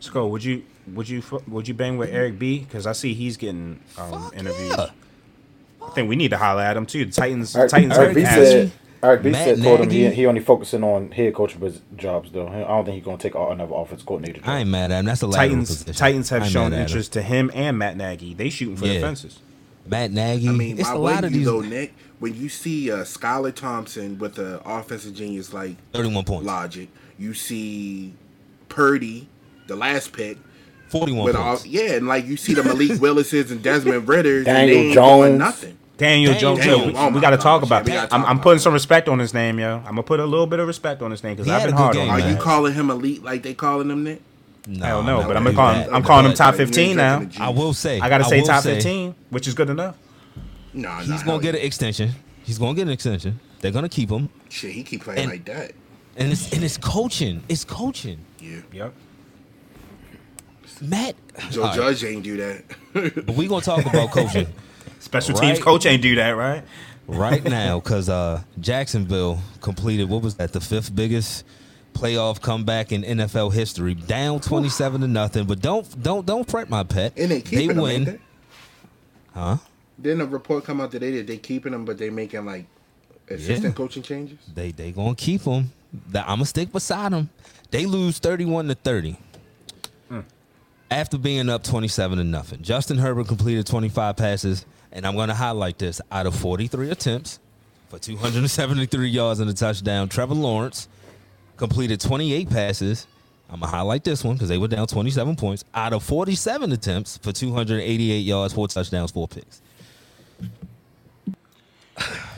Sko, 0.00 0.30
would 0.30 0.44
you 0.44 0.62
would 0.94 1.08
you 1.08 1.22
would 1.48 1.66
you 1.66 1.74
bang 1.74 1.98
with 1.98 2.10
Eric 2.10 2.38
B? 2.38 2.60
Because 2.60 2.86
I 2.86 2.92
see 2.92 3.14
he's 3.14 3.36
getting 3.36 3.80
um, 3.96 4.10
Fuck 4.22 4.36
interviewed. 4.36 4.74
yeah. 4.78 4.90
I 5.84 5.90
think 5.90 6.08
we 6.08 6.16
need 6.16 6.30
to 6.30 6.36
holler 6.38 6.62
at 6.62 6.76
him 6.76 6.86
too. 6.86 7.04
The 7.06 7.12
Titans, 7.12 7.56
Eric, 7.56 7.70
Titans 7.70 7.96
Eric 7.96 8.08
have 8.08 8.14
B 8.16 8.24
said, 8.24 8.72
Eric 9.02 9.22
B 9.22 9.30
Matt 9.30 9.44
said 9.44 9.62
told 9.62 9.80
him 9.80 9.90
he, 9.90 10.10
he 10.10 10.26
only 10.26 10.40
focusing 10.40 10.82
on 10.82 11.12
head 11.12 11.34
coach 11.34 11.58
bus- 11.58 11.80
jobs 11.96 12.30
though. 12.32 12.48
I 12.48 12.60
don't 12.60 12.84
think 12.84 12.96
he's 12.96 13.04
gonna 13.04 13.16
take 13.18 13.34
another 13.34 13.74
offense 13.74 14.02
coordinator. 14.02 14.40
Job. 14.40 14.48
I 14.48 14.58
ain't 14.58 14.68
mad 14.70 14.90
at 14.90 15.00
him. 15.00 15.06
That's 15.06 15.22
a 15.22 15.26
lateral 15.28 15.48
Titans 15.50 15.68
position. 15.70 15.94
Titans 15.94 16.32
I 16.32 16.38
have 16.40 16.48
shown 16.48 16.70
mad 16.70 16.72
at 16.72 16.78
him. 16.80 16.86
interest 16.88 17.12
to 17.12 17.22
him 17.22 17.50
and 17.54 17.78
Matt 17.78 17.96
Nagy. 17.96 18.34
They 18.34 18.50
shooting 18.50 18.76
for 18.76 18.86
the 18.86 19.00
fences. 19.00 19.38
Matt 19.86 20.10
Nagy. 20.10 20.48
I 20.48 20.52
mean, 20.52 20.78
it's 20.78 20.88
why 20.88 20.94
a 20.94 20.98
lot 20.98 21.24
of 21.24 21.30
you 21.32 21.38
these 21.38 21.46
though, 21.46 21.60
Nick? 21.60 21.94
When 22.18 22.34
you 22.34 22.48
see 22.48 22.90
uh, 22.90 22.98
Skylar 23.04 23.54
Thompson 23.54 24.18
with 24.18 24.34
the 24.34 24.60
offensive 24.68 25.14
genius 25.14 25.52
like 25.52 25.76
31 25.92 26.24
points, 26.24 26.44
logic, 26.46 26.88
you 27.18 27.32
see 27.34 28.12
Purdy, 28.68 29.28
the 29.68 29.76
last 29.76 30.12
pick, 30.12 30.36
41 30.88 31.24
with 31.24 31.36
points. 31.36 31.62
all 31.64 31.70
yeah, 31.70 31.92
and 31.92 32.08
like 32.08 32.26
you 32.26 32.36
see 32.36 32.54
the 32.54 32.64
Malik 32.64 33.00
Willis's 33.00 33.50
and 33.52 33.62
Desmond 33.62 34.08
Ridders, 34.08 34.46
Daniel 34.46 34.60
and 34.60 34.68
they 34.68 34.86
ain't 34.88 34.94
doing 34.94 35.20
Jones. 35.30 35.38
nothing. 35.38 35.78
Daniel 35.98 36.32
Daniel 36.32 36.54
Jones. 36.56 36.64
Jones. 36.64 36.94
yo, 36.94 37.08
we, 37.10 37.16
Oh 37.18 37.20
got 37.20 37.30
to 37.30 37.36
talk 37.36 37.62
about 37.62 37.84
we 37.84 37.90
that. 37.92 38.08
gotta 38.08 38.14
I'm, 38.14 38.20
talk 38.22 38.30
I'm 38.30 38.40
putting 38.40 38.58
some 38.60 38.72
respect 38.72 39.08
on 39.08 39.18
his 39.18 39.34
name, 39.34 39.58
yo. 39.58 39.76
I'm 39.78 39.84
gonna 39.84 40.02
put 40.02 40.20
a 40.20 40.24
little 40.24 40.46
bit 40.46 40.60
of 40.60 40.66
respect 40.66 41.02
on 41.02 41.10
his 41.10 41.22
name 41.22 41.34
because 41.36 41.50
I've 41.50 41.64
been 41.66 41.74
hard 41.74 41.94
game, 41.94 42.08
on 42.10 42.20
Are 42.20 42.22
him. 42.24 42.36
you 42.36 42.40
calling 42.42 42.72
him 42.74 42.88
elite 42.90 43.22
like 43.22 43.42
they 43.42 43.52
calling 43.54 43.90
him 43.90 44.04
Nick? 44.04 44.22
No, 44.66 44.84
I 44.86 44.88
don't 44.90 45.06
know, 45.06 45.20
I'm 45.20 45.26
but 45.28 45.36
I'm 45.36 45.44
gonna 45.44 45.56
gonna 45.56 45.74
call 45.74 45.82
him. 45.88 45.94
I'm 45.94 46.02
calling 46.02 46.26
him 46.26 46.34
top 46.34 46.54
15 46.54 46.96
now. 46.96 47.16
drinking 47.18 47.28
the 47.28 47.34
juice. 47.34 47.40
I 47.42 47.48
will 47.50 47.72
say. 47.74 48.00
I 48.00 48.08
gotta 48.08 48.24
say 48.24 48.42
top 48.42 48.62
say 48.62 48.74
15, 48.74 49.14
which 49.30 49.46
is 49.48 49.54
good 49.54 49.70
enough. 49.70 49.96
No, 50.72 50.90
He's 50.98 51.22
gonna 51.22 51.42
get 51.42 51.54
an 51.54 51.62
extension. 51.62 52.10
He's 52.44 52.58
gonna 52.58 52.74
get 52.74 52.82
an 52.82 52.92
extension. 52.92 53.40
They're 53.60 53.72
gonna 53.72 53.88
keep 53.88 54.10
him, 54.10 54.28
Shit, 54.50 54.70
he 54.72 54.82
keep 54.84 55.02
playing 55.04 55.20
And- 55.20 55.30
like 55.30 55.44
that. 55.46 55.72
and 56.16 56.30
it's 56.32 56.52
and 56.52 56.62
it's 56.62 56.76
coaching. 56.76 57.42
It's 57.48 57.64
coaching. 57.64 58.18
Yeah, 58.40 58.58
Yep. 58.72 58.92
Matt, 60.80 61.16
Joe 61.50 61.62
all 61.62 61.68
right, 61.68 61.76
Judge 61.76 62.04
ain't 62.04 62.22
do 62.22 62.36
that. 62.36 62.62
but 63.26 63.34
we 63.34 63.48
gonna 63.48 63.62
talk 63.62 63.84
about 63.84 64.10
coaching 64.12 64.46
Special 65.00 65.34
Right. 65.34 65.54
teams 65.54 65.58
coach 65.64 65.86
ain't 65.86 66.02
do 66.02 66.14
that, 66.16 66.30
right? 66.36 66.64
right 67.06 67.42
now 67.58 67.80
because 67.80 68.08
uh, 68.08 68.42
Jacksonville 68.60 69.40
completed 69.60 70.08
what 70.08 70.22
was 70.22 70.34
that 70.36 70.52
the 70.52 70.60
fifth 70.60 70.94
biggest 70.94 71.44
playoff 71.94 72.40
comeback 72.40 72.92
in 72.92 73.02
NFL 73.02 73.52
history, 73.52 73.94
down 73.94 74.40
twenty 74.40 74.68
seven 74.68 75.00
to 75.00 75.08
nothing. 75.08 75.46
But 75.46 75.60
don't 75.60 76.02
don't 76.02 76.26
don't 76.26 76.48
fret, 76.50 76.68
my 76.68 76.82
pet. 76.84 77.12
and 77.16 77.30
they 77.30 77.40
keeping 77.40 77.70
him, 77.76 77.80
ain't 77.86 78.06
they? 78.06 78.18
huh? 79.34 79.56
Didn't 80.00 80.20
a 80.20 80.26
report 80.26 80.64
come 80.64 80.80
out 80.80 80.90
today 80.92 81.16
that 81.16 81.26
they 81.26 81.38
keeping 81.38 81.72
them, 81.72 81.84
but 81.84 81.98
they 81.98 82.10
making 82.10 82.44
like 82.44 82.66
assistant 83.28 83.64
Yeah. 83.64 83.70
coaching 83.72 84.02
changes? 84.02 84.38
They 84.54 84.70
they 84.72 84.92
gonna 84.92 85.14
keep 85.14 85.42
him. 85.42 85.72
I'm 86.14 86.24
gonna 86.26 86.44
stick 86.44 86.70
beside 86.72 87.12
them. 87.12 87.30
They 87.70 87.86
lose 87.86 88.18
31 88.18 88.68
to 88.68 88.74
30. 88.74 89.16
After 90.90 91.18
being 91.18 91.50
up 91.50 91.62
27 91.64 92.16
to 92.16 92.24
nothing. 92.24 92.62
Justin 92.62 92.96
Herbert 92.96 93.28
completed 93.28 93.66
25 93.66 94.16
passes, 94.16 94.64
and 94.92 95.06
I'm 95.06 95.16
gonna 95.16 95.34
highlight 95.34 95.78
this. 95.78 96.00
Out 96.10 96.26
of 96.26 96.34
43 96.34 96.90
attempts 96.90 97.38
for 97.88 97.98
273 97.98 99.08
yards 99.08 99.40
and 99.40 99.48
a 99.50 99.54
touchdown, 99.54 100.08
Trevor 100.08 100.34
Lawrence 100.34 100.88
completed 101.56 102.00
28 102.00 102.50
passes. 102.50 103.06
I'm 103.50 103.60
gonna 103.60 103.72
highlight 103.72 104.04
this 104.04 104.22
one 104.24 104.34
because 104.36 104.48
they 104.48 104.58
were 104.58 104.68
down 104.68 104.86
27 104.86 105.36
points. 105.36 105.64
Out 105.74 105.92
of 105.92 106.02
47 106.02 106.72
attempts 106.72 107.16
for 107.18 107.32
288 107.32 108.18
yards, 108.18 108.52
four 108.52 108.68
touchdowns, 108.68 109.10
four 109.10 109.26
picks. 109.26 109.60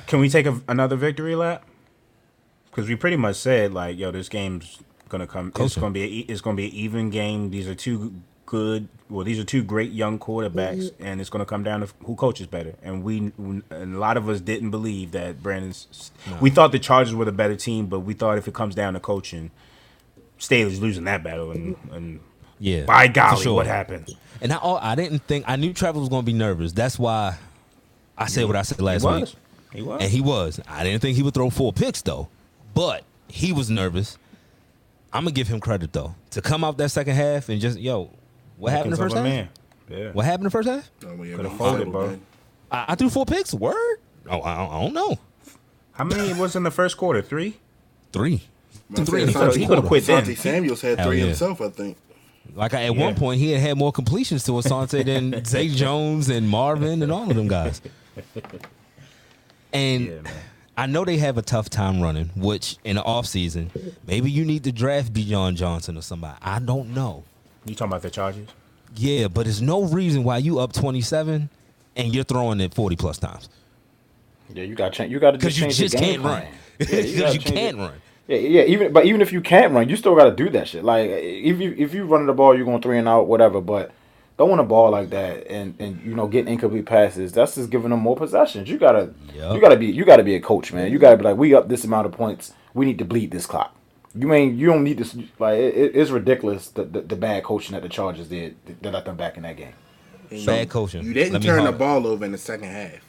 Can 0.06 0.20
we 0.20 0.28
take 0.28 0.46
a, 0.46 0.60
another 0.68 0.96
victory 0.96 1.34
lap? 1.34 1.64
Because 2.70 2.88
we 2.88 2.96
pretty 2.96 3.16
much 3.16 3.36
said 3.36 3.72
like, 3.74 3.98
yo, 3.98 4.10
this 4.10 4.28
game's 4.28 4.78
gonna 5.08 5.26
come. 5.26 5.48
It's 5.48 5.56
Coaching. 5.56 5.80
gonna 5.80 5.92
be 5.92 6.02
a, 6.02 6.32
it's 6.32 6.40
gonna 6.40 6.56
be 6.56 6.66
an 6.66 6.72
even 6.72 7.10
game. 7.10 7.50
These 7.50 7.68
are 7.68 7.74
two 7.74 8.14
good. 8.46 8.88
Well, 9.10 9.24
these 9.24 9.38
are 9.40 9.44
two 9.44 9.62
great 9.62 9.90
young 9.92 10.18
quarterbacks, 10.18 10.90
mm-hmm. 10.90 11.04
and 11.04 11.20
it's 11.20 11.30
gonna 11.30 11.44
come 11.44 11.62
down 11.64 11.80
to 11.80 11.88
who 12.04 12.14
coaches 12.14 12.46
better. 12.46 12.74
And 12.82 13.02
we, 13.02 13.32
and 13.38 13.62
a 13.70 13.98
lot 13.98 14.16
of 14.16 14.28
us 14.28 14.40
didn't 14.40 14.70
believe 14.70 15.10
that 15.12 15.42
Brandon's. 15.42 16.12
We 16.40 16.50
thought 16.50 16.72
the 16.72 16.78
Chargers 16.78 17.14
were 17.14 17.24
the 17.24 17.32
better 17.32 17.56
team, 17.56 17.86
but 17.86 18.00
we 18.00 18.14
thought 18.14 18.38
if 18.38 18.46
it 18.46 18.54
comes 18.54 18.74
down 18.74 18.94
to 18.94 19.00
coaching, 19.00 19.50
Staley's 20.38 20.80
losing 20.80 21.04
that 21.04 21.22
battle. 21.22 21.50
And, 21.50 21.76
and 21.92 22.20
Yeah. 22.58 22.84
by 22.84 23.08
for 23.08 23.12
golly, 23.12 23.42
sure. 23.42 23.54
what 23.54 23.66
happened? 23.66 24.14
And 24.40 24.52
I, 24.52 24.56
all- 24.56 24.78
I 24.78 24.94
didn't 24.94 25.20
think 25.26 25.44
I 25.46 25.56
knew 25.56 25.72
Trevor 25.72 26.00
was 26.00 26.08
going 26.08 26.22
to 26.22 26.26
be 26.26 26.32
nervous. 26.32 26.72
That's 26.72 26.98
why 26.98 27.36
I 28.16 28.26
said 28.26 28.46
what 28.46 28.56
I 28.56 28.62
said 28.62 28.80
last 28.80 29.02
he 29.02 29.08
week. 29.08 29.34
He 29.72 29.82
was. 29.82 30.02
And 30.02 30.10
he 30.10 30.20
was. 30.20 30.60
I 30.68 30.84
didn't 30.84 31.02
think 31.02 31.16
he 31.16 31.22
would 31.22 31.34
throw 31.34 31.50
four 31.50 31.72
picks 31.72 32.02
though, 32.02 32.28
but 32.74 33.04
he 33.28 33.52
was 33.52 33.70
nervous. 33.70 34.18
I'm 35.12 35.24
gonna 35.24 35.32
give 35.32 35.48
him 35.48 35.60
credit 35.60 35.92
though 35.92 36.14
to 36.30 36.40
come 36.40 36.64
out 36.64 36.76
that 36.78 36.90
second 36.90 37.16
half 37.16 37.48
and 37.48 37.60
just 37.60 37.78
yo, 37.78 38.10
what 38.60 38.72
happened 38.72 38.86
in 38.86 38.90
the 38.92 38.96
first 39.04 39.16
of 39.16 39.24
half? 39.24 39.32
man. 39.32 39.48
Yeah. 39.88 40.12
What 40.12 40.24
happened 40.24 40.42
in 40.42 40.44
the 40.44 40.50
first 40.50 40.68
half? 40.68 40.90
Oh, 41.04 41.14
well, 41.16 41.28
Coulda 41.28 41.42
man, 41.44 41.58
folded, 41.58 41.90
bro. 41.92 42.18
I, 42.70 42.84
I 42.88 42.94
threw 42.94 43.10
four 43.10 43.26
picks. 43.26 43.52
Word? 43.52 43.96
Oh, 44.28 44.40
I, 44.42 44.56
don't- 44.56 44.72
I 44.72 44.80
don't 44.82 44.94
know. 44.94 45.18
How 45.92 46.04
many 46.04 46.32
was 46.34 46.54
in 46.56 46.62
the 46.62 46.70
first 46.70 46.96
quarter? 46.96 47.20
Three. 47.22 47.56
Three. 48.12 48.42
Man, 48.88 49.04
Three 49.04 49.22
in 49.22 49.26
the 49.26 49.32
first 49.32 49.56
He 49.56 49.66
could 49.66 49.78
have 49.78 49.86
quarter. 49.86 49.88
quit 49.88 50.06
then. 50.06 50.24
Asante 50.24 50.36
Samuels 50.38 50.80
had 50.80 50.98
Hell 50.98 51.08
three 51.08 51.18
yeah. 51.18 51.26
himself, 51.26 51.60
I 51.60 51.68
think. 51.70 51.96
Like 52.54 52.72
I, 52.74 52.84
at 52.84 52.94
Yeah. 52.94 53.00
one 53.04 53.14
point, 53.16 53.40
he 53.40 53.50
had 53.52 53.60
had 53.60 53.76
more 53.78 53.92
completions 53.92 54.44
to 54.44 54.52
Asante 54.52 55.04
than 55.32 55.44
Zay 55.44 55.68
Jones 55.68 56.28
and 56.28 56.48
Marvin 56.48 57.02
and 57.02 57.10
all 57.12 57.28
of 57.30 57.36
them 57.36 57.48
guys. 57.48 57.80
And 59.72 60.06
Yeah. 60.06 60.30
I 60.76 60.86
know 60.86 61.04
they 61.04 61.18
have 61.18 61.36
a 61.36 61.42
tough 61.42 61.68
time 61.68 62.00
running, 62.00 62.30
which 62.34 62.76
in 62.84 62.96
the 62.96 63.02
offseason, 63.02 63.94
maybe 64.06 64.30
you 64.30 64.44
need 64.44 64.64
to 64.64 64.72
draft 64.72 65.12
Bijan 65.12 65.54
Johnson 65.54 65.96
or 65.98 66.02
somebody. 66.02 66.38
I 66.40 66.58
don't 66.58 66.94
know. 66.94 67.24
You 67.64 67.74
talking 67.74 67.92
about 67.92 68.02
the 68.02 68.10
Chargers? 68.10 68.48
Yeah, 68.96 69.28
but 69.28 69.44
there's 69.44 69.62
no 69.62 69.84
reason 69.84 70.24
why 70.24 70.38
you 70.38 70.58
up 70.58 70.72
27 70.72 71.48
and 71.96 72.14
you're 72.14 72.24
throwing 72.24 72.60
it 72.60 72.74
40 72.74 72.96
plus 72.96 73.18
times. 73.18 73.48
Yeah, 74.52 74.64
you 74.64 74.74
got 74.74 74.92
to 74.92 74.96
change. 74.96 75.12
You 75.12 75.20
got 75.20 75.32
to 75.32 75.38
Because 75.38 75.58
you 75.58 75.64
change 75.66 75.76
just 75.76 75.96
can't 75.96 76.22
run. 76.22 76.44
Because 76.78 76.94
Yeah, 76.94 77.00
you, 77.30 77.38
gotta 77.38 77.38
can't 77.38 77.76
it. 77.76 77.80
run. 77.80 77.92
Yeah, 78.26 78.36
yeah. 78.38 78.62
Even 78.62 78.92
but 78.92 79.04
even 79.06 79.20
if 79.20 79.32
you 79.32 79.40
can't 79.40 79.72
run, 79.72 79.88
you 79.88 79.96
still 79.96 80.16
got 80.16 80.24
to 80.24 80.32
do 80.32 80.48
that 80.50 80.68
shit. 80.68 80.84
Like 80.84 81.08
if 81.10 81.60
you 81.60 81.74
if 81.78 81.94
you 81.94 82.04
running 82.04 82.26
the 82.26 82.32
ball, 82.32 82.56
you're 82.56 82.64
going 82.64 82.82
three 82.82 82.98
and 82.98 83.08
out, 83.08 83.28
whatever. 83.28 83.60
But 83.60 83.92
throwing 84.36 84.58
a 84.58 84.64
ball 84.64 84.90
like 84.90 85.10
that 85.10 85.46
and 85.48 85.74
and 85.78 86.00
you 86.04 86.14
know 86.14 86.26
getting 86.26 86.52
incomplete 86.52 86.86
passes, 86.86 87.32
that's 87.32 87.54
just 87.54 87.70
giving 87.70 87.90
them 87.90 88.00
more 88.00 88.16
possessions. 88.16 88.68
You 88.68 88.78
gotta 88.78 89.12
Yup. 89.34 89.54
you 89.54 89.60
gotta 89.60 89.76
be 89.76 89.86
you 89.86 90.04
gotta 90.04 90.24
be 90.24 90.34
a 90.34 90.40
coach, 90.40 90.72
man. 90.72 90.90
You 90.90 90.98
gotta 90.98 91.16
be 91.16 91.22
like, 91.24 91.36
we 91.36 91.54
up 91.54 91.68
this 91.68 91.84
amount 91.84 92.06
of 92.06 92.12
points. 92.12 92.54
We 92.74 92.86
need 92.86 92.98
to 92.98 93.04
bleed 93.04 93.30
this 93.30 93.46
clock. 93.46 93.74
You 94.14 94.32
ain't 94.34 94.56
you 94.58 94.66
don't 94.66 94.82
need 94.84 94.98
this. 94.98 95.16
Like 95.38 95.58
it, 95.58 95.74
it- 95.76 95.96
it's 95.96 96.10
ridiculous 96.10 96.68
the, 96.68 96.84
the 96.84 97.00
the 97.02 97.16
bad 97.16 97.44
coaching 97.44 97.72
that 97.74 97.82
the 97.82 97.88
Chargers 97.88 98.28
did 98.28 98.56
that 98.82 98.92
let 98.92 99.04
them 99.04 99.16
back 99.16 99.36
in 99.36 99.44
that 99.44 99.56
game. 99.56 99.74
And 100.30 100.44
Bad 100.46 100.68
coaching. 100.68 101.04
You 101.04 101.12
didn't 101.12 101.32
Let 101.34 101.42
turn 101.42 101.64
the 101.64 101.72
ball 101.72 102.06
over 102.06 102.24
in 102.24 102.32
the 102.32 102.38
second 102.38 102.68
half. 102.68 103.00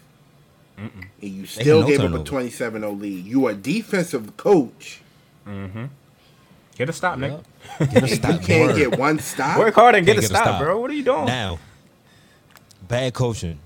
And 0.78 0.92
you 1.22 1.46
still 1.46 1.82
no 1.82 1.88
gave 1.88 2.00
up 2.00 2.06
a 2.06 2.08
turnover. 2.10 2.24
27 2.24 2.82
0 2.82 2.92
lead. 2.94 3.26
You 3.26 3.48
a 3.48 3.54
defensive 3.54 4.36
coach. 4.38 5.02
Mm-hmm. 5.48 5.86
Get 6.76 6.90
a 6.90 6.94
stop, 6.94 7.20
Nick. 7.20 7.34
Get 7.80 7.94
a 7.94 7.98
And 7.98 8.10
you 8.10 8.18
can't 8.48 8.68
Word. 8.74 8.76
get 8.78 8.98
one 9.00 9.20
stop. 9.20 9.60
Work 9.60 9.76
hard 9.76 9.94
and 9.96 10.06
get 10.06 10.14
a 10.18 10.22
get 10.22 10.24
a 10.32 10.34
stop, 10.34 10.44
stop. 10.46 10.62
bro. 10.62 10.80
What 10.80 10.90
are 10.90 10.94
you 10.96 11.04
doing? 11.04 11.26
Now, 11.26 11.60
bad 12.88 13.14
coaching. 13.14 13.60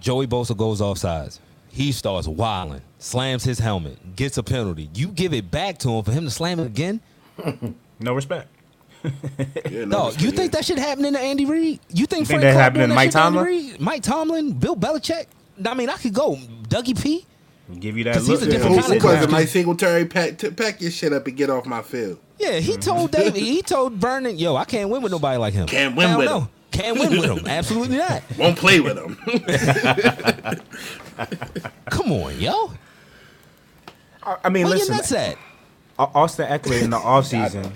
Joey 0.00 0.26
Bosa 0.26 0.56
goes 0.56 0.80
offsides. 0.80 1.38
He 1.74 1.90
starts 1.90 2.28
wilding, 2.28 2.82
slams 3.00 3.42
his 3.42 3.58
helmet, 3.58 4.14
gets 4.14 4.38
a 4.38 4.44
penalty. 4.44 4.88
You 4.94 5.08
give 5.08 5.34
it 5.34 5.50
back 5.50 5.78
to 5.78 5.90
him 5.90 6.04
for 6.04 6.12
him 6.12 6.22
to 6.22 6.30
slam 6.30 6.60
it 6.60 6.66
again? 6.66 7.00
No 7.98 8.14
respect. 8.14 8.48
Yeah, 9.68 9.84
No, 9.84 10.06
it's 10.08 10.20
you 10.20 10.30
good. 10.30 10.36
think 10.36 10.52
that 10.52 10.64
should 10.64 10.78
happen 10.78 11.04
in 11.04 11.16
Andy 11.16 11.44
Reid? 11.44 11.80
You 11.90 12.06
think, 12.06 12.20
You 12.20 12.26
think 12.26 12.26
Frank 12.28 12.42
that 12.42 12.52
Clark 12.52 12.62
happened 12.62 12.78
doing 12.78 12.88
to 12.90 12.94
Mike 12.94 13.06
shit 13.06 13.12
to 13.12 13.18
Andy 13.18 13.38
Tomlin? 13.38 13.76
Mike 13.80 14.02
Tomlin, 14.04 14.52
Bill 14.52 14.76
Belichick. 14.76 15.26
I 15.66 15.74
mean, 15.74 15.90
I 15.90 15.94
could 15.94 16.14
go 16.14 16.36
Dougie 16.68 17.00
P. 17.02 17.26
Give 17.80 17.98
you 17.98 18.04
that 18.04 18.16
look. 18.22 18.24
he's 18.24 18.42
a 18.42 18.44
yeah, 18.44 18.50
different 18.52 18.76
Who, 18.76 18.80
he 18.82 18.88
kind 18.88 19.02
who 19.02 19.08
of 19.08 19.14
said 19.14 19.22
was. 19.22 19.32
Mike 19.32 19.48
Singletary? 19.48 20.04
Pack, 20.04 20.38
t- 20.38 20.50
pack 20.50 20.80
your 20.80 20.92
shit 20.92 21.12
up 21.12 21.26
and 21.26 21.36
get 21.36 21.50
off 21.50 21.66
my 21.66 21.82
field. 21.82 22.18
Yeah, 22.38 22.60
he 22.60 22.76
told 22.76 23.10
mm-hmm. 23.10 23.20
David. 23.20 23.42
He 23.42 23.62
told 23.62 23.94
Vernon, 23.94 24.36
"Yo, 24.38 24.54
I 24.54 24.64
can't 24.64 24.90
win 24.90 25.02
with 25.02 25.10
nobody 25.10 25.38
like 25.38 25.54
him. 25.54 25.66
Can't 25.66 25.96
win 25.96 26.08
Hell 26.08 26.18
with 26.18 26.28
no. 26.28 26.40
him. 26.40 26.48
Can't 26.74 26.98
win 26.98 27.10
with 27.20 27.30
him. 27.30 27.46
Absolutely 27.46 27.98
not. 27.98 28.22
Won't 28.38 28.58
play 28.58 28.80
with 28.80 28.96
him. 28.98 29.16
Come 31.86 32.12
on, 32.12 32.38
yo. 32.40 32.72
I- 34.22 34.36
I 34.44 34.48
mean, 34.48 34.66
Where 34.66 34.76
your 34.76 34.86
listen. 34.86 34.96
nuts 34.96 35.12
at? 35.12 35.36
Au- 35.98 36.10
Austin 36.14 36.48
Ekeler 36.48 36.82
in 36.82 36.90
the 36.90 36.98
offseason, 36.98 37.70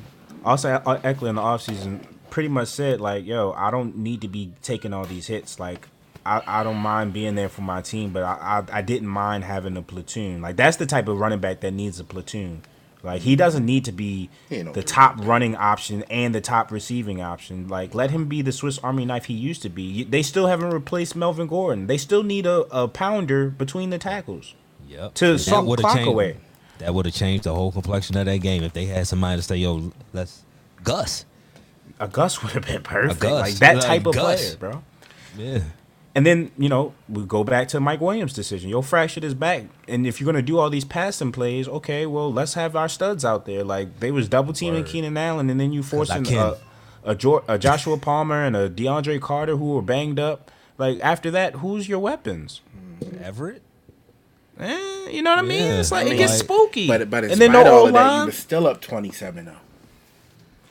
Austin 0.45 0.81
Ekeler 0.81 1.29
in 1.29 1.35
the 1.37 1.43
offseason 1.43 2.01
pretty 2.31 2.49
much 2.49 2.69
said 2.69 3.01
like, 3.01 3.25
"Yo, 3.25 3.53
I 3.57 3.71
don't 3.71 3.97
need 3.99 4.21
to 4.23 4.29
be 4.29 4.53
taking 4.63 4.93
all 4.93 5.05
these 5.05 5.29
hits. 5.29 5.61
Like, 5.61 5.87
I, 6.27 6.43
I 6.47 6.65
don't 6.65 6.79
mind 6.79 7.13
being 7.13 7.37
there 7.37 7.49
for 7.49 7.63
my 7.63 7.81
team, 7.81 8.11
but 8.13 8.25
I, 8.25 8.65
I 8.73 8.79
I 8.79 8.83
didn't 8.83 9.09
mind 9.09 9.45
having 9.45 9.77
a 9.77 9.83
platoon. 9.83 10.43
Like, 10.43 10.57
that's 10.57 10.79
the 10.79 10.87
type 10.87 11.07
of 11.07 11.21
running 11.21 11.39
back 11.39 11.61
that 11.61 11.73
needs 11.73 12.01
a 12.01 12.05
platoon. 12.05 12.63
Like, 13.03 13.23
he 13.23 13.37
doesn't 13.37 13.65
need 13.65 13.85
to 13.85 13.93
be 13.93 14.29
He 14.49 14.57
ain't 14.57 14.65
no 14.67 14.73
the 14.73 14.83
platoon. 14.83 14.95
top 14.95 15.17
running 15.25 15.55
option 15.57 16.03
and 16.11 16.35
the 16.35 16.41
top 16.41 16.73
receiving 16.73 17.23
option. 17.23 17.69
Like, 17.69 17.95
let 17.95 18.11
him 18.11 18.27
be 18.27 18.43
the 18.43 18.51
Swiss 18.53 18.79
Army 18.81 19.05
knife 19.05 19.27
he 19.27 19.35
used 19.35 19.63
to 19.63 19.69
be. 19.69 20.03
They 20.03 20.23
still 20.23 20.49
haven't 20.49 20.71
replaced 20.71 21.15
Melvin 21.15 21.47
Gordon. 21.47 21.87
They 21.87 21.97
still 21.99 22.25
need 22.25 22.45
a, 22.45 22.63
a 22.77 22.89
pounder 22.89 23.51
between 23.51 23.91
the 23.91 23.99
tackles. 23.99 24.55
Yep. 24.89 25.15
To 25.15 25.33
That 25.33 25.39
suck 25.39 25.65
would've 25.65 25.83
clock 25.85 25.97
changed- 25.97 26.09
away. 26.09 26.37
That 26.79 26.95
would 26.95 27.07
have 27.07 27.15
changed 27.15 27.45
the 27.45 27.55
whole 27.55 27.73
complexion 27.73 28.17
of 28.17 28.27
that 28.27 28.39
game 28.39 28.63
if 28.63 28.73
they 28.73 28.87
had 28.87 29.07
somebody 29.07 29.37
to 29.37 29.43
say, 29.43 29.57
"Yo, 29.57 29.93
let's 30.13 30.45
Gus." 30.85 31.25
A 31.99 32.07
Gus 32.07 32.41
would 32.43 32.53
have 32.53 32.65
been 32.67 32.83
perfect. 32.85 33.19
Gus. 33.21 33.33
Like 33.33 33.55
that 33.57 33.77
Like 33.77 33.85
type 33.85 34.07
of 34.07 34.15
Gus. 34.15 34.55
player, 34.55 34.73
bro. 34.73 34.83
Yeah. 35.37 35.59
And 36.19 36.27
then, 36.27 36.51
you 36.59 36.69
know, 36.69 36.95
we 37.09 37.23
go 37.25 37.45
back 37.45 37.69
to 37.69 37.79
Mike 37.79 38.01
Williams' 38.01 38.33
decision. 38.33 38.69
Yo, 38.71 38.83
fractured 38.83 39.23
his 39.23 39.35
back. 39.35 39.67
And 39.87 40.05
if 40.05 40.19
you're 40.19 40.25
going 40.25 40.35
to 40.35 40.43
do 40.43 40.59
all 40.59 40.69
these 40.69 40.85
passing 40.85 41.31
plays, 41.31 41.69
okay, 41.69 42.07
well, 42.07 42.33
let's 42.33 42.55
have 42.55 42.75
our 42.75 42.89
studs 42.89 43.25
out 43.25 43.47
there. 43.47 43.63
Like, 43.63 44.01
they 44.01 44.11
was 44.11 44.29
double 44.29 44.53
teaming 44.53 44.81
Word. 44.83 44.91
Keenan 44.91 45.17
Allen, 45.17 45.49
and 45.49 45.61
then 45.61 45.73
you 45.73 45.85
forcing 45.85 46.27
a, 46.35 46.57
a, 47.05 47.15
Jo- 47.15 47.45
a 47.47 47.57
Joshua 47.57 47.99
Palmer 47.99 48.45
and 48.45 48.57
a 48.57 48.69
DeAndre 48.69 49.21
Carter 49.21 49.57
who 49.57 49.75
were 49.75 49.83
banged 49.83 50.19
up. 50.19 50.51
Like, 50.77 50.99
after 51.05 51.31
that, 51.31 51.55
who's 51.57 51.89
your 51.89 52.01
weapons? 52.01 52.63
Everett. 53.23 53.63
Eh, 54.59 55.11
you 55.11 55.23
know 55.23 55.31
what 55.31 55.39
I 55.39 55.43
mean? 55.43 55.63
Yeah, 55.67 55.79
It's 55.79 55.93
like, 55.93 56.09
I 56.09 56.15
it 56.15 56.17
gets 56.17 56.33
like- 56.33 56.41
spooky. 56.43 56.89
But 56.89 57.09
but 57.09 57.23
in 57.23 57.31
and 57.31 57.41
then 57.41 57.53
no 57.53 57.61
of 57.61 57.67
all 57.69 57.73
O 57.83 57.87
of 57.87 57.93
that, 57.93 58.03
you 58.05 58.17
line. 58.19 58.27
was 58.27 58.37
still 58.39 58.67
up 58.67 58.81
27 58.81 59.45
0. 59.45 59.57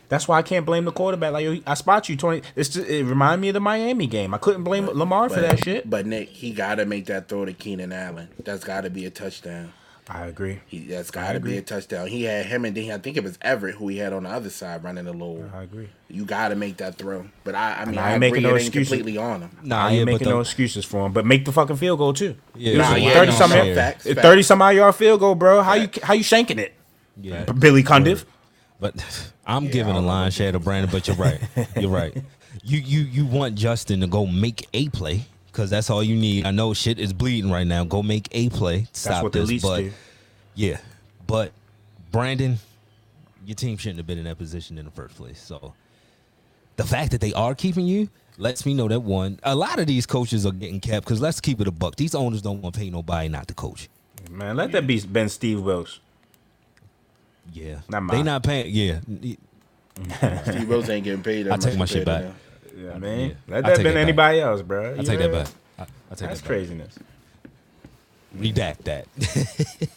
That's 0.09 0.27
why 0.27 0.37
I 0.37 0.41
can't 0.41 0.65
blame 0.65 0.85
the 0.85 0.91
quarterback. 0.91 1.33
Like, 1.33 1.43
yo, 1.43 1.57
I 1.67 1.73
spot 1.73 2.07
you 2.09 2.15
20. 2.15 2.41
It's 2.55 2.69
just, 2.69 2.87
it 2.87 3.03
reminded 3.03 3.41
me 3.41 3.49
of 3.49 3.53
the 3.55 3.59
Miami 3.59 4.07
game. 4.07 4.33
I 4.33 4.37
couldn't 4.37 4.63
blame 4.63 4.85
Lamar 4.87 5.29
for 5.29 5.41
that 5.41 5.59
shit. 5.63 5.89
But 5.89 6.05
Nick, 6.05 6.29
he 6.29 6.51
got 6.53 6.75
to 6.75 6.85
make 6.85 7.07
that 7.07 7.27
throw 7.27 7.43
to 7.45 7.51
Keenan 7.53 7.91
Allen. 7.91 8.29
That's 8.43 8.63
got 8.63 8.81
to 8.81 8.89
be 8.89 9.05
a 9.05 9.09
touchdown. 9.09 9.73
I 10.09 10.27
agree. 10.27 10.61
He, 10.67 10.79
that's 10.87 11.11
got 11.11 11.33
to 11.33 11.41
be 11.41 11.57
a 11.57 11.61
touchdown. 11.61 12.07
He 12.07 12.23
had 12.23 12.45
him 12.45 12.63
and 12.63 12.77
then 12.77 12.89
I 12.91 12.97
think 12.97 13.17
it 13.17 13.25
was 13.25 13.37
Everett 13.41 13.75
who 13.75 13.89
he 13.89 13.97
had 13.97 14.13
on 14.13 14.23
the 14.23 14.29
other 14.29 14.49
side 14.49 14.81
running 14.81 15.05
a 15.05 15.11
little. 15.11 15.51
I 15.53 15.63
agree. 15.63 15.89
You 16.07 16.23
got 16.23 16.47
to 16.47 16.55
make 16.55 16.77
that 16.77 16.95
throw. 16.95 17.25
But 17.43 17.55
I, 17.55 17.81
I 17.81 17.83
mean, 17.85 17.97
I 17.97 18.11
I, 18.11 18.13
ain't 18.13 18.23
agree 18.23 18.29
making 18.39 18.43
no 18.49 18.55
excuses. 18.55 18.87
completely 18.87 19.17
on 19.17 19.41
him. 19.41 19.57
Nah, 19.63 19.87
I 19.87 19.91
ain't 19.91 20.05
but 20.05 20.13
making 20.13 20.27
the- 20.29 20.33
no 20.35 20.39
excuses 20.39 20.85
for 20.85 21.05
him, 21.05 21.11
but 21.11 21.25
make 21.25 21.43
the 21.43 21.51
fucking 21.51 21.75
field 21.75 21.99
goal 21.99 22.13
too. 22.13 22.37
Yeah, 22.55 22.77
nah, 22.77 22.95
yeah, 22.95 23.11
thirty 23.15 23.31
no, 23.33 23.37
some 23.37 23.51
sure. 23.51 23.63
yard, 23.65 23.75
Facts, 23.75 24.03
facts. 24.05 24.21
thirty 24.21 24.43
some 24.43 24.61
odd 24.61 24.69
yard 24.77 24.95
field 24.95 25.19
goal, 25.19 25.35
bro. 25.35 25.61
How 25.61 25.73
you 25.73 25.89
how 26.01 26.13
you 26.13 26.23
shanking 26.23 26.59
it, 26.59 26.73
Yeah. 27.19 27.43
Billy 27.43 27.83
Cundiff? 27.83 28.23
But 28.79 28.95
I'm 29.47 29.67
giving 29.69 29.95
a 29.95 30.01
line 30.01 30.29
share 30.31 30.51
to 30.51 30.59
Brandon, 30.59 30.91
but 30.91 31.07
you're 31.07 31.15
right. 31.17 31.39
You're 31.75 31.89
right. 31.89 32.15
You 32.63 32.79
you 32.79 33.01
you 33.01 33.25
want 33.25 33.55
Justin 33.55 34.01
to 34.01 34.07
go 34.07 34.25
make 34.25 34.67
a 34.73 34.89
play 34.89 35.25
because 35.45 35.69
that's 35.69 35.89
all 35.89 36.03
you 36.03 36.15
need. 36.15 36.45
I 36.45 36.51
know 36.51 36.73
shit 36.73 36.97
is 36.99 37.13
bleeding 37.13 37.51
right 37.51 37.67
now. 37.67 37.83
Go 37.83 38.01
make 38.01 38.27
a 38.31 38.49
play. 38.49 38.87
Stop 38.93 39.11
That's 39.11 39.23
what 39.23 39.47
this. 39.47 39.61
but 39.61 39.77
do. 39.77 39.91
yeah, 40.55 40.77
but 41.27 41.51
Brandon, 42.11 42.57
your 43.45 43.55
team 43.55 43.77
shouldn't 43.77 43.97
have 43.99 44.07
been 44.07 44.17
in 44.17 44.25
that 44.25 44.37
position 44.37 44.77
in 44.77 44.85
the 44.85 44.91
first 44.91 45.15
place. 45.15 45.39
So 45.39 45.75
the 46.77 46.83
fact 46.83 47.11
that 47.11 47.21
they 47.21 47.31
are 47.33 47.53
keeping 47.53 47.85
you 47.85 48.09
lets 48.37 48.65
me 48.65 48.73
know 48.73 48.87
that 48.87 49.01
one. 49.01 49.39
A 49.43 49.55
lot 49.55 49.79
of 49.79 49.87
these 49.87 50.05
coaches 50.05 50.45
are 50.45 50.51
getting 50.51 50.79
kept 50.79 51.05
because 51.05 51.21
let's 51.21 51.39
keep 51.39 51.61
it 51.61 51.67
a 51.67 51.71
buck. 51.71 51.95
These 51.95 52.15
owners 52.15 52.41
don't 52.41 52.61
want 52.61 52.75
to 52.75 52.81
pay 52.81 52.89
nobody 52.89 53.29
not 53.29 53.47
to 53.49 53.53
coach. 53.53 53.89
Man, 54.29 54.55
let 54.57 54.71
that 54.73 54.87
be 54.87 54.99
Ben 55.01 55.29
Steve 55.29 55.61
Wills. 55.61 55.99
Yeah, 57.53 57.79
Not 57.89 58.07
they 58.11 58.17
mine. 58.17 58.25
not 58.25 58.43
paying. 58.43 58.67
Yeah, 58.69 58.99
Steve 60.43 60.69
Rose 60.69 60.89
ain't 60.89 61.03
getting 61.05 61.23
paid 61.23 61.43
that 61.43 61.53
I 61.53 61.57
take 61.57 61.77
my 61.77 61.85
shit 61.85 62.05
back. 62.05 62.23
them. 62.23 62.35
Yeah, 62.77 62.97
man. 62.97 63.29
yeah. 63.29 63.35
Let 63.47 63.63
that 63.65 63.75
take 63.77 63.77
been 63.77 63.85
that 63.85 63.93
back. 63.95 64.03
anybody 64.03 64.39
else, 64.41 64.61
bro. 64.61 64.93
I 64.93 64.95
You 64.97 65.03
take 65.03 65.19
that 65.19 65.31
back. 65.31 65.47
I, 65.79 65.83
I 65.83 65.85
take 65.85 65.87
That's 65.87 66.19
that 66.19 66.19
back. 66.21 66.29
That's 66.29 66.41
craziness. 66.41 66.99
Redact 68.37 68.83
that. 68.83 69.07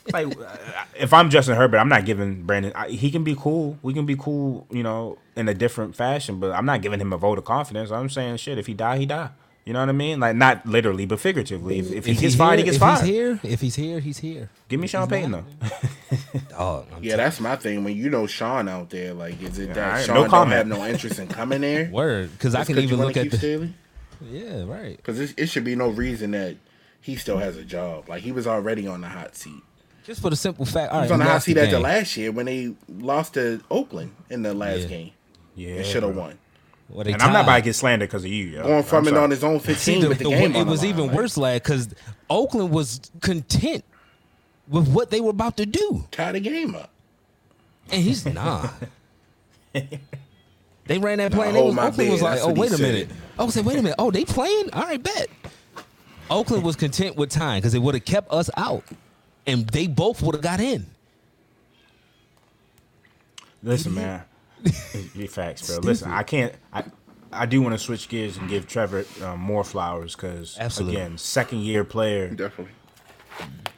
like 0.12 0.26
uh, 0.38 0.57
if 0.98 1.12
I'm 1.12 1.28
Justin 1.30 1.57
Herbert, 1.57 1.78
I'm 1.78 1.88
not 1.88 2.07
giving 2.07 2.42
Brandon. 2.44 2.72
I, 2.74 2.88
he 2.88 3.11
can 3.11 3.24
be 3.24 3.34
cool. 3.38 3.78
We 3.82 3.92
can 3.92 4.07
be 4.07 4.16
cool, 4.16 4.66
you 4.70 4.82
know, 4.82 5.18
in 5.36 5.48
a 5.48 5.55
different 5.55 5.94
fashion. 5.96 6.40
But 6.40 6.53
I'm 6.53 6.64
not 6.64 6.80
giving 6.80 7.01
him 7.01 7.12
a 7.12 7.18
vote 7.18 7.38
of 7.38 7.44
confidence. 7.44 7.90
I'm 7.90 8.09
saying, 8.09 8.38
shit, 8.38 8.57
if 8.57 8.66
he 8.66 8.72
die, 8.74 8.98
he 8.98 9.07
die. 9.07 9.30
You 9.71 9.75
know 9.75 9.81
what 9.81 9.89
I 9.89 9.93
mean? 9.93 10.18
Like 10.18 10.35
not 10.35 10.66
literally, 10.66 11.07
but 11.07 11.21
figuratively. 11.21 11.79
If, 11.79 11.93
if 11.93 11.93
he 11.93 11.97
If 11.99 12.05
gets 12.16 12.21
he's 12.21 12.35
fired, 12.35 12.59
he 12.59 12.64
here- 12.64 12.73
gets 12.73 12.77
if 12.77 12.81
fired. 12.81 13.01
He's 13.07 13.09
here. 13.14 13.41
If 13.45 13.61
he's 13.61 13.75
here, 13.77 14.01
he's 14.01 14.18
here. 14.18 14.51
Give 14.68 14.81
me 14.81 14.89
Sean 14.89 15.07
Payton 15.09 15.31
though. 15.31 15.45
Oh, 16.59 16.85
I'm 16.93 17.05
Yeah, 17.05 17.14
that's 17.16 17.39
my 17.39 17.55
thing. 17.55 17.85
When 17.85 17.97
you 17.97 18.11
know 18.11 18.27
Sean 18.27 18.68
out 18.68 18.91
there, 18.91 19.14
like, 19.14 19.41
is 19.41 19.61
it 19.61 19.73
that 19.75 19.79
alright, 19.87 20.05
Sean 20.05 20.14
no 20.16 20.21
don't 20.23 20.31
comment. 20.31 20.57
have 20.57 20.66
no 20.66 20.85
interest 20.85 21.21
in 21.21 21.29
coming 21.29 21.61
there? 21.61 21.89
word 21.93 22.33
because 22.33 22.57
I 22.57 22.64
can 22.64 22.75
can 22.75 22.75
'cause 22.75 22.83
you 22.83 22.89
even 22.89 22.99
wanna 22.99 23.09
look 23.11 23.16
at 23.16 23.23
keep 23.23 23.31
the. 23.31 23.39
Staley? 23.39 23.75
Yeah, 24.29 24.64
right. 24.64 24.97
Because 24.97 25.21
it, 25.21 25.35
it 25.39 25.47
should 25.47 25.62
be 25.62 25.77
no 25.77 25.89
reason 25.91 26.33
that 26.33 26.57
he 27.01 27.14
still 27.14 27.39
has 27.39 27.57
a 27.57 27.62
job. 27.64 28.09
Like 28.09 28.23
he 28.25 28.33
was 28.33 28.49
already 28.49 28.89
on 28.89 29.03
the 29.03 29.09
hot 29.09 29.37
seat. 29.37 29.62
Just 30.05 30.21
for 30.21 30.31
the 30.31 30.37
simple 30.37 30.64
fact, 30.66 30.91
all 30.93 30.99
He 30.99 31.03
right, 31.03 31.05
was 31.05 31.12
on 31.12 31.18
the 31.21 31.25
hot 31.27 31.35
lost 31.35 31.45
seat 31.47 31.59
after 31.59 31.79
last 31.79 32.16
year 32.16 32.33
when 32.33 32.47
they 32.47 32.75
lost 32.89 33.35
to 33.35 33.61
Oakland 33.71 34.11
in 34.31 34.43
the 34.43 34.53
last 34.53 34.81
Yeah. 34.81 34.87
game. 34.89 35.11
Yeah, 35.55 35.75
and 35.77 35.87
should 35.87 36.03
have 36.03 36.16
won. 36.16 36.39
Well, 36.91 37.05
they 37.05 37.12
And 37.12 37.22
I'm 37.22 37.32
not 37.32 37.45
about 37.45 37.57
to 37.57 37.62
get 37.62 37.74
slandered 37.76 38.09
because 38.09 38.24
of 38.24 38.30
you. 38.30 38.47
Yo. 38.47 38.62
Going 38.64 38.82
from 38.82 39.07
it 39.09 39.16
on 39.16 39.30
his 39.30 39.45
own 39.45 39.61
See, 39.61 39.66
15 39.74 40.01
the- 40.03 40.09
with 40.09 40.18
the, 40.18 40.24
the- 40.24 40.30
game. 40.30 40.55
it 40.55 40.59
on 40.59 40.66
the 40.66 40.70
was 40.70 40.80
line. 40.82 40.88
even 40.91 41.07
Like, 41.09 41.16
worse, 41.16 41.36
lad, 41.36 41.62
because 41.62 41.95
Oakland 42.28 42.70
was 42.70 43.01
content 43.20 43.84
with 44.68 44.88
what 44.88 45.11
they 45.11 45.20
were 45.20 45.30
about 45.30 45.57
to 45.59 45.66
do, 45.66 46.07
Tie 46.11 46.32
the 46.32 46.41
game 46.41 46.74
up. 46.74 46.91
and 47.91 48.03
he's 48.03 48.24
nah. 48.26 48.68
They 49.72 50.99
ran 50.99 51.18
that 51.18 51.30
play, 51.30 51.47
and 51.49 51.57
hold 51.57 51.66
they 51.66 51.68
was, 51.68 51.74
my 51.76 51.86
Oakland 51.86 52.11
was 52.11 52.22
like, 52.22 52.34
That's 52.38 52.47
"Oh, 52.47 52.53
wait 52.53 52.72
a 52.72 52.76
said. 52.76 52.80
minute." 52.93 53.09
I 53.38 53.45
was 53.45 53.57
like, 53.57 53.64
"Wait 53.64 53.78
a 53.78 53.82
minute. 53.82 53.95
Oh, 53.97 54.11
they 54.11 54.24
playing? 54.24 54.70
All 54.72 54.82
right, 54.82 55.01
bet." 55.01 55.28
Oakland 56.28 56.64
was 56.64 56.74
content 56.74 57.14
with 57.14 57.30
time 57.30 57.59
because 57.59 57.74
it 57.74 57.78
would 57.80 57.95
have 57.95 58.05
kept 58.05 58.32
us 58.32 58.51
out, 58.57 58.82
and 59.47 59.68
they 59.68 59.86
both 59.86 60.20
would 60.22 60.34
have 60.34 60.43
got 60.43 60.59
in. 60.59 60.86
Listen, 63.62 63.95
man. 63.95 64.22
Be 65.16 65.26
facts, 65.26 65.66
bro. 65.66 65.78
Listen, 65.78 66.11
I 66.11 66.22
can't. 66.22 66.54
I 66.72 66.84
I 67.32 67.46
do 67.46 67.62
want 67.62 67.74
to 67.74 67.78
switch 67.78 68.08
gears 68.08 68.36
and 68.36 68.48
give 68.48 68.66
Trevor 68.66 69.04
um, 69.22 69.40
more 69.40 69.62
flowers 69.64 70.14
because 70.16 70.56
again, 70.58 71.16
second 71.18 71.61
year 71.61 71.84
player. 71.84 72.28
Definitely. 72.28 72.74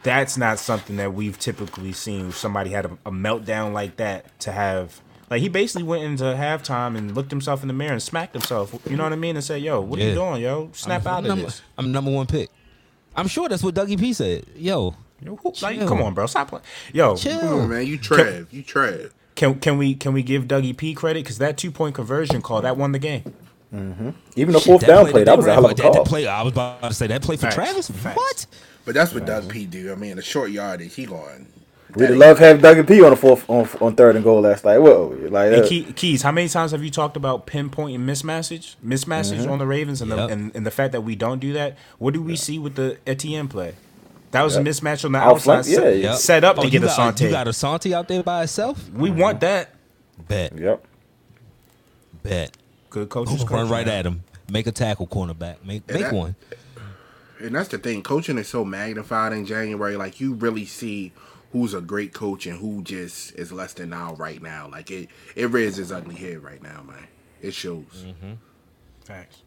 that's 0.02 0.36
not 0.36 0.58
something 0.58 0.96
that 0.96 1.12
we've 1.14 1.38
typically 1.38 1.92
seen. 1.92 2.28
If 2.28 2.36
somebody 2.36 2.70
had 2.70 2.86
a, 2.86 2.98
a 3.06 3.10
meltdown 3.10 3.72
like 3.72 3.96
that 3.96 4.38
to 4.40 4.52
have. 4.52 5.00
Like 5.30 5.40
he 5.40 5.48
basically 5.48 5.84
went 5.84 6.02
into 6.02 6.24
halftime 6.24 6.96
and 6.96 7.14
looked 7.14 7.30
himself 7.30 7.62
in 7.62 7.68
the 7.68 7.72
mirror 7.74 7.92
and 7.92 8.02
smacked 8.02 8.34
himself. 8.34 8.74
You 8.88 8.96
know 8.96 9.04
what 9.04 9.14
I 9.14 9.16
mean? 9.16 9.34
And 9.34 9.42
said, 9.44 9.62
"Yo, 9.62 9.80
what 9.80 9.98
are 9.98 10.02
you 10.02 10.12
doing, 10.14 10.42
yo? 10.42 10.68
Snap 10.72 11.06
I'm 11.06 11.12
out 11.12 11.18
of 11.20 11.28
number, 11.28 11.44
this." 11.46 11.62
I'm 11.78 11.90
number 11.90 12.10
one 12.10 12.26
pick. 12.26 12.50
I'm 13.16 13.28
sure 13.28 13.48
that's 13.48 13.62
what 13.62 13.74
Dougie 13.74 13.98
P 13.98 14.12
said. 14.12 14.44
Yo, 14.56 14.94
Yo, 15.24 15.36
who- 15.36 15.54
like, 15.62 15.78
come 15.86 16.02
on, 16.02 16.12
bro, 16.14 16.26
stop 16.26 16.48
playing. 16.48 16.64
Yo, 16.92 17.16
chill. 17.16 17.40
Come 17.40 17.60
on, 17.60 17.68
man. 17.70 17.86
You 17.86 17.96
Trev. 17.96 18.52
You 18.52 18.62
Trev. 18.62 19.14
Can 19.34 19.58
can 19.60 19.78
we 19.78 19.94
can 19.94 20.12
we 20.12 20.22
give 20.22 20.44
Dougie 20.44 20.76
P 20.76 20.94
credit 20.94 21.24
because 21.24 21.38
that 21.38 21.56
two 21.58 21.70
point 21.70 21.94
conversion 21.94 22.42
call 22.42 22.62
that 22.62 22.76
won 22.76 22.92
the 22.92 22.98
game? 22.98 23.34
Even 24.36 24.52
the 24.52 24.60
fourth 24.60 24.86
down 24.86 25.06
play, 25.06 25.24
that 25.24 25.36
was 25.36 25.46
a 25.46 25.48
ran 25.48 25.54
hell 25.56 25.64
of 25.66 25.70
a 25.72 25.74
that- 25.74 25.82
call. 25.82 25.94
that 25.94 26.04
play, 26.06 26.26
I 26.26 26.42
was 26.42 26.52
about 26.52 26.82
to 26.82 26.92
say 26.94 27.06
that 27.06 27.22
play 27.22 27.36
for 27.36 27.42
Facts. 27.42 27.54
Travis. 27.54 27.90
Facts. 27.90 28.16
What? 28.16 28.46
But 28.84 28.94
that's 28.94 29.14
what 29.14 29.24
Doug 29.24 29.48
P 29.48 29.64
do. 29.66 29.92
I 29.92 29.94
mean, 29.94 30.16
the 30.16 30.22
short 30.22 30.50
yardage, 30.50 30.94
he 30.94 31.06
going. 31.06 31.46
We'd 31.94 32.08
have 32.08 32.16
loved 32.18 32.40
having 32.40 32.62
Dougie 32.62 32.86
P 32.88 33.02
on 33.04 33.10
the 33.10 33.16
fourth 33.16 33.48
on, 33.50 33.68
on 33.80 33.94
third 33.94 34.16
and 34.16 34.24
goal 34.24 34.40
last 34.40 34.64
night. 34.64 34.78
Whoa, 34.78 35.14
like 35.30 35.52
And 35.52 35.62
uh, 35.62 35.68
Key, 35.68 35.92
Keys, 35.92 36.22
how 36.22 36.32
many 36.32 36.48
times 36.48 36.72
have 36.72 36.82
you 36.82 36.90
talked 36.90 37.16
about 37.18 37.46
pinpointing 37.46 38.00
mismatches, 38.00 38.76
mismatches 38.84 39.48
on 39.48 39.58
the 39.58 39.66
Ravens, 39.66 40.00
and, 40.00 40.10
Yep. 40.10 40.16
the, 40.18 40.26
and 40.32 40.56
and 40.56 40.66
the 40.66 40.70
fact 40.70 40.92
that 40.92 41.02
we 41.02 41.16
don't 41.16 41.38
do 41.38 41.52
that? 41.52 41.76
What 41.98 42.14
do 42.14 42.22
we 42.22 42.34
see 42.34 42.58
with 42.58 42.74
the 42.76 42.96
Etienne 43.06 43.46
play? 43.48 43.74
That 44.32 44.42
was 44.42 44.56
Yep. 44.56 44.66
a 44.66 44.68
mismatch 44.68 45.04
on 45.04 45.12
the 45.12 45.18
Out 45.18 45.32
outside, 45.36 45.44
front, 45.44 45.66
yeah, 45.68 45.74
set, 45.76 45.98
yeah. 45.98 46.14
set 46.16 46.44
up 46.44 46.58
Oh, 46.58 46.62
to 46.62 46.70
get 46.70 46.82
got, 46.82 46.90
Asante. 47.16 47.20
You 47.26 47.30
got 47.30 47.46
Asante 47.46 47.92
out 47.92 48.08
there 48.08 48.22
by 48.22 48.42
itself. 48.42 48.90
we 48.90 49.10
want 49.10 49.40
that. 49.40 49.70
Bet, 50.28 50.58
Yep. 50.58 50.84
bet. 52.22 52.56
Good 52.90 53.08
coaches, 53.08 53.38
Run 53.40 53.46
coach, 53.48 53.70
right 53.70 53.86
man. 53.86 53.98
at 53.98 54.06
him. 54.06 54.24
Make 54.50 54.66
a 54.66 54.72
tackle, 54.72 55.06
cornerback. 55.06 55.56
Make 55.64 55.82
And 55.88 55.94
make 56.00 56.10
that- 56.10 56.14
one. 56.14 56.34
And 57.40 57.54
that's 57.54 57.68
the 57.70 57.78
thing. 57.78 58.02
Coaching 58.02 58.38
is 58.38 58.48
so 58.48 58.64
magnified 58.64 59.32
in 59.32 59.46
January. 59.46 59.96
Like 59.96 60.20
you 60.20 60.34
really 60.34 60.64
see 60.64 61.12
who's 61.52 61.74
a 61.74 61.80
great 61.80 62.12
coach 62.12 62.46
and 62.46 62.58
who 62.58 62.82
just 62.82 63.34
is 63.34 63.50
less 63.52 63.72
than 63.72 63.90
now 63.90 64.14
right 64.14 64.40
now. 64.42 64.68
Like 64.70 64.90
it, 64.90 65.08
it 65.34 65.50
rears 65.50 65.78
its 65.78 65.90
ugly 65.90 66.14
head 66.14 66.42
right 66.42 66.62
now, 66.62 66.82
man. 66.86 67.08
It 67.42 67.52
shows. 67.54 67.84
Mm-hmm. 68.06 68.32
Facts. 69.04 69.38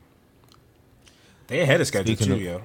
They 1.47 1.61
ahead 1.61 1.79
of 1.81 1.87
schedule 1.87 2.15
Speaking 2.15 2.27
too, 2.27 2.33
of- 2.33 2.41
yo. 2.41 2.61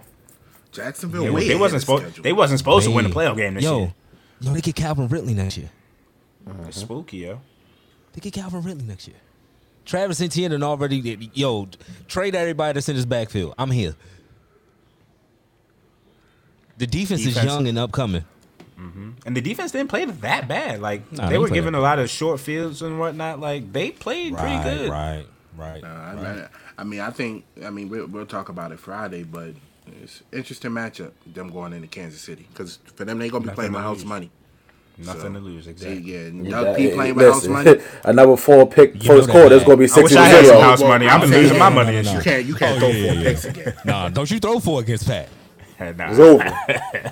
Jacksonville, 0.73 1.25
They, 1.25 1.31
way 1.31 1.49
they 1.49 1.57
wasn't 1.57 1.83
of 1.83 1.89
supposed. 1.89 2.23
They 2.23 2.33
wasn't 2.33 2.59
supposed 2.59 2.87
to 2.87 2.93
win 2.93 3.05
the 3.05 3.11
playoff 3.11 3.37
game 3.37 3.55
this 3.55 3.65
yo, 3.65 3.79
year. 3.79 3.95
Yo, 4.41 4.53
they 4.53 4.61
get 4.61 4.77
Calvin 4.77 5.09
Ridley 5.09 5.35
next 5.35 5.57
year. 5.57 5.71
It's 6.67 6.81
spooky, 6.81 7.19
yo. 7.19 7.41
They 8.13 8.21
get 8.21 8.33
Calvin 8.33 8.63
Ridley 8.63 8.85
next 8.85 9.07
year. 9.09 9.17
Travis 9.85 10.21
Etienne 10.21 10.53
and 10.53 10.63
already 10.63 11.31
yo 11.35 11.69
trade 12.07 12.35
everybody 12.35 12.75
that's 12.75 12.89
in 12.89 12.97
his 12.97 13.07
backfield. 13.07 13.55
I'm 13.59 13.71
here. 13.71 13.97
The 16.79 16.87
defense, 16.87 17.27
is 17.27 17.43
young 17.43 17.67
and 17.67 17.79
upcoming. 17.79 18.25
Mm-hmm. 18.79 19.11
And 19.27 19.37
the 19.37 19.41
defense 19.43 19.73
didn't 19.73 19.89
play 19.89 20.07
that 20.07 20.49
bad. 20.49 20.81
Like 20.81 21.11
Nah, 21.13 21.27
they 21.27 21.33
they 21.33 21.39
were 21.39 21.49
played 21.49 21.57
given 21.57 21.75
a 21.75 21.81
lot 21.81 21.99
of 21.99 22.09
short 22.09 22.41
fields 22.41 22.81
and 22.81 22.99
whatnot. 22.99 23.41
Like 23.41 23.73
they 23.73 23.91
played 23.91 24.37
pretty 24.37 24.63
good. 24.63 24.91
right, 24.91 25.27
right. 25.57 25.85
Uh, 25.85 25.87
I, 25.87 25.91
I, 25.91 26.49
I 26.79 26.85
mean, 26.85 27.01
I 27.01 27.11
think. 27.11 27.45
I 27.63 27.71
mean, 27.71 27.91
we'll, 27.91 28.07
we'll 28.07 28.27
talk 28.27 28.49
about 28.49 28.73
it 28.73 28.79
Friday, 28.79 29.25
but 29.25 29.55
it's 30.03 30.23
interesting 30.33 30.71
matchup. 30.73 31.13
Them 31.27 31.51
going 31.51 31.73
into 31.73 31.89
Kansas 31.89 32.21
City 32.21 32.47
because 32.53 32.79
for 32.97 33.05
them 33.05 33.19
they 33.19 33.29
gonna 33.29 33.41
be 33.43 33.47
Nothing 33.47 33.55
playing 33.57 33.73
to 33.73 33.79
with 33.79 33.85
house 33.85 34.05
money. 34.05 34.31
Nothing 34.99 35.21
So, 35.23 35.33
to 35.33 35.39
lose, 35.39 35.67
exactly. 35.67 36.01
yeah, 36.01 36.19
Yeah, 36.29 36.51
Doug 36.51 36.65
that- 36.67 36.77
P 36.77 36.91
playing 36.91 37.15
with 37.15 37.27
house 37.27 37.47
money. 37.49 37.81
Another 38.05 38.37
four 38.37 38.67
pick 38.69 38.95
You 38.95 39.01
first 39.09 39.31
quarter. 39.31 39.49
that, 39.51 39.55
It's 39.57 39.65
gonna 39.65 39.77
be 39.79 39.85
man. 39.85 39.91
I 39.91 39.95
six 39.95 40.03
wish 40.03 40.13
in 40.13 40.19
I 40.19 40.29
the 40.29 40.29
had 40.37 40.45
some 40.47 40.55
video. 40.57 40.61
house 40.69 40.81
money. 40.83 41.09
I've 41.09 41.21
been 41.23 41.33
I'm 41.33 41.41
losing 41.41 41.59
my 41.59 41.69
money 41.71 41.93
no, 41.93 41.99
and 41.99 42.07
no. 42.07 42.13
You 42.15 42.21
can't 42.21 42.45
you 42.47 42.55
can't 42.55 42.77
Oh, 42.77 42.79
throw 42.81 42.89
yeah, 42.89 43.07
four 43.07 43.15
yeah, 43.15 43.29
picks 43.29 43.45
again. 43.47 43.75
Nah, 43.87 44.09
don't 44.11 44.31
you 44.31 44.39
throw 44.39 44.61
four 44.61 44.81
against 44.81 45.07
Pat. 45.07 45.29
Nah. 45.81 46.11
It's 46.11 46.19
over. 46.19 46.43
Andy, 46.43 46.53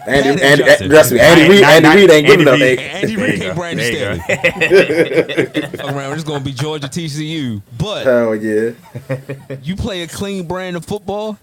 Pat 0.06 0.42
Andy, 0.42 0.62
Justin. 0.64 0.90
trust 0.90 1.12
me, 1.12 1.20
Andy 1.20 1.48
Reid, 1.48 1.62
Andy 1.64 1.88
Reid 1.88 2.10
ain't 2.10 2.26
good 2.26 2.32
Andy 2.40 2.42
enough. 2.42 2.60
Reid. 2.60 2.78
eh? 2.78 2.82
Andy 2.82 3.16
Reid 3.16 3.32
you 3.32 3.38
can't 3.38 3.54
go. 3.54 3.54
Brandon 3.54 3.92
There 3.94 4.20
Staley. 4.20 5.80
Around, 5.96 6.12
it's 6.12 6.24
gonna 6.24 6.44
be 6.44 6.52
Georgia 6.52 6.86
TCU. 6.86 7.62
But 7.78 8.04
Hell 8.04 8.34
yeah. 8.36 8.72
you 9.62 9.74
play 9.74 10.02
a 10.02 10.06
clean 10.06 10.46
brand 10.46 10.76
of 10.76 10.84
football. 10.84 11.38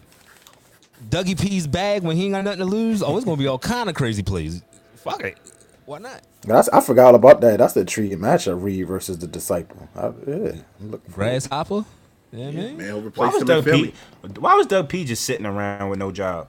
Dougie 1.10 1.40
P's 1.40 1.68
bag 1.68 2.04
when 2.04 2.16
he 2.16 2.26
ain't 2.26 2.34
got 2.34 2.44
nothing 2.44 2.60
to 2.60 2.66
lose. 2.66 3.04
Oh, 3.04 3.16
it's 3.16 3.26
gonna 3.26 3.38
be 3.38 3.48
all 3.48 3.60
kind 3.60 3.90
of 3.90 3.96
crazy 3.96 4.24
plays. 4.24 4.62
Fuck 4.96 5.24
it. 5.24 5.38
Why 5.86 6.00
not? 6.00 6.22
That's, 6.42 6.68
I 6.70 6.82
forgot 6.82 7.08
all 7.08 7.16
about 7.16 7.42
that. 7.42 7.60
That's 7.60 7.74
the 7.74 7.82
intriguing 7.82 8.20
matchup, 8.20 8.62
Reid 8.62 8.88
versus 8.88 9.20
the 9.20 9.28
disciple. 9.28 9.88
I, 9.96 10.08
yeah, 10.28 10.54
I'm 10.80 10.92
looking 10.92 11.12
for 11.12 11.22
it. 11.22 11.26
Grasshopper. 11.26 11.86
Yeah, 12.32 12.52
man. 12.52 12.78
Man, 12.78 12.88
who 12.90 13.10
Why 13.16 13.28
was 13.28 13.42
him 13.42 13.48
Doug 13.48 13.66
P? 13.66 13.94
Why 14.40 14.56
was 14.56 14.68
Doug 14.68 14.90
P 14.90 15.06
just 15.06 15.24
sitting 15.26 15.46
around 15.46 15.90
with 15.90 16.00
no 16.00 16.12
job? 16.12 16.48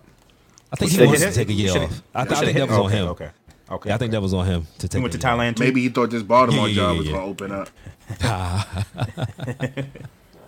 I 0.73 0.77
think 0.77 0.91
He 0.91 0.99
he 0.99 1.07
wants 1.07 1.23
to 1.23 1.33
take 1.33 1.49
a 1.49 1.53
year 1.53 1.71
off. 1.71 2.03
I, 2.15 2.25
th- 2.25 2.37
I 2.41 2.45
think 2.45 2.59
that 2.59 2.69
was 2.69 2.79
on 2.79 2.91
him. 2.91 3.09
Okay. 3.09 3.31
Okay. 3.71 3.89
Yeah, 3.89 3.95
I 3.95 3.99
think 3.99 4.13
that 4.13 4.23
was 4.23 4.33
on 4.35 4.47
him 4.47 4.67
to 4.79 4.89
take. 4.89 4.99
He 4.99 5.03
went 5.03 5.13
to 5.13 5.19
a 5.19 5.21
year 5.21 5.31
off. 5.31 5.39
Thailand 5.39 5.57
too. 5.57 5.65
Maybe 5.65 5.83
he 5.83 5.89
thought 5.89 6.11
this 6.11 6.23
Baltimore 6.23 6.69
Yeah, 6.69 6.75
yeah, 6.75 6.75
job 6.75 6.97
was 6.99 7.07
yeah. 7.07 7.13
gonna 7.13 7.27
open 7.27 7.53
up. 7.53 7.69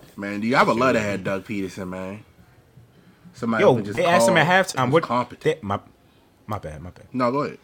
man, 0.16 0.40
do 0.40 0.46
you 0.46 0.56
ever 0.56 0.72
love 0.74 0.94
to 0.94 1.00
have 1.00 1.24
Doug 1.24 1.44
Pederson, 1.44 1.88
man? 1.88 2.24
Somebody 3.38 3.62
Yo, 3.62 3.74
who 3.74 3.82
just 3.82 3.96
they 3.96 4.04
asked 4.04 4.28
him 4.28 4.36
at 4.36 4.46
halftime. 4.46 4.90
What? 4.90 5.04
competent? 5.04 5.42
They, 5.42 5.58
my, 5.62 5.78
my 6.48 6.58
bad. 6.58 6.82
My 6.82 6.90
bad. 6.90 7.06
no, 7.12 7.30
go 7.30 7.42
ahead. 7.42 7.58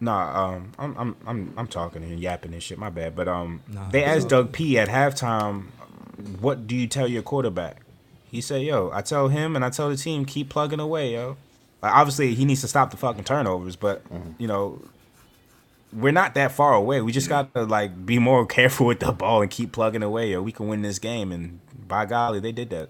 Nah, 0.00 0.44
um, 0.44 0.72
I'm 0.78 0.96
I'm 0.98 1.16
I'm 1.26 1.54
I'm 1.56 1.66
talking 1.66 2.02
and 2.02 2.20
yapping 2.20 2.52
and 2.52 2.62
shit. 2.62 2.76
My 2.78 2.90
bad. 2.90 3.16
But 3.16 3.26
um, 3.28 3.62
Nah, 3.66 3.88
they 3.88 4.04
asked 4.04 4.28
Doug 4.28 4.52
P 4.52 4.78
at 4.78 4.88
halftime, 4.88 5.68
"What 6.40 6.66
do 6.66 6.76
you 6.76 6.86
tell 6.86 7.08
your 7.08 7.22
quarterback?" 7.22 7.80
He 8.30 8.42
said, 8.42 8.62
"Yo, 8.62 8.90
I 8.92 9.00
tell 9.00 9.28
him 9.28 9.56
and 9.56 9.64
I 9.64 9.70
tell 9.70 9.88
the 9.88 9.96
team 9.96 10.26
keep 10.26 10.50
plugging 10.50 10.80
away, 10.80 11.14
yo. 11.14 11.36
Like, 11.80 11.94
obviously, 11.94 12.34
he 12.34 12.44
needs 12.44 12.60
to 12.62 12.68
stop 12.68 12.90
the 12.90 12.96
fucking 12.98 13.24
turnovers, 13.24 13.76
but 13.76 14.02
you 14.38 14.46
know." 14.46 14.82
We're 15.92 16.10
not 16.10 16.34
that 16.34 16.50
far 16.50 16.74
away. 16.74 17.00
We 17.02 17.12
just 17.12 17.28
got 17.28 17.54
to 17.54 17.62
like 17.62 18.04
be 18.04 18.18
more 18.18 18.44
careful 18.58 18.84
with 18.86 18.98
the 18.98 19.12
ball 19.12 19.42
and 19.42 19.50
keep 19.50 19.70
plugging 19.70 20.02
away, 20.02 20.32
yo. 20.32 20.42
We 20.42 20.50
can 20.50 20.66
win 20.66 20.82
this 20.82 20.98
game, 20.98 21.30
and 21.30 21.60
by 21.86 22.04
golly, 22.04 22.40
they 22.40 22.50
did 22.50 22.70
that. 22.70 22.88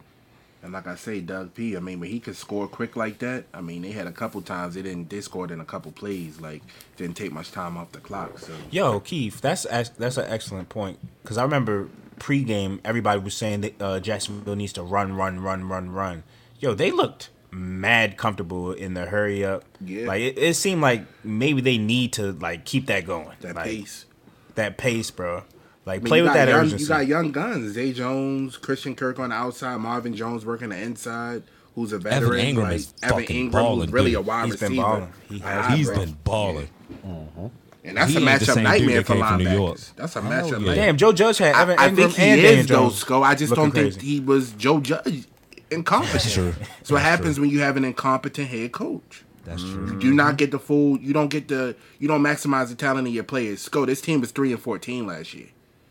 And 0.64 0.72
like 0.72 0.86
I 0.86 0.94
say, 0.94 1.20
Doug 1.20 1.52
P. 1.52 1.76
I 1.76 1.80
mean, 1.80 2.00
when 2.00 2.08
he 2.08 2.18
could 2.18 2.36
score 2.36 2.66
quick 2.66 2.96
like 2.96 3.18
that, 3.18 3.44
I 3.52 3.60
mean, 3.60 3.82
they 3.82 3.90
had 3.90 4.06
a 4.06 4.12
couple 4.12 4.40
times 4.40 4.74
they 4.74 4.80
didn't. 4.80 5.10
They 5.10 5.20
scored 5.20 5.50
in 5.50 5.60
a 5.60 5.64
couple 5.64 5.92
plays, 5.92 6.40
like 6.40 6.62
didn't 6.96 7.18
take 7.18 7.32
much 7.32 7.52
time 7.52 7.76
off 7.76 7.92
the 7.92 8.00
clock. 8.00 8.38
So 8.38 8.54
Yo, 8.70 8.98
Keith, 9.00 9.42
that's 9.42 9.64
that's 9.64 10.16
an 10.16 10.24
excellent 10.26 10.70
point 10.70 10.98
because 11.22 11.36
I 11.36 11.42
remember 11.42 11.90
pregame 12.18 12.80
everybody 12.82 13.20
was 13.20 13.36
saying 13.36 13.60
that 13.60 13.82
uh, 13.82 14.00
Jacksonville 14.00 14.56
needs 14.56 14.72
to 14.72 14.82
run, 14.82 15.14
run, 15.14 15.40
run, 15.40 15.68
run, 15.68 15.90
run. 15.90 16.22
Yo, 16.58 16.72
they 16.72 16.90
looked 16.90 17.28
mad 17.50 18.16
comfortable 18.16 18.72
in 18.72 18.94
the 18.94 19.04
hurry 19.04 19.44
up. 19.44 19.64
Yeah. 19.82 20.06
like 20.06 20.22
it, 20.22 20.38
it 20.38 20.54
seemed 20.56 20.80
like 20.80 21.02
maybe 21.22 21.60
they 21.60 21.76
need 21.76 22.14
to 22.14 22.32
like 22.32 22.64
keep 22.64 22.86
that 22.86 23.04
going. 23.04 23.36
that 23.40 23.54
like, 23.54 23.66
pace. 23.66 24.06
that 24.54 24.78
pace, 24.78 25.10
bro. 25.10 25.44
Like 25.86 26.00
I 26.00 26.02
mean, 26.02 26.06
play 26.08 26.18
you 26.18 26.24
with 26.24 26.32
got 26.32 26.34
that 26.46 26.48
young, 26.48 26.60
urgency. 26.66 26.82
You 26.84 26.88
got 26.88 27.06
young 27.06 27.32
guns: 27.32 27.72
Zay 27.72 27.92
Jones, 27.92 28.56
Christian 28.56 28.94
Kirk 28.94 29.18
on 29.18 29.30
the 29.30 29.36
outside, 29.36 29.76
Marvin 29.76 30.14
Jones 30.14 30.46
working 30.46 30.70
the 30.70 30.78
inside, 30.78 31.42
who's 31.74 31.92
a 31.92 31.98
veteran. 31.98 32.40
Engram 32.44 32.62
like, 32.62 32.76
is 32.76 32.94
Evan 33.02 33.18
fucking 33.20 33.48
Engram, 33.48 33.52
balling, 33.52 33.90
really 33.90 34.10
dude. 34.12 34.20
a 34.20 34.22
wide 34.22 34.46
He's 34.46 34.56
been 34.60 34.70
receiver. 34.70 34.82
balling. 34.82 35.12
He 35.28 35.38
has. 35.40 35.74
He's 35.78 35.86
bro. 35.88 35.98
been 35.98 36.16
balling. 36.24 36.68
Mm-hmm. 37.06 37.46
and 37.84 37.96
that's 37.98 38.12
He 38.12 38.16
a 38.16 38.20
matchup 38.20 38.62
nightmare 38.62 39.02
that 39.02 39.06
for 39.06 39.12
came 39.14 39.38
New 39.38 39.50
York. 39.50 39.76
linebackers. 39.76 39.94
That's 39.96 40.16
a 40.16 40.20
matchup 40.22 40.44
yeah. 40.44 40.50
nightmare. 40.52 40.74
Damn, 40.74 40.96
Joe 40.96 41.12
Judge 41.12 41.38
had 41.38 41.54
Evan 41.54 41.78
I, 41.78 41.84
I 41.84 41.90
Engram 41.90 41.96
think 41.96 42.12
he 42.14 42.22
and 42.22 42.40
is 42.40 42.66
though, 42.66 42.74
Jones. 42.74 42.94
Sco. 42.96 43.22
I 43.22 43.34
just 43.34 43.54
don't 43.54 43.70
think 43.72 43.94
crazy. 43.94 44.06
he 44.06 44.20
was 44.20 44.52
Joe 44.52 44.80
Judge 44.80 45.24
incompetent. 45.70 46.12
That's 46.22 46.32
true. 46.32 46.52
That's 46.78 46.90
what 46.90 47.02
happens 47.02 47.38
when 47.38 47.50
you 47.50 47.60
have 47.60 47.76
an 47.76 47.84
incompetent 47.84 48.48
head 48.48 48.72
coach. 48.72 49.24
That's 49.44 49.60
true. 49.62 49.86
You 49.92 50.00
do 50.00 50.14
not 50.14 50.38
get 50.38 50.50
the 50.50 50.58
full. 50.58 50.98
You 50.98 51.12
don't 51.12 51.28
get 51.28 51.48
the. 51.48 51.76
You 51.98 52.08
don't 52.08 52.22
maximize 52.22 52.68
the 52.70 52.74
talent 52.74 53.06
of 53.06 53.12
your 53.12 53.24
players. 53.24 53.60
Sco, 53.60 53.84
this 53.84 54.00
team 54.00 54.22
was 54.22 54.30
three 54.30 54.50
and 54.52 54.60
fourteen 54.62 55.06
last 55.06 55.34
year. 55.34 55.48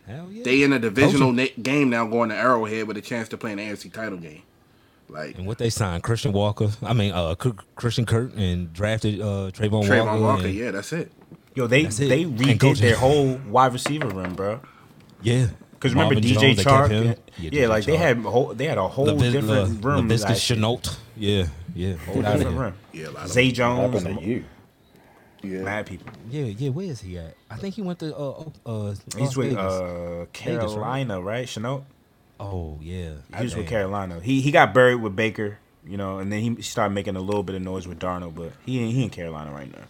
Hell 0.08 0.28
yeah. 0.32 0.44
They 0.44 0.64
in 0.64 0.74
a 0.74 0.80
divisional 0.80 1.32
na- 1.32 1.46
game 1.62 1.90
now, 1.90 2.06
going 2.06 2.30
to 2.30 2.36
Arrowhead 2.36 2.88
with 2.88 2.98
a 2.98 3.02
chance 3.02 3.30
to 3.30 3.38
play 3.38 3.52
an 3.54 3.60
AFC 3.60 3.92
title 3.92 4.18
game. 4.18 4.42
Like 5.10 5.38
And 5.38 5.46
what 5.46 5.58
they 5.60 5.70
signed, 5.70 6.04
Christian 6.04 6.34
Walker. 6.34 6.70
I 6.82 6.94
mean, 6.94 7.14
uh, 7.14 7.36
K- 7.36 7.52
Christian 7.76 8.06
Kirk 8.06 8.32
and 8.36 8.74
drafted 8.74 9.22
uh, 9.22 9.52
Travon, 9.52 9.84
Travon 9.86 10.06
Walker. 10.06 10.22
Walker, 10.22 10.46
and- 10.46 10.54
yeah, 10.56 10.72
that's 10.72 10.92
it. 10.94 11.12
Yo, 11.56 11.68
they 11.68 11.82
it. 11.84 11.92
they 11.98 12.24
And 12.24 12.40
redid 12.40 12.80
their 12.80 12.96
whole 12.96 13.40
wide 13.50 13.74
receiver 13.74 14.08
room, 14.08 14.34
bro. 14.34 14.60
yeah. 15.22 15.48
Because 15.74 15.94
remember 15.96 16.16
Marvin 16.16 16.30
DJ 16.32 16.40
Jones, 16.56 16.64
Chark, 16.64 16.90
him. 16.90 17.16
yeah, 17.38 17.50
DJ 17.50 17.68
like 17.70 17.84
they 17.86 17.96
Chark. 17.96 17.98
had 18.00 18.18
whole, 18.20 18.54
they 18.54 18.66
had 18.68 18.78
a 18.78 18.88
whole 18.88 19.06
Levis- 19.06 19.34
different 19.34 19.84
uh, 19.84 19.88
room. 19.90 20.08
Laviska 20.10 20.30
last 20.30 20.50
year. 20.50 20.58
Shenault. 20.60 20.98
Yeah, 21.18 21.46
yeah. 21.76 21.94
Whole 21.98 22.16
Get 22.16 22.26
out 22.26 22.32
of 22.34 22.40
different 22.40 22.60
room. 22.60 22.74
Yeah, 22.94 23.08
a 23.08 23.12
lot 23.12 23.24
of 23.26 23.30
Zay 23.32 23.52
Jones, 23.52 23.94
happened 23.94 24.18
to 24.20 24.26
you? 24.26 24.46
Yeah, 25.44 25.62
mad 25.64 25.86
people. 25.86 26.12
Yeah, 26.30 26.46
yeah. 26.46 26.70
Where 26.70 26.86
is 26.86 27.02
he 27.02 27.18
at? 27.18 27.36
I 27.50 27.58
think 27.58 27.76
he 27.76 27.82
went 27.82 28.00
to 28.00 28.16
uh, 28.16 28.46
uh 28.66 28.72
Las 28.84 29.02
He's 29.18 29.36
with 29.38 29.50
Vegas. 29.50 29.60
uh, 29.60 30.26
Carolina, 30.32 31.22
right? 31.22 31.46
Shenault. 31.48 31.84
oh 32.40 32.78
yeah, 32.82 33.12
He 33.38 33.44
was 33.44 33.56
with 33.56 33.68
Carolina. 33.68 34.20
He 34.22 34.42
he 34.42 34.52
got 34.52 34.74
buried 34.74 35.02
with 35.02 35.16
Baker, 35.16 35.60
you 35.86 35.98
know, 35.98 36.20
and 36.20 36.32
then 36.32 36.40
he 36.42 36.62
started 36.62 36.94
making 36.94 37.16
a 37.18 37.22
little 37.22 37.44
bit 37.44 37.56
of 37.56 37.62
noise 37.62 37.88
with 37.88 38.00
Darnold, 38.00 38.36
but 38.36 38.54
he 38.66 38.80
ain't- 38.80 38.94
he 38.94 39.04
in 39.04 39.10
Carolina 39.10 39.52
right 39.52 39.72
now. 39.72 39.84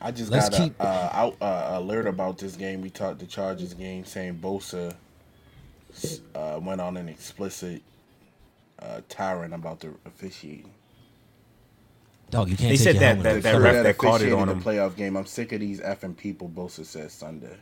I 0.00 0.10
just 0.12 0.30
Let's 0.30 0.48
got 0.50 0.58
a 0.58 0.62
keep- 0.64 0.80
uh, 0.80 1.08
out 1.12 1.36
uh, 1.40 1.70
alert 1.80 2.06
about 2.06 2.38
this 2.38 2.56
game. 2.56 2.80
We 2.80 2.90
talked 2.90 3.18
the 3.20 3.26
Chargers 3.26 3.74
game, 3.74 4.04
saying 4.04 4.38
Bosa 4.42 4.94
uh, 6.34 6.58
went 6.60 6.80
on 6.80 6.96
an 6.96 7.08
explicit 7.08 7.82
uh, 8.80 9.00
tyrant 9.08 9.54
about 9.54 9.80
the 9.80 9.94
officiating. 10.04 10.72
Dog, 12.30 12.48
you 12.48 12.56
can't. 12.56 12.70
They 12.70 12.76
take 12.76 12.78
said 12.78 12.96
that- 12.96 13.22
that- 13.22 13.42
that 13.42 13.60
ref 13.60 13.82
that 13.84 13.98
called 13.98 14.20
it 14.22 14.24
officiated 14.26 14.38
on 14.40 14.48
the 14.48 14.54
him. 14.54 14.62
playoff 14.62 14.96
game. 14.96 15.16
I'm 15.16 15.26
sick 15.26 15.52
of 15.52 15.60
these 15.60 15.80
effing 15.80 16.16
people. 16.16 16.48
Bosa 16.48 16.84
said 16.84 17.10
Sunday. 17.10 17.56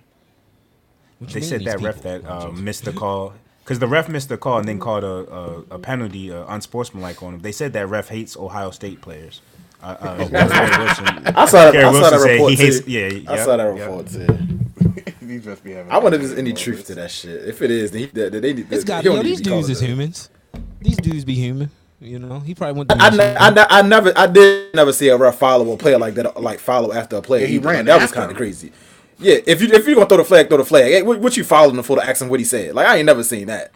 They 1.21 1.41
said 1.41 1.61
these 1.61 1.67
that 1.69 1.81
ref 1.81 2.03
that 2.03 2.25
uh, 2.27 2.51
missed 2.53 2.85
the 2.85 2.93
call 2.93 3.35
because 3.63 3.79
the 3.79 3.87
ref 3.87 4.09
missed 4.09 4.29
the 4.29 4.37
call 4.37 4.59
and 4.59 4.67
then 4.67 4.79
called 4.81 5.05
a 5.05 5.07
a, 5.33 5.59
a 5.73 5.79
penalty, 5.79 6.33
uh, 6.33 6.45
unsportsmanlike 6.49 7.23
on 7.23 7.35
him. 7.35 7.41
They 7.43 7.53
said 7.53 7.73
that 7.75 7.87
ref 7.89 8.09
hates 8.09 8.37
Ohio 8.37 8.71
State 8.71 9.01
players. 9.01 9.41
Uh, 9.83 9.87
uh, 10.01 10.17
Wilson- 10.19 11.27
I 11.37 11.45
saw 11.47 11.65
that. 11.65 11.73
Gary 11.73 11.85
I 11.85 11.93
saw 11.93 12.11
that 12.11 12.29
report 12.31 12.51
he 12.53 12.57
too. 12.57 12.63
hates- 12.65 12.87
yeah, 12.89 13.33
I 13.33 13.37
saw 13.45 13.57
that 13.57 13.77
yeah. 13.77 13.85
report 13.85 14.07
too. 14.09 14.27
These 15.27 15.47
must 15.47 15.63
be 15.65 15.73
having. 15.73 15.93
I 15.93 15.99
wonder 15.99 16.17
if 16.19 16.25
there's 16.27 16.39
any 16.39 16.53
truth 16.53 16.87
to 16.87 16.95
that 16.97 17.11
shit. 17.11 17.49
If 17.49 17.63
it 17.63 17.71
is, 17.71 17.91
then 17.93 18.01
he, 18.01 18.07
they, 18.07 18.29
they, 18.29 18.53
they, 18.53 18.75
It's 18.75 18.85
got 18.85 19.03
he 19.05 19.11
yo. 19.11 19.17
need 19.17 19.27
These 19.27 19.39
to 19.43 19.45
be 19.45 19.51
dudes 19.51 19.71
is 19.71 19.81
humans. 19.81 20.29
These 20.81 20.97
dudes 20.97 21.25
be 21.25 21.35
human. 21.35 21.71
You 22.03 22.19
know, 22.19 22.41
he 22.41 22.55
probably 22.55 22.79
went. 22.79 22.89
To 22.91 22.97
I, 22.97 23.11
Michigan. 23.11 23.19
ne- 23.35 23.37
I, 23.39 23.51
ne- 23.51 23.67
I 23.71 23.83
never, 23.83 24.13
I 24.17 24.27
did 24.27 24.75
never 24.75 24.93
see 24.93 25.09
a 25.09 25.17
ref 25.17 25.37
follow 25.39 25.71
a 25.73 25.77
player 25.77 25.99
like 25.99 26.15
that, 26.15 26.41
like 26.43 26.59
follow 26.59 26.93
after 26.93 27.17
a 27.17 27.23
player. 27.23 27.43
Yeah, 27.43 27.47
he 27.47 27.55
either. 27.57 27.69
ran 27.69 27.77
Like, 27.77 27.87
that 27.87 28.03
was 28.03 28.11
kind 28.13 28.31
of 28.31 28.37
crazy. 28.37 28.73
Yeah, 29.19 29.37
if 29.47 29.63
you 29.63 29.69
if 29.73 29.87
you 29.87 29.95
gonna 29.95 30.07
throw 30.09 30.17
the 30.19 30.25
flag, 30.25 30.49
throw 30.49 30.59
the 30.59 30.65
flag. 30.65 30.87
Hey, 30.93 31.03
what, 31.03 31.21
what 31.21 31.37
you 31.37 31.45
following 31.45 31.77
him 31.77 31.85
for 31.85 31.97
to 31.97 32.05
ask 32.05 32.21
him 32.21 32.29
what 32.29 32.41
he 32.41 32.45
said? 32.45 32.75
Like 32.75 32.87
I 32.89 32.97
ain't 32.97 33.07
never 33.07 33.23
seen 33.23 33.47
that. 33.47 33.73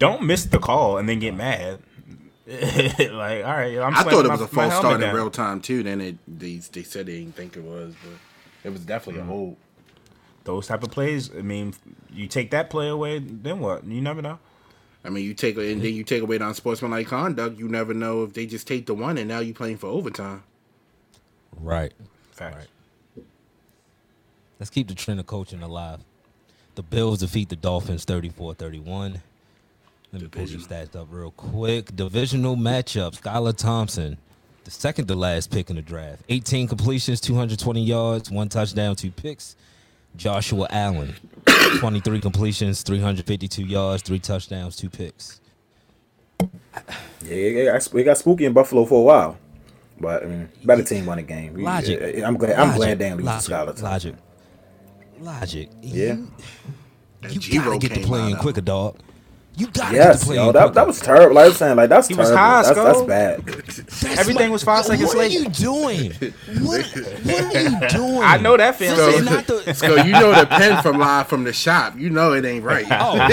Don't 0.00 0.22
miss 0.24 0.44
the 0.46 0.58
call 0.58 0.98
and 0.98 1.08
then 1.08 1.20
get 1.20 1.36
mad. 1.36 1.78
like, 2.46 3.44
all 3.44 3.52
right, 3.52 3.78
I'm 3.78 3.94
I 3.94 4.02
thought 4.02 4.10
slamming 4.10 4.24
it 4.24 4.28
my- 4.28 4.34
was 4.34 4.40
a 4.40 4.48
false 4.48 4.72
helmet 4.72 4.90
start 4.98 5.02
in 5.02 5.14
real 5.14 5.30
time 5.30 5.60
too. 5.60 5.84
Then 5.84 6.00
it 6.00 6.16
they 6.26 6.56
they 6.56 6.82
said 6.82 7.06
they 7.06 7.20
didn't 7.20 7.36
think 7.36 7.56
it 7.56 7.62
was, 7.62 7.94
but 8.02 8.14
it 8.64 8.72
was 8.72 8.80
definitely 8.84 9.20
Mm-hmm. 9.22 9.30
a 9.30 9.34
hold. 9.34 9.56
Those 10.44 10.66
type 10.66 10.82
of 10.82 10.90
plays. 10.90 11.30
I 11.32 11.42
mean, 11.42 11.74
you 12.12 12.26
take 12.26 12.50
that 12.50 12.68
play 12.68 12.88
away, 12.88 13.20
then 13.20 13.60
what? 13.60 13.84
You 13.84 14.00
never 14.00 14.20
know. 14.20 14.40
I 15.04 15.10
mean, 15.10 15.24
you 15.24 15.34
take 15.34 15.56
and 15.56 15.82
then 15.82 15.94
you 15.94 16.04
take 16.04 16.22
away 16.22 16.38
the 16.38 16.46
unsportsmanlike 16.46 17.08
conduct. 17.08 17.58
You 17.58 17.68
never 17.68 17.92
know 17.92 18.22
if 18.22 18.34
they 18.34 18.46
just 18.46 18.68
take 18.68 18.86
the 18.86 18.94
one 18.94 19.18
and 19.18 19.28
now 19.28 19.40
you're 19.40 19.54
playing 19.54 19.78
for 19.78 19.88
overtime. 19.88 20.44
Right. 21.58 21.92
Facts. 22.30 22.68
Let's 24.58 24.70
keep 24.70 24.86
the 24.86 24.94
trend 24.94 25.18
of 25.18 25.26
coaching 25.26 25.62
alive. 25.62 26.00
The 26.76 26.82
Bills 26.82 27.18
defeat 27.18 27.48
the 27.48 27.56
Dolphins 27.56 28.06
34-31. 28.06 29.20
Let 30.12 30.22
me 30.22 30.28
pull 30.28 30.46
these 30.46 30.66
stats 30.66 30.94
up 30.94 31.08
real 31.10 31.32
quick. 31.32 31.94
Divisional 31.96 32.54
matchup. 32.54 33.20
Skylar 33.20 33.56
Thompson, 33.56 34.18
the 34.64 34.70
second 34.70 35.08
to 35.08 35.14
last 35.14 35.50
pick 35.50 35.68
in 35.68 35.76
the 35.76 35.82
draft. 35.82 36.22
18 36.28 36.68
completions, 36.68 37.20
220 37.20 37.82
yards, 37.82 38.30
one 38.30 38.48
touchdown, 38.48 38.94
two 38.94 39.10
picks. 39.10 39.56
Joshua 40.16 40.66
Allen, 40.70 41.14
23 41.78 42.20
completions, 42.20 42.82
352 42.82 43.64
yards, 43.64 44.02
three 44.02 44.18
touchdowns, 44.18 44.76
two 44.76 44.90
picks. 44.90 45.40
Yeah, 46.40 46.46
it 47.30 47.64
got, 47.66 47.94
it 48.00 48.04
got 48.04 48.18
spooky 48.18 48.44
in 48.44 48.52
Buffalo 48.52 48.84
for 48.84 49.00
a 49.00 49.02
while, 49.02 49.38
but 50.00 50.22
I 50.24 50.26
mean, 50.26 50.48
better 50.64 50.82
team 50.82 51.06
won 51.06 51.18
the 51.18 51.22
game. 51.22 51.54
We- 51.54 51.62
Logic. 51.62 52.22
I'm 52.24 52.36
glad. 52.36 52.52
I'm 52.58 52.68
Logic. 52.68 52.76
glad 52.76 52.98
Dan 52.98 53.16
lose 53.18 53.26
Logic. 53.26 53.46
to 53.46 53.52
Skylar. 53.52 53.82
Logic. 53.82 54.14
Logic. 55.20 55.68
Yeah. 55.80 56.14
You, 56.14 56.28
That 57.20 57.34
you 57.34 57.40
G-Roll 57.40 57.64
gotta 57.66 57.78
get 57.78 57.88
the 57.90 57.94
came 58.00 58.04
play 58.08 58.30
in 58.30 58.36
quicker, 58.36 58.60
dog. 58.60 58.98
You 59.54 59.66
gotta 59.66 59.94
Yes, 59.94 60.20
the 60.20 60.26
play 60.26 60.36
yo, 60.36 60.50
that, 60.52 60.72
that 60.72 60.86
was 60.86 60.98
terrible. 60.98 61.34
Like 61.34 61.44
I 61.44 61.48
was 61.48 61.56
saying, 61.58 61.76
like 61.76 61.90
that's 61.90 62.08
He 62.08 62.14
was 62.14 62.28
terrible. 62.28 62.42
high, 62.42 62.62
that's, 62.62 62.74
that's 62.74 63.02
bad. 63.02 63.44
That's 63.44 64.18
Everything 64.18 64.50
was 64.50 64.62
five 64.64 64.86
seconds 64.86 65.08
what 65.08 65.18
late. 65.18 65.32
What 65.34 65.40
are 65.40 65.44
you 65.44 65.50
doing? 65.50 66.12
What, 66.64 66.86
what 66.86 67.54
are 67.56 67.62
you 67.62 67.88
doing? 67.90 68.22
I 68.22 68.38
know 68.38 68.56
that 68.56 68.76
feeling. 68.76 68.96
So- 68.96 69.18
not 69.24 69.46
the. 69.46 69.74
So 69.74 69.96
you 69.96 70.12
know 70.12 70.34
the 70.34 70.46
pen 70.46 70.82
from 70.82 70.98
live 70.98 71.26
from 71.28 71.44
the 71.44 71.52
shop. 71.52 71.98
You 71.98 72.08
know 72.10 72.32
it 72.32 72.44
ain't 72.46 72.64
right. 72.64 72.86
Oh, 72.90 73.12
oh, 73.14 73.28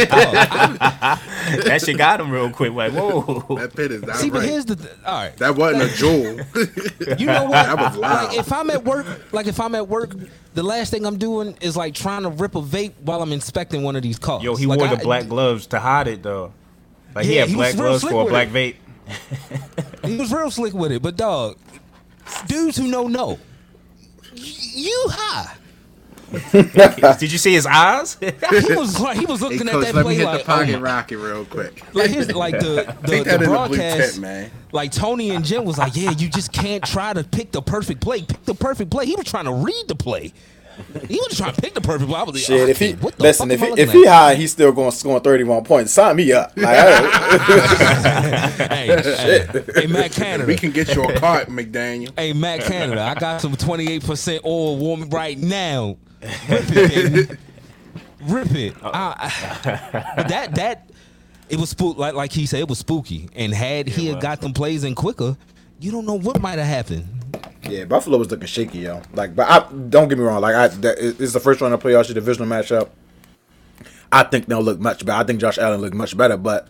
that 1.66 1.82
shit 1.84 1.98
got 1.98 2.20
him 2.22 2.32
real 2.32 2.50
quick. 2.50 2.74
Like, 2.74 2.92
whoa. 2.94 3.56
That 3.58 3.76
pen 3.76 3.92
is 3.92 4.02
not 4.04 4.16
see, 4.18 4.30
but 4.30 4.44
here's 4.44 4.66
the. 4.66 4.76
Th- 4.76 4.90
all 5.06 5.24
right, 5.24 5.38
That 5.38 5.56
wasn't 5.56 5.84
a 5.92 5.96
jewel. 5.96 6.40
you 7.18 7.26
know 7.28 7.44
what? 7.46 7.52
that 7.52 7.78
was 7.78 7.98
loud. 7.98 8.28
Like 8.30 8.38
if 8.38 8.52
I'm 8.52 8.70
at 8.70 8.84
work, 8.84 9.06
like 9.34 9.48
if 9.48 9.60
I'm 9.60 9.76
at 9.76 9.88
work, 9.88 10.12
the 10.60 10.64
last 10.68 10.92
thing 10.92 11.06
I'm 11.06 11.18
doing 11.18 11.56
is 11.62 11.78
like 11.78 11.94
trying 11.94 12.24
to 12.24 12.30
rip 12.30 12.54
a 12.56 12.62
vape 12.62 12.92
while 13.02 13.22
I'm 13.22 13.32
inspecting 13.32 13.82
one 13.82 13.96
of 13.96 14.02
these 14.04 14.20
cars. 14.20 14.44
Yo, 14.44 14.58
he 14.58 14.66
Like, 14.66 14.80
wore 14.80 14.88
I- 14.90 14.96
the 14.96 15.02
black 15.04 15.30
gloves 15.30 15.68
to 15.68 15.80
hide 15.80 16.10
it 16.10 16.22
though. 16.22 16.52
Like 17.16 17.26
he 17.26 17.38
had 17.38 17.48
he 17.48 17.56
black 17.56 17.76
gloves 17.76 18.04
for 18.04 18.24
a 18.24 18.30
black 18.30 18.50
it. 18.54 18.54
vape. 18.54 18.76
He 20.06 20.18
was 20.18 20.34
real 20.34 20.52
slick 20.52 20.74
with 20.74 20.92
it, 20.92 21.02
but 21.02 21.16
dog, 21.16 21.58
dudes 22.48 22.76
who 22.78 22.88
know 22.88 23.08
know. 23.08 23.40
You 24.36 25.06
high. 25.10 25.56
Did 26.52 27.32
you 27.32 27.38
see 27.38 27.54
his 27.54 27.66
eyes? 27.66 28.18
He 28.50 28.74
was 28.74 29.00
like 29.00 29.18
he 29.18 29.26
was 29.26 29.40
hey, 29.40 29.48
looking 29.48 29.68
at 29.68 29.74
coach, 29.74 29.86
that 29.86 29.96
let 29.96 30.02
me 30.02 30.04
play 30.04 30.16
hit 30.16 30.26
like, 30.26 30.40
the 30.40 30.46
pocket 30.46 30.76
oh, 30.76 30.80
rocket 30.80 31.18
real 31.18 31.46
quick. 31.46 31.84
like 31.94 32.10
his 32.10 32.32
like 32.32 32.60
the 32.60 32.96
the, 33.02 33.08
Take 33.08 33.24
the 33.24 33.30
that 33.32 33.40
the 33.40 33.46
broadcast. 33.46 34.14
tent, 34.14 34.20
man. 34.20 34.52
Like 34.72 34.92
Tony 34.92 35.32
and 35.32 35.44
Jim 35.44 35.66
was 35.66 35.78
like, 35.78 35.96
yeah, 35.96 36.12
you 36.12 36.30
just 36.30 36.52
can't 36.52 36.84
try 36.84 37.14
to 37.14 37.24
pick 37.24 37.52
the 37.52 37.62
perfect 37.62 38.02
play. 38.02 38.22
Pick 38.22 38.44
the 38.46 38.54
perfect 38.54 38.92
play. 38.92 39.06
He 39.06 39.16
was 39.16 39.26
trying 39.26 39.46
to 39.46 39.54
read 39.54 39.88
the 39.88 39.96
play. 39.96 40.34
He 41.08 41.20
was 41.20 41.38
trying 41.38 41.54
to 41.54 41.62
pick 41.62 41.74
the 41.74 41.82
perfect 41.82 42.10
play. 42.10 42.20
I 42.20 42.24
was 42.24 42.36
like, 42.36 42.44
Shit, 42.44 42.62
oh, 42.62 42.68
if 42.68 42.80
he 42.80 42.94
what 42.94 43.16
the 43.18 43.24
listen, 43.24 43.52
if 43.52 43.60
he, 43.60 43.68
if 43.68 43.92
he 43.92 44.06
high, 44.06 44.36
he's 44.36 44.52
still 44.52 44.72
going 44.72 44.92
to 44.92 44.96
score 44.96 45.20
31 45.20 45.64
points. 45.64 45.92
Sign 45.92 46.16
me 46.16 46.32
up. 46.32 46.54
Like, 46.56 46.68
I- 46.68 47.38
hey, 48.70 48.88
hey, 48.88 49.64
hey, 49.76 49.88
Matt 49.88 50.12
Canada. 50.12 50.48
We 50.48 50.56
can 50.56 50.72
get 50.72 50.96
you 50.96 51.04
a 51.04 51.20
cart, 51.20 51.48
McDaniel. 51.48 52.18
Hey, 52.18 52.34
Matt 52.34 52.62
Canada, 52.62 53.02
I 53.02 53.16
got 53.16 53.42
some 53.42 53.56
28% 53.56 54.46
oil 54.46 54.78
warming 54.78 55.10
right 55.10 55.38
now. 55.38 55.98
Rip 56.22 56.66
it. 56.72 57.38
Rip 58.22 58.52
it. 58.52 58.76
Oh. 58.84 58.90
I- 58.94 59.32
I- 59.64 60.24
that 60.24 60.56
that 60.56 60.90
it 61.50 61.58
was 61.60 61.70
spook 61.70 61.98
like 61.98 62.14
like 62.14 62.32
he 62.32 62.46
said 62.46 62.60
it 62.60 62.68
was 62.68 62.80
spooky. 62.80 63.30
And 63.36 63.54
had 63.54 63.88
he 63.88 64.08
had 64.08 64.22
got 64.22 64.42
them 64.42 64.54
plays 64.54 64.84
in 64.84 64.96
quicker, 64.96 65.38
you 65.80 65.92
don't 65.92 66.06
know 66.06 66.18
what 66.20 66.42
might 66.42 66.60
have 66.60 66.68
happened. 66.68 67.08
yeah, 67.64 67.86
Buffalo 67.86 68.18
was 68.18 68.30
looking 68.32 68.48
shaky, 68.48 68.80
yo. 68.80 69.02
Like, 69.14 69.36
but 69.36 69.48
I 69.50 69.72
don't 69.90 70.08
get 70.10 70.18
me 70.18 70.24
wrong. 70.24 70.42
Like, 70.42 70.56
I 70.56 70.68
that, 70.68 70.98
it's 71.00 71.34
the 71.34 71.40
first 71.40 71.62
round 71.62 71.74
of 71.74 71.82
playoffs, 71.82 72.08
your 72.10 72.16
divisional 72.16 72.48
matchup. 72.50 72.90
I 74.12 74.24
think 74.24 74.48
they'll 74.48 74.62
look 74.62 74.80
much 74.80 75.06
better. 75.06 75.20
I 75.22 75.24
think 75.24 75.40
Josh 75.40 75.58
Allen 75.58 75.82
looked 75.82 75.96
much 75.96 76.18
better, 76.18 76.36
but 76.36 76.68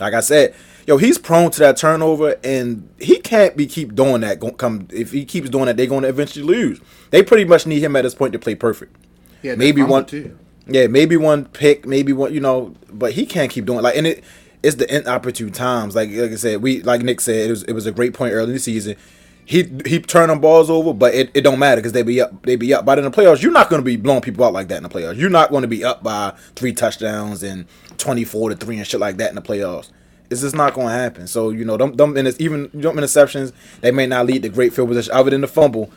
like 0.00 0.14
I 0.14 0.20
said, 0.20 0.54
yo, 0.86 0.96
he's 0.96 1.18
prone 1.18 1.50
to 1.50 1.60
that 1.60 1.76
turnover, 1.76 2.36
and 2.42 2.88
he 2.98 3.18
can't 3.18 3.56
be 3.56 3.66
keep 3.66 3.94
doing 3.94 4.22
that. 4.22 4.40
Come 4.58 4.88
if 4.90 5.12
he 5.12 5.24
keeps 5.24 5.50
doing 5.50 5.66
that, 5.66 5.76
they're 5.76 5.86
going 5.86 6.02
to 6.02 6.08
eventually 6.08 6.44
lose. 6.44 6.80
They 7.10 7.22
pretty 7.22 7.44
much 7.44 7.66
need 7.66 7.82
him 7.82 7.96
at 7.96 8.02
this 8.02 8.14
point 8.14 8.32
to 8.32 8.38
play 8.38 8.54
perfect. 8.54 8.96
Yeah, 9.42 9.54
maybe 9.54 9.82
one 9.82 10.06
too. 10.06 10.38
Yeah, 10.66 10.88
maybe 10.88 11.16
one 11.16 11.44
pick, 11.44 11.86
maybe 11.86 12.12
one, 12.12 12.34
you 12.34 12.40
know, 12.40 12.74
but 12.90 13.12
he 13.12 13.24
can't 13.26 13.50
keep 13.50 13.66
doing 13.66 13.82
like 13.82 13.96
and 13.96 14.06
it 14.06 14.24
it's 14.62 14.76
the 14.76 14.96
inopportune 14.96 15.52
times. 15.52 15.94
Like 15.94 16.10
like 16.10 16.32
I 16.32 16.36
said, 16.36 16.62
we 16.62 16.82
like 16.82 17.02
Nick 17.02 17.20
said, 17.20 17.48
it 17.48 17.50
was 17.50 17.62
it 17.64 17.72
was 17.72 17.86
a 17.86 17.92
great 17.92 18.14
point 18.14 18.32
early 18.32 18.48
in 18.48 18.54
the 18.54 18.58
season. 18.58 18.96
He 19.44 19.62
he 19.86 20.00
turned 20.00 20.30
them 20.30 20.40
balls 20.40 20.68
over, 20.68 20.92
but 20.92 21.14
it, 21.14 21.30
it 21.34 21.42
don't 21.42 21.60
matter 21.60 21.76
because 21.76 21.92
they 21.92 22.02
be 22.02 22.20
up 22.20 22.44
they 22.44 22.56
be 22.56 22.74
up. 22.74 22.84
But 22.84 22.98
in 22.98 23.04
the 23.04 23.12
playoffs, 23.12 23.42
you're 23.42 23.52
not 23.52 23.70
going 23.70 23.80
to 23.80 23.84
be 23.84 23.96
blowing 23.96 24.22
people 24.22 24.44
out 24.44 24.52
like 24.52 24.66
that 24.68 24.78
in 24.78 24.82
the 24.82 24.88
playoffs. 24.88 25.16
You're 25.16 25.30
not 25.30 25.50
going 25.50 25.62
to 25.62 25.68
be 25.68 25.84
up 25.84 26.02
by 26.02 26.34
three 26.56 26.72
touchdowns 26.72 27.44
and 27.44 27.66
twenty 27.96 28.24
four 28.24 28.48
to 28.50 28.56
three 28.56 28.76
and 28.76 28.86
shit 28.86 28.98
like 28.98 29.18
that 29.18 29.28
in 29.28 29.36
the 29.36 29.42
playoffs. 29.42 29.90
It's 30.30 30.40
just 30.40 30.54
not 30.54 30.74
going 30.74 30.88
to 30.88 30.92
happen. 30.92 31.26
So 31.26 31.50
you 31.50 31.64
know, 31.64 31.76
them 31.76 31.94
them 31.94 32.16
even 32.38 32.70
them 32.72 32.96
interceptions 32.96 33.52
they 33.80 33.90
may 33.90 34.06
not 34.06 34.26
lead 34.26 34.42
to 34.42 34.48
great 34.48 34.72
field 34.72 34.88
position 34.88 35.12
other 35.14 35.30
than 35.30 35.40
the 35.40 35.48
fumble, 35.48 35.90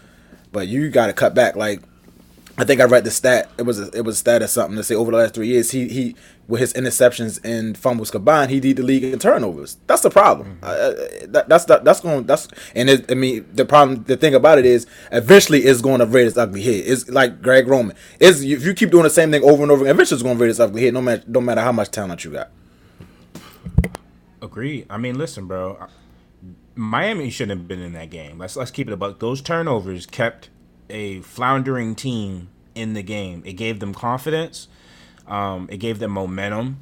but 0.52 0.68
you 0.68 0.90
got 0.90 1.08
to 1.08 1.14
cut 1.14 1.34
back. 1.34 1.56
Like 1.56 1.82
I 2.60 2.66
think 2.66 2.82
I 2.82 2.84
read 2.84 3.06
the 3.06 3.12
stat. 3.12 3.50
It 3.58 3.64
was 3.64 3.80
a, 3.80 3.90
it 3.98 4.04
was 4.04 4.16
a 4.16 4.20
stat 4.20 4.44
or 4.44 4.48
something 4.48 4.76
to 4.76 4.84
say 4.84 4.94
over 4.94 5.12
the 5.12 5.18
last 5.18 5.34
three 5.34 5.48
years, 5.48 5.72
he 5.72 5.88
he 5.88 6.16
with 6.50 6.60
his 6.60 6.74
interceptions 6.74 7.40
and 7.42 7.78
fumbles 7.78 8.12
combined, 8.12 8.52
he 8.52 8.60
lead 8.60 8.76
the 8.76 8.84
league 8.84 9.04
in 9.04 9.18
turnovers. 9.18 9.78
That's 9.88 10.02
the 10.02 10.10
problem. 10.10 10.58
Mm-hmm. 10.62 10.66
Uh, 10.66 11.28
that, 11.32 11.48
that's 11.48 11.66
that, 11.66 11.86
that's 11.86 12.02
going 12.02 12.26
that's 12.26 12.50
and 12.76 12.90
it, 12.90 13.10
I 13.10 13.14
mean 13.14 13.46
the 13.54 13.64
problem. 13.64 14.04
The 14.04 14.18
thing 14.18 14.36
about 14.36 14.58
it 14.58 14.66
is 14.66 14.88
eventually 15.14 15.60
it's 15.60 15.80
going 15.80 16.00
to 16.00 16.06
rear 16.06 16.26
its 16.26 16.38
ugly 16.38 16.62
head. 16.62 16.84
It's 16.86 17.08
like 17.08 17.42
Greg 17.42 17.66
Roman. 17.66 17.96
Is 18.20 18.44
if 18.44 18.66
you 18.66 18.74
keep 18.74 18.92
doing 18.92 19.04
the 19.04 19.10
same 19.10 19.32
thing 19.32 19.44
over 19.44 19.64
and 19.64 19.72
over, 19.72 19.88
eventually 19.88 20.18
it's 20.18 20.24
going 20.24 20.36
to 20.36 20.42
rear 20.42 20.50
its 20.50 20.60
ugly 20.60 20.84
head. 20.84 20.94
No 20.94 21.02
matter 21.02 21.24
no 21.28 21.40
matter 21.40 21.62
how 21.62 21.72
much 21.72 21.92
talent 21.92 22.26
you 22.26 22.32
got. 22.32 22.50
Agreed. 24.42 24.86
I 24.90 24.98
mean, 24.98 25.18
listen, 25.18 25.46
bro. 25.48 25.88
Miami 26.76 27.30
shouldn't 27.30 27.60
have 27.60 27.68
been 27.68 27.82
in 27.82 27.94
that 27.94 28.10
game. 28.10 28.38
Let's 28.38 28.56
let's 28.56 28.72
keep 28.72 28.88
it 28.88 28.94
about 28.94 29.20
those 29.20 29.42
turnovers 29.42 30.06
kept 30.06 30.50
a 30.90 31.20
floundering 31.22 31.94
team 31.96 32.50
in 32.74 32.94
the 32.94 33.04
game. 33.04 33.44
It 33.46 33.54
gave 33.54 33.80
them 33.80 33.94
confidence. 33.94 34.68
Um, 35.28 35.68
it 35.70 35.78
gave 35.78 36.00
them 36.00 36.12
momentum. 36.12 36.80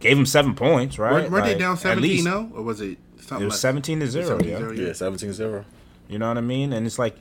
Gave 0.00 0.16
them 0.16 0.26
seven 0.26 0.54
points, 0.54 0.98
right? 0.98 1.24
Were, 1.24 1.30
were 1.38 1.42
they 1.42 1.50
Like, 1.50 1.58
down 1.58 1.72
at 1.72 1.78
17 1.80 2.02
least. 2.02 2.26
Or 2.28 2.62
was 2.62 2.80
it 2.80 2.98
something 3.20 3.42
It 3.42 3.44
was 3.46 3.54
like 3.54 3.60
seventeen 3.60 4.00
to 4.00 4.06
zero. 4.06 4.26
17 4.38 4.50
Yeah. 4.50 4.58
zero, 4.58 4.72
Yeah, 4.72 4.90
17-0. 4.90 5.64
You 6.08 6.18
know 6.18 6.28
what 6.28 6.38
I 6.38 6.42
mean? 6.42 6.72
And 6.72 6.86
it's 6.86 6.98
like 6.98 7.16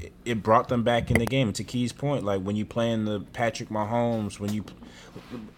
it- 0.00 0.12
it 0.24 0.42
brought 0.42 0.68
them 0.68 0.82
back 0.84 1.10
in 1.10 1.18
the 1.18 1.26
game. 1.26 1.52
To 1.52 1.64
Key's 1.64 1.92
point, 1.92 2.24
like 2.24 2.42
when 2.42 2.56
you 2.56 2.64
play 2.64 2.90
in 2.90 3.04
the 3.04 3.20
Patrick 3.32 3.68
Mahomes, 3.68 4.38
when 4.40 4.52
you 4.52 4.64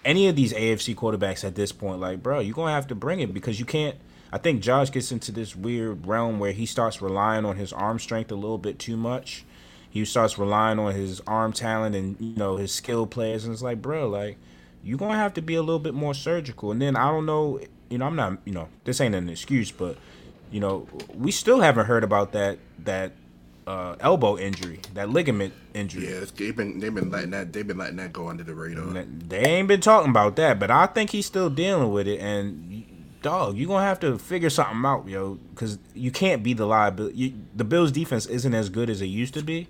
any 0.04 0.28
of 0.28 0.36
these 0.36 0.52
AFC 0.52 0.94
quarterbacks 0.94 1.44
at 1.44 1.54
this 1.54 1.72
point, 1.72 2.00
like 2.00 2.22
bro, 2.22 2.40
you're 2.40 2.54
gonna 2.54 2.72
have 2.72 2.86
to 2.88 2.94
bring 2.94 3.20
it 3.20 3.32
because 3.32 3.58
you 3.58 3.66
can't. 3.66 3.96
I 4.32 4.38
think 4.38 4.60
Josh 4.60 4.90
gets 4.90 5.12
into 5.12 5.32
this 5.32 5.54
weird 5.54 6.06
realm 6.06 6.38
where 6.38 6.52
he 6.52 6.66
starts 6.66 7.00
relying 7.00 7.44
on 7.44 7.56
his 7.56 7.72
arm 7.72 7.98
strength 7.98 8.30
a 8.32 8.34
little 8.34 8.58
bit 8.58 8.78
too 8.78 8.96
much. 8.96 9.44
He 9.88 10.04
starts 10.04 10.36
relying 10.36 10.78
on 10.78 10.94
his 10.94 11.22
arm 11.26 11.52
talent 11.52 11.94
and 11.94 12.16
you 12.20 12.36
know 12.36 12.56
his 12.56 12.72
skill 12.72 13.06
players, 13.06 13.44
and 13.44 13.52
it's 13.52 13.62
like, 13.62 13.80
bro, 13.80 14.08
like 14.08 14.36
you're 14.82 14.98
gonna 14.98 15.16
have 15.16 15.34
to 15.34 15.42
be 15.42 15.54
a 15.54 15.62
little 15.62 15.78
bit 15.78 15.94
more 15.94 16.14
surgical. 16.14 16.70
And 16.70 16.80
then 16.80 16.96
I 16.96 17.10
don't 17.10 17.26
know, 17.26 17.60
you 17.88 17.98
know, 17.98 18.06
I'm 18.06 18.16
not, 18.16 18.38
you 18.44 18.52
know, 18.52 18.68
this 18.84 19.00
ain't 19.00 19.14
an 19.14 19.28
excuse, 19.28 19.70
but 19.72 19.96
you 20.50 20.60
know, 20.60 20.86
we 21.14 21.32
still 21.32 21.60
haven't 21.60 21.86
heard 21.86 22.04
about 22.04 22.32
that 22.32 22.58
that 22.84 23.12
uh, 23.66 23.96
elbow 24.00 24.38
injury, 24.38 24.80
that 24.94 25.10
ligament 25.10 25.52
injury. 25.74 26.04
Yeah, 26.04 26.16
it's, 26.16 26.30
they've 26.30 26.54
been 26.54 26.78
they've 26.78 26.94
been 26.94 27.10
letting 27.10 27.30
that 27.30 27.52
they've 27.52 27.66
been 27.66 27.78
letting 27.78 27.96
that 27.96 28.12
go 28.12 28.28
under 28.28 28.44
the 28.44 28.54
radar. 28.54 29.04
They 29.04 29.38
ain't 29.38 29.68
been 29.68 29.80
talking 29.80 30.10
about 30.10 30.36
that, 30.36 30.58
but 30.58 30.70
I 30.70 30.86
think 30.86 31.10
he's 31.10 31.26
still 31.26 31.50
dealing 31.50 31.90
with 31.90 32.06
it. 32.06 32.20
And 32.20 32.84
dog, 33.22 33.56
you 33.56 33.66
gonna 33.66 33.84
have 33.84 34.00
to 34.00 34.18
figure 34.18 34.50
something 34.50 34.84
out, 34.84 35.08
yo, 35.08 35.34
because 35.50 35.78
you 35.94 36.10
can't 36.10 36.42
be 36.42 36.52
the 36.52 36.66
liability. 36.66 37.16
You, 37.16 37.32
the 37.54 37.64
Bills' 37.64 37.90
defense 37.90 38.26
isn't 38.26 38.54
as 38.54 38.68
good 38.68 38.88
as 38.88 39.02
it 39.02 39.06
used 39.06 39.34
to 39.34 39.42
be, 39.42 39.66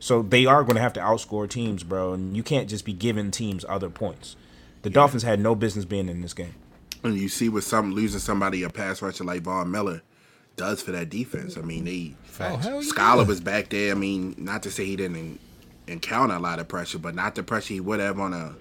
so 0.00 0.22
they 0.22 0.46
are 0.46 0.64
gonna 0.64 0.80
have 0.80 0.94
to 0.94 1.00
outscore 1.00 1.48
teams, 1.48 1.84
bro. 1.84 2.14
And 2.14 2.34
you 2.34 2.42
can't 2.42 2.68
just 2.68 2.86
be 2.86 2.94
giving 2.94 3.30
teams 3.30 3.64
other 3.68 3.90
points. 3.90 4.36
The 4.80 4.90
Dolphins 4.90 5.22
had 5.22 5.38
no 5.38 5.54
business 5.54 5.84
being 5.84 6.08
in 6.08 6.22
this 6.22 6.34
game. 6.34 6.54
And 7.04 7.16
you 7.16 7.28
see 7.28 7.48
with 7.48 7.64
some 7.64 7.94
losing 7.94 8.20
somebody 8.20 8.62
a 8.62 8.70
pass 8.70 9.02
rusher 9.02 9.24
like 9.24 9.42
Von 9.42 9.70
Miller 9.70 10.02
does 10.56 10.82
for 10.82 10.92
that 10.92 11.10
defense. 11.10 11.56
I 11.56 11.60
mean, 11.62 11.84
they 11.84 12.14
Oh, 12.40 12.56
hell 12.56 12.82
yeah. 12.82 12.88
Scholar 12.88 13.24
was 13.24 13.40
back 13.40 13.68
there. 13.68 13.92
I 13.92 13.94
mean, 13.94 14.34
not 14.38 14.62
to 14.64 14.70
say 14.70 14.84
he 14.84 14.96
didn't 14.96 15.38
encounter 15.86 16.34
a 16.34 16.38
lot 16.40 16.58
of 16.58 16.68
pressure, 16.68 16.98
but 16.98 17.14
not 17.14 17.34
the 17.34 17.42
pressure 17.42 17.74
he 17.74 17.80
would 17.80 18.00
have 18.00 18.18
on 18.18 18.32
a 18.32 18.54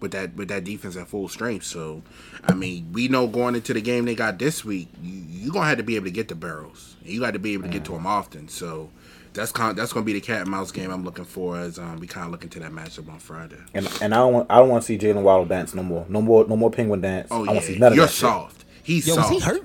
with 0.00 0.12
that 0.12 0.34
with 0.36 0.48
that 0.48 0.64
defense 0.64 0.96
at 0.96 1.08
full 1.08 1.28
strength. 1.28 1.64
So, 1.66 2.02
I 2.44 2.54
mean, 2.54 2.90
we 2.92 3.08
know 3.08 3.26
going 3.26 3.54
into 3.54 3.74
the 3.74 3.80
game 3.82 4.04
they 4.06 4.14
got 4.14 4.38
this 4.38 4.64
week, 4.64 4.88
you 5.02 5.22
you 5.28 5.52
gonna 5.52 5.66
have 5.66 5.78
to 5.78 5.84
be 5.84 5.96
able 5.96 6.06
to 6.06 6.10
get 6.12 6.28
the 6.28 6.34
barrels. 6.34 6.96
You 7.04 7.20
got 7.20 7.32
to 7.32 7.38
be 7.38 7.54
able 7.54 7.64
to 7.64 7.68
get 7.70 7.84
to 7.86 7.92
them 7.92 8.06
often. 8.06 8.48
So. 8.48 8.90
That's 9.32 9.52
kind. 9.52 9.78
That's 9.78 9.92
gonna 9.92 10.04
be 10.04 10.12
the 10.12 10.20
cat 10.20 10.40
and 10.40 10.50
mouse 10.50 10.72
game 10.72 10.90
I'm 10.90 11.04
looking 11.04 11.24
for 11.24 11.56
as 11.56 11.78
um, 11.78 12.00
we 12.00 12.08
kind 12.08 12.24
of 12.26 12.32
look 12.32 12.42
into 12.42 12.58
that 12.58 12.72
matchup 12.72 13.08
on 13.08 13.20
Friday. 13.20 13.58
And 13.74 13.86
and 14.02 14.12
I 14.12 14.16
don't 14.18 14.32
want 14.32 14.50
I 14.50 14.56
don't 14.58 14.68
want 14.68 14.82
to 14.82 14.86
see 14.88 14.98
Jaylen 14.98 15.22
Waddle 15.22 15.44
dance 15.44 15.72
no 15.72 15.84
more. 15.84 16.04
No 16.08 16.20
more 16.20 16.48
no 16.48 16.56
more 16.56 16.68
penguin 16.68 17.00
dance. 17.00 17.28
Oh 17.30 17.44
I 17.44 17.46
want 17.46 17.60
to 17.60 17.66
see 17.66 17.72
yeah, 17.74 17.78
none 17.78 17.92
of 17.92 17.96
you're 17.96 18.06
that 18.06 18.10
shit. 18.12 18.18
soft. 18.22 18.64
He's 18.82 19.06
Yo, 19.06 19.14
was 19.14 19.26
soft. 19.26 19.34
he 19.34 19.38
hurt? 19.40 19.64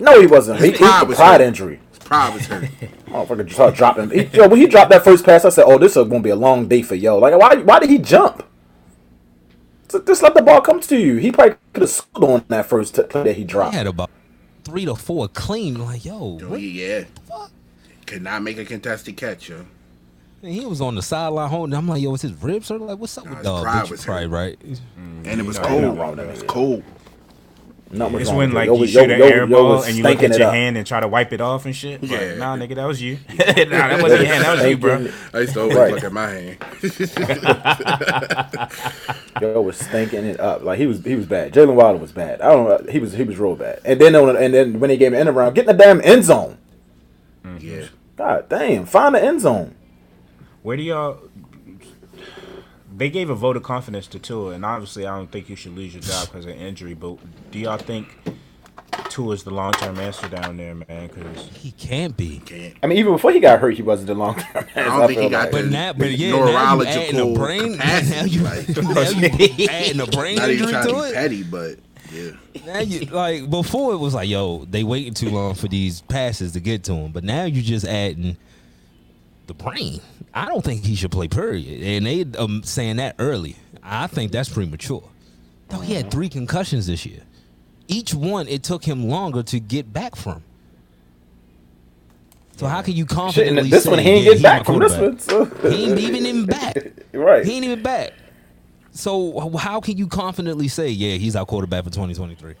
No, 0.00 0.20
he 0.20 0.26
wasn't. 0.26 0.60
He, 0.60 0.70
His 0.70 0.78
he 0.78 0.84
pride 0.84 1.00
was 1.02 1.08
was 1.10 1.16
pride 1.18 1.40
hurt. 1.40 1.46
injury. 1.46 1.80
His 1.90 1.98
pride 2.00 2.34
was 2.34 2.46
hurt. 2.46 2.64
Motherfucker 3.06 3.44
just 3.44 3.54
started 3.54 3.76
dropping. 3.76 4.10
He, 4.10 4.22
yo, 4.36 4.48
when 4.48 4.58
he 4.60 4.66
dropped 4.66 4.90
that 4.90 5.04
first 5.04 5.24
pass, 5.24 5.44
I 5.44 5.50
said, 5.50 5.64
"Oh, 5.66 5.78
this 5.78 5.96
is 5.96 6.08
gonna 6.08 6.20
be 6.20 6.30
a 6.30 6.36
long 6.36 6.66
day 6.68 6.82
for 6.82 6.94
yo." 6.94 7.18
Like, 7.18 7.36
why? 7.38 7.56
Why 7.56 7.78
did 7.78 7.90
he 7.90 7.98
jump? 7.98 8.44
Just- 9.90 10.06
Just 10.06 10.22
let 10.22 10.34
the 10.34 10.42
ball 10.42 10.60
come 10.60 10.80
to 10.80 10.96
you. 10.98 11.16
He 11.16 11.32
probably 11.32 11.56
could 11.72 11.82
have 11.82 11.90
scored 11.90 12.30
on 12.42 12.44
that 12.48 12.66
first 12.66 12.94
play 12.94 13.22
that 13.24 13.32
he 13.34 13.40
He 13.40 13.44
dropped. 13.44 13.74
had 13.74 13.86
about 13.86 14.10
three 14.64 14.84
to 14.84 14.94
four 14.94 15.28
clean. 15.28 15.74
Like, 15.84 16.04
yo, 16.04 16.38
what? 16.46 16.60
yeah. 16.60 17.04
Could 18.06 18.22
not 18.22 18.42
make 18.42 18.58
a 18.58 18.64
contested 18.64 19.16
catch, 19.16 19.48
yo. 19.48 19.66
And 20.42 20.52
he 20.52 20.64
was 20.64 20.80
on 20.80 20.94
the 20.94 21.02
sideline 21.02 21.50
holding. 21.50 21.74
I'm 21.74 21.86
like, 21.86 22.00
yo, 22.02 22.10
was 22.10 22.22
his 22.22 22.32
ribs 22.42 22.68
hurt? 22.70 22.80
Like, 22.80 22.98
what's 22.98 23.16
up 23.18 23.24
Nah, 23.26 23.30
with 23.30 23.38
his 23.38 23.44
dog? 23.46 23.62
pride 23.62 23.84
Bitch, 23.84 23.86
you 23.88 23.90
was 23.92 24.04
probably 24.04 24.22
hurt. 24.24 24.30
right. 24.30 24.58
And 25.24 25.40
it 25.40 25.44
mm, 25.44 25.46
was 25.46 25.58
cold. 25.58 25.82
nothing 25.82 25.98
wrong 25.98 26.10
with 26.16 26.20
It 26.20 26.30
was 26.30 26.42
cold. 26.44 26.82
Nothing 27.92 28.12
was 28.14 28.22
It's 28.22 28.30
when 28.30 28.52
like. 28.52 28.66
Yo 28.66 28.74
you 28.74 28.80
was- 28.82 28.90
shoot 28.90 29.08
yo- 29.08 29.14
an 29.14 29.18
yo- 29.18 29.26
air 29.26 29.36
yo 29.38 29.46
ball 29.48 29.68
was 29.70 29.88
and 29.88 29.96
you 29.96 30.04
look 30.04 30.22
at 30.22 30.38
your 30.38 30.46
up. 30.48 30.54
hand 30.54 30.76
and 30.76 30.86
try 30.86 31.00
to 31.00 31.08
wipe 31.08 31.32
it 31.32 31.40
off 31.40 31.66
and 31.66 31.74
shit. 31.74 32.00
Like, 32.02 32.10
Yeah. 32.12 32.34
nah, 32.36 32.56
nigga, 32.56 32.76
that 32.76 32.86
was 32.86 33.02
you. 33.02 33.18
nah, 33.30 33.44
that 33.44 33.98
wasn't 34.00 34.20
your 34.22 34.32
hand. 34.32 34.44
That 34.44 34.58
was 34.58 34.66
you, 34.70 34.76
bro. 34.76 35.08
I 35.34 35.38
used 35.40 35.54
to 35.54 35.60
always 35.62 35.76
Right. 35.76 35.92
look 35.94 36.04
at 36.04 36.12
my 36.12 36.28
hand. 36.28 36.56
Yo 39.40 39.60
was 39.62 39.76
stinking 39.76 40.24
it 40.24 40.40
up. 40.40 40.62
Like 40.62 40.78
he 40.78 40.86
was 40.86 41.02
he 41.04 41.14
was 41.16 41.26
bad. 41.26 41.52
Jaylen 41.52 41.74
Waddle 41.74 42.00
was 42.00 42.12
bad. 42.12 42.40
I 42.40 42.52
don't 42.52 42.68
know. 42.86 42.92
He 42.92 42.98
was 42.98 43.12
he 43.14 43.24
was 43.24 43.38
real 43.38 43.56
bad. 43.56 43.80
And 43.84 44.00
then 44.00 44.14
on, 44.14 44.36
and 44.36 44.54
then 44.54 44.80
when 44.80 44.90
he 44.90 44.96
gave 44.96 45.12
an 45.12 45.18
end 45.18 45.28
around, 45.28 45.54
get 45.54 45.68
in 45.68 45.76
the 45.76 45.82
damn 45.82 46.00
end 46.02 46.24
zone. 46.24 46.58
Mm-hmm. 47.44 47.66
yeah. 47.66 47.86
God 48.16 48.48
damn, 48.48 48.84
find 48.86 49.14
the 49.14 49.22
end 49.24 49.40
zone. 49.40 49.74
Where 50.62 50.76
do 50.76 50.82
y'all? 50.82 51.18
They 53.00 53.08
gave 53.08 53.30
a 53.30 53.34
vote 53.34 53.56
of 53.56 53.62
confidence 53.62 54.06
to 54.08 54.18
Tua, 54.18 54.50
and 54.50 54.62
obviously, 54.62 55.06
I 55.06 55.16
don't 55.16 55.32
think 55.32 55.48
you 55.48 55.56
should 55.56 55.74
lose 55.74 55.94
your 55.94 56.02
job 56.02 56.26
because 56.26 56.44
of 56.44 56.50
injury. 56.50 56.92
But 56.92 57.16
do 57.50 57.58
y'all 57.58 57.78
think 57.78 58.08
Tua 59.08 59.32
is 59.32 59.42
the 59.42 59.52
long 59.52 59.72
term 59.72 59.98
answer 59.98 60.28
down 60.28 60.58
there, 60.58 60.74
man? 60.74 61.08
Because 61.08 61.48
He 61.54 61.70
can't 61.70 62.14
be. 62.14 62.40
Can't. 62.44 62.74
I 62.82 62.86
mean, 62.86 62.98
even 62.98 63.14
before 63.14 63.32
he 63.32 63.40
got 63.40 63.58
hurt, 63.58 63.72
he 63.72 63.80
wasn't 63.80 64.08
the 64.08 64.14
long 64.14 64.34
term. 64.34 64.66
I 64.76 64.82
don't 64.84 65.06
think 65.08 65.18
he 65.22 65.28
got 65.30 65.50
But 65.50 65.64
the 65.64 65.70
now, 65.70 65.94
but 65.94 66.10
yeah, 66.10 66.30
now 66.32 66.74
you 66.74 66.84
adding 66.84 67.18
a 67.18 67.24
neurological 67.24 67.34
brain. 67.36 67.76
Now 67.78 68.24
you, 68.26 68.42
like, 68.42 68.68
now 68.76 69.00
you 69.00 69.66
adding 69.70 70.00
a 70.02 70.06
brain 70.06 70.36
not 70.36 70.50
even 70.50 70.68
injury 70.68 70.70
trying 70.70 70.86
to 70.86 70.92
to 70.92 71.02
be 71.02 71.08
it. 71.08 71.14
petty, 71.14 71.42
but 71.42 71.78
yeah. 72.12 72.30
Now 72.66 72.80
you 72.80 73.00
like 73.06 73.48
before 73.48 73.94
it 73.94 73.96
was 73.98 74.12
like, 74.12 74.28
yo, 74.28 74.66
they 74.66 74.84
waiting 74.84 75.14
too 75.14 75.30
long 75.30 75.54
for 75.54 75.68
these 75.68 76.02
passes 76.02 76.52
to 76.52 76.60
get 76.60 76.84
to 76.84 76.92
him. 76.92 77.12
But 77.12 77.24
now 77.24 77.44
you're 77.44 77.64
just 77.64 77.86
adding 77.86 78.36
the 79.50 79.64
brain. 79.64 80.00
I 80.32 80.46
don't 80.46 80.64
think 80.64 80.84
he 80.84 80.94
should 80.94 81.10
play. 81.10 81.26
Period. 81.26 81.82
And 81.82 82.06
they 82.06 82.38
um 82.38 82.62
saying 82.62 82.96
that 82.96 83.16
early. 83.18 83.56
I 83.82 84.06
think 84.06 84.30
that's 84.30 84.48
premature. 84.48 85.02
Though 85.68 85.80
he 85.80 85.94
had 85.94 86.10
three 86.10 86.28
concussions 86.28 86.86
this 86.86 87.04
year. 87.04 87.22
Each 87.88 88.14
one, 88.14 88.46
it 88.46 88.62
took 88.62 88.84
him 88.84 89.08
longer 89.08 89.42
to 89.42 89.58
get 89.58 89.92
back 89.92 90.14
from. 90.14 90.44
So 92.56 92.66
how 92.66 92.82
can 92.82 92.94
you 92.94 93.06
confidently 93.06 93.70
this 93.70 93.84
say, 93.84 93.90
one 93.90 93.98
he 93.98 94.08
ain't 94.10 94.24
yeah, 94.24 94.32
get 94.34 94.42
back 94.42 94.66
from 94.66 94.78
this 94.78 94.96
one. 94.96 95.18
So. 95.18 95.46
He 95.68 95.90
ain't 95.90 95.98
even 95.98 96.26
in 96.26 96.46
back. 96.46 96.76
right. 97.12 97.44
He 97.44 97.56
ain't 97.56 97.64
even 97.64 97.82
back. 97.82 98.12
So 98.92 99.56
how 99.56 99.80
can 99.80 99.96
you 99.96 100.06
confidently 100.06 100.68
say, 100.68 100.88
yeah, 100.90 101.16
he's 101.16 101.34
our 101.34 101.46
quarterback 101.46 101.84
for 101.84 101.90
2023? 101.90 102.54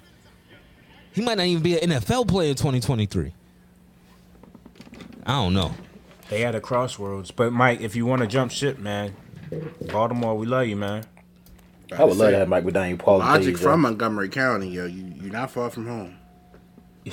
He 1.12 1.22
might 1.22 1.36
not 1.36 1.46
even 1.46 1.62
be 1.62 1.78
an 1.78 1.90
NFL 1.90 2.26
player 2.26 2.50
in 2.50 2.56
2023. 2.56 3.32
I 5.26 5.32
don't 5.32 5.54
know. 5.54 5.74
They 6.30 6.40
had 6.40 6.54
a 6.54 6.60
crossroads. 6.60 7.30
But 7.30 7.52
Mike, 7.52 7.80
if 7.80 7.94
you 7.94 8.06
want 8.06 8.22
to 8.22 8.26
jump 8.28 8.50
ship, 8.52 8.78
man, 8.78 9.14
Baltimore, 9.92 10.36
we 10.36 10.46
love 10.46 10.66
you, 10.66 10.76
man. 10.76 11.04
I 11.92 12.04
would 12.04 12.16
love 12.16 12.30
to 12.30 12.38
have 12.38 12.48
Mike 12.48 12.64
McDaniel 12.64 12.98
Paul. 12.98 13.18
Logic 13.18 13.58
from 13.58 13.80
Montgomery 13.80 14.28
County, 14.28 14.68
yo. 14.68 14.86
You 14.86 15.12
you're 15.20 15.32
not 15.32 15.50
far 15.50 15.68
from 15.70 15.86
home. 15.86 16.16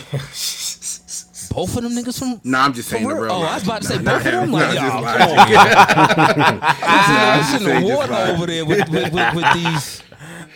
Both 1.49 1.75
of 1.77 1.83
them 1.83 1.93
niggas 1.93 2.19
from. 2.19 2.39
No, 2.43 2.59
I'm 2.59 2.73
just 2.73 2.89
saying 2.89 3.07
the 3.07 3.13
real? 3.15 3.23
real. 3.23 3.31
Oh, 3.31 3.41
I 3.41 3.55
was 3.55 3.63
about 3.63 3.81
to 3.81 3.87
say 3.87 3.97
Nah, 3.97 4.17
both 4.17 4.25
of 4.27 4.31
them. 4.31 4.51
nah, 4.51 4.57
Like, 4.57 4.75
y'all, 4.75 5.01
logic. 5.01 5.55
come 5.55 6.43
on. 6.43 6.59
Ah, 6.61 7.37
just 7.39 7.53
Listen 7.53 7.67
to 7.67 7.73
saying, 7.73 7.87
just 7.87 7.97
water 8.11 8.31
over 8.33 8.45
there 8.45 8.65
with, 8.65 8.89
with, 8.89 9.13
with, 9.13 9.33
with 9.35 9.53
these 9.53 10.03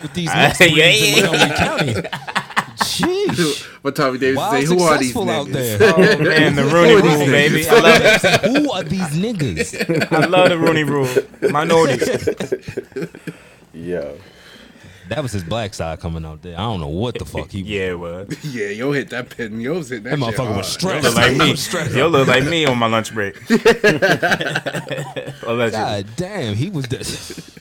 with 0.02 0.14
these 0.14 0.30
mixed 0.36 0.60
breeds 0.60 0.78
in 0.78 0.78
yeah. 0.78 1.32
Montgomery 1.32 1.56
County. 1.58 2.10
Sheesh. 3.02 3.68
But 3.84 3.96
Tommy 3.96 4.20
Davis 4.20 4.38
Wild 4.38 4.54
say, 4.68 4.76
who 4.76 4.84
are 4.84 4.98
these 5.00 5.14
successful 5.14 5.30
out 5.32 5.48
niggas? 5.48 5.78
there. 5.80 5.94
Oh 5.96 6.24
man, 6.24 6.56
the 6.56 6.64
Rooney 6.66 6.92
Who 6.92 6.98
are 6.98 7.02
these 7.02 7.18
Rule, 7.18 7.28
niggas? 7.28 7.32
baby. 7.32 7.68
I 7.70 7.80
love 7.80 8.02
it. 8.04 8.42
Who 8.62 8.72
are 8.72 8.84
these 8.84 9.02
niggas? 9.02 10.12
I 10.12 10.26
love 10.28 10.50
the 10.50 10.58
Rooney 10.60 10.84
Rule. 10.84 11.08
Minorities. 11.52 12.30
Yeah. 13.74 14.12
That 15.10 15.24
was 15.24 15.32
his 15.34 15.44
black 15.44 15.74
side 15.74 16.00
coming 16.00 16.24
out 16.24 16.42
there. 16.42 16.54
I 16.56 16.62
don't 16.62 16.80
know 16.80 16.88
what 16.88 17.18
the 17.20 17.26
fuck 17.26 17.50
he 17.52 17.64
was. 17.64 17.70
Yeah, 17.70 17.90
it 17.90 18.00
was. 18.00 18.46
Yeah, 18.46 18.68
yo 18.70 18.92
hit 18.94 19.10
that 19.10 19.30
pin. 19.30 19.60
Yo 19.60 19.74
was 19.74 19.90
hit 19.90 20.04
that, 20.06 20.12
That 20.12 20.20
motherfucker 20.20 20.56
was 20.56 20.68
stressed. 20.72 21.04
Look 21.04 21.16
like 21.16 21.36
me. 21.36 21.56
Stressed. 21.58 21.94
You 21.96 22.06
look 22.08 22.28
like 22.30 22.46
me 22.46 22.66
on 22.66 22.78
my 22.78 22.88
lunch 22.88 23.14
break. 23.14 23.36
Allegedly. 25.44 25.72
God 25.72 26.06
damn, 26.16 26.56
he 26.56 26.70
was. 26.70 26.86
The, 26.88 27.61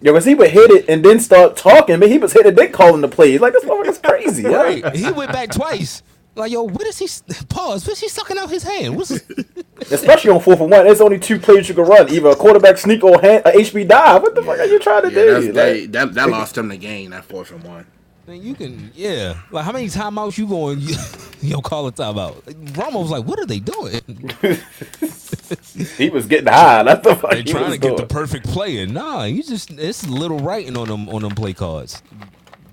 Yo, 0.00 0.12
cause 0.12 0.24
he 0.24 0.34
would 0.34 0.50
hit 0.50 0.70
it 0.70 0.88
and 0.88 1.04
then 1.04 1.18
start 1.18 1.56
talking, 1.56 1.98
but 1.98 2.08
he 2.08 2.18
was 2.18 2.32
hitting, 2.32 2.54
then 2.54 2.70
calling 2.70 3.00
the 3.00 3.08
plays. 3.08 3.40
Like 3.40 3.52
this 3.52 3.64
motherfucker's 3.64 3.98
crazy, 4.04 4.42
yeah. 4.44 4.50
right. 4.56 4.94
He 4.96 5.10
went 5.10 5.32
back 5.32 5.50
twice. 5.50 6.02
Like, 6.36 6.52
yo, 6.52 6.62
what 6.62 6.86
is 6.86 6.98
he? 6.98 7.08
Pause. 7.48 7.84
What 7.84 7.92
is 7.94 8.00
he 8.00 8.08
sucking 8.08 8.38
out 8.38 8.48
his 8.48 8.62
hand? 8.62 8.96
What's 8.96 9.10
Especially 9.90 10.30
on 10.30 10.38
fourth 10.40 10.60
and 10.60 10.70
one, 10.70 10.84
there's 10.84 11.00
only 11.00 11.18
two 11.18 11.38
plays 11.40 11.68
you 11.68 11.74
can 11.74 11.84
run: 11.84 12.08
either 12.10 12.28
a 12.28 12.36
quarterback 12.36 12.78
sneak 12.78 13.02
or 13.02 13.20
hand, 13.20 13.42
a 13.44 13.50
HB 13.50 13.88
dive. 13.88 14.22
What 14.22 14.36
the 14.36 14.42
fuck 14.42 14.58
are 14.60 14.64
you 14.66 14.78
trying 14.78 15.02
to 15.02 15.08
Yeah, 15.10 15.32
that's, 15.32 15.46
do? 15.46 15.52
they, 15.52 15.80
Like, 15.82 15.92
that 15.92 16.14
that 16.14 16.30
lost 16.30 16.54
them 16.54 16.68
the 16.68 16.76
game. 16.76 17.10
That 17.10 17.24
fourth 17.24 17.50
and 17.50 17.64
one. 17.64 17.86
Then 18.28 18.42
you 18.42 18.54
can, 18.54 18.90
yeah. 18.94 19.38
Like, 19.50 19.64
how 19.64 19.72
many 19.72 19.86
timeouts 19.86 20.36
you 20.36 20.46
going? 20.46 20.80
You, 20.80 20.94
yo, 21.40 21.60
call 21.62 21.86
a 21.86 21.92
timeout. 21.92 22.46
Like, 22.46 22.56
Romo 22.74 23.00
was 23.00 23.10
like, 23.10 23.24
what 23.24 23.38
are 23.40 23.46
they 23.46 23.58
doing? 23.58 24.02
he 25.96 26.10
was 26.10 26.26
getting 26.26 26.52
high. 26.52 26.82
That's 26.82 27.02
the 27.02 27.16
fuck 27.16 27.30
They 27.30 27.38
he 27.38 27.44
trying 27.44 27.70
was 27.70 27.74
to 27.74 27.78
get 27.78 27.96
the 27.96 28.04
perfect 28.06 28.46
play 28.46 28.78
in. 28.80 28.92
Nah, 28.92 29.24
you 29.24 29.42
just 29.42 29.70
it's 29.70 30.06
little 30.06 30.38
writing 30.40 30.76
on 30.76 30.88
them 30.88 31.08
on 31.08 31.22
them 31.22 31.34
play 31.34 31.54
cards. 31.54 32.02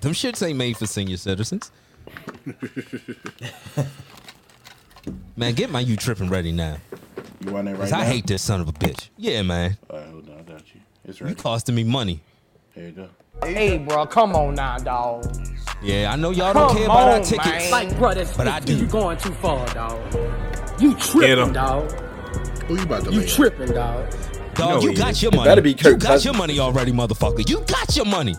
Them 0.02 0.12
shits 0.12 0.46
ain't 0.46 0.58
made 0.58 0.76
for 0.76 0.88
senior 0.88 1.16
citizens. 1.16 1.72
Man, 5.38 5.54
get 5.54 5.70
my 5.70 5.80
you 5.80 5.96
tripping 5.96 6.30
ready 6.30 6.52
now. 6.52 6.78
You 7.46 7.52
want 7.52 7.68
it 7.70 7.72
right 7.72 7.80
'Cause 7.80 7.92
now? 7.92 8.00
I 8.00 8.06
hate 8.06 8.28
this 8.28 8.42
son 8.42 8.60
of 8.60 8.68
a 8.68 8.74
bitch. 8.74 9.08
Yeah, 9.18 9.42
man. 9.42 9.78
All 9.90 10.00
right, 10.00 10.08
hold 10.10 10.30
on, 10.30 10.40
I 10.40 10.42
got 10.44 10.74
you. 10.74 10.82
It's 11.06 11.20
You 11.22 11.28
right. 11.28 11.38
costing 11.38 11.76
me 11.76 11.84
money. 11.86 12.22
Here 12.76 12.86
you 12.88 12.92
go. 12.92 13.10
Hey, 13.44 13.78
bro, 13.78 14.06
come 14.06 14.36
on 14.36 14.56
now, 14.56 14.78
dog. 14.78 15.26
Yeah, 15.82 16.12
I 16.12 16.16
know 16.16 16.32
y'all 16.32 16.54
don't 16.54 16.68
Come 16.68 16.78
care 16.78 16.86
about 16.86 17.08
our 17.10 17.16
on, 17.20 17.24
tickets. 17.24 17.46
man. 17.48 17.72
Like, 17.72 17.98
bro, 17.98 18.14
that's 18.14 18.36
But 18.36 18.48
I 18.48 18.60
do. 18.60 18.76
You 18.76 18.86
going 18.86 19.18
too 19.18 19.34
far, 19.36 19.66
dog. 19.74 20.00
You 20.80 20.94
Get 20.94 21.02
tripping, 21.04 21.40
'em. 21.40 21.54
dog. 21.54 21.92
Who 22.68 22.76
you 22.76 22.84
about 22.84 23.06
to 23.06 23.14
You 23.14 23.22
lay? 23.22 23.28
tripping, 23.28 23.72
dog. 23.72 24.10
Dog, 24.56 24.70
know 24.70 24.82
you 24.82 24.90
he 24.90 24.96
got 24.96 25.12
is. 25.12 25.24
your 25.24 25.32
money. 25.32 25.44
better 25.46 25.62
be 25.62 25.70
you 25.72 25.76
Kirk 25.76 26.00
got 26.00 26.08
Cousins. 26.08 26.26
your 26.26 26.34
money 26.34 26.60
already, 26.60 26.92
motherfucker. 26.92 27.48
You 27.50 27.62
got 27.62 27.96
your 27.96 28.06
money. 28.06 28.36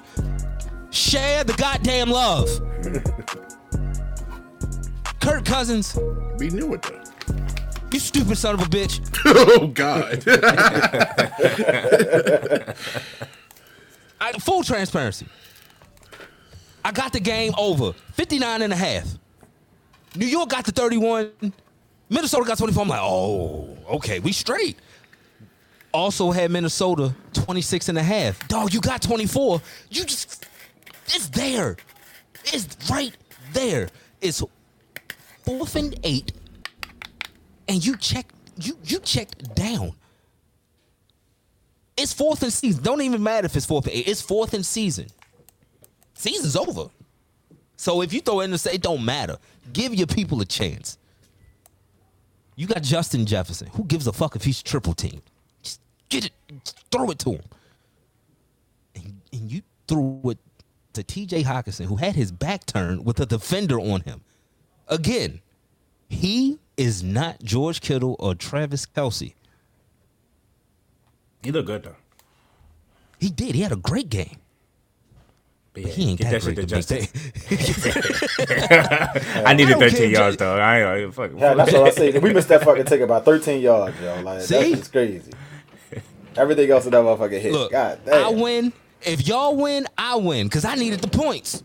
Share 0.90 1.44
the 1.44 1.52
goddamn 1.54 2.10
love. 2.10 2.48
Kirk 5.20 5.44
Cousins, 5.44 5.98
We 6.38 6.48
knew 6.50 6.74
it 6.74 6.82
though. 6.82 7.00
you 7.92 7.98
stupid 7.98 8.36
son 8.38 8.54
of 8.54 8.62
a 8.62 8.64
bitch. 8.64 9.00
oh 9.26 9.66
God. 9.68 10.22
I, 14.20 14.32
full 14.32 14.62
transparency. 14.62 15.26
I 16.84 16.92
got 16.92 17.12
the 17.12 17.20
game 17.20 17.52
over 17.58 17.92
59 18.12 18.62
and 18.62 18.72
a 18.72 18.76
half. 18.76 19.06
New 20.14 20.26
York 20.26 20.48
got 20.48 20.64
the 20.64 20.72
31. 20.72 21.30
Minnesota 22.08 22.44
got 22.44 22.58
24. 22.58 22.82
I'm 22.82 22.88
like, 22.88 23.00
oh, 23.02 23.76
okay, 23.90 24.20
we 24.20 24.32
straight. 24.32 24.78
Also 25.92 26.30
had 26.30 26.50
Minnesota 26.50 27.14
26 27.32 27.88
and 27.88 27.98
a 27.98 28.02
half. 28.02 28.46
Dog, 28.48 28.72
you 28.72 28.80
got 28.80 29.02
24. 29.02 29.60
You 29.90 30.04
just, 30.04 30.46
it's 31.06 31.28
there. 31.28 31.76
It's 32.44 32.90
right 32.90 33.16
there. 33.52 33.88
It's 34.20 34.42
fourth 35.44 35.76
and 35.76 35.98
eight. 36.04 36.32
And 37.68 37.84
you 37.84 37.96
checked, 37.96 38.34
you 38.58 38.78
you 38.84 39.00
checked 39.00 39.54
down. 39.54 39.92
It's 41.96 42.12
fourth 42.12 42.42
and 42.42 42.52
season. 42.52 42.82
Don't 42.82 43.00
even 43.00 43.22
matter 43.22 43.46
if 43.46 43.56
it's 43.56 43.66
fourth 43.66 43.86
and 43.86 43.94
eight. 43.94 44.08
It's 44.08 44.20
fourth 44.20 44.52
and 44.54 44.64
season. 44.64 45.06
Season's 46.14 46.56
over. 46.56 46.88
So 47.76 48.02
if 48.02 48.12
you 48.12 48.20
throw 48.20 48.40
in 48.40 48.50
the 48.50 48.70
it 48.72 48.82
don't 48.82 49.04
matter. 49.04 49.38
Give 49.72 49.94
your 49.94 50.06
people 50.06 50.40
a 50.40 50.44
chance. 50.44 50.98
You 52.56 52.66
got 52.66 52.82
Justin 52.82 53.26
Jefferson. 53.26 53.68
Who 53.74 53.84
gives 53.84 54.06
a 54.06 54.12
fuck 54.12 54.34
if 54.34 54.44
he's 54.44 54.62
triple 54.62 54.94
teamed? 54.94 55.22
Just 55.62 55.80
get 56.08 56.26
it, 56.26 56.32
just 56.64 56.84
throw 56.90 57.10
it 57.10 57.18
to 57.20 57.32
him. 57.32 57.42
And, 58.94 59.20
and 59.32 59.52
you 59.52 59.62
threw 59.86 60.20
it 60.24 60.38
to 60.94 61.02
TJ 61.02 61.44
Hockenson, 61.44 61.84
who 61.84 61.96
had 61.96 62.14
his 62.14 62.32
back 62.32 62.64
turned 62.64 63.04
with 63.04 63.20
a 63.20 63.26
defender 63.26 63.78
on 63.78 64.00
him. 64.00 64.22
Again, 64.88 65.40
he 66.08 66.58
is 66.76 67.02
not 67.02 67.42
George 67.42 67.80
Kittle 67.80 68.16
or 68.18 68.34
Travis 68.34 68.86
Kelce. 68.86 69.34
He 71.42 71.52
looked 71.52 71.66
good 71.66 71.82
though. 71.84 71.96
He 73.18 73.30
did. 73.30 73.54
He 73.54 73.62
had 73.62 73.72
a 73.72 73.76
great 73.76 74.08
game. 74.10 74.36
But 75.72 75.82
But 75.84 75.92
he 75.92 76.10
ain't 76.10 76.18
get 76.20 76.30
that 76.30 76.42
that 76.42 76.42
shit 76.42 76.56
to 76.56 76.66
to 76.66 76.74
make 76.74 76.86
Justin. 76.86 77.00
that- 78.38 79.42
I 79.46 79.52
needed 79.54 79.76
I 79.76 79.78
13 79.78 80.10
yards 80.10 80.36
Jay- 80.36 80.44
though. 80.44 80.56
I 80.58 80.80
ain't 80.80 81.04
like, 81.06 81.14
fuck. 81.14 81.38
Yeah, 81.38 81.54
that's 81.54 81.72
what 81.72 81.82
I 81.82 81.90
say. 81.90 82.18
We 82.18 82.32
missed 82.32 82.48
that 82.48 82.62
fucking 82.64 82.84
take 82.86 83.00
about 83.02 83.24
13 83.24 83.60
yards, 83.60 84.00
yo. 84.00 84.20
Like 84.22 84.40
See? 84.42 84.54
that's 84.58 84.70
just 84.70 84.92
crazy. 84.92 85.32
Everything 86.36 86.70
else 86.70 86.84
in 86.86 86.90
that 86.92 87.02
motherfucker 87.02 87.40
hit. 87.40 87.52
Look, 87.52 87.72
God 87.72 88.00
I 88.10 88.28
win. 88.30 88.72
If 89.02 89.26
y'all 89.26 89.54
win, 89.56 89.86
I 89.96 90.16
win 90.16 90.46
because 90.46 90.64
I 90.64 90.74
needed 90.74 91.00
the 91.00 91.08
points. 91.08 91.62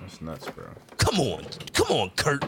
That's 0.00 0.20
nuts, 0.20 0.48
bro. 0.50 0.66
Come 0.98 1.20
on, 1.20 1.44
come 1.72 1.88
on, 1.96 2.10
Kirk. 2.16 2.42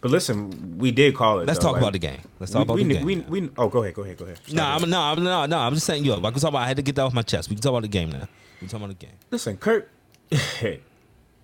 But 0.00 0.10
listen, 0.12 0.78
we 0.78 0.92
did 0.92 1.14
call 1.14 1.40
it. 1.40 1.46
Let's 1.46 1.58
though, 1.58 1.64
talk 1.64 1.72
like, 1.74 1.82
about 1.82 1.92
the 1.92 1.98
game. 1.98 2.20
Let's 2.38 2.52
talk 2.52 2.60
we, 2.60 2.62
about 2.62 2.74
we, 2.76 2.84
the 2.84 2.94
game. 2.94 3.04
we, 3.04 3.40
we, 3.40 3.50
oh, 3.56 3.68
go 3.68 3.82
ahead, 3.82 3.94
go 3.94 4.02
ahead, 4.02 4.16
go 4.16 4.24
ahead. 4.24 4.40
no, 4.52 4.64
I'm 4.64 4.88
no, 4.88 5.00
I'm 5.00 5.22
no, 5.22 5.46
no. 5.46 5.58
I'm 5.58 5.74
just 5.74 5.86
saying, 5.86 6.04
yo. 6.04 6.14
I 6.14 6.30
can 6.30 6.34
talk 6.34 6.50
about. 6.50 6.62
I 6.62 6.68
had 6.68 6.76
to 6.76 6.82
get 6.82 6.94
that 6.96 7.02
off 7.02 7.12
my 7.14 7.22
chest. 7.22 7.48
We 7.48 7.56
can 7.56 7.62
talk 7.62 7.70
about 7.70 7.82
the 7.82 7.88
game 7.88 8.10
now. 8.10 8.28
We 8.60 8.66
can 8.66 8.68
talk 8.68 8.80
about 8.80 8.98
the 8.98 9.06
game. 9.06 9.16
Listen, 9.30 9.56
Kirk. 9.56 9.90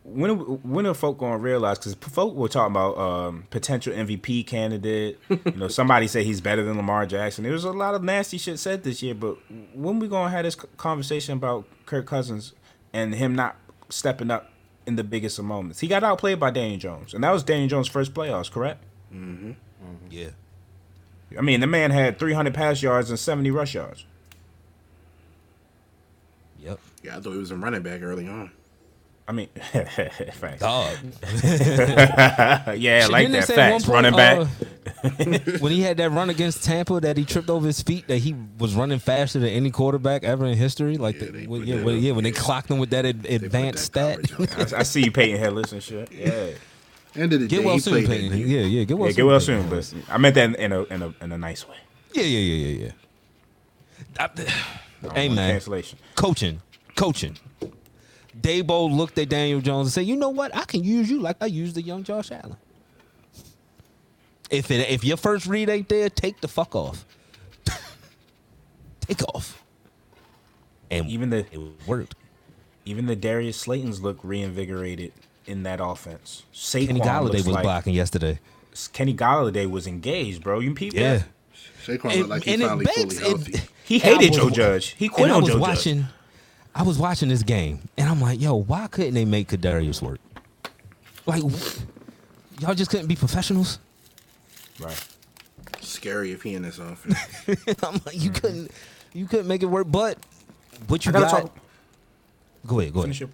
when 0.05 0.31
are- 0.31 0.35
when 0.35 0.86
are 0.86 0.94
folk 0.94 1.18
gonna 1.18 1.39
realize? 1.39 1.78
Because 1.78 1.94
folk 1.94 2.35
were 2.35 2.48
talking 2.48 2.72
about 2.72 2.97
um, 2.98 3.44
potential 3.51 3.93
MVP 3.93 4.47
candidate. 4.47 5.18
you 5.28 5.52
know, 5.56 5.68
somebody 5.68 6.06
said 6.06 6.24
he's 6.24 6.40
better 6.40 6.62
than 6.62 6.76
Lamar 6.76 7.06
Jackson. 7.06 7.43
There 7.44 7.52
was 7.52 7.64
a 7.64 7.72
lot 7.72 7.94
of 7.94 8.05
nasty 8.05 8.39
shit 8.39 8.59
said 8.59 8.85
this 8.85 9.02
year. 9.02 9.14
But 9.14 9.36
when 9.74 9.98
we 9.98 10.06
gonna 10.06 10.31
have 10.31 10.44
this 10.44 10.55
conversation 10.76 11.39
about 11.39 11.64
Kirk 11.86 12.06
Cousins 12.06 12.52
and 12.93 13.14
him 13.14 13.35
not 13.35 13.56
stepping 13.89 14.31
up 14.31 14.51
in 14.86 14.97
the 14.97 15.05
biggest 15.05 15.39
of 15.39 15.44
moments? 15.44 15.81
He 15.81 15.89
got 15.89 16.02
outplayed 16.02 16.40
by 16.40 16.51
Daniel 16.51 16.78
Jones, 16.78 17.15
and 17.15 17.24
that 17.24 17.31
was 17.31 17.43
Daniel 17.43 17.69
Jones' 17.69 17.89
first 17.89 18.15
playoffs, 18.15 18.51
correct? 18.51 18.82
Mm 19.12 19.36
hmm. 19.36 19.52
Yeah. 20.11 20.31
I 21.36 21.40
mean, 21.40 21.61
the 21.61 21.66
man 21.66 21.90
had 21.90 22.19
300 22.19 22.55
pass 22.55 22.82
yards 22.82 23.11
and 23.11 23.19
70 23.19 23.51
rush 23.51 23.74
yards. 23.74 24.05
Yep. 26.61 26.78
Yeah, 27.02 27.16
I 27.16 27.20
thought 27.20 27.32
he 27.32 27.39
was 27.39 27.51
a 27.51 27.56
running 27.56 27.82
back 27.82 28.02
early 28.02 28.28
on. 28.28 28.51
I 29.26 29.32
mean, 29.32 29.48
facts. 30.32 30.60
Dog. 30.60 30.96
yeah, 32.76 33.01
Shit, 33.02 33.10
like 33.10 33.30
that. 33.32 33.44
say 33.46 33.55
at 33.56 33.70
one 33.72 33.80
Facts. 33.80 33.84
point, 33.84 33.88
Running 33.88 34.12
back. 34.12 34.38
uh, 34.38 35.56
when 35.60 35.72
he 35.72 35.80
had 35.80 35.96
that 35.96 36.10
run 36.10 36.28
against 36.30 36.62
Tampa, 36.64 37.01
that 37.01 37.16
he 37.16 37.24
tripped 37.24 37.48
over 37.48 37.66
his 37.66 37.80
feet, 37.82 38.06
that 38.09 38.18
he 38.18 38.34
was 38.59 38.74
running 38.74 38.98
faster 38.98 39.38
than 39.38 39.48
any 39.48 39.70
quarterback 39.70 40.24
ever 40.24 40.44
in 40.46 40.56
history. 40.59 40.98
Like, 40.98 41.20
Yeah, 41.20 41.30
the, 41.30 41.46
when, 41.46 41.66
yeah, 41.66 41.76
that 41.76 41.84
when, 41.84 41.98
yeah, 42.02 42.12
when 42.12 42.24
they 42.24 42.32
clocked 42.32 42.70
him 42.70 42.78
with 42.78 42.90
that 42.90 43.06
ad- 43.06 43.24
advanced 43.26 43.92
that 43.94 44.26
stat. 44.26 44.72
I, 44.74 44.80
I 44.80 44.82
see 44.82 45.05
you 45.05 45.10
Peyton 45.12 45.38
Hillis 45.40 45.72
and 45.72 45.82
shit. 45.82 46.12
Yeah. 46.12 46.51
End 47.16 47.32
of 47.32 47.40
the 47.40 47.46
Get 47.46 47.60
day, 47.60 47.64
well 47.64 47.78
soon, 47.78 48.05
played 48.05 48.30
Peyton. 48.30 48.38
Yeah, 48.38 48.60
yeah, 48.60 48.84
get 48.84 48.98
well 48.98 49.09
Yeah, 49.09 49.12
soon. 49.12 49.16
get 49.16 49.26
well 49.26 49.40
Peyton. 49.40 49.82
soon, 49.82 50.01
but 50.06 50.12
I 50.14 50.18
meant 50.18 50.34
that 50.34 50.55
in 50.56 50.72
a 50.72 50.82
in 50.82 51.02
a 51.02 51.14
in 51.22 51.32
a 51.32 51.38
nice 51.38 51.66
way. 51.68 51.76
Yeah, 52.12 52.24
yeah, 52.24 52.38
yeah, 52.38 52.66
yeah, 52.66 52.92
yeah. 54.18 54.26
I- 55.06 55.10
hey 55.14 55.28
man, 55.28 55.52
cancellation. 55.52 55.98
coaching, 56.16 56.60
coaching. 56.96 57.36
Daboll 58.40 58.94
looked 58.94 59.19
at 59.19 59.28
Daniel 59.28 59.61
Jones 59.61 59.86
and 59.89 59.93
said, 59.93 60.06
"You 60.06 60.16
know 60.16 60.28
what? 60.31 60.55
I 60.55 60.65
can 60.65 60.82
use 60.85 61.09
you 61.11 61.20
like 61.20 61.36
I 61.40 61.47
used 61.47 61.74
the 61.77 61.82
young 61.82 62.02
Josh 62.05 62.31
Allen. 62.32 62.56
If 64.51 64.70
it 64.70 64.89
if 64.90 65.05
your 65.05 65.16
first 65.16 65.47
read 65.47 65.69
ain't 65.69 65.89
there, 65.89 66.11
take 66.11 66.40
the 66.40 66.48
fuck 66.48 66.74
off. 66.74 67.05
take 69.01 69.23
off." 69.35 69.62
And 70.90 71.09
Even 71.09 71.31
the 71.31 71.39
it 71.52 71.61
worked. 71.86 72.15
even 72.85 73.06
the 73.06 73.16
Darius 73.16 73.56
Slayton's 73.56 74.01
look 74.02 74.19
reinvigorated 74.23 75.12
in 75.47 75.62
that 75.65 75.81
offense. 75.82 76.43
Saquon 76.52 76.86
Kenny 76.89 77.01
Golladay 77.01 77.32
was 77.35 77.48
like, 77.48 77.62
blocking 77.62 77.94
yesterday. 77.94 78.39
Kenny 78.93 79.15
Golladay 79.15 79.69
was 79.69 79.86
engaged, 79.86 80.43
bro. 80.43 80.61
You 80.61 80.74
people, 80.74 80.98
Yeah. 80.98 81.16
that? 81.19 81.27
Saquon 81.85 82.11
And- 82.11 82.19
looked 82.20 82.31
like 82.31 82.44
he 82.44 82.52
and 82.55 82.62
it 82.62 82.66
finally 82.66 82.85
fully 82.86 83.06
begs- 83.06 83.20
it- 83.55 83.69
He 83.85 83.98
hated 83.98 84.31
was 84.31 84.39
Joe 84.39 84.51
Judge. 84.51 84.89
He 84.98 85.09
quit 85.09 85.24
and 85.24 85.32
I 85.32 85.36
on 85.36 85.47
Joe 85.47 85.59
watching, 85.59 86.01
Judge. 86.02 86.11
I 86.74 86.82
was 86.82 86.98
watching 86.98 87.28
this 87.28 87.42
game, 87.42 87.80
and 87.96 88.09
I'm 88.09 88.20
like, 88.20 88.40
"Yo, 88.40 88.56
why 88.56 88.88
couldn't 88.88 89.14
they 89.14 89.24
make 89.24 89.48
Kadarius 89.48 90.02
work? 90.02 90.18
Like, 91.26 91.42
y'all 92.60 92.74
just 92.74 92.90
couldn't 92.90 93.06
be 93.06 93.16
professionals." 93.16 93.78
Right. 94.80 95.09
Scary 95.80 96.32
if 96.32 96.42
he 96.42 96.55
in 96.55 96.62
this 96.62 96.78
offense. 96.78 97.16
I'm 97.82 98.01
like, 98.05 98.14
you 98.14 98.30
mm-hmm. 98.30 98.32
couldn't, 98.32 98.70
you 99.12 99.26
couldn't 99.26 99.46
make 99.46 99.62
it 99.62 99.66
work. 99.66 99.86
But 99.88 100.18
what 100.88 101.06
you 101.06 101.12
gotta 101.12 101.42
talk. 101.42 101.56
Go 102.66 102.80
ahead, 102.80 102.92
go 102.92 103.02
ahead. 103.02 103.20
your, 103.20 103.28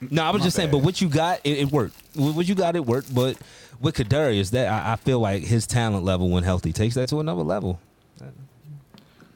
No, 0.00 0.22
I 0.24 0.30
was 0.30 0.40
My 0.40 0.46
just 0.46 0.56
saying, 0.56 0.70
but 0.70 0.78
what 0.78 1.00
you 1.00 1.08
got, 1.08 1.40
it, 1.44 1.58
it 1.58 1.72
worked. 1.72 1.96
What 2.14 2.34
what 2.34 2.48
you 2.48 2.54
got, 2.54 2.76
it 2.76 2.86
worked. 2.86 3.14
But 3.14 3.36
with 3.80 3.96
Kadarius, 3.96 4.50
that 4.52 4.68
I, 4.68 4.92
I 4.92 4.96
feel 4.96 5.20
like 5.20 5.42
his 5.42 5.66
talent 5.66 6.04
level, 6.04 6.30
when 6.30 6.44
healthy, 6.44 6.72
takes 6.72 6.94
that 6.94 7.08
to 7.10 7.20
another 7.20 7.42
level. 7.42 7.80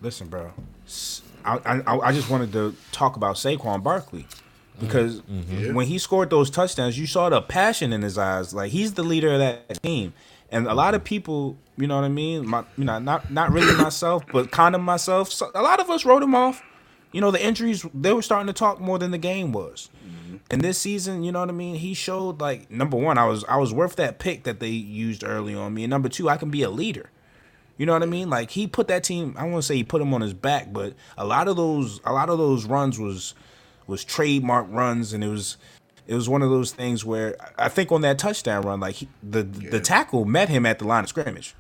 listen, 0.01 0.29
bro. 0.29 0.53
S- 0.87 1.23
I, 1.45 1.83
I 1.87 1.99
I 2.09 2.13
just 2.13 2.31
wanted 2.31 2.53
to 2.53 2.75
talk 2.93 3.17
about 3.17 3.37
Saquon 3.37 3.83
Barkley 3.83 4.27
because 4.81 5.21
Mm-hmm. 5.23 5.75
when 5.75 5.87
he 5.87 5.99
scored 5.99 6.31
those 6.31 6.51
touchdowns, 6.51 6.99
you 6.99 7.07
saw 7.07 7.29
the 7.29 7.41
passion 7.43 7.93
in 7.93 8.03
his 8.03 8.19
eyes. 8.19 8.53
Like 8.55 8.73
he's 8.73 8.95
the 8.95 9.03
leader 9.03 9.33
of 9.33 9.39
that 9.39 9.83
team, 9.83 10.13
and 10.51 10.67
a 10.67 10.75
lot 10.75 10.95
of 10.95 11.05
people, 11.05 11.57
you 11.77 11.87
know 11.87 11.97
what 11.97 12.05
I 12.05 12.09
mean. 12.09 12.47
My, 12.49 12.65
you 12.77 12.85
know, 12.85 12.99
not 12.99 13.31
not 13.31 13.53
really 13.53 13.75
myself, 13.77 14.25
but 14.33 14.51
kind 14.51 14.75
of 14.75 14.81
myself. 14.81 15.31
So 15.31 15.51
a 15.55 15.63
lot 15.63 15.81
of 15.81 15.91
us 15.91 16.05
wrote 16.05 16.23
him 16.23 16.35
off. 16.35 16.63
You 17.13 17.21
know, 17.21 17.31
the 17.31 17.45
injuries 17.45 17.85
they 17.93 18.13
were 18.13 18.23
starting 18.23 18.47
to 18.47 18.53
talk 18.55 18.81
more 18.81 18.99
than 18.99 19.11
the 19.11 19.19
game 19.19 19.53
was. 19.53 19.91
And 20.51 20.61
this 20.61 20.79
season, 20.79 21.23
you 21.23 21.33
know 21.33 21.41
what 21.41 21.49
I 21.49 21.53
mean. 21.53 21.77
He 21.77 21.95
showed 21.95 22.41
like 22.41 22.71
number 22.71 22.97
one, 22.97 23.17
I 23.19 23.27
was 23.27 23.45
I 23.45 23.57
was 23.57 23.73
worth 23.73 23.97
that 23.97 24.19
pick 24.19 24.45
that 24.45 24.61
they 24.61 24.69
used 24.69 25.23
early 25.25 25.55
on 25.55 25.73
me, 25.75 25.85
and 25.85 25.91
number 25.91 26.09
two, 26.09 26.29
I 26.29 26.37
can 26.37 26.51
be 26.51 26.63
a 26.63 26.71
leader. 26.71 27.11
You 27.83 27.87
know 27.87 27.95
what 27.95 28.05
I 28.05 28.07
mean? 28.07 28.31
Like 28.31 28.53
he 28.53 28.69
put 28.69 28.87
that 28.87 29.03
team. 29.03 29.35
I 29.37 29.43
won't 29.43 29.55
want 29.55 29.65
to 29.65 29.67
say 29.67 29.75
he 29.75 29.83
put 29.83 30.01
him 30.01 30.15
on 30.15 30.21
his 30.21 30.35
back, 30.35 30.73
but 30.73 30.95
a 31.19 31.27
lot 31.27 31.49
of 31.49 31.57
those, 31.57 32.01
a 32.05 32.13
lot 32.13 32.29
of 32.29 32.39
those 32.39 32.65
runs 32.65 32.97
was 32.97 33.35
was 33.89 34.05
trademark 34.05 34.69
runs, 34.71 35.13
and 35.13 35.25
it 35.25 35.27
was 35.27 35.57
it 36.07 36.15
was 36.15 36.29
one 36.29 36.43
of 36.43 36.51
those 36.51 36.71
things 36.71 37.05
where 37.05 37.35
I 37.59 37.69
think 37.69 37.91
on 37.91 38.03
that 38.03 38.21
touchdown 38.21 38.63
run, 38.63 38.79
like 38.79 38.95
he, 38.95 39.09
the 39.21 39.43
the 39.43 39.81
tackle 39.81 40.25
met 40.25 40.49
him 40.49 40.65
at 40.65 40.79
the 40.79 40.87
line 40.87 41.03
of 41.03 41.09
scrimmage. 41.09 41.57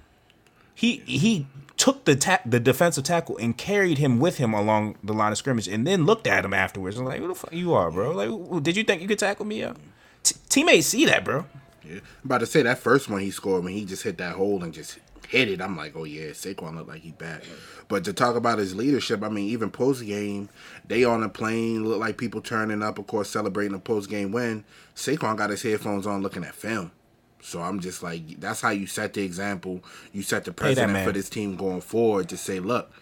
He 0.76 0.98
he 1.06 1.48
took 1.76 2.04
the 2.04 2.14
ta- 2.14 2.42
the 2.46 2.60
defensive 2.60 3.02
tackle 3.02 3.36
and 3.38 3.58
carried 3.58 3.98
him 3.98 4.20
with 4.20 4.38
him 4.38 4.54
along 4.54 4.98
the 5.02 5.14
line 5.14 5.32
of 5.32 5.38
scrimmage, 5.38 5.66
and 5.66 5.84
then 5.84 6.06
looked 6.06 6.28
at 6.28 6.44
him 6.44 6.54
afterwards 6.54 6.98
and 6.98 7.04
like, 7.04 7.18
"Who 7.18 7.26
the 7.26 7.34
fuck 7.34 7.52
you 7.52 7.74
are, 7.74 7.90
bro? 7.90 8.12
Like, 8.12 8.62
did 8.62 8.76
you 8.76 8.84
think 8.84 9.02
you 9.02 9.08
could 9.08 9.18
tackle 9.18 9.44
me 9.44 9.64
up?" 9.64 9.76
T- 10.22 10.36
teammates 10.48 10.86
see 10.86 11.04
that, 11.04 11.24
bro. 11.24 11.46
Yeah. 11.84 11.94
I'm 11.94 12.26
about 12.26 12.38
to 12.38 12.46
say 12.46 12.62
that 12.62 12.78
first 12.78 13.10
one 13.10 13.22
he 13.22 13.32
scored 13.32 13.64
when 13.64 13.72
he 13.72 13.84
just 13.84 14.04
hit 14.04 14.18
that 14.18 14.36
hole 14.36 14.62
and 14.62 14.72
just 14.72 15.00
hit 15.32 15.48
it. 15.48 15.62
I'm 15.62 15.76
like, 15.76 15.96
oh 15.96 16.04
yeah, 16.04 16.30
Saquon 16.30 16.76
looked 16.76 16.90
like 16.90 17.00
he 17.00 17.12
back. 17.12 17.42
But 17.88 18.04
to 18.04 18.12
talk 18.12 18.36
about 18.36 18.58
his 18.58 18.74
leadership, 18.76 19.22
I 19.22 19.30
mean, 19.30 19.48
even 19.48 19.70
post 19.70 20.04
game, 20.04 20.50
they 20.86 21.04
on 21.04 21.22
a 21.22 21.28
plane 21.30 21.84
look 21.86 21.98
like 21.98 22.18
people 22.18 22.42
turning 22.42 22.82
up, 22.82 22.98
of 22.98 23.06
course, 23.06 23.30
celebrating 23.30 23.74
a 23.74 23.78
post 23.78 24.10
game 24.10 24.30
win. 24.30 24.64
Saquon 24.94 25.36
got 25.36 25.48
his 25.48 25.62
headphones 25.62 26.06
on, 26.06 26.22
looking 26.22 26.44
at 26.44 26.54
film. 26.54 26.92
So 27.40 27.60
I'm 27.62 27.80
just 27.80 28.02
like, 28.02 28.38
that's 28.40 28.60
how 28.60 28.70
you 28.70 28.86
set 28.86 29.14
the 29.14 29.22
example. 29.22 29.82
You 30.12 30.22
set 30.22 30.44
the 30.44 30.52
precedent 30.52 30.92
man. 30.92 31.06
for 31.06 31.12
this 31.12 31.28
team 31.30 31.56
going 31.56 31.80
forward 31.80 32.28
to 32.28 32.36
say, 32.36 32.60
look, 32.60 32.92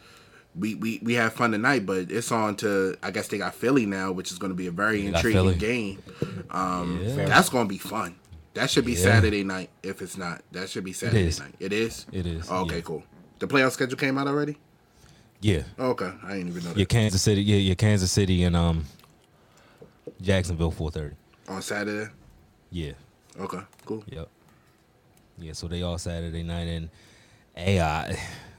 we, 0.59 0.77
we, 0.77 1.01
we 1.02 1.15
have 1.15 1.32
fun 1.32 1.51
tonight, 1.51 1.85
but 1.85 2.11
it's 2.11 2.31
on 2.32 2.55
to 2.57 2.97
I 3.02 3.11
guess 3.11 3.28
they 3.28 3.39
got 3.39 3.55
Philly 3.55 3.86
now, 3.86 4.12
which 4.12 4.31
is 4.32 4.39
going 4.39 4.51
to 4.51 4.57
be 4.57 4.66
a 4.69 4.70
very 4.73 5.05
intriguing 5.07 5.59
game. 5.59 6.02
Um, 6.51 7.01
Yeah. 7.02 7.27
That's 7.27 7.48
going 7.48 7.66
to 7.66 7.69
be 7.69 7.78
fun. 7.78 8.15
That 8.61 8.69
should 8.69 8.85
be 8.85 8.93
Yeah. 8.93 8.99
Saturday 9.05 9.43
night. 9.43 9.70
If 9.82 10.03
it's 10.03 10.19
not, 10.19 10.43
that 10.53 10.69
should 10.69 10.85
be 10.85 10.93
Saturday 10.93 11.28
is. 11.28 11.41
night. 11.41 11.55
It 11.59 11.73
is. 11.73 12.05
It 12.12 12.27
is, 12.27 12.47
Oh, 12.51 12.62
okay, 12.65 12.77
yeah. 12.77 12.81
cool. 12.82 13.03
The 13.39 13.47
playoff 13.47 13.70
schedule 13.73 13.97
came 13.97 14.19
out 14.19 14.28
already. 14.28 14.59
Yeah, 15.41 15.62
Oh, 15.78 15.91
okay, 15.93 16.12
I 16.23 16.35
didn't 16.35 16.49
even 16.49 16.65
know 16.65 16.69
that. 16.70 16.77
your 16.77 16.85
Kansas 16.85 17.23
City, 17.23 17.41
yeah, 17.43 17.57
your 17.57 17.74
Kansas 17.74 18.12
City 18.12 18.45
and 18.45 18.55
um 18.55 18.85
Jacksonville, 20.20 20.70
four 20.70 20.91
thirty. 20.91 21.16
On 21.49 21.62
Saturday. 21.62 22.11
Yeah, 22.70 22.93
Okay, 23.41 23.61
cool. 23.87 24.05
Yep. 24.11 24.28
Yeah, 25.39 25.53
so 25.55 25.66
they 25.66 25.81
all 25.81 25.97
Saturday 25.97 26.43
night, 26.43 26.69
and 26.69 26.91
hey, 27.55 27.81
I, 27.81 28.19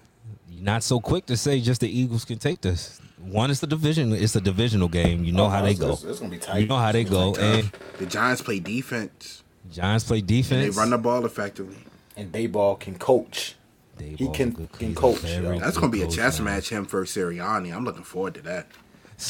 not 0.60 0.82
so 0.82 1.00
quick 1.00 1.28
to 1.28 1.38
say 1.38 1.62
just 1.62 1.82
the 1.82 2.00
Eagles 2.00 2.26
can 2.26 2.40
take 2.40 2.62
this. 2.62 3.00
One 3.20 3.52
is 3.52 3.60
the 3.60 3.68
division; 3.68 4.12
it's 4.14 4.36
a 4.36 4.42
divisional 4.42 4.88
game. 4.88 5.24
You 5.24 5.32
know 5.34 5.48
how 5.48 5.62
they 5.62 5.72
it's, 5.72 5.80
go. 5.80 5.92
It's, 5.94 6.04
it's 6.06 6.20
gonna 6.20 6.32
be 6.32 6.40
tight. 6.40 6.58
You 6.58 6.66
know 6.66 6.78
how 6.78 6.92
they 6.92 7.04
go, 7.04 7.36
and 7.36 7.72
The 8.00 8.08
Giants 8.08 8.42
play 8.42 8.60
defense. 8.60 9.44
Giants 9.70 10.04
play 10.06 10.20
And 10.20 10.28
they 10.30 10.70
run 10.70 10.90
the 10.90 10.98
ball 10.98 11.26
effectively. 11.26 11.78
and 12.18 12.32
Daboll 12.32 12.80
can 12.80 12.98
coach. 12.98 13.56
They 13.98 14.16
he 14.18 14.30
can- 14.30 14.52
good- 14.52 14.72
can 14.72 14.96
coach. 14.96 15.22
That's 15.22 15.78
gonna 15.78 15.90
be 15.92 16.02
a 16.02 16.06
coach, 16.06 16.16
chess 16.16 16.40
man. 16.40 16.56
match. 16.56 16.70
Him 16.70 16.86
versus 16.86 17.16
Sirianni. 17.22 17.74
I'm 17.76 17.84
looking 17.86 18.04
forward 18.04 18.34
to 18.36 18.42
that. 18.42 18.68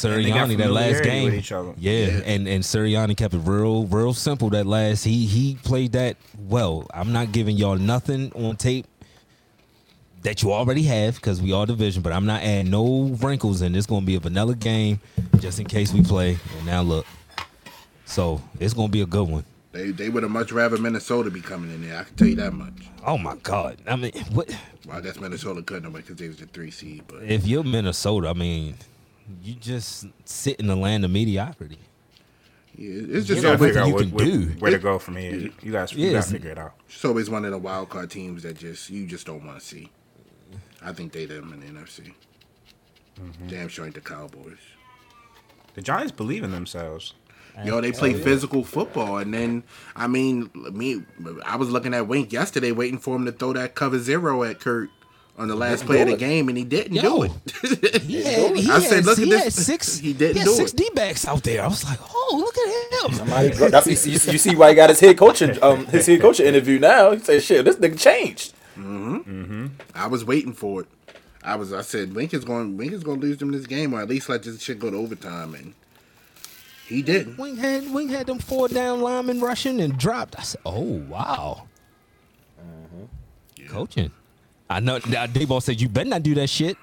And 0.04 0.24
they 0.24 0.30
got 0.30 0.48
Sirianni 0.48 0.56
that 0.56 0.70
last 0.72 0.98
familiarity 1.00 1.10
game, 1.10 1.34
each 1.34 1.52
other. 1.52 1.74
Yeah, 1.76 1.92
Yeah. 1.92 2.06
and 2.24 2.48
and 2.48 2.64
Sirianni 2.64 3.14
kept 3.16 3.34
it 3.34 3.38
real, 3.40 3.84
real 3.86 4.14
simple. 4.14 4.48
That 4.50 4.66
last 4.66 5.04
he 5.04 5.26
he 5.26 5.56
played 5.62 5.92
that 5.92 6.16
well. 6.48 6.86
I'm 6.94 7.12
not 7.12 7.30
giving 7.32 7.56
y'all 7.58 7.76
nothing 7.76 8.32
on 8.34 8.56
tape 8.56 8.86
that 10.22 10.42
you 10.42 10.52
already 10.52 10.84
have 10.84 11.16
because 11.16 11.42
we 11.42 11.52
all 11.52 11.66
division, 11.66 12.00
but 12.00 12.12
I'm 12.12 12.24
not 12.24 12.42
adding 12.42 12.70
no 12.70 13.14
wrinkles 13.20 13.60
in. 13.60 13.74
It's 13.74 13.86
gonna 13.86 14.06
be 14.06 14.14
a 14.14 14.20
vanilla 14.20 14.54
game 14.54 15.00
just 15.40 15.60
in 15.60 15.66
case 15.66 15.92
we 15.92 16.02
play. 16.02 16.38
And 16.56 16.66
now 16.66 16.80
look, 16.80 17.04
so 18.06 18.40
it's 18.60 18.72
gonna 18.72 18.88
be 18.88 19.02
a 19.02 19.06
good 19.06 19.28
one. 19.28 19.44
They 19.72 19.90
they 19.90 20.08
would 20.10 20.22
have 20.22 20.32
much 20.32 20.52
rather 20.52 20.76
Minnesota 20.78 21.30
be 21.30 21.40
coming 21.40 21.70
in 21.72 21.88
there. 21.88 22.00
I 22.00 22.04
can 22.04 22.14
tell 22.14 22.28
you 22.28 22.36
that 22.36 22.52
much. 22.52 22.74
Oh 23.04 23.16
my 23.18 23.36
God! 23.36 23.78
I 23.86 23.96
mean, 23.96 24.12
what 24.32 24.54
Well, 24.86 24.98
I 24.98 25.00
guess 25.00 25.18
Minnesota 25.18 25.62
couldn't 25.62 25.84
have 25.84 25.92
because 25.94 26.16
they 26.16 26.28
was 26.28 26.36
the 26.38 26.46
three 26.46 26.70
seed. 26.70 27.04
But 27.08 27.22
if 27.24 27.46
you're 27.46 27.64
Minnesota? 27.64 28.28
I 28.28 28.32
mean, 28.34 28.76
you 29.42 29.54
just 29.54 30.06
sit 30.26 30.60
in 30.60 30.66
the 30.66 30.76
land 30.76 31.04
of 31.06 31.10
mediocrity. 31.10 31.78
yeah, 32.76 32.90
it's 33.16 33.28
You 33.28 33.34
just 33.36 33.42
gotta 33.42 33.58
figure 33.58 33.80
out 33.80 33.88
you 33.88 33.94
what- 33.94 34.02
can 34.02 34.10
what- 34.12 34.24
do. 34.24 34.40
what- 34.48 34.60
Where 34.60 34.70
to 34.72 34.78
go 34.78 34.98
from 34.98 35.16
here? 35.16 35.34
You, 35.34 35.52
you 35.62 35.72
guys, 35.72 35.92
you 35.94 36.06
Yeah, 36.06 36.12
gotta 36.18 36.30
figure 36.30 36.50
it 36.50 36.58
out. 36.58 36.74
it's 36.88 37.04
always 37.04 37.30
one 37.30 37.44
of 37.46 37.50
the 37.52 37.58
wild 37.58 37.88
card 37.88 38.10
teams 38.10 38.42
that 38.42 38.58
just 38.58 38.90
you 38.90 39.06
just 39.06 39.24
don't 39.26 39.44
want 39.46 39.58
to 39.58 39.64
see. 39.64 39.90
I 40.82 40.92
think 40.92 41.12
they 41.12 41.24
them 41.24 41.52
in 41.54 41.60
the 41.60 41.80
NFC. 41.80 42.12
Mm-hmm. 43.20 43.48
Damn 43.48 43.68
sure 43.68 43.86
ain't 43.86 43.94
the 43.94 44.00
Cowboys. 44.02 44.58
The 45.74 45.80
Giants 45.82 46.12
believe 46.12 46.42
in 46.44 46.50
themselves. 46.50 47.14
Yo, 47.64 47.80
they 47.80 47.92
play 47.92 48.14
physical 48.14 48.64
football, 48.64 49.18
and 49.18 49.32
then 49.34 49.62
I 49.94 50.06
mean, 50.06 50.50
me, 50.72 51.02
I 51.44 51.56
was 51.56 51.68
looking 51.70 51.92
at 51.94 52.08
Wink 52.08 52.32
yesterday, 52.32 52.72
waiting 52.72 52.98
for 52.98 53.14
him 53.14 53.26
to 53.26 53.32
throw 53.32 53.52
that 53.52 53.74
cover 53.74 53.98
zero 53.98 54.42
at 54.42 54.58
Kurt 54.58 54.88
on 55.38 55.48
the 55.48 55.54
last 55.54 55.84
play 55.86 56.00
of 56.02 56.08
the 56.08 56.14
it. 56.14 56.18
game, 56.18 56.48
and 56.48 56.56
he 56.58 56.64
didn't 56.64 56.94
Yo. 56.96 57.02
do 57.02 57.22
it. 57.24 57.32
He 58.02 58.22
had, 58.22 58.56
he 58.56 58.70
I 58.70 58.80
said, 58.80 58.96
had- 58.96 59.04
look 59.06 59.18
at 59.18 59.24
he 59.24 59.30
this. 59.30 59.44
Had 59.44 59.52
six, 59.52 59.98
He 60.06 60.12
didn't 60.12 60.38
had 60.38 60.44
do 60.46 60.52
six 60.52 60.72
it. 60.72 60.76
D 60.76 60.90
backs 60.94 61.26
out 61.28 61.42
there. 61.42 61.62
I 61.62 61.66
was 61.68 61.84
like, 61.84 61.98
oh, 62.02 62.34
look 62.38 62.56
at 62.58 63.10
him. 63.10 63.16
Somebody, 63.18 63.48
that's, 63.70 63.86
you, 64.06 64.12
you 64.32 64.38
see 64.38 64.56
why 64.56 64.70
he 64.70 64.74
got 64.74 64.88
his 64.90 65.00
head 65.00 65.16
coaching 65.18 65.62
um 65.62 65.84
his 65.86 66.06
head 66.06 66.20
coaching 66.20 66.46
interview 66.46 66.78
now. 66.78 67.10
He 67.12 67.18
said, 67.18 67.42
"Shit, 67.42 67.64
this 67.66 67.76
nigga 67.76 67.98
changed." 67.98 68.54
I 69.94 70.06
was 70.08 70.24
waiting 70.24 70.52
for 70.52 70.82
it. 70.82 70.86
I 71.44 71.56
was. 71.56 71.72
I 71.72 71.82
said, 71.82 72.14
Wink 72.14 72.32
is 72.34 72.44
going. 72.44 72.76
Wink 72.76 72.92
is 72.92 73.02
going 73.04 73.20
to 73.20 73.26
lose 73.26 73.38
them 73.38 73.50
this 73.52 73.66
game, 73.66 73.92
or 73.94 74.00
at 74.00 74.08
least 74.08 74.28
let 74.28 74.42
this 74.42 74.60
shit 74.62 74.78
go 74.78 74.90
to 74.90 74.96
overtime, 74.96 75.54
and 75.54 75.74
he 76.86 77.02
didn't. 77.02 77.38
Wink 77.38 77.58
had 77.58 77.92
Wink 77.92 78.10
had 78.10 78.26
them 78.26 78.38
four 78.38 78.68
down 78.68 79.00
linemen 79.00 79.40
rushing 79.40 79.80
and 79.80 79.96
dropped. 79.96 80.38
I 80.38 80.42
said, 80.42 80.60
"Oh 80.64 81.02
wow, 81.08 81.66
mm-hmm. 82.60 83.66
coaching." 83.68 84.10
I 84.68 84.80
know. 84.80 84.98
Now, 85.08 85.26
Daboll 85.26 85.62
said, 85.62 85.80
"You 85.80 85.88
better 85.88 86.10
not 86.10 86.22
do 86.22 86.34
that 86.34 86.48
shit." 86.48 86.76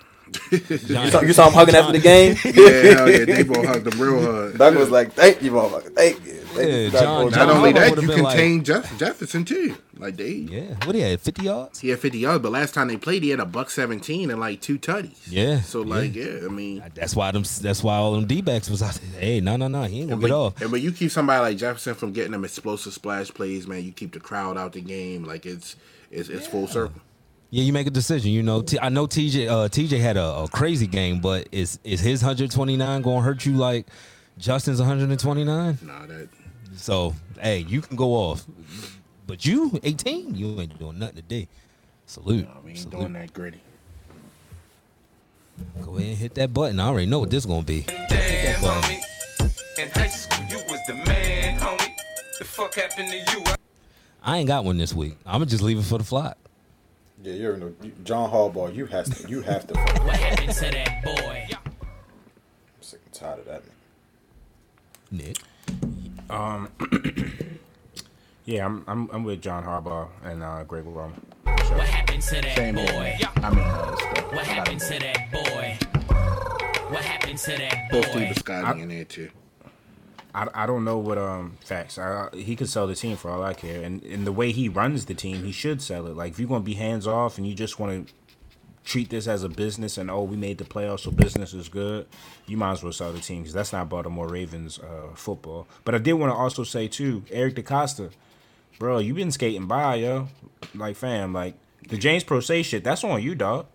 You 0.52 0.78
saw, 1.12 1.22
you 1.22 1.34
saw 1.34 1.48
him 1.48 1.54
hugging 1.54 1.76
after 1.76 1.92
the 1.94 2.00
game. 2.00 2.36
Yeah, 2.44 2.94
hell 2.96 3.10
yeah, 3.10 3.26
they 3.26 3.44
both 3.44 3.66
hugged 3.66 3.94
him 3.94 4.02
real 4.02 4.22
hard. 4.32 4.58
Doug 4.58 4.76
was 4.76 4.90
like, 4.90 5.14
"Thank 5.14 5.42
you, 5.42 5.52
motherfucker. 5.52 5.94
Thank 5.96 6.26
you." 6.26 6.34
Thank 6.50 6.68
yeah, 6.72 6.76
you 6.78 6.90
John, 6.92 7.30
John, 7.32 7.48
Not 7.48 7.56
only 7.56 7.72
Harbaugh 7.74 7.96
that, 7.96 8.02
you 8.02 8.08
been 8.08 8.24
like- 8.24 8.34
contain 8.36 8.64
Jeff, 8.64 8.98
Jefferson 8.98 9.46
too. 9.46 9.78
Like 9.98 10.18
they, 10.18 10.32
Yeah, 10.32 10.74
what 10.86 10.96
he 10.96 11.02
had 11.02 11.22
fifty 11.22 11.44
yards. 11.44 11.80
he 11.80 11.90
had 11.90 12.00
fifty 12.00 12.18
yards, 12.20 12.42
but 12.42 12.52
last 12.52 12.74
time 12.74 12.88
they 12.88 12.98
played, 12.98 13.22
he 13.22 13.30
had 13.30 13.40
a 13.40 13.46
buck 13.46 13.70
seventeen 13.70 14.32
and 14.32 14.40
like 14.40 14.60
two 14.62 14.80
tutties. 14.80 15.18
Yeah, 15.28 15.62
So 15.62 15.82
like, 15.82 16.16
yeah, 16.16 16.40
I 16.44 16.48
mean, 16.48 16.84
That's 16.96 17.16
why 17.16 17.30
them. 17.32 17.44
That's 17.62 17.84
why 17.84 17.98
all 17.98 18.14
them 18.14 18.26
D 18.26 18.42
backs 18.42 18.70
was 18.70 18.82
out 18.82 18.96
there. 18.96 19.22
Hey, 19.22 19.42
no, 19.42 19.58
no, 19.58 19.68
no, 19.68 19.84
he 19.84 20.00
ain't 20.02 20.10
gonna 20.10 20.14
and 20.14 20.22
get 20.22 20.32
when, 20.32 20.32
off. 20.34 20.62
and 20.62 20.72
when 20.72 20.82
you 20.82 20.92
keep 20.92 21.12
somebody 21.12 21.42
like 21.42 21.58
Jefferson 21.58 21.94
from 21.94 22.14
getting 22.14 22.32
them 22.32 22.44
explosive 22.44 22.94
splash 22.94 23.30
plays, 23.30 23.68
man, 23.68 23.84
you 23.84 23.92
keep 23.92 24.14
the 24.14 24.20
crowd 24.20 24.58
out 24.58 24.74
the 24.74 24.82
game. 24.82 25.26
Like 25.26 25.46
it's 25.46 25.76
it's, 26.10 26.30
it's 26.30 26.48
full 26.48 26.68
circle. 26.68 27.00
Yeah, 27.52 27.64
you 27.64 27.74
make 27.74 27.88
a 27.88 27.92
decision. 27.92 28.32
You 28.32 28.44
know, 28.44 28.62
T- 28.62 28.80
I 28.80 28.90
know 28.90 29.08
TJ. 29.08 29.48
Uh, 29.48 29.68
TJ 29.70 30.00
had 30.00 30.18
a, 30.18 30.24
a 30.44 30.48
crazy 30.50 30.86
game, 30.88 31.20
but 31.20 31.48
is 31.52 31.80
is 31.84 32.00
his 32.00 32.22
129 32.22 33.02
going 33.02 33.18
to 33.18 33.24
hurt 33.24 33.46
you 33.46 33.54
like 33.56 33.88
Justin's 34.38 34.80
129? 34.80 35.80
Nah, 35.82 36.06
that 36.06 36.30
So 36.76 37.16
hey, 37.42 37.60
you 37.60 37.82
can 37.82 37.96
go 37.98 38.14
off, 38.14 38.46
but 39.26 39.46
you 39.46 39.80
18, 39.84 40.36
you 40.36 40.60
ain't 40.62 40.78
doing 40.78 41.00
nothing 41.00 41.16
today. 41.16 41.48
Salute. 42.06 42.48
I 42.48 42.68
ain't 42.70 42.78
Salute. 42.78 43.00
doing 43.00 43.14
that 43.14 43.34
gritty. 43.34 43.62
Go 45.84 45.98
ahead 45.98 46.10
and 46.10 46.18
hit 46.18 46.36
that 46.36 46.54
button. 46.54 46.80
I 46.80 46.88
already 46.88 47.08
know 47.08 47.20
what 47.20 47.32
this 47.32 47.46
gonna 47.46 47.64
be. 47.64 47.82
Damn, 47.82 48.60
homie. 48.62 49.02
In 49.78 49.90
high 49.90 50.08
school, 50.08 50.46
you 50.50 50.58
was 50.70 50.80
the 50.88 50.94
man, 50.94 51.60
homie. 51.60 51.96
The 52.38 52.46
fuck 52.46 52.76
happened 52.76 53.10
to 53.10 53.18
you? 53.18 53.44
I 54.24 54.38
ain't 54.38 54.48
got 54.48 54.64
one 54.66 54.78
this 54.78 54.94
week. 54.94 55.18
I'm 55.26 55.34
gonna 55.34 55.46
just 55.48 55.64
leave 55.64 55.80
it 55.80 55.84
for 55.86 55.98
the 55.98 56.04
flock. 56.04 56.38
Yeah, 57.22 57.34
you're 57.34 57.58
no 57.58 57.74
John 58.04 58.30
Harbaugh. 58.32 58.74
You 58.74 58.86
has 58.88 59.10
to. 59.10 59.30
You 59.30 59.42
have 59.42 59.68
to. 59.68 59.78
I'm 59.78 60.08
What 60.08 60.16
happened 60.18 60.54
to 60.54 60.72
that 60.72 61.04
boy? 61.04 61.48
I'm 61.52 62.82
sick 62.82 63.02
and 63.06 63.14
tired 63.14 63.40
of 63.40 63.46
that. 63.46 63.64
Nick. 65.12 65.38
Yeah, 68.46 68.66
I'm 68.66 68.84
I'm, 68.88 69.10
I'm 69.12 69.24
with 69.24 69.44
John 69.44 69.64
Harbaugh 69.64 70.08
and 70.24 70.42
uh, 70.42 70.64
Greg 70.64 70.84
Roman. 70.84 71.22
What 71.44 71.60
happened 71.88 72.24
to 72.24 72.36
that 72.42 72.56
Same 72.56 72.74
boy? 72.74 73.16
here. 73.16 73.30
I 73.44 73.50
mean, 73.52 73.60
uh, 73.60 73.92
it's 73.94 74.02
the- 74.22 74.36
What 74.36 74.48
happened 74.48 74.80
to 74.80 75.00
that 75.00 75.32
boy? 75.32 75.78
What 76.90 77.04
happened 77.06 77.38
to 77.38 77.52
that 77.52 77.90
Those 77.92 78.06
Steve 78.08 78.28
boy? 78.30 78.34
Scotty 78.34 78.82
in 78.82 78.90
there 78.90 79.06
too. 79.06 79.30
I, 80.34 80.48
I 80.54 80.66
don't 80.66 80.84
know 80.84 80.98
what 80.98 81.18
um 81.18 81.58
facts. 81.62 81.98
I, 81.98 82.30
he 82.34 82.56
could 82.56 82.70
sell 82.70 82.88
the 82.88 82.96
team 82.96 83.18
for 83.18 83.32
all 83.32 83.44
I 83.44 83.54
care, 83.54 83.82
and 83.82 84.04
and 84.04 84.26
the 84.28 84.32
way 84.32 84.52
he 84.52 84.70
runs 84.70 85.06
the 85.06 85.14
team, 85.14 85.44
he 85.44 85.52
should 85.52 85.82
sell 85.82 86.08
it. 86.08 86.16
Like 86.16 86.34
if 86.34 86.40
you're 86.40 86.50
gonna 86.50 86.62
be 86.62 86.76
hands 86.76 87.08
off 87.08 87.38
and 87.38 87.48
you 87.48 87.56
just 87.56 87.80
want 87.80 88.08
to 88.08 88.14
treat 88.86 89.10
this 89.10 89.28
as 89.28 89.44
a 89.44 89.50
business 89.50 90.00
and 90.00 90.10
oh 90.10 90.24
we 90.24 90.36
made 90.36 90.58
the 90.58 90.64
playoffs 90.64 91.02
so 91.02 91.12
business 91.12 91.54
is 91.54 91.70
good, 91.70 92.08
you 92.48 92.58
might 92.58 92.74
as 92.74 92.84
well 92.84 92.94
sell 92.94 93.12
the 93.12 93.20
team 93.20 93.42
because 93.42 93.54
that's 93.54 93.74
not 93.74 93.90
Baltimore 93.90 94.28
Ravens 94.28 94.80
uh, 94.80 95.14
football. 95.16 95.68
But 95.84 95.96
I 95.96 95.98
did 96.00 96.14
want 96.14 96.32
to 96.32 96.36
also 96.36 96.64
say 96.64 96.88
too, 96.88 97.24
Eric 97.32 97.56
DeCosta, 97.56 98.12
bro, 98.78 99.00
you 99.00 99.14
been 99.14 99.32
skating 99.32 99.68
by 99.68 99.96
yo, 99.96 100.28
like 100.76 100.96
fam, 100.96 101.34
like 101.34 101.56
the 101.88 101.98
James 101.98 102.24
Proche 102.24 102.64
shit. 102.64 102.84
That's 102.84 103.04
on 103.04 103.22
you, 103.22 103.36
dog. 103.36 103.66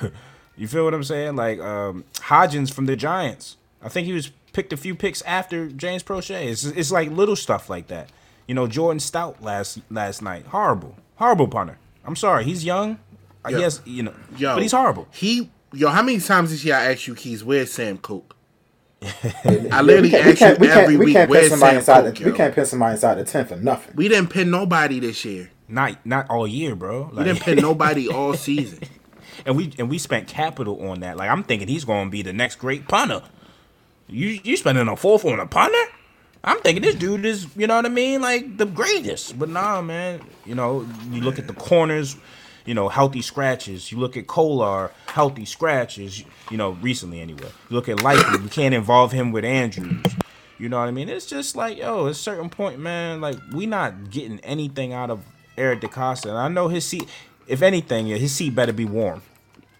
you 0.56 0.68
feel 0.68 0.84
what 0.84 0.94
I'm 0.94 1.04
saying? 1.04 1.36
Like 1.36 1.58
um, 1.60 2.04
Hodgins 2.14 2.72
from 2.72 2.86
the 2.86 2.96
Giants. 2.96 3.56
I 3.82 3.88
think 3.88 4.06
he 4.06 4.12
was 4.12 4.30
picked 4.56 4.72
a 4.72 4.76
few 4.76 4.94
picks 4.94 5.20
after 5.22 5.68
James 5.68 6.02
Proche. 6.02 6.30
It's, 6.30 6.64
it's 6.64 6.90
like 6.90 7.10
little 7.10 7.36
stuff 7.36 7.68
like 7.68 7.88
that. 7.88 8.08
You 8.48 8.54
know, 8.54 8.66
Jordan 8.66 9.00
Stout 9.00 9.42
last 9.42 9.80
last 9.90 10.22
night, 10.22 10.46
horrible, 10.46 10.96
horrible 11.16 11.46
punter. 11.46 11.78
I'm 12.06 12.16
sorry, 12.16 12.44
he's 12.44 12.64
young. 12.64 12.98
I 13.44 13.50
Yo. 13.50 13.58
guess 13.58 13.82
you 13.84 14.02
know, 14.04 14.14
Yo, 14.38 14.54
but 14.54 14.62
he's 14.62 14.72
horrible. 14.72 15.08
He 15.12 15.50
yo, 15.74 15.88
how 15.90 16.02
many 16.02 16.20
times 16.20 16.50
this 16.50 16.64
year 16.64 16.74
I 16.74 16.92
asked 16.92 17.06
you, 17.06 17.14
Keys, 17.14 17.44
where's 17.44 17.70
Sam 17.70 17.98
Koch? 17.98 18.34
I 19.02 19.82
literally 19.82 20.08
we 20.08 20.10
can't, 20.10 20.26
we 20.26 20.34
can't, 20.36 20.58
you 20.58 20.60
we 20.60 20.66
can't, 20.68 20.80
every 20.80 20.96
we 20.96 21.04
week, 21.06 21.14
can't 21.14 21.30
pin 21.30 21.38
where's 21.38 21.50
somebody 21.50 21.70
Sam 21.72 21.78
inside. 21.78 22.14
Koch, 22.14 22.18
the, 22.24 22.30
we 22.30 22.36
can't 22.36 22.54
pin 22.54 22.66
somebody 22.66 22.92
inside 22.92 23.14
the 23.16 23.24
ten 23.24 23.44
for 23.44 23.56
nothing. 23.56 23.94
We 23.94 24.08
didn't 24.08 24.30
pin 24.30 24.50
nobody 24.50 25.00
this 25.00 25.22
year. 25.24 25.50
Not 25.68 26.06
not 26.06 26.30
all 26.30 26.48
year, 26.48 26.74
bro. 26.74 27.10
We 27.14 27.24
didn't 27.24 27.40
pin 27.40 27.58
nobody 27.58 28.08
all 28.12 28.32
season. 28.34 28.80
and 29.44 29.54
we 29.54 29.74
and 29.78 29.90
we 29.90 29.98
spent 29.98 30.28
capital 30.28 30.88
on 30.88 31.00
that. 31.00 31.18
Like 31.18 31.28
I'm 31.28 31.42
thinking 31.42 31.68
he's 31.68 31.84
going 31.84 32.06
to 32.06 32.10
be 32.10 32.22
the 32.22 32.32
next 32.32 32.56
great 32.56 32.88
punter. 32.88 33.22
You 34.08 34.38
you 34.42 34.56
spending 34.56 34.88
a 34.88 34.96
fourth 34.96 35.24
on 35.24 35.40
a 35.40 35.46
punter? 35.46 35.92
I'm 36.44 36.60
thinking 36.60 36.82
this 36.82 36.94
dude 36.94 37.24
is, 37.24 37.48
you 37.56 37.66
know 37.66 37.74
what 37.74 37.86
I 37.86 37.88
mean, 37.88 38.20
like 38.20 38.56
the 38.56 38.66
greatest. 38.66 39.36
But 39.36 39.48
nah, 39.48 39.82
man. 39.82 40.20
You 40.44 40.54
know, 40.54 40.86
you 41.10 41.20
look 41.20 41.40
at 41.40 41.48
the 41.48 41.52
corners, 41.52 42.16
you 42.64 42.74
know, 42.74 42.88
healthy 42.88 43.20
scratches. 43.20 43.90
You 43.90 43.98
look 43.98 44.16
at 44.16 44.28
Kolar, 44.28 44.92
healthy 45.08 45.44
scratches. 45.44 46.22
You 46.50 46.56
know, 46.56 46.72
recently 46.82 47.20
anyway. 47.20 47.48
You 47.68 47.74
look 47.74 47.88
at 47.88 48.00
Likely, 48.02 48.42
you 48.44 48.48
can't 48.48 48.74
involve 48.74 49.10
him 49.10 49.32
with 49.32 49.44
Andrews. 49.44 50.04
You 50.58 50.68
know 50.68 50.78
what 50.78 50.88
I 50.88 50.92
mean? 50.92 51.08
It's 51.08 51.26
just 51.26 51.56
like, 51.56 51.76
yo, 51.76 52.06
at 52.06 52.12
a 52.12 52.14
certain 52.14 52.48
point, 52.48 52.78
man, 52.78 53.20
like 53.20 53.36
we 53.52 53.66
not 53.66 54.10
getting 54.10 54.38
anything 54.40 54.92
out 54.92 55.10
of 55.10 55.24
Eric 55.58 55.80
DeCosta. 55.80 56.26
And 56.26 56.38
I 56.38 56.48
know 56.48 56.68
his 56.68 56.84
seat. 56.84 57.08
If 57.48 57.60
anything, 57.60 58.06
his 58.06 58.32
seat 58.32 58.54
better 58.54 58.72
be 58.72 58.84
warm. 58.84 59.22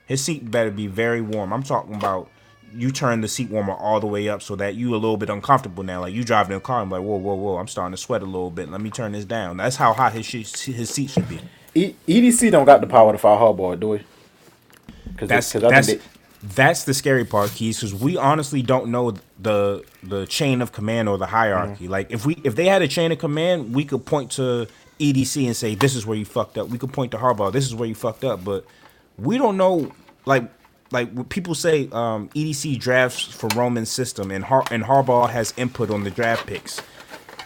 His 0.07 0.23
seat 0.23 0.51
better 0.51 0.71
be 0.71 0.87
very 0.87 1.21
warm. 1.21 1.53
I'm 1.53 1.63
talking 1.63 1.95
about 1.95 2.29
you 2.75 2.91
turn 2.91 3.21
the 3.21 3.29
seat 3.29 3.51
warmer 3.51 3.75
all 3.75 4.01
the 4.01 4.07
way 4.07 4.29
up 4.29 4.43
so 4.43 4.57
that 4.57 4.75
you 4.75 4.91
a 4.91 4.97
little 4.97 5.17
bit 5.17 5.31
uncomfortable 5.31 5.83
now. 5.83 6.01
Like 6.01 6.15
you 6.15 6.25
driving 6.25 6.53
in 6.53 6.59
a 6.59 6.61
car 6.61 6.81
and 6.81 6.91
be 6.91 6.97
like, 6.97 7.05
whoa, 7.05 7.17
whoa, 7.17 7.35
whoa, 7.35 7.57
I'm 7.59 7.69
starting 7.69 7.93
to 7.93 7.97
sweat 7.97 8.23
a 8.23 8.27
little 8.27 8.51
bit. 8.51 8.69
Let 8.69 8.81
me 8.81 8.91
turn 8.91 9.13
this 9.13 9.25
down. 9.25 9.57
That's 9.57 9.77
how 9.77 9.93
hot 9.93 10.13
his 10.13 10.29
his 10.31 10.91
seat 10.91 11.11
should 11.11 11.29
be. 11.29 11.41
E- 11.75 11.95
EDC 12.09 12.51
don't 12.51 12.65
got 12.65 12.81
the 12.81 12.87
power 12.87 13.13
to 13.13 13.19
fire 13.19 13.39
Harbaugh, 13.39 13.79
do 13.79 13.91
we? 13.91 14.03
Because 15.13 15.29
That's 15.29 15.53
because 15.53 15.71
that's 15.71 15.87
think 15.89 16.03
That's 16.43 16.85
the 16.85 16.95
scary 16.95 17.25
part, 17.25 17.51
Keys, 17.51 17.81
because 17.81 17.95
we 17.95 18.17
honestly 18.17 18.63
don't 18.63 18.91
know 18.91 19.15
the 19.39 19.85
the 20.03 20.27
chain 20.27 20.63
of 20.63 20.73
command 20.73 21.09
or 21.09 21.19
the 21.19 21.27
hierarchy. 21.27 21.85
Mm-hmm. 21.85 21.93
Like 21.93 22.11
if 22.11 22.27
we 22.27 22.41
if 22.45 22.57
they 22.57 22.67
had 22.67 22.83
a 22.83 22.89
chain 22.89 23.13
of 23.13 23.19
command, 23.19 23.75
we 23.75 23.85
could 23.85 24.05
point 24.05 24.33
to 24.33 24.67
EDC 24.99 25.47
and 25.47 25.57
say 25.57 25.75
this 25.75 25.95
is 25.95 26.07
where 26.07 26.17
you 26.17 26.25
fucked 26.25 26.59
up. 26.59 26.69
We 26.69 26.79
could 26.79 26.93
point 26.93 27.13
to 27.13 27.19
Harbaugh, 27.19 27.53
this 27.53 27.65
is 27.65 27.75
where 27.75 27.89
you 27.89 27.95
fucked 27.95 28.25
up. 28.25 28.45
But 28.45 28.65
we 29.19 29.39
don't 29.39 29.57
know. 29.57 29.93
Like 30.25 30.51
like 30.91 31.11
when 31.13 31.25
people 31.25 31.55
say 31.55 31.89
um, 31.93 32.29
EDC 32.31 32.79
drafts 32.79 33.23
for 33.25 33.49
Roman's 33.55 33.91
system 33.91 34.31
and 34.31 34.45
Har- 34.45 34.67
and 34.71 34.85
Harbaugh 34.85 35.29
has 35.31 35.53
input 35.57 35.91
on 35.91 36.05
the 36.05 36.11
draft 36.11 36.47
picks. 36.47 36.81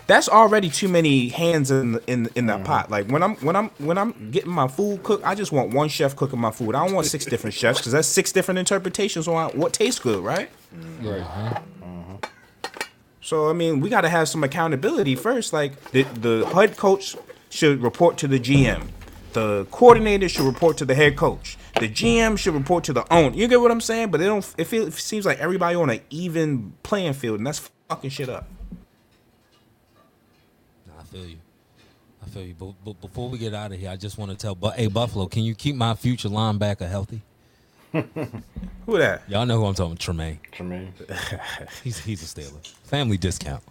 That's 0.06 0.28
already 0.28 0.70
too 0.70 0.88
many 0.88 1.28
hands 1.28 1.70
in 1.70 1.92
the, 1.92 2.02
in 2.08 2.28
in 2.34 2.46
that 2.46 2.64
pot. 2.64 2.90
Like 2.90 3.08
when 3.08 3.22
I'm 3.22 3.36
when 3.36 3.54
I'm 3.54 3.68
when 3.78 3.96
I'm 3.96 4.30
getting 4.32 4.50
my 4.50 4.66
food 4.66 5.04
cooked, 5.04 5.24
I 5.24 5.36
just 5.36 5.52
want 5.52 5.72
one 5.72 5.88
chef 5.88 6.16
cooking 6.16 6.40
my 6.40 6.50
food. 6.50 6.74
I 6.74 6.84
don't 6.84 6.94
want 6.94 7.06
six 7.06 7.24
different 7.32 7.54
chefs 7.54 7.78
because 7.78 7.92
that's 7.92 8.08
six 8.08 8.32
different 8.32 8.58
interpretations 8.58 9.28
on 9.28 9.50
what 9.50 9.72
tastes 9.72 10.00
good, 10.00 10.22
right? 10.24 10.50
Right. 11.00 11.62
So 13.20 13.48
I 13.48 13.52
mean, 13.52 13.78
we 13.80 13.88
got 13.88 14.00
to 14.00 14.08
have 14.08 14.28
some 14.28 14.42
accountability 14.42 15.14
first. 15.14 15.52
Like 15.52 15.80
the 15.92 16.02
the 16.02 16.44
head 16.54 16.76
coach 16.76 17.16
should 17.48 17.80
report 17.80 18.16
to 18.18 18.28
the 18.28 18.40
GM. 18.40 18.88
The 19.32 19.66
coordinator 19.70 20.28
should 20.28 20.44
report 20.44 20.76
to 20.78 20.84
the 20.84 20.94
head 20.94 21.16
coach. 21.16 21.56
The 21.78 21.88
GM 21.88 22.38
should 22.38 22.54
report 22.54 22.84
to 22.84 22.92
the 22.92 23.10
owner. 23.12 23.34
You 23.34 23.48
get 23.48 23.60
what 23.60 23.70
I'm 23.70 23.80
saying? 23.80 24.10
But 24.10 24.18
they 24.18 24.26
don't. 24.26 24.46
It, 24.58 24.64
feel, 24.64 24.86
it 24.86 24.92
seems 24.94 25.24
like 25.24 25.38
everybody 25.38 25.76
on 25.76 25.90
an 25.90 26.00
even 26.10 26.72
playing 26.82 27.14
field, 27.14 27.38
and 27.38 27.46
that's 27.46 27.70
fucking 27.88 28.10
shit 28.10 28.28
up. 28.28 28.48
I 30.98 31.02
feel 31.04 31.26
you. 31.26 31.38
I 32.22 32.28
feel 32.28 32.44
you. 32.44 32.54
But, 32.58 32.74
but 32.84 33.00
before 33.00 33.28
we 33.28 33.38
get 33.38 33.54
out 33.54 33.72
of 33.72 33.78
here, 33.78 33.90
I 33.90 33.96
just 33.96 34.18
want 34.18 34.30
to 34.30 34.36
tell, 34.36 34.54
but 34.54 34.76
hey 34.76 34.88
Buffalo, 34.88 35.26
can 35.26 35.42
you 35.42 35.54
keep 35.54 35.74
my 35.74 35.94
future 35.94 36.28
linebacker 36.28 36.88
healthy? 36.88 37.22
Who 37.92 38.98
that? 38.98 39.22
Y'all 39.28 39.46
know 39.46 39.58
who 39.58 39.66
I'm 39.66 39.74
talking. 39.74 39.96
Tremaine. 39.96 40.38
Tremaine. 40.52 40.92
He's 41.82 41.98
he's 41.98 42.22
a 42.22 42.26
Steeler. 42.26 42.64
Family 42.84 43.16
discount. 43.16 43.62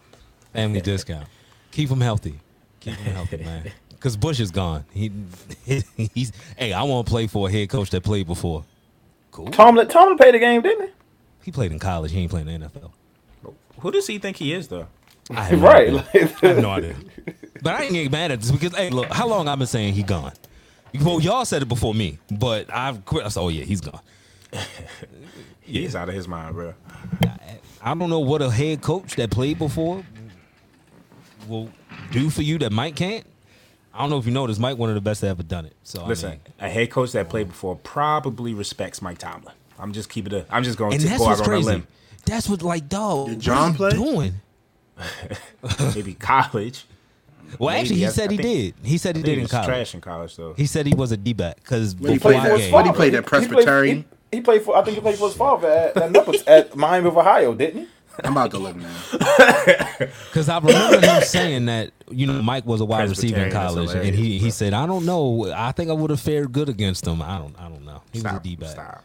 Family 0.52 0.82
discount. 0.82 1.28
Keep 1.72 1.90
him 1.90 2.02
healthy. 2.02 2.40
Keep 2.82 2.96
him 2.96 3.14
healthy, 3.14 3.38
man. 3.38 3.72
Because 4.00 4.16
Bush 4.18 4.40
is 4.40 4.52
gone. 4.52 4.86
He 4.94 5.12
he's. 6.14 6.32
Hey, 6.58 6.74
I 6.74 6.84
want 6.84 7.06
to 7.06 7.12
play 7.12 7.28
for 7.28 7.50
a 7.50 7.52
head 7.52 7.70
coach 7.70 7.90
that 7.92 8.02
played 8.04 8.28
before. 8.28 8.64
Cool. 9.32 9.48
Tomlin 9.48 9.88
Tomlin 9.90 10.18
played 10.18 10.34
the 10.36 10.40
game, 10.40 10.62
didn't 10.62 10.88
He 10.88 10.94
He 11.46 11.52
played 11.52 11.72
in 11.72 11.80
college. 11.80 12.12
He 12.12 12.20
ain't 12.20 12.32
playing 12.32 12.48
in 12.48 12.62
the 12.62 12.68
NFL. 12.70 12.92
Who 13.80 13.92
does 13.92 14.08
he 14.08 14.18
think 14.20 14.38
he 14.38 14.54
is, 14.54 14.70
though? 14.70 14.88
I 15.36 15.46
he? 15.46 15.50
have 15.52 15.62
no 15.62 15.68
Right. 15.68 15.88
idea. 15.90 16.06
I 16.42 16.48
have 16.48 16.60
no 16.60 16.70
idea. 16.72 16.96
But 17.62 17.76
I 17.76 17.84
ain't 17.84 17.94
getting 17.94 18.12
mad 18.12 18.32
at 18.32 18.42
this 18.42 18.52
because 18.52 18.76
hey, 18.76 18.90
look, 18.90 19.12
how 19.12 19.28
long 19.28 19.48
I've 19.48 19.58
been 19.60 19.68
saying 19.68 19.94
he 19.94 20.04
gone? 20.04 20.34
Well, 21.02 21.20
y'all 21.22 21.46
said 21.46 21.62
it 21.62 21.68
before 21.68 21.94
me, 21.94 22.18
but 22.32 22.74
I've 22.74 23.06
quit. 23.06 23.26
I 23.26 23.30
said, 23.30 23.42
oh 23.42 23.50
yeah, 23.50 23.64
he's 23.66 23.82
gone. 23.82 24.02
He's 25.62 25.96
out 25.96 26.10
of 26.10 26.16
his 26.16 26.28
mind, 26.28 26.56
bro. 26.56 26.74
I 27.82 27.94
don't 27.94 28.10
know 28.10 28.20
what 28.22 28.42
a 28.42 28.50
head 28.50 28.82
coach 28.82 29.16
that 29.18 29.30
played 29.30 29.60
before 29.60 30.04
will 31.48 31.70
do 32.12 32.30
for 32.32 32.42
you 32.42 32.58
that 32.60 32.72
Mike 32.72 32.96
can't. 32.96 33.24
I 34.00 34.04
don't 34.04 34.12
know 34.12 34.18
if 34.18 34.26
you 34.26 34.32
noticed, 34.32 34.60
Mike 34.62 34.78
one 34.78 34.88
of 34.90 34.96
the 34.96 35.02
best 35.02 35.20
that 35.22 35.28
ever 35.28 35.44
done 35.44 35.66
it. 35.66 35.76
So 35.84 36.06
Listen, 36.06 36.30
I 36.30 36.32
mean, 36.32 36.40
a 36.62 36.70
head 36.70 36.90
coach 36.90 37.12
that 37.12 37.28
played 37.30 37.44
um, 37.44 37.50
before 37.50 37.76
probably 37.76 38.54
respects 38.54 39.02
Mike 39.02 39.18
Tomlin. 39.18 39.54
I'm 39.78 39.92
just 39.92 40.10
keeping 40.10 40.32
it. 40.34 40.48
I'm 40.50 40.64
just 40.64 40.78
going 40.78 40.98
to 40.98 41.06
that's 41.06 41.20
go 41.20 41.26
what's 41.26 41.42
out 41.42 41.48
on 41.50 41.54
a 41.54 41.60
limb. 41.60 41.88
That's 42.26 42.48
what 42.50 42.62
like 42.62 42.88
dog. 42.90 43.28
Did 43.28 43.40
John 43.42 43.74
what 43.76 43.94
are 43.94 43.96
you 43.98 44.04
play? 44.04 44.14
Doing? 44.14 44.34
Maybe 45.96 46.14
college. 46.14 46.86
Well, 47.58 47.70
Maybe. 47.74 47.82
actually, 47.82 47.96
he 47.98 48.06
I- 48.06 48.10
said 48.10 48.30
I 48.30 48.32
he 48.34 48.38
think- 48.38 48.76
did. 48.78 48.88
He 48.88 48.98
said 48.98 49.16
he 49.16 49.22
I 49.22 49.24
think 49.24 49.26
did 49.26 49.36
he 49.38 49.42
in 49.42 49.48
college. 49.48 49.68
trash 49.68 49.94
in 49.96 50.02
college 50.02 50.36
though. 50.36 50.54
He 50.54 50.66
said 50.66 50.86
he 50.86 50.94
was 50.96 51.12
a 51.12 51.18
D 51.18 51.34
back 51.34 51.58
because 51.58 51.94
he 52.00 52.20
played 52.20 52.38
I 52.38 52.50
for? 52.52 52.58
game, 52.58 52.72
What 52.72 52.86
he 52.86 52.92
played 52.92 53.16
at 53.16 53.24
He 53.24 53.28
played- 53.30 53.48
Presbyterian? 53.48 54.06
He, 54.32 54.38
he 54.38 54.42
played 54.42 54.62
for. 54.62 54.78
I 54.78 54.84
think 54.84 54.96
he 54.96 55.02
played 55.02 55.18
for 55.18 55.28
his 55.28 55.36
father 55.36 55.68
at, 55.68 55.98
at, 55.98 56.48
at 56.48 56.76
Miami 56.76 57.08
of 57.08 57.18
Ohio, 57.18 57.54
didn't 57.54 57.82
he? 57.82 57.88
I'm 58.24 58.32
about 58.34 58.52
to 58.52 58.58
look 58.60 58.76
now. 58.76 58.94
Because 59.98 60.50
I 60.50 60.60
remember 60.60 61.00
him 61.06 61.22
saying 61.24 61.66
that 61.66 61.92
you 62.10 62.28
know 62.28 62.42
Mike 62.42 62.66
was 62.66 62.82
a 62.82 62.86
wide 62.86 63.10
receiver 63.10 63.40
in 63.42 63.52
college, 63.52 63.92
and 63.94 64.16
he, 64.16 64.38
he 64.40 64.52
said, 64.52 64.74
"I 64.74 64.86
don't 64.86 65.06
know. 65.06 65.52
I 65.54 65.72
think 65.72 65.90
I 65.90 65.94
would 65.94 66.10
have 66.10 66.20
fared 66.20 66.52
good 66.52 66.70
against 66.70 67.06
him. 67.08 67.22
I 67.22 67.38
don't. 67.38 67.56
I 67.60 67.70
don't 67.70 67.86
know. 67.86 68.02
He 68.12 68.20
was 68.20 68.26
a 68.26 68.30
Stop, 68.30 68.60
back. 68.60 68.70
stop. 68.70 69.04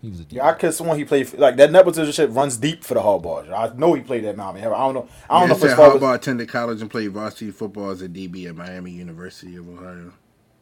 He 0.00 0.08
was 0.08 0.20
a 0.20 0.24
D. 0.24 0.36
Yeah, 0.36 0.48
I 0.48 0.52
could 0.54 0.66
have 0.66 0.74
sworn 0.74 0.98
he 0.98 1.04
played 1.04 1.28
for, 1.28 1.36
like 1.36 1.56
that 1.56 1.70
nepotism 1.70 2.10
shit 2.12 2.30
runs 2.30 2.56
deep 2.56 2.82
for 2.82 2.94
the 2.94 3.00
Harbaughs. 3.00 3.50
I 3.52 3.72
know 3.76 3.94
he 3.94 4.02
played 4.02 4.24
at 4.24 4.36
Miami. 4.36 4.60
I 4.60 4.64
don't 4.64 4.94
know. 4.94 5.08
I 5.30 5.40
don't 5.40 5.48
know 5.48 5.54
Yeah, 5.54 5.56
if 5.56 5.62
his 5.62 5.70
said 5.70 5.76
father 5.76 5.98
Harbaugh 6.00 6.14
attended 6.16 6.48
college 6.48 6.80
and 6.82 6.90
played 6.90 7.12
varsity 7.12 7.52
football 7.52 7.90
as 7.90 8.02
a 8.02 8.08
DB 8.08 8.48
at 8.48 8.56
Miami 8.56 8.90
University 8.90 9.54
of 9.56 9.68
Ohio. 9.68 10.12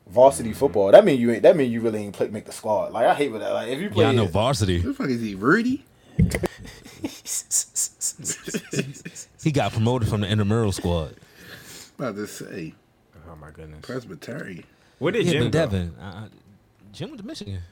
varsity 0.06 0.50
mm-hmm. 0.50 0.58
football. 0.58 0.92
That 0.92 1.04
mean 1.06 1.18
you 1.18 1.30
ain't. 1.32 1.42
That 1.42 1.56
mean 1.56 1.72
you 1.72 1.80
really 1.80 2.00
ain't 2.00 2.14
play, 2.14 2.28
make 2.28 2.44
the 2.44 2.52
squad. 2.52 2.92
Like 2.92 3.06
I 3.06 3.14
hate 3.14 3.32
with 3.32 3.40
that. 3.40 3.52
Like 3.54 3.68
if 3.68 3.80
you 3.80 3.88
play, 3.88 4.04
yeah, 4.04 4.10
I 4.10 4.12
know 4.14 4.26
varsity. 4.26 4.78
Who 4.80 4.88
the 4.92 4.94
fuck 4.94 5.08
is 5.08 5.22
he, 5.22 5.34
Rudy? 5.34 5.86
He 9.42 9.52
got 9.52 9.72
promoted 9.72 10.08
from 10.08 10.20
the 10.22 10.28
intramural 10.28 10.72
squad. 10.72 11.16
About 11.98 12.16
to 12.16 12.26
say 12.26 12.74
Oh 13.30 13.36
my 13.36 13.50
goodness. 13.50 13.80
Presbyterian. 13.82 14.64
Where 14.98 15.12
did 15.12 15.26
Yeah, 15.26 15.32
Jim 15.32 15.44
but 15.44 15.52
go? 15.52 15.58
Devin, 15.60 15.94
uh, 16.00 16.28
Jim 16.92 17.08
went 17.10 17.20
to 17.20 17.26
Michigan. 17.26 17.60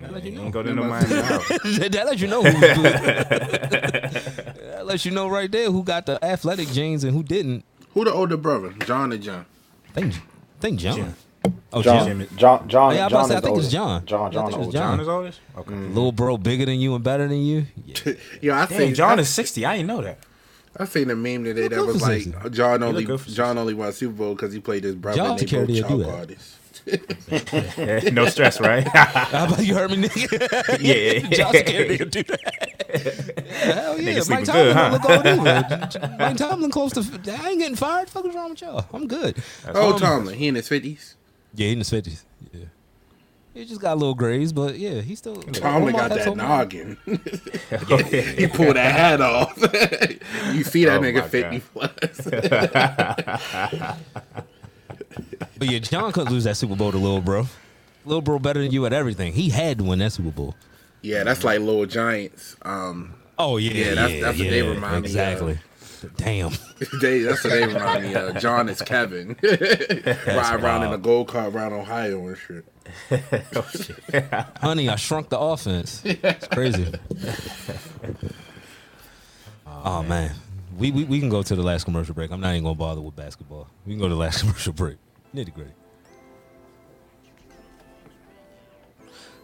That 0.00 0.14
let 0.14 0.24
you 0.24 0.30
know. 0.32 0.44
ain't 0.44 0.52
go 0.52 0.62
to 0.62 0.72
no 0.74 0.84
Miami. 0.84 1.14
House. 1.14 1.46
that 1.48 2.02
let 2.06 2.20
you 2.20 2.26
know 2.26 2.42
who's 2.42 2.54
good. 2.58 2.94
that 2.94 4.82
let 4.86 5.04
you 5.04 5.10
know 5.10 5.28
right 5.28 5.50
there 5.52 5.70
who 5.70 5.82
got 5.84 6.06
the 6.06 6.22
athletic 6.24 6.68
genes 6.68 7.04
and 7.04 7.14
who 7.14 7.22
didn't. 7.22 7.64
Who 7.92 8.04
the 8.06 8.12
older 8.12 8.38
brother? 8.38 8.72
John 8.86 9.12
or 9.12 9.18
John? 9.18 9.44
think, 9.92 10.14
think 10.58 10.78
John. 10.80 10.96
Jim. 10.96 11.14
Oh, 11.72 11.82
John, 11.82 12.06
Jim. 12.06 12.28
John, 12.36 12.68
John, 12.68 12.94
Yeah, 12.94 13.06
I 13.06 13.08
John 13.08 13.22
to 13.22 13.28
say, 13.28 13.34
I 13.34 13.38
is 13.38 13.44
think 13.44 13.56
it's 13.58 13.64
older. 13.66 13.70
John. 13.70 14.06
John, 14.06 14.26
I 14.26 14.30
John, 14.32 14.50
think 14.50 14.62
it. 14.62 14.72
John. 14.72 14.72
John 14.72 15.00
is 15.00 15.08
oldest. 15.08 15.40
Okay. 15.56 15.74
Little 15.74 16.12
bro 16.12 16.36
bigger 16.36 16.66
than 16.66 16.80
you 16.80 16.94
and 16.94 17.04
better 17.04 17.28
than 17.28 17.42
you. 17.42 17.66
Yeah. 17.86 18.12
Yo, 18.42 18.54
I 18.54 18.66
Dang, 18.66 18.78
think 18.78 18.96
John 18.96 19.18
I, 19.18 19.22
is 19.22 19.28
sixty. 19.28 19.64
I 19.64 19.76
didn't 19.76 19.88
know 19.88 20.02
that. 20.02 20.18
I 20.78 20.84
seen 20.84 21.10
a 21.10 21.16
meme 21.16 21.44
today 21.44 21.62
that 21.68 21.70
good 21.76 21.86
was 21.86 22.02
like 22.02 22.22
60. 22.22 22.50
John 22.50 22.82
only 22.82 23.04
John 23.28 23.58
only 23.58 23.74
won 23.74 23.92
Super 23.92 24.12
Bowl 24.14 24.34
because 24.34 24.52
he 24.52 24.60
played 24.60 24.84
his 24.84 24.94
brother. 24.96 25.16
John 25.16 25.30
and 25.30 25.38
they 25.38 25.42
security 25.46 25.80
both 25.82 25.90
do 25.90 26.04
chalk 26.04 26.06
that. 26.06 26.18
artists. 26.20 26.56
No 28.12 28.26
stress, 28.26 28.60
right? 28.60 28.86
How 28.88 29.46
about 29.46 29.64
you 29.64 29.74
heard 29.74 29.90
me, 29.90 30.08
nigga? 30.08 30.78
yeah. 30.80 31.28
Josh 31.28 31.52
Security 31.56 31.96
will 32.02 32.10
do 32.10 32.22
that. 32.24 33.46
Hell 33.50 34.00
yeah, 34.00 34.20
Mike 34.28 34.44
Tomlin 34.44 34.64
good, 34.64 34.76
huh? 34.76 34.90
look 34.92 35.04
old 35.10 35.26
either. 35.26 36.16
Mike 36.18 36.36
Tomlin 36.36 36.70
close 36.70 36.92
to. 36.92 37.00
I 37.32 37.50
ain't 37.50 37.58
getting 37.60 37.76
fired. 37.76 38.08
Fuck 38.08 38.24
is 38.26 38.34
wrong 38.34 38.50
with 38.50 38.62
y'all? 38.62 38.86
I'm 38.92 39.06
good. 39.06 39.42
Oh, 39.74 39.92
Um, 39.94 39.98
Tomlin, 39.98 40.34
he 40.36 40.48
in 40.48 40.54
his 40.54 40.68
fifties. 40.68 41.16
Yeah, 41.54 41.66
he 41.66 41.72
in 41.72 41.78
his 41.78 41.90
fifties. 41.90 42.24
Yeah, 42.52 42.64
he 43.54 43.64
just 43.64 43.80
got 43.80 43.94
a 43.94 43.96
little 43.96 44.14
grays, 44.14 44.52
but 44.52 44.78
yeah, 44.78 45.00
he 45.00 45.14
still. 45.14 45.36
Tomlin 45.36 45.94
Omar- 45.94 46.08
got 46.08 46.16
that 46.18 46.28
Omar. 46.28 46.46
noggin. 46.48 46.96
he 47.06 48.46
pulled 48.46 48.76
that 48.76 48.94
hat 48.94 49.20
off. 49.20 49.56
you 50.54 50.62
see 50.64 50.84
that 50.84 50.98
Oh, 50.98 51.02
nigga 51.02 51.20
my 51.22 51.28
fifty 51.28 51.60
plus. 51.60 51.90
But 55.58 55.68
yeah, 55.70 55.78
John 55.80 56.10
could 56.12 56.30
lose 56.30 56.44
that 56.44 56.56
Super 56.56 56.74
Bowl 56.76 56.90
to 56.92 56.96
Lil 56.98 57.20
Bro. 57.20 57.46
Lil 58.06 58.22
Bro 58.22 58.38
better 58.38 58.62
than 58.62 58.70
you 58.72 58.86
at 58.86 58.92
everything. 58.94 59.32
He 59.34 59.50
had 59.50 59.76
to 59.78 59.84
win 59.84 59.98
that 59.98 60.12
Super 60.12 60.30
Bowl. 60.30 60.54
yeah, 61.02 61.22
that's 61.24 61.44
like 61.44 61.60
Little 61.60 61.84
Giants. 61.86 62.56
Um, 62.62 63.14
Oh 63.38 63.56
yeah, 63.58 63.70
Yeah, 63.72 63.84
yeah, 63.88 63.94
that's- 63.94 64.20
that's 64.22 64.38
what 64.38 64.44
yeah, 64.46 64.50
they 64.50 64.62
remind 64.62 65.02
me 65.02 65.08
exactly. 65.08 65.58
Damn. 66.16 66.52
they, 67.00 67.20
that's 67.20 67.44
what 67.44 67.50
they 67.50 67.66
remind 67.66 68.04
me 68.04 68.14
of. 68.14 68.38
John 68.38 68.68
is 68.68 68.82
Kevin. 68.82 69.36
Ride 69.42 70.60
around 70.60 70.84
in 70.84 70.92
a 70.92 70.98
gold 70.98 71.28
car 71.28 71.48
around 71.48 71.72
Ohio 71.72 72.28
and 72.28 72.62
oh, 73.56 73.68
shit. 73.72 74.24
Honey, 74.60 74.88
I 74.88 74.96
shrunk 74.96 75.28
the 75.28 75.38
offense. 75.38 76.02
It's 76.04 76.48
crazy. 76.48 76.92
Oh, 79.66 79.82
oh 79.84 80.02
man. 80.02 80.34
We, 80.76 80.90
we 80.90 81.04
we 81.04 81.20
can 81.20 81.28
go 81.28 81.42
to 81.42 81.54
the 81.54 81.62
last 81.62 81.84
commercial 81.84 82.14
break. 82.14 82.30
I'm 82.30 82.40
not 82.40 82.52
even 82.52 82.64
gonna 82.64 82.74
bother 82.74 83.00
with 83.00 83.14
basketball. 83.14 83.68
We 83.86 83.92
can 83.92 84.00
go 84.00 84.08
to 84.08 84.14
the 84.14 84.20
last 84.20 84.40
commercial 84.40 84.72
break. 84.72 84.96
Nitty 85.34 85.54
gritty. 85.54 85.72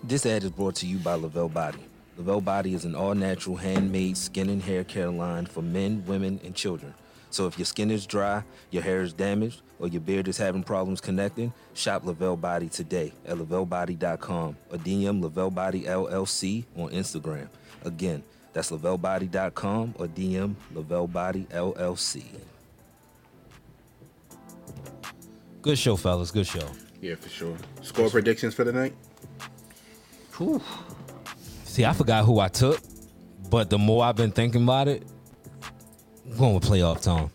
This 0.03 0.25
ad 0.25 0.45
is 0.45 0.51
brought 0.51 0.77
to 0.77 0.87
you 0.87 0.99
by 0.99 1.15
Lavelle 1.15 1.49
Body. 1.49 1.85
Lavelle 2.17 2.41
Body 2.41 2.75
is 2.75 2.85
an 2.85 2.95
all 2.95 3.15
natural 3.15 3.57
handmade 3.57 4.17
skin 4.17 4.49
and 4.49 4.63
hair 4.63 4.85
care 4.85 5.11
line 5.11 5.47
for 5.47 5.63
men, 5.63 6.03
women, 6.07 6.41
and 6.45 6.55
children. 6.55 6.95
So 7.31 7.47
if 7.47 7.59
your 7.59 7.67
skin 7.67 7.91
is 7.91 8.07
dry, 8.07 8.43
your 8.71 8.83
hair 8.83 9.03
is 9.03 9.13
damaged, 9.13 9.61
or 9.79 9.89
your 9.89 10.01
beard 10.01 10.27
is 10.27 10.39
having 10.39 10.63
problems 10.63 11.01
connecting, 11.01 11.53
shop 11.75 12.07
Lavelle 12.07 12.37
Body 12.37 12.69
today 12.69 13.13
at 13.27 13.37
lavellebody.com 13.37 14.57
or 14.71 14.79
DM 14.79 15.21
Lavelle 15.23 15.51
Body 15.51 15.83
LLC 15.83 16.65
on 16.77 16.91
Instagram. 16.91 17.49
Again, 17.85 18.23
that's 18.55 18.71
lavellebody.com 18.71 19.95
or 19.99 20.07
DM 20.07 20.55
Lavelle 20.73 21.07
Body 21.07 21.47
LLC. 21.51 22.25
Good 25.61 25.79
show, 25.79 25.97
fellas. 25.97 26.31
Good 26.31 26.47
show. 26.47 26.67
Yeah, 27.03 27.17
for 27.17 27.29
sure. 27.29 27.57
Score 27.83 28.09
predictions 28.09 28.55
for 28.55 28.65
the 28.65 28.73
night. 28.73 28.95
See, 31.77 31.85
I 31.85 31.93
forgot 31.93 32.25
who 32.25 32.41
I 32.41 32.49
took, 32.49 32.81
but 33.51 33.69
the 33.69 33.77
more 33.77 34.03
I've 34.03 34.17
been 34.17 34.31
thinking 34.31 34.63
about 34.63 34.89
it, 34.89 35.03
I'm 36.25 36.39
going 36.39 36.55
with 36.55 36.65
playoff 36.65 37.03
Tom. 37.03 37.31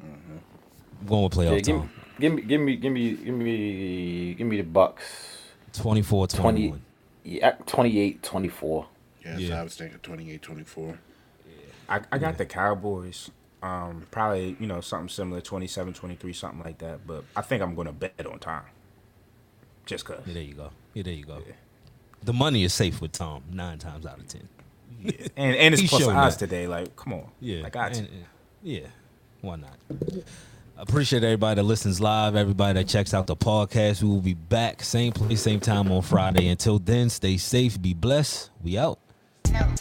I'm 0.00 1.06
going 1.08 1.24
with 1.24 1.32
playoff 1.32 1.54
Yeah, 1.54 1.58
give, 1.58 1.76
Tom. 1.78 1.90
give 2.20 2.32
me, 2.34 2.42
give 2.42 2.60
me, 2.60 2.76
give 2.76 2.92
me, 2.92 3.14
give 3.16 3.34
me, 3.34 4.34
give 4.34 4.46
me 4.46 4.56
the 4.58 4.62
Bucks. 4.62 5.38
24 5.72 6.28
20, 6.28 6.42
21. 6.68 6.82
yeah, 7.24 7.50
28, 7.66 8.22
24. 8.22 8.86
Yeah, 9.24 9.38
Yeah. 9.38 9.48
so 9.48 9.54
I 9.56 9.62
was 9.64 9.74
thinking 9.74 9.98
28 9.98 10.40
24. 10.40 10.98
I, 11.88 12.00
I 12.12 12.18
got 12.18 12.38
the 12.38 12.46
Cowboys. 12.46 13.32
Um, 13.60 14.06
probably, 14.12 14.56
you 14.60 14.68
know, 14.68 14.82
something 14.82 15.08
similar, 15.08 15.40
27, 15.40 15.94
23, 15.94 16.32
something 16.32 16.62
like 16.62 16.78
that. 16.78 17.04
But 17.04 17.24
I 17.34 17.42
think 17.42 17.60
I'm 17.60 17.74
going 17.74 17.88
to 17.88 17.92
bet 17.92 18.24
on 18.24 18.38
time. 18.38 18.66
Just 19.84 20.06
because. 20.06 20.24
Yeah, 20.28 20.34
there 20.34 20.42
you 20.44 20.54
go. 20.54 20.70
Yeah, 20.92 21.02
there 21.02 21.12
you 21.12 21.24
go. 21.24 21.42
The 22.24 22.32
money 22.32 22.64
is 22.64 22.72
safe 22.74 23.00
with 23.00 23.12
Tom 23.12 23.42
nine 23.52 23.78
times 23.78 24.06
out 24.06 24.18
of 24.18 24.26
ten. 24.28 24.48
And, 25.36 25.54
and 25.56 25.74
it's 25.74 25.82
He 25.82 25.88
plus 25.88 26.02
showed 26.02 26.14
odds 26.14 26.36
that. 26.36 26.46
today. 26.46 26.66
Like, 26.66 26.96
come 26.96 27.12
on. 27.12 27.30
Yeah, 27.40 27.66
I 27.66 27.68
got 27.70 27.92
to. 27.94 28.00
and- 28.00 28.08
and- 28.08 28.24
yeah, 28.62 28.86
why 29.42 29.56
not? 29.56 29.76
Appreciate 30.76 31.22
everybody 31.22 31.56
that 31.56 31.62
listens 31.64 32.00
live, 32.00 32.34
everybody 32.34 32.80
that 32.80 32.88
checks 32.88 33.12
out 33.14 33.26
the 33.26 33.36
podcast. 33.36 34.02
We 34.02 34.08
will 34.08 34.20
be 34.22 34.34
back 34.34 34.82
same 34.82 35.12
place, 35.12 35.42
same 35.42 35.60
time 35.60 35.92
on 35.92 36.00
Friday. 36.02 36.48
Until 36.48 36.78
then, 36.78 37.10
stay 37.10 37.36
safe, 37.36 37.80
be 37.80 37.92
blessed. 37.94 38.50
We 38.62 38.76
out. 38.78 38.98
No, 39.52 39.60
no. 39.60 39.74